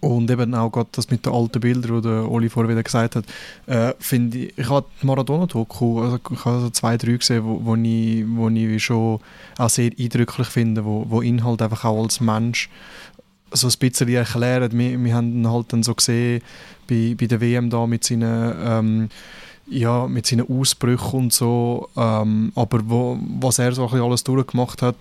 Und 0.00 0.30
eben 0.30 0.54
auch 0.54 0.70
gerade 0.70 0.88
das 0.92 1.10
mit 1.10 1.26
den 1.26 1.32
alten 1.32 1.58
Bildern, 1.58 2.02
die 2.02 2.08
Oli 2.08 2.48
vorher 2.48 2.70
wieder 2.70 2.84
gesagt 2.84 3.16
hat, 3.16 3.24
äh, 3.66 3.94
finde 3.98 4.38
ich, 4.38 4.56
ich 4.56 4.68
habe 4.70 4.86
Maradona-Doku, 5.02 6.00
also 6.02 6.20
ich 6.30 6.44
habe 6.44 6.56
also 6.56 6.70
zwei, 6.70 6.96
drei 6.96 7.16
gesehen, 7.16 7.44
wo, 7.44 7.64
wo, 7.64 7.74
ich, 7.74 8.24
wo 8.28 8.48
ich 8.48 8.84
schon 8.84 9.18
auch 9.58 9.68
sehr 9.68 9.90
eindrücklich 9.98 10.46
finde, 10.46 10.84
wo, 10.84 11.04
wo 11.08 11.20
Inhalt 11.20 11.62
einfach 11.62 11.84
auch 11.84 12.00
als 12.00 12.20
Mensch 12.20 12.70
so 13.50 13.66
ein 13.66 13.74
bisschen 13.80 14.08
erklären. 14.08 14.70
Wir, 14.72 15.02
wir 15.02 15.14
haben 15.14 15.32
ihn 15.32 15.50
halt 15.50 15.72
dann 15.72 15.82
so 15.82 15.94
gesehen 15.96 16.42
bei, 16.88 17.16
bei 17.18 17.26
der 17.26 17.40
WM 17.40 17.68
da 17.68 17.86
mit 17.86 18.04
seinen 18.04 18.54
ähm, 18.64 19.08
ja, 19.70 20.06
mit 20.06 20.26
seinen 20.26 20.46
Ausbrüchen 20.48 21.18
und 21.18 21.32
so, 21.32 21.88
ähm, 21.96 22.52
aber 22.54 22.80
wo, 22.84 23.18
was 23.40 23.58
er 23.58 23.72
so 23.72 23.86
alles 23.86 24.24
durchgemacht 24.24 24.82
hat, 24.82 24.96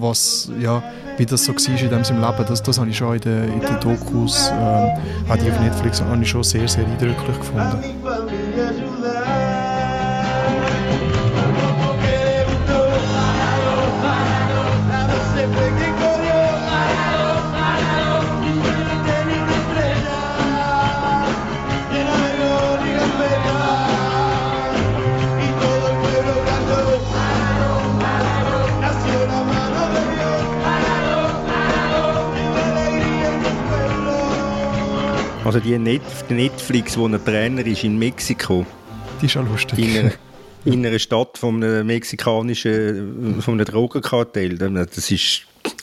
was, 0.00 0.50
ja, 0.60 0.82
wie 1.16 1.26
das 1.26 1.44
so 1.44 1.52
war 1.52 1.98
in 1.98 2.04
seinem 2.04 2.20
Leben, 2.20 2.44
das, 2.46 2.62
das 2.62 2.78
habe 2.78 2.90
ich 2.90 2.96
schon 2.96 3.14
in 3.14 3.20
den, 3.20 3.52
in 3.54 3.60
den 3.60 3.80
Dokus, 3.80 4.50
ähm, 4.52 4.90
die 5.42 5.50
auf 5.50 5.60
Netflix, 5.60 6.00
habe 6.00 6.22
ich 6.22 6.28
schon 6.28 6.44
sehr, 6.44 6.68
sehr 6.68 6.86
eindrücklich 6.86 7.38
gefunden. 7.38 8.95
Also 35.46 35.60
die 35.60 35.78
Net 35.78 36.02
Netflix, 36.28 36.98
wo 36.98 37.06
ein 37.06 37.24
Trainer 37.24 37.64
ist 37.64 37.84
in 37.84 37.96
Mexiko. 37.96 38.66
Die 39.22 39.26
ist 39.26 39.32
schon 39.32 39.48
lustig. 39.48 39.78
In 39.78 39.96
einer, 39.96 40.12
in 40.64 40.84
einer 40.84 40.98
Stadt 40.98 41.38
von 41.38 41.62
einem 41.62 41.86
mexikanischen 41.86 43.40
von 43.40 43.54
einem 43.54 43.64
Drogenkartell. 43.64 44.58
Das 44.58 45.08
ist, 45.08 45.42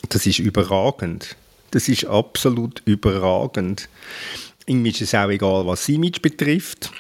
das 0.10 0.26
ist 0.26 0.40
überragend. 0.40 1.38
Das 1.72 1.88
ist 1.88 2.04
absolut 2.04 2.82
überragend. 2.84 3.88
Ihm 4.66 4.86
ist 4.86 5.00
es 5.00 5.16
auch 5.16 5.30
egal, 5.30 5.66
was 5.66 5.88
Image 5.88 6.22
betrifft. 6.22 6.92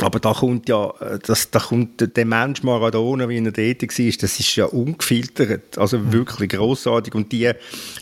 Aber 0.00 0.18
da 0.18 0.32
kommt 0.32 0.68
ja, 0.68 0.92
äh, 1.00 1.18
das, 1.24 1.50
da 1.50 1.60
kommt 1.60 2.16
der 2.16 2.26
Mensch 2.26 2.62
Maradona, 2.62 3.28
wie 3.28 3.38
er 3.38 3.42
dort 3.42 3.82
war, 3.82 4.12
das 4.20 4.40
ist 4.40 4.56
ja 4.56 4.66
ungefiltert, 4.66 5.78
also 5.78 5.98
mhm. 5.98 6.12
wirklich 6.12 6.50
großartig. 6.50 7.14
Und 7.14 7.30
die, 7.30 7.52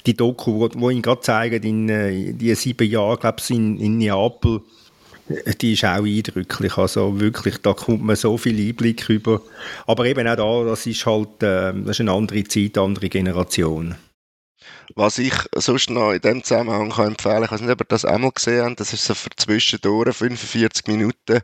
die 0.07 0.14
Doku, 0.14 0.61
wo, 0.61 0.68
wo 0.74 0.90
ihn 0.90 1.03
gerade 1.03 1.20
zeigen, 1.20 1.62
in, 1.62 1.88
äh, 1.88 2.32
die 2.32 2.55
sieben 2.55 2.88
Jahren, 2.90 3.18
glaube 3.18 3.36
ich, 3.40 3.51
in, 3.51 3.78
in 3.78 3.99
Neapel, 3.99 4.62
äh, 5.28 5.55
die 5.61 5.74
ist 5.74 5.84
auch 5.84 6.05
eindrücklich. 6.05 6.78
Also 6.78 7.20
wirklich, 7.20 7.59
da 7.59 7.74
kommt 7.74 8.03
man 8.03 8.16
so 8.16 8.38
viel 8.38 8.59
Einblick 8.59 9.09
rüber. 9.11 9.43
Aber 9.86 10.07
eben 10.07 10.26
auch 10.26 10.36
da, 10.36 10.70
das 10.70 10.86
ist 10.86 11.05
halt, 11.05 11.28
das 11.40 11.74
ist 11.74 12.01
eine 12.01 12.12
andere 12.12 12.45
Zeit, 12.45 12.78
eine 12.78 12.86
andere 12.86 13.11
Generation. 13.11 13.97
Was 14.95 15.19
ich 15.19 15.35
sonst 15.55 15.91
noch 15.91 16.13
in 16.13 16.21
dem 16.21 16.45
Zusammenhang 16.45 16.91
kann 16.91 17.09
empfehlen 17.09 17.35
kann, 17.35 17.45
ich 17.45 17.53
weiß 17.53 17.61
nicht, 17.63 17.71
ob 17.71 17.81
ihr 17.81 17.87
das 17.89 18.05
einmal 18.05 18.33
gesehen 18.33 18.65
habt, 18.65 18.81
das 18.81 18.93
ist 18.93 19.05
so 19.05 19.15
für 19.15 19.31
zwischendurch 19.37 20.15
45 20.15 20.87
Minuten, 20.87 21.41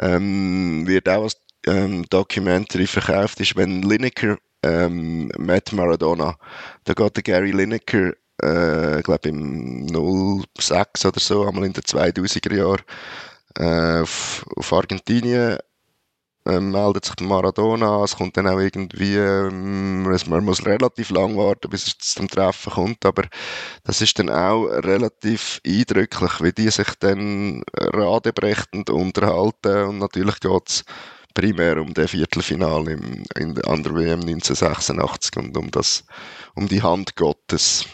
ähm, 0.00 0.86
wird 0.86 1.08
auch 1.08 1.24
als 1.24 1.36
ähm, 1.66 2.04
Documentary 2.10 2.86
verkauft, 2.86 3.40
ist, 3.40 3.56
wenn 3.56 3.82
Lineker 3.82 4.38
ähm, 4.62 5.30
Matt 5.38 5.72
Maradona, 5.72 6.36
da 6.84 6.92
geht 6.94 7.16
der 7.16 7.22
Gary 7.22 7.52
Lineker, 7.52 8.12
äh, 8.40 9.02
glaube 9.02 9.28
im 9.28 9.88
06 10.58 11.06
oder 11.06 11.20
so, 11.20 11.46
einmal 11.46 11.64
in 11.64 11.72
den 11.72 11.82
2000er 11.84 12.54
Jahren, 12.54 12.82
äh, 13.58 14.02
auf, 14.02 14.44
auf 14.56 14.72
Argentinien 14.72 15.58
ähm, 16.48 16.70
meldet 16.70 17.04
sich 17.04 17.20
Maradona 17.20 17.98
an, 17.98 18.04
es 18.04 18.16
kommt 18.16 18.36
dann 18.36 18.48
auch 18.48 18.58
irgendwie, 18.58 19.16
ähm, 19.16 20.02
man 20.02 20.44
muss 20.44 20.64
relativ 20.64 21.10
lang 21.10 21.36
warten, 21.36 21.68
bis 21.70 21.86
es 21.86 21.98
zum 21.98 22.28
Treffen 22.28 22.72
kommt, 22.72 23.04
aber 23.04 23.24
das 23.84 24.00
ist 24.00 24.18
dann 24.18 24.30
auch 24.30 24.64
relativ 24.64 25.60
eindrücklich, 25.66 26.40
wie 26.40 26.52
die 26.52 26.70
sich 26.70 26.88
dann 27.00 27.62
radebrechend 27.76 28.90
unterhalten 28.90 29.88
und 29.88 29.98
natürlich 29.98 30.40
geht 30.40 30.68
es 30.68 30.84
primär 31.34 31.80
um 31.80 31.94
das 31.94 32.10
Viertelfinale 32.10 32.92
im, 32.92 33.22
in 33.36 33.64
an 33.64 33.82
der 33.82 33.94
WM 33.94 34.20
1986 34.20 35.36
und 35.36 35.56
um, 35.56 35.70
das, 35.70 36.04
um 36.54 36.66
die 36.66 36.82
Hand 36.82 37.14
Gottes. 37.14 37.86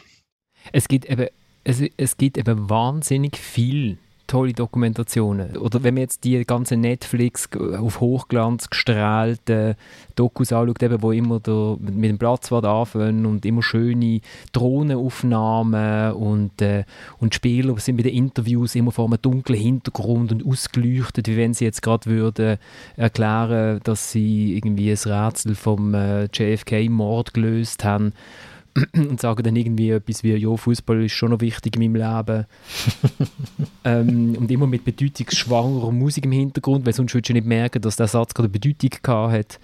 Es 0.73 0.89
gibt 0.89 1.05
eben, 1.07 1.29
es, 1.65 1.83
es 1.97 2.17
gibt 2.17 2.39
eben 2.39 2.71
wahnsinnig 2.71 3.37
viel 3.37 3.99
tolle 4.35 4.53
Dokumentationen. 4.53 5.57
Oder 5.59 5.85
wenn 5.85 5.95
man 5.95 6.01
jetzt 6.01 6.25
die 6.25 6.45
ganzen 6.45 6.81
Netflix 6.81 7.49
auf 7.55 8.01
Hochglanz 8.01 8.69
gestrahlten 8.69 9.77
Dokus 10.17 10.53
anschaut, 10.53 10.83
eben, 10.83 11.03
wo 11.03 11.13
immer 11.13 11.39
der, 11.39 11.77
mit 11.81 12.11
dem 12.11 12.19
Platzwart 12.19 12.65
anfangen 12.65 13.27
und 13.27 13.47
immer 13.47 13.63
schöne 13.63 14.21
Drohnenaufnahmen 14.51 16.15
und, 16.15 16.61
äh, 16.61 16.83
und 17.21 17.37
Spieler 17.37 17.79
sind 17.79 17.97
bei 17.97 18.03
den 18.03 18.15
Interviews 18.15 18.75
immer 18.75 18.91
vor 18.91 19.07
einem 19.07 19.23
dunklen 19.23 19.59
Hintergrund 19.59 20.33
und 20.33 20.45
ausgeleuchtet, 20.45 21.29
wie 21.29 21.37
wenn 21.37 21.55
sie 21.55 21.67
jetzt 21.67 21.83
gerade 21.83 22.11
würden 22.11 22.59
erklären, 22.97 23.79
dass 23.85 24.11
sie 24.11 24.57
irgendwie 24.57 24.91
ein 24.91 24.99
Rätsel 24.99 25.55
vom 25.55 25.95
äh, 25.95 26.25
JFK-Mord 26.25 27.35
gelöst 27.35 27.85
haben 27.85 28.13
und 28.95 29.21
sagen 29.21 29.43
dann 29.43 29.57
irgendwie 29.57 29.91
etwas 29.91 30.23
wie, 30.23 30.35
ja, 30.35 30.57
Fußball 30.57 31.05
ist 31.05 31.13
schon 31.13 31.31
noch 31.31 31.41
wichtig 31.41 31.77
in 31.77 31.93
meinem 31.93 32.17
Leben. 32.17 32.47
ähm, 33.85 34.37
und 34.39 34.51
immer 34.51 34.67
mit 34.67 34.85
bedeutungsschwangerer 34.85 35.93
Musik 35.93 36.25
im 36.25 36.33
Hintergrund, 36.33 36.85
weil 36.87 36.93
sonst 36.93 37.15
würdest 37.15 37.31
du 37.31 37.35
nicht 37.35 37.47
merken, 37.47 37.83
dass 37.83 37.97
der 37.97 38.09
Satz 38.09 38.35
gerade 38.35 38.49
eine 38.49 38.59
Bedeutung 38.59 38.91
gehabt 39.03 39.33
hat. 39.33 39.61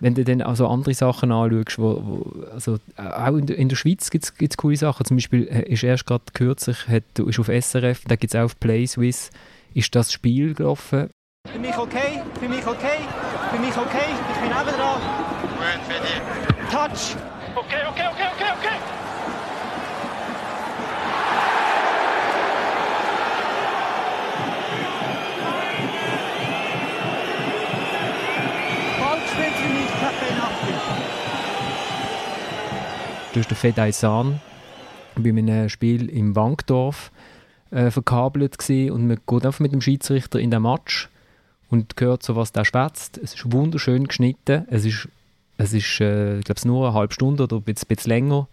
Wenn 0.00 0.14
du 0.14 0.24
dann 0.24 0.40
also 0.40 0.66
andere 0.66 0.94
Sachen 0.94 1.30
anschaust, 1.30 1.78
wo, 1.78 2.02
wo 2.02 2.42
also 2.52 2.78
auch 2.96 3.36
in 3.36 3.46
der, 3.46 3.58
in 3.58 3.68
der 3.68 3.76
Schweiz 3.76 4.10
gibt 4.10 4.24
es 4.24 4.56
coole 4.56 4.76
Sachen. 4.76 5.04
Zum 5.04 5.18
Beispiel 5.18 5.46
äh, 5.48 5.70
ist 5.70 5.82
erst 5.82 6.06
gerade 6.06 6.24
kürzlich, 6.32 6.88
hat, 6.88 7.18
ist 7.18 7.38
auf 7.38 7.48
SRF, 7.48 8.04
da 8.06 8.16
gibt 8.16 8.34
es 8.34 8.40
auch 8.40 8.44
auf 8.44 8.58
Play 8.58 8.86
Swiss, 8.86 9.30
ist 9.74 9.94
das 9.94 10.12
Spiel 10.12 10.54
gelaufen. 10.54 11.10
Für 11.50 11.58
mich 11.58 11.76
okay, 11.76 12.22
für 12.38 12.48
mich 12.48 12.66
okay, 12.66 13.00
für 13.50 13.58
mich 13.58 13.76
okay, 13.76 14.10
ich 14.32 14.40
bin 14.40 14.50
eben 14.50 14.76
dran. 14.76 15.00
Touch. 16.70 17.16
Okay, 17.56 17.82
okay, 17.88 18.06
okay, 18.12 18.28
okay, 18.34 18.49
Du 33.40 33.44
hast 33.44 33.52
den 33.52 33.56
Fedai 33.56 33.90
San 33.90 34.38
bei 35.16 35.30
einem 35.30 35.70
Spiel 35.70 36.10
im 36.10 36.36
Wankdorf 36.36 37.10
äh, 37.70 37.90
verkabelt 37.90 38.58
gesehen 38.58 38.92
und 38.92 39.06
man 39.06 39.16
geht 39.26 39.46
einfach 39.46 39.60
mit 39.60 39.72
dem 39.72 39.80
Schiedsrichter 39.80 40.38
in 40.38 40.50
den 40.50 40.60
Match 40.60 41.08
und 41.70 41.94
hört 41.98 42.22
so, 42.22 42.36
was 42.36 42.52
der 42.52 42.66
schwätzt. 42.66 43.16
Es 43.16 43.32
ist 43.32 43.50
wunderschön 43.50 44.08
geschnitten, 44.08 44.66
es 44.68 44.84
ist 44.84 45.08
es 45.56 45.72
ist, 45.72 46.02
äh, 46.02 46.40
glaube, 46.40 46.60
nur 46.66 46.88
eine 46.88 46.94
halbe 46.94 47.14
Stunde 47.14 47.44
oder 47.44 47.56
ein 47.56 47.62
bisschen, 47.62 47.88
bisschen 47.88 48.10
länger. 48.10 48.46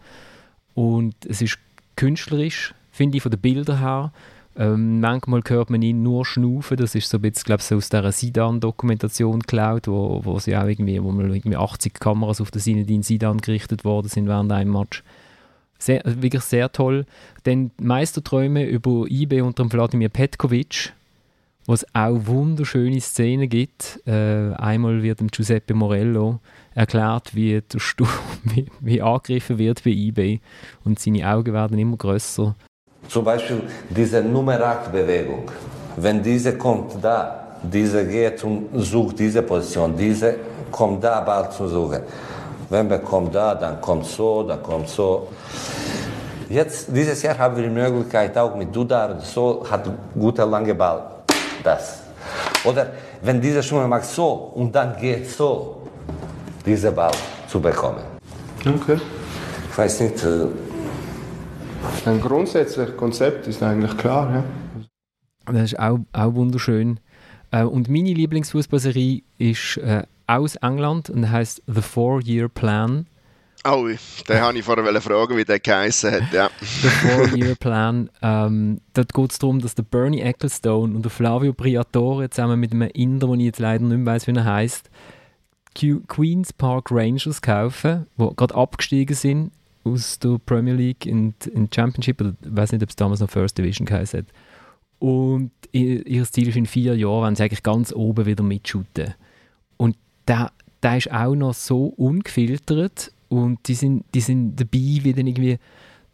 und 0.74 1.16
es 1.28 1.42
ist 1.42 1.60
künstlerisch, 1.98 2.74
finde 2.94 3.18
ich, 3.18 3.24
von 3.24 3.32
den 3.32 3.42
Bildern 3.42 3.80
her. 3.80 4.14
Ähm, 4.60 5.00
manchmal 5.00 5.42
hört 5.48 5.70
man 5.70 5.84
ihn 5.84 6.02
nur 6.02 6.26
schnaufen, 6.26 6.78
das 6.78 6.96
ist 6.96 7.10
so 7.10 7.20
ein 7.20 7.22
bisschen, 7.22 7.44
glaube 7.44 7.62
ich, 7.62 7.74
aus 7.74 7.90
dieser 7.90 8.12
Sidan-Dokumentation 8.12 9.42
geklaut, 9.42 9.88
wo, 9.88 10.22
wo 10.24 10.40
sie 10.40 10.58
auch 10.58 10.66
irgendwie, 10.66 11.02
wo 11.04 11.12
mal 11.12 11.30
irgendwie 11.30 11.58
80 11.58 11.94
Kameras 11.94 12.42
auf 12.42 12.50
den 12.50 12.60
Sinedin 12.60 13.04
Sidan 13.04 13.38
gerichtet 13.38 13.86
worden 13.86 14.08
sind 14.08 14.28
während 14.28 14.52
einem 14.52 14.74
Match. 14.74 15.04
Sehr, 15.78 16.02
wirklich 16.06 16.42
sehr 16.42 16.72
toll. 16.72 17.06
Dann 17.44 17.70
Meisterträume 17.80 18.66
über 18.66 19.06
IB 19.08 19.42
unter 19.42 19.64
dem 19.64 19.72
Wladimir 19.72 20.10
Petkovic, 20.10 20.92
wo 21.68 21.74
es 21.74 21.86
auch 21.94 22.26
wunderschöne 22.26 23.00
Szenen 23.00 23.50
gibt. 23.50 24.02
Äh, 24.08 24.54
einmal 24.56 25.04
wird 25.04 25.20
dem 25.20 25.28
Giuseppe 25.28 25.76
Morello 25.76 26.40
erklärt, 26.74 27.36
wie, 27.36 27.62
der 27.62 27.80
Sturm, 27.80 28.10
wie, 28.44 28.66
wie 28.80 29.04
angegriffen 29.04 29.60
wird 29.60 29.84
bei 29.84 29.92
eBay 29.92 30.42
und 30.84 30.98
seine 30.98 31.32
Augen 31.32 31.54
werden 31.54 31.78
immer 31.78 31.98
größer. 31.98 32.56
Zum 33.08 33.24
Beispiel 33.24 33.64
diese 33.90 34.22
Nummer 34.22 34.60
8 34.62 34.92
Bewegung. 34.92 35.50
Wenn 35.96 36.22
diese 36.22 36.58
kommt 36.58 36.94
da, 37.02 37.44
diese 37.64 38.06
geht 38.06 38.44
und 38.44 38.70
sucht 38.76 39.20
diese 39.20 39.42
Position, 39.42 39.96
diese 39.98 40.36
kommt 40.72 41.04
da 41.04 41.22
bald 41.22 41.54
zu 41.54 41.68
suchen. 41.68 42.02
Wenn 42.70 42.90
wir 42.90 43.00
kommen 43.00 43.32
da, 43.32 43.56
dann 43.56 43.80
kommt 43.80 44.06
so, 44.06 44.44
dann 44.44 44.62
kommt 44.62 44.90
so. 44.90 45.30
Jetzt, 46.50 46.88
dieses 46.90 47.22
Jahr 47.24 47.38
haben 47.38 47.56
wir 47.56 47.64
die 47.64 47.70
Möglichkeit 47.70 48.38
auch 48.38 48.56
mit 48.56 48.76
Dudar, 48.76 49.20
so 49.22 49.66
hat 49.70 49.90
guter 50.14 50.46
lange 50.46 50.76
Ball, 50.76 51.02
das. 51.64 52.00
Oder 52.64 52.88
wenn 53.22 53.42
dieser 53.42 53.64
Schuhe 53.64 53.88
macht 53.88 54.06
so 54.06 54.52
und 54.56 54.74
dann 54.76 54.96
geht 55.00 55.30
so, 55.30 55.82
diese 56.66 56.92
Ball 56.92 57.12
zu 57.48 57.60
bekommen. 57.60 58.04
Okay. 58.66 59.00
Ich 59.72 59.78
weiß 59.78 60.02
nicht. 60.02 60.26
Ein 62.06 62.22
grundsätzliches 62.22 62.96
Konzept 62.98 63.48
ist 63.48 63.62
eigentlich 63.62 63.98
klar, 63.98 64.32
ja. 64.34 64.44
Das 65.52 65.72
ist 65.72 65.80
auch, 65.80 66.00
auch 66.14 66.34
wunderschön. 66.34 67.00
Äh, 67.52 67.64
und 67.64 67.90
meine 67.90 68.14
Lieblingsfußballserie 68.14 69.24
ist 69.38 69.78
äh, 69.78 70.04
aus 70.28 70.56
England 70.58 71.10
und 71.10 71.30
heißt 71.30 71.64
The 71.68 71.82
Four-Year 71.82 72.50
Plan. 72.50 73.08
Oh, 73.66 73.88
den 74.30 74.42
habe 74.42 74.58
ich 74.58 74.64
vorher 74.64 75.02
fragen, 75.02 75.36
wie 75.36 75.44
der 75.44 75.60
geheißen 75.60 76.12
hat. 76.12 76.34
Ja. 76.34 76.50
The 76.60 76.90
Four-Year 76.90 77.56
Plan. 77.60 78.10
Ähm, 78.22 78.82
dort 78.94 79.14
geht 79.14 79.32
es 79.32 79.40
darum, 79.40 79.60
dass 79.60 79.76
der 79.76 79.84
Bernie 79.84 80.22
Ecclestone 80.22 80.96
und 80.96 81.04
der 81.04 81.12
Flavio 81.12 81.54
Briatore 81.54 82.30
zusammen 82.30 82.60
mit 82.60 82.72
einem 82.72 82.90
Inder, 82.94 83.28
den 83.28 83.40
ich 83.40 83.48
jetzt 83.48 83.60
leider 83.60 83.84
nicht 83.84 83.98
mehr 83.98 84.14
weiss, 84.14 84.28
wie 84.28 84.36
er 84.36 84.46
heißt, 84.46 84.90
Queen's 86.08 86.54
Park 86.54 86.92
Rangers 86.92 87.42
kaufen, 87.42 88.08
die 88.18 88.36
gerade 88.36 88.56
abgestiegen 88.56 89.16
sind 89.16 89.52
aus 89.94 90.20
der 90.20 90.40
Premier 90.46 90.74
League 90.74 91.06
in, 91.06 91.34
in 91.54 91.70
Championship, 91.74 92.22
oder 92.22 92.34
ich 92.42 92.56
weiß 92.56 92.72
nicht, 92.72 92.84
ob 92.84 92.90
es 92.90 92.96
damals 92.96 93.20
noch 93.20 93.30
First 93.30 93.58
Division 93.58 93.86
geheißen 93.86 94.20
hat. 94.20 94.28
Und 95.00 95.52
ihr 95.72 96.26
Ziel 96.26 96.48
ist 96.48 96.56
in 96.56 96.66
vier 96.66 96.96
Jahren, 96.96 97.28
wenn 97.28 97.36
sie 97.36 97.44
eigentlich 97.44 97.64
ganz 97.64 97.94
oben 97.94 98.26
wieder 98.26 98.44
mitschuten. 98.44 99.14
Und 99.78 99.96
der, 100.28 100.52
der 100.82 100.98
ist 100.98 101.12
auch 101.12 101.36
noch 101.36 101.54
so 101.54 101.86
ungefiltert 101.86 103.12
und 103.30 103.68
die 103.68 103.76
sind, 103.76 104.06
die 104.14 104.22
sind 104.22 104.56
dabei, 104.56 105.00
wie 105.04 105.14
dann 105.14 105.28
irgendwie 105.28 105.60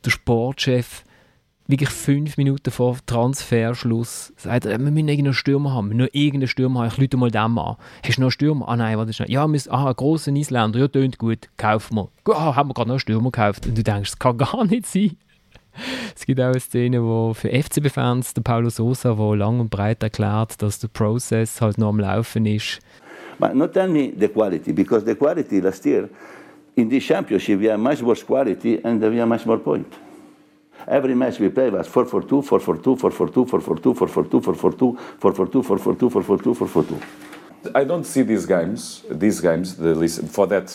der 0.03 0.09
Sportchef 0.09 1.03
wirklich 1.67 1.89
fünf 1.89 2.37
Minuten 2.37 2.71
vor 2.71 2.97
Transferschluss 3.05 4.33
sagt, 4.37 4.65
wir 4.65 4.77
müssen 4.77 5.07
irgendeinen 5.07 5.33
Stürmer 5.33 5.73
haben, 5.73 5.89
wir 5.89 5.95
müssen 5.95 6.07
noch 6.07 6.13
irgendeinen 6.13 6.47
Stürmer 6.47 6.81
haben, 6.81 6.87
ich 6.87 6.97
lüte 6.97 7.17
mal 7.17 7.31
den 7.31 7.41
an. 7.41 7.77
Hast 8.05 8.17
du 8.17 8.21
noch 8.21 8.25
einen 8.25 8.31
Stürmer? 8.31 8.67
Ah 8.67 8.75
nein, 8.75 8.97
warte 8.97 9.13
schnell. 9.13 9.31
Ja, 9.31 9.47
wir, 9.47 9.61
ah, 9.69 9.85
einen 9.85 9.95
grossen 9.95 10.35
Isländer, 10.35 10.79
ja, 10.79 10.87
tönt 10.87 11.17
gut, 11.17 11.49
kaufen 11.57 11.95
wir. 11.95 12.09
Ah, 12.33 12.55
haben 12.55 12.69
wir 12.69 12.73
gerade 12.73 12.89
noch 12.89 12.95
einen 12.95 12.99
Stürmer 12.99 13.31
gekauft. 13.31 13.65
Und 13.65 13.77
du 13.77 13.83
denkst, 13.83 14.11
das 14.11 14.19
kann 14.19 14.37
gar 14.37 14.65
nicht 14.65 14.85
sein. 14.85 15.17
Es 16.15 16.25
gibt 16.25 16.39
auch 16.39 16.45
eine 16.45 16.59
Szene, 16.59 17.01
wo 17.01 17.33
für 17.33 17.49
FCB-Fans 17.49 18.35
der 18.35 18.41
Paulo 18.41 18.69
Sosa, 18.69 19.17
wo 19.17 19.33
lang 19.33 19.59
und 19.59 19.71
breit 19.71 20.03
erklärt, 20.03 20.61
dass 20.61 20.79
der 20.79 20.89
Prozess 20.89 21.61
halt 21.61 21.77
noch 21.79 21.89
am 21.89 21.99
Laufen 21.99 22.45
ist. 22.45 22.79
But 23.39 23.55
not 23.55 23.75
only 23.75 24.13
the 24.19 24.27
quality, 24.27 24.71
because 24.71 25.03
the 25.05 25.15
quality 25.15 25.59
last 25.59 25.83
year 25.85 26.07
in 26.75 26.89
this 26.89 27.03
championship 27.03 27.59
we 27.59 27.69
have 27.69 27.79
much 27.79 28.01
worse 28.01 28.23
quality 28.23 28.79
and 28.83 29.01
we 29.01 29.19
have 29.19 29.27
much 29.27 29.45
more 29.45 29.57
point. 29.57 29.87
Every 30.87 31.15
match 31.15 31.39
we 31.39 31.49
play 31.49 31.69
was 31.69 31.87
4-4-2, 31.87 32.43
4-4-2, 32.43 32.97
4-4-2, 32.99 33.47
4-4-2, 33.49 33.95
4-4-2, 33.97 34.43
4-4-2, 34.43 34.97
4-4-2, 35.19 35.63
4-4-2, 35.63 36.09
4-4-2, 36.09 36.55
4-4-2. 36.55 37.01
I 37.73 37.85
don't 37.85 38.03
see 38.03 38.23
these 38.23 38.45
games. 38.45 39.03
These 39.09 39.39
games, 39.39 39.75
the 39.77 39.95
list, 39.95 40.21
for 40.27 40.45
that, 40.47 40.67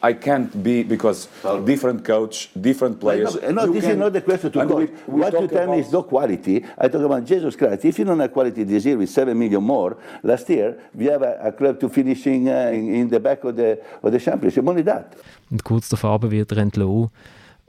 I 0.00 0.12
can't 0.12 0.62
be 0.62 0.84
because 0.84 1.26
different 1.64 2.04
coach, 2.04 2.48
different 2.54 3.00
players. 3.00 3.34
No, 3.42 3.50
no, 3.50 3.64
You 3.64 3.72
this 3.72 3.82
can- 3.82 3.90
is 3.92 3.98
not 3.98 4.12
the 4.12 4.20
question 4.20 4.52
to 4.52 4.60
and 4.60 4.70
coach. 4.70 4.88
we- 5.08 5.14
we 5.14 5.20
what 5.20 5.32
you 5.32 5.48
tell 5.48 5.68
me 5.68 5.80
is 5.80 5.90
no 5.90 6.04
quality. 6.04 6.64
I 6.78 6.86
talk 6.86 7.02
about 7.02 7.24
Jesus 7.24 7.56
Christ. 7.56 7.84
If 7.84 7.98
you 7.98 8.04
don't 8.04 8.20
have 8.20 8.32
quality 8.32 8.62
this 8.62 8.84
year 8.84 8.96
with 8.96 9.10
7 9.10 9.36
million 9.36 9.60
more, 9.64 9.96
last 10.22 10.48
year 10.48 10.76
we 10.94 11.06
have 11.06 11.22
a, 11.22 11.40
a 11.48 11.50
club 11.52 11.80
to 11.80 11.88
finishing 11.88 12.48
uh, 12.48 12.70
in, 12.72 12.94
in 12.94 13.08
the 13.08 13.18
back 13.18 13.42
of 13.42 13.56
the, 13.56 13.80
of 14.00 14.12
the 14.12 14.20
championship. 14.20 14.64
Only 14.68 14.82
that. 14.82 15.16
Und 15.50 15.64
kurz 15.64 15.88
davor 15.88 16.20
wird 16.30 16.52
er 16.52 16.58
entlassen. 16.58 17.10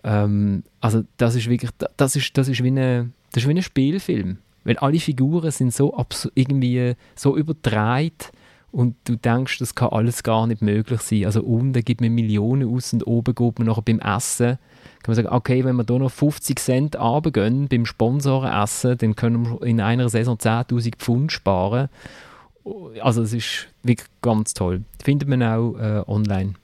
Ähm, 0.04 0.64
also 0.80 1.04
das 1.18 1.36
ist 1.36 1.50
wirklich, 1.50 1.72
das 1.98 2.16
ist, 2.16 2.38
das 2.38 2.48
ist 2.48 2.64
wie 2.64 2.68
eine, 2.68 3.10
das 3.32 3.44
ist 3.44 3.50
wie 3.50 3.54
ein 3.54 3.62
Spielfilm. 3.62 4.38
Weil 4.64 4.78
alle 4.78 5.00
Figuren 5.00 5.50
sind 5.52 5.74
so 5.74 5.96
irgendwie 6.36 6.96
so 7.16 7.38
überdreht 7.38 8.32
und 8.72 8.96
du 9.06 9.16
denkst, 9.16 9.60
das 9.60 9.76
kann 9.76 9.90
alles 9.90 10.24
gar 10.24 10.46
nicht 10.46 10.62
möglich 10.62 11.02
sein. 11.02 11.26
Also 11.26 11.42
unten 11.42 11.84
gibt 11.86 12.02
man 12.02 12.14
Millionen 12.14 12.76
aus 12.76 12.92
und 12.92 13.08
oben 13.08 13.34
geht 13.34 13.60
man 13.60 13.68
nachher 13.68 13.82
beim 13.82 14.00
Essen. 14.00 14.58
Kann 15.04 15.08
man 15.08 15.16
sagen, 15.16 15.30
okay, 15.30 15.64
wenn 15.64 15.78
wir 15.78 15.86
da 15.86 15.98
noch 15.98 16.12
50 16.12 16.60
Cent 16.60 16.96
runtergehen 17.00 17.70
beim 17.70 17.86
Sponsorenessen, 17.86 18.98
dann 18.98 19.16
können 19.16 19.50
wir 19.50 19.62
in 19.66 19.80
einer 19.80 20.10
Saison 20.10 20.36
10'000 20.36 20.98
Pfund 20.98 21.32
sparen. 21.32 21.88
Also 23.02 23.22
es 23.22 23.32
ist 23.32 23.68
wirklich 23.84 24.10
ganz 24.22 24.54
toll. 24.54 24.84
Findet 25.02 25.30
man 25.30 25.42
auch 25.44 25.76
äh, 25.78 26.04
online. 26.06 26.56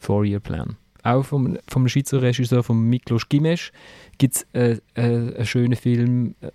Four-Year 0.00 0.40
Plan. 0.40 0.76
Auch 1.06 1.24
vom, 1.24 1.56
vom 1.68 1.86
Schweizer 1.88 2.20
Regisseur 2.20 2.64
von 2.64 2.80
Miklos 2.80 3.28
Gimesch 3.28 3.70
gibt 4.18 4.36
es 4.36 4.46
äh, 4.52 4.78
äh, 4.94 5.02
einen 5.02 5.46
schönen 5.46 5.76
Film, 5.76 6.34
äh, 6.40 6.50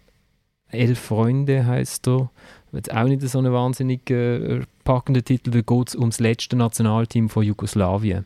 Elf 0.68 1.00
Freunde 1.00 1.66
heißt 1.66 2.08
er. 2.08 2.30
Jetzt 2.74 2.94
auch 2.94 3.06
nicht 3.06 3.22
so 3.22 3.40
einen 3.40 3.54
wahnsinnig 3.54 4.10
äh, 4.10 4.62
packenden 4.84 5.24
Titel, 5.24 5.52
da 5.52 5.62
geht 5.62 5.90
es 5.90 5.96
ums 5.96 6.20
letzte 6.20 6.58
Nationalteam 6.58 7.30
von 7.30 7.44
Jugoslawien. 7.44 8.26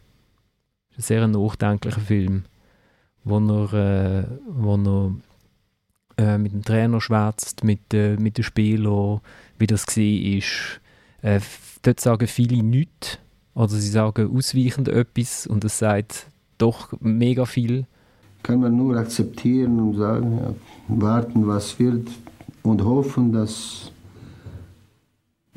Das 0.90 1.06
ist 1.06 1.12
ein 1.12 1.16
sehr 1.16 1.28
nachdenklicher 1.28 2.02
Film, 2.02 2.46
wo 3.24 3.38
er, 3.38 3.74
äh, 3.74 4.24
wo 4.48 4.76
er 4.76 5.16
äh, 6.18 6.38
mit 6.40 6.54
dem 6.54 6.64
Trainer 6.64 7.02
schwätzt, 7.02 7.64
mit, 7.64 7.94
mit 7.94 8.38
den 8.38 8.44
Spielern, 8.44 9.22
wie 9.60 9.68
das 9.68 9.86
war. 9.86 10.80
Äh, 11.22 11.40
dort 11.84 12.00
sagen 12.00 12.28
viele 12.28 12.64
nichts 12.64 13.20
oder 13.56 13.70
sie 13.70 13.89
sagen 13.89 14.36
ausweichend 14.36 14.89
etwas 14.89 15.47
und 15.47 15.64
es 15.66 15.80
sagt 15.80 16.28
doch 16.58 16.93
mega 16.99 17.45
viel. 17.45 17.86
kann 18.43 18.60
man 18.60 18.78
nur 18.78 18.95
akzeptieren 18.97 19.80
und 19.80 19.97
sagen, 19.97 20.38
ja, 20.38 20.53
warten, 20.88 21.47
was 21.47 21.80
wird 21.80 22.08
und 22.62 22.84
hoffen, 22.84 23.32
dass 23.34 23.91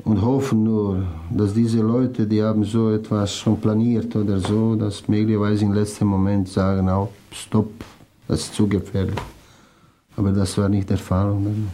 und 0.03 0.21
hoffen 0.21 0.63
nur, 0.63 1.03
dass 1.29 1.53
diese 1.53 1.81
Leute, 1.81 2.25
die 2.25 2.41
haben 2.41 2.63
so 2.63 2.89
etwas 2.89 3.35
schon 3.35 3.59
planiert 3.59 4.15
oder 4.15 4.39
so, 4.39 4.75
dass 4.75 5.07
möglicherweise 5.07 5.65
im 5.65 5.73
letzten 5.73 6.05
Moment 6.05 6.47
sagen, 6.47 6.89
auch 6.89 7.11
stopp, 7.31 7.69
das 8.27 8.41
ist 8.41 8.55
zu 8.55 8.67
gefährlich. 8.67 9.19
Aber 10.15 10.31
das 10.31 10.57
war 10.57 10.69
nicht. 10.69 10.89
Und 10.89 11.67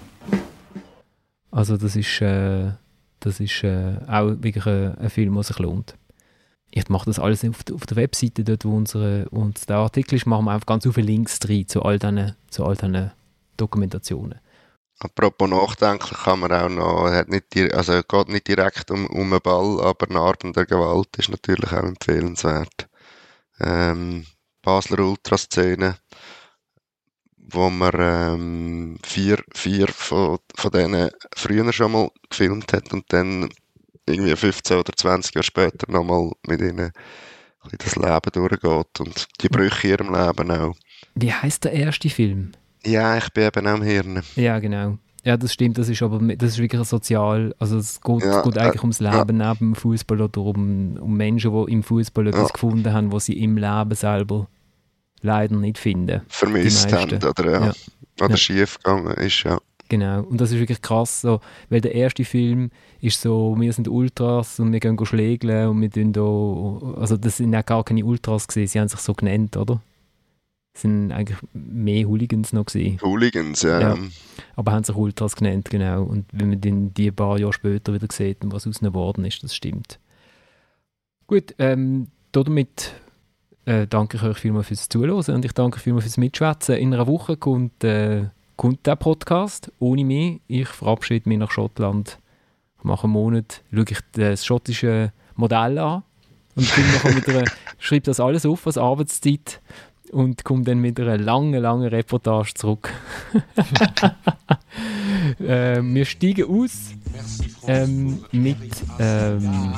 Also 1.51 1.77
das 1.77 1.95
ist, 1.95 2.21
äh, 2.21 2.71
das 3.19 3.39
ist 3.39 3.63
äh, 3.63 3.95
auch 4.07 4.35
wirklich 4.41 4.65
ein, 4.65 4.97
ein 4.97 5.09
Film, 5.09 5.35
der 5.35 5.43
sich 5.43 5.59
lohnt. 5.59 5.95
Ich 6.75 6.89
mache 6.89 7.05
das 7.05 7.19
alles 7.19 7.45
auf, 7.45 7.63
der- 7.63 7.75
auf 7.75 7.85
der 7.85 7.95
Webseite, 7.95 8.43
dort 8.43 8.65
wo, 8.65 8.75
unsere, 8.75 9.27
wo 9.31 9.39
uns 9.41 9.65
der 9.65 9.77
Artikel 9.77 10.15
ist, 10.15 10.25
machen 10.25 10.45
wir 10.45 10.51
einfach 10.51 10.65
ganz 10.65 10.83
viele 10.83 11.07
Links 11.07 11.39
rein 11.47 11.67
zu 11.69 11.81
all 11.83 11.97
diesen, 11.97 12.35
zu 12.49 12.65
all 12.65 12.75
diesen 12.75 13.11
Dokumentationen. 13.55 14.39
Apropos 14.99 15.49
nachdenklich 15.49 16.19
kann 16.19 16.39
man 16.41 16.51
auch 16.51 16.69
noch, 16.69 17.11
hat 17.11 17.29
nicht, 17.29 17.55
also 17.73 18.01
geht 18.03 18.27
nicht 18.27 18.47
direkt 18.49 18.91
um, 18.91 19.07
um 19.07 19.31
einen 19.31 19.41
Ball, 19.41 19.81
aber 19.81 20.07
Narben 20.13 20.51
der 20.51 20.65
Gewalt 20.65 21.07
ist 21.17 21.29
natürlich 21.29 21.71
auch 21.71 21.83
empfehlenswert. 21.83 22.89
Ähm, 23.61 24.25
Basler 24.61 24.99
Ultraszene, 24.99 25.95
wo 27.37 27.69
man 27.69 27.93
ähm, 27.99 28.97
vier, 29.01 29.41
vier 29.53 29.87
von, 29.87 30.39
von 30.57 30.71
denen 30.71 31.09
früher 31.35 31.71
schon 31.71 31.91
mal 31.93 32.09
gefilmt 32.29 32.73
hat 32.73 32.91
und 32.91 33.05
dann 33.13 33.49
irgendwie 34.07 34.35
15 34.35 34.77
oder 34.77 34.93
20 34.93 35.35
Jahre 35.35 35.43
später 35.43 35.91
nochmal 35.91 36.31
mit 36.47 36.61
ihnen 36.61 36.91
das 37.77 37.95
Leben 37.95 38.31
durchgeht 38.31 38.99
und 38.99 39.27
die 39.41 39.49
Brüche 39.49 39.87
in 39.87 39.93
ihrem 39.93 40.13
Leben 40.13 40.51
auch. 40.51 40.75
Wie 41.15 41.33
heißt 41.33 41.63
der 41.63 41.73
erste 41.73 42.09
Film? 42.09 42.51
Ja, 42.85 43.17
ich 43.17 43.29
bin 43.33 43.45
eben 43.47 43.67
auch 43.67 43.75
im 43.77 43.81
Hirn. 43.81 44.21
Ja, 44.35 44.59
genau. 44.59 44.97
Ja, 45.23 45.37
das 45.37 45.53
stimmt, 45.53 45.79
das 45.79 45.89
ist 45.89 46.03
aber 46.03 46.19
das 46.35 46.51
ist 46.51 46.57
wirklich 46.59 46.83
sozial, 46.87 47.55
also 47.57 47.79
es 47.79 47.99
geht, 47.99 48.21
Ja, 48.21 48.43
geht 48.43 48.57
eigentlich 48.59 48.75
äh, 48.75 48.81
ums 48.81 48.99
ja. 48.99 49.17
Leben 49.19 49.37
neben 49.37 49.57
dem 49.57 49.75
Fußball 49.75 50.21
oder 50.21 50.41
um, 50.41 50.97
um 50.97 51.17
Menschen, 51.17 51.51
die 51.65 51.71
im 51.73 51.81
Fußball 51.81 52.27
etwas 52.27 52.49
Ja. 52.49 52.53
gefunden 52.53 52.93
haben, 52.93 53.11
was 53.11 53.25
sie 53.25 53.33
im 53.41 53.57
Leben 53.57 53.95
selber 53.95 54.47
leider 55.21 55.55
nicht 55.55 55.79
finden. 55.79 56.21
Vermisst 56.27 56.93
haben 56.93 57.11
oder, 57.15 57.51
ja. 57.51 57.65
Ja. 57.65 57.73
oder 58.21 58.29
Ja. 58.29 58.37
schief 58.37 58.77
gegangen 58.77 59.07
ist, 59.15 59.41
ja. 59.43 59.57
Genau, 59.87 60.23
und 60.23 60.41
das 60.41 60.51
ist 60.51 60.59
wirklich 60.59 60.81
krass, 60.81 61.21
so, 61.21 61.41
weil 61.69 61.79
der 61.79 61.93
erste 61.93 62.25
Film 62.25 62.71
ist 63.01 63.21
so, 63.21 63.55
wir 63.59 63.71
sind 63.71 63.87
Ultras 63.87 64.59
und 64.59 64.73
wir 64.73 64.79
gehen 64.79 64.97
schlägeln 65.05 65.69
und 65.69 65.81
wir 65.81 65.91
tun 65.91 66.11
da, 66.11 66.99
also 66.99 67.17
das 67.17 67.37
sind 67.37 67.53
ja 67.53 67.61
gar 67.61 67.83
keine 67.83 68.03
Ultras 68.03 68.47
gesehen, 68.47 68.67
sie 68.67 68.79
haben 68.79 68.87
sich 68.87 68.99
so 68.99 69.13
genannt, 69.13 69.57
oder? 69.57 69.81
Es 70.73 70.81
sind 70.81 71.11
eigentlich 71.11 71.37
mehr 71.53 72.05
Hooligans 72.07 72.51
noch 72.51 72.65
gesehen. 72.65 72.99
Hooligans, 73.01 73.61
ja. 73.61 73.79
Ja, 73.79 73.97
aber 74.55 74.71
haben 74.73 74.83
sich 74.83 74.95
Ultras 74.95 75.35
genannt, 75.35 75.69
genau. 75.69 76.03
Und 76.03 76.25
wenn 76.33 76.49
man 76.49 76.59
dann 76.59 76.93
die 76.93 77.07
ein 77.11 77.15
paar 77.15 77.39
Jahre 77.39 77.53
später 77.53 77.93
wieder 77.93 78.07
sieht, 78.11 78.43
und 78.43 78.51
was 78.51 78.67
aus 78.67 78.81
ihnen 78.81 78.91
geworden 78.91 79.23
ist, 79.23 79.41
das 79.41 79.55
stimmt. 79.55 79.99
Gut, 81.27 81.55
ähm, 81.59 82.07
damit 82.33 82.93
äh, 83.63 83.87
danke 83.87 84.17
ich 84.17 84.23
euch 84.23 84.37
vielmals 84.37 84.67
fürs 84.67 84.89
Zuhören 84.89 85.35
und 85.35 85.45
ich 85.45 85.53
danke 85.53 85.77
euch 85.77 85.83
vielmals 85.83 86.05
fürs 86.05 86.17
Mitschwätzen. 86.17 86.75
In 86.75 86.93
einer 86.93 87.07
Woche 87.07 87.37
kommt, 87.37 87.83
äh, 87.85 88.25
kommt 88.55 88.85
der 88.85 88.95
Podcast 88.95 89.71
ohne 89.79 90.03
mich. 90.03 90.41
Ich 90.47 90.67
verabschiede 90.67 91.29
mich 91.29 91.37
nach 91.37 91.51
Schottland. 91.51 92.19
Ich 92.77 92.83
mache 92.83 93.05
einen 93.05 93.13
Monat, 93.13 93.63
schaue 93.71 93.85
ich 93.89 93.99
das 94.13 94.45
schottische 94.45 95.11
Modell 95.35 95.77
an 95.77 96.03
und 96.55 96.71
komme 96.71 96.87
nachher 96.87 97.13
mit 97.13 97.29
einer, 97.29 97.45
schreibe 97.79 98.03
das 98.03 98.19
alles 98.19 98.45
auf 98.45 98.65
als 98.67 98.77
Arbeitszeit 98.77 99.61
und 100.11 100.43
komme 100.43 100.63
dann 100.63 100.79
mit 100.79 100.99
einer 100.99 101.17
langen, 101.17 101.61
langen 101.61 101.87
Reportage 101.87 102.53
zurück. 102.53 102.91
äh, 105.39 105.81
wir 105.81 106.05
steigen 106.05 106.49
aus 106.49 106.91
ähm, 107.67 108.23
mit, 108.31 108.57
ähm, 108.99 109.73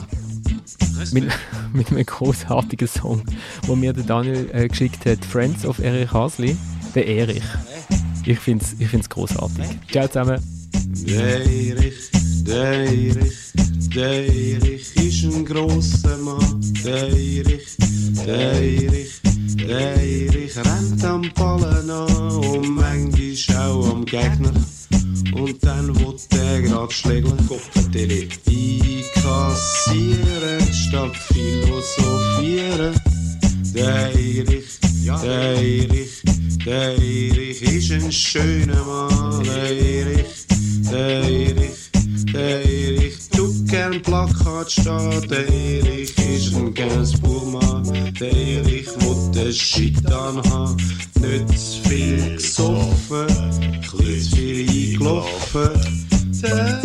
mit, 1.14 1.26
mit 1.74 1.92
einem 1.92 2.06
großartigen 2.06 2.88
Song, 2.88 3.24
wo 3.64 3.76
mir 3.76 3.94
der 3.94 4.04
Daniel 4.04 4.50
äh, 4.52 4.68
geschickt 4.68 5.06
hat, 5.06 5.24
Friends 5.26 5.66
of 5.66 5.80
Erich 5.80 6.12
Hasli, 6.12 6.58
der 6.94 7.08
Erich. 7.08 7.44
Ich 8.28 8.40
finde 8.40 8.66
es 8.66 8.76
ich 8.78 8.90
find's 8.90 9.08
großartig. 9.08 9.66
Ciao 9.90 10.06
zusammen. 10.06 10.44
Der 11.08 11.46
Erich, 11.46 12.12
der 12.46 12.84
Erich, 12.84 13.54
der 13.96 14.28
Erich 14.28 14.96
ist 14.98 15.24
ein 15.24 15.46
grosser 15.46 16.18
Mann. 16.18 16.62
Der 16.84 17.08
Erich, 17.08 17.78
der 18.26 18.52
Erich, 18.52 19.22
der 19.56 19.96
Erich 19.96 20.58
rennt 20.58 21.06
am 21.06 21.22
Ballen 21.36 21.90
an 21.90 22.32
und 22.32 22.68
manchmal 22.76 23.72
auch 23.72 23.92
am 23.92 24.04
Gegner. 24.04 24.52
Und 25.34 25.64
dann 25.64 25.98
wird 25.98 26.28
er 26.34 26.62
grad 26.64 26.92
schlägeln, 26.92 27.48
Kopfverteilen. 27.48 28.28
Einkassieren 29.26 30.74
statt 30.74 31.16
philosophieren. 31.16 32.94
Der 33.74 34.12
Erich, 34.14 34.80
der 36.68 36.98
Erich, 36.98 37.62
ist 37.62 37.92
ein 37.92 38.12
schöner 38.12 38.84
Mann. 38.84 39.44
Der 39.44 39.72
Erich, 39.72 40.46
der 40.92 41.24
Erich, 41.24 41.92
der 42.34 42.66
Erich 42.66 43.30
tut 43.30 43.68
gern 43.70 44.02
Plakat 44.02 44.72
stehen. 44.72 45.28
Der 45.30 45.48
Erich 45.48 46.14
ist 46.18 46.54
ein 46.56 46.74
Gainsbourg-Mann. 46.74 48.14
Der 48.20 48.32
Erich 48.34 48.88
will 49.00 49.32
den 49.34 49.54
Shit 49.54 50.06
anhaben. 50.12 50.76
Nicht 51.22 51.58
zu 51.58 51.90
viel 51.90 52.36
gesoffen, 52.36 53.28
nicht 53.60 54.30
zu 54.30 54.36
viel 54.36 54.70
eingelaufen. 54.70 55.72
Der 56.44 56.82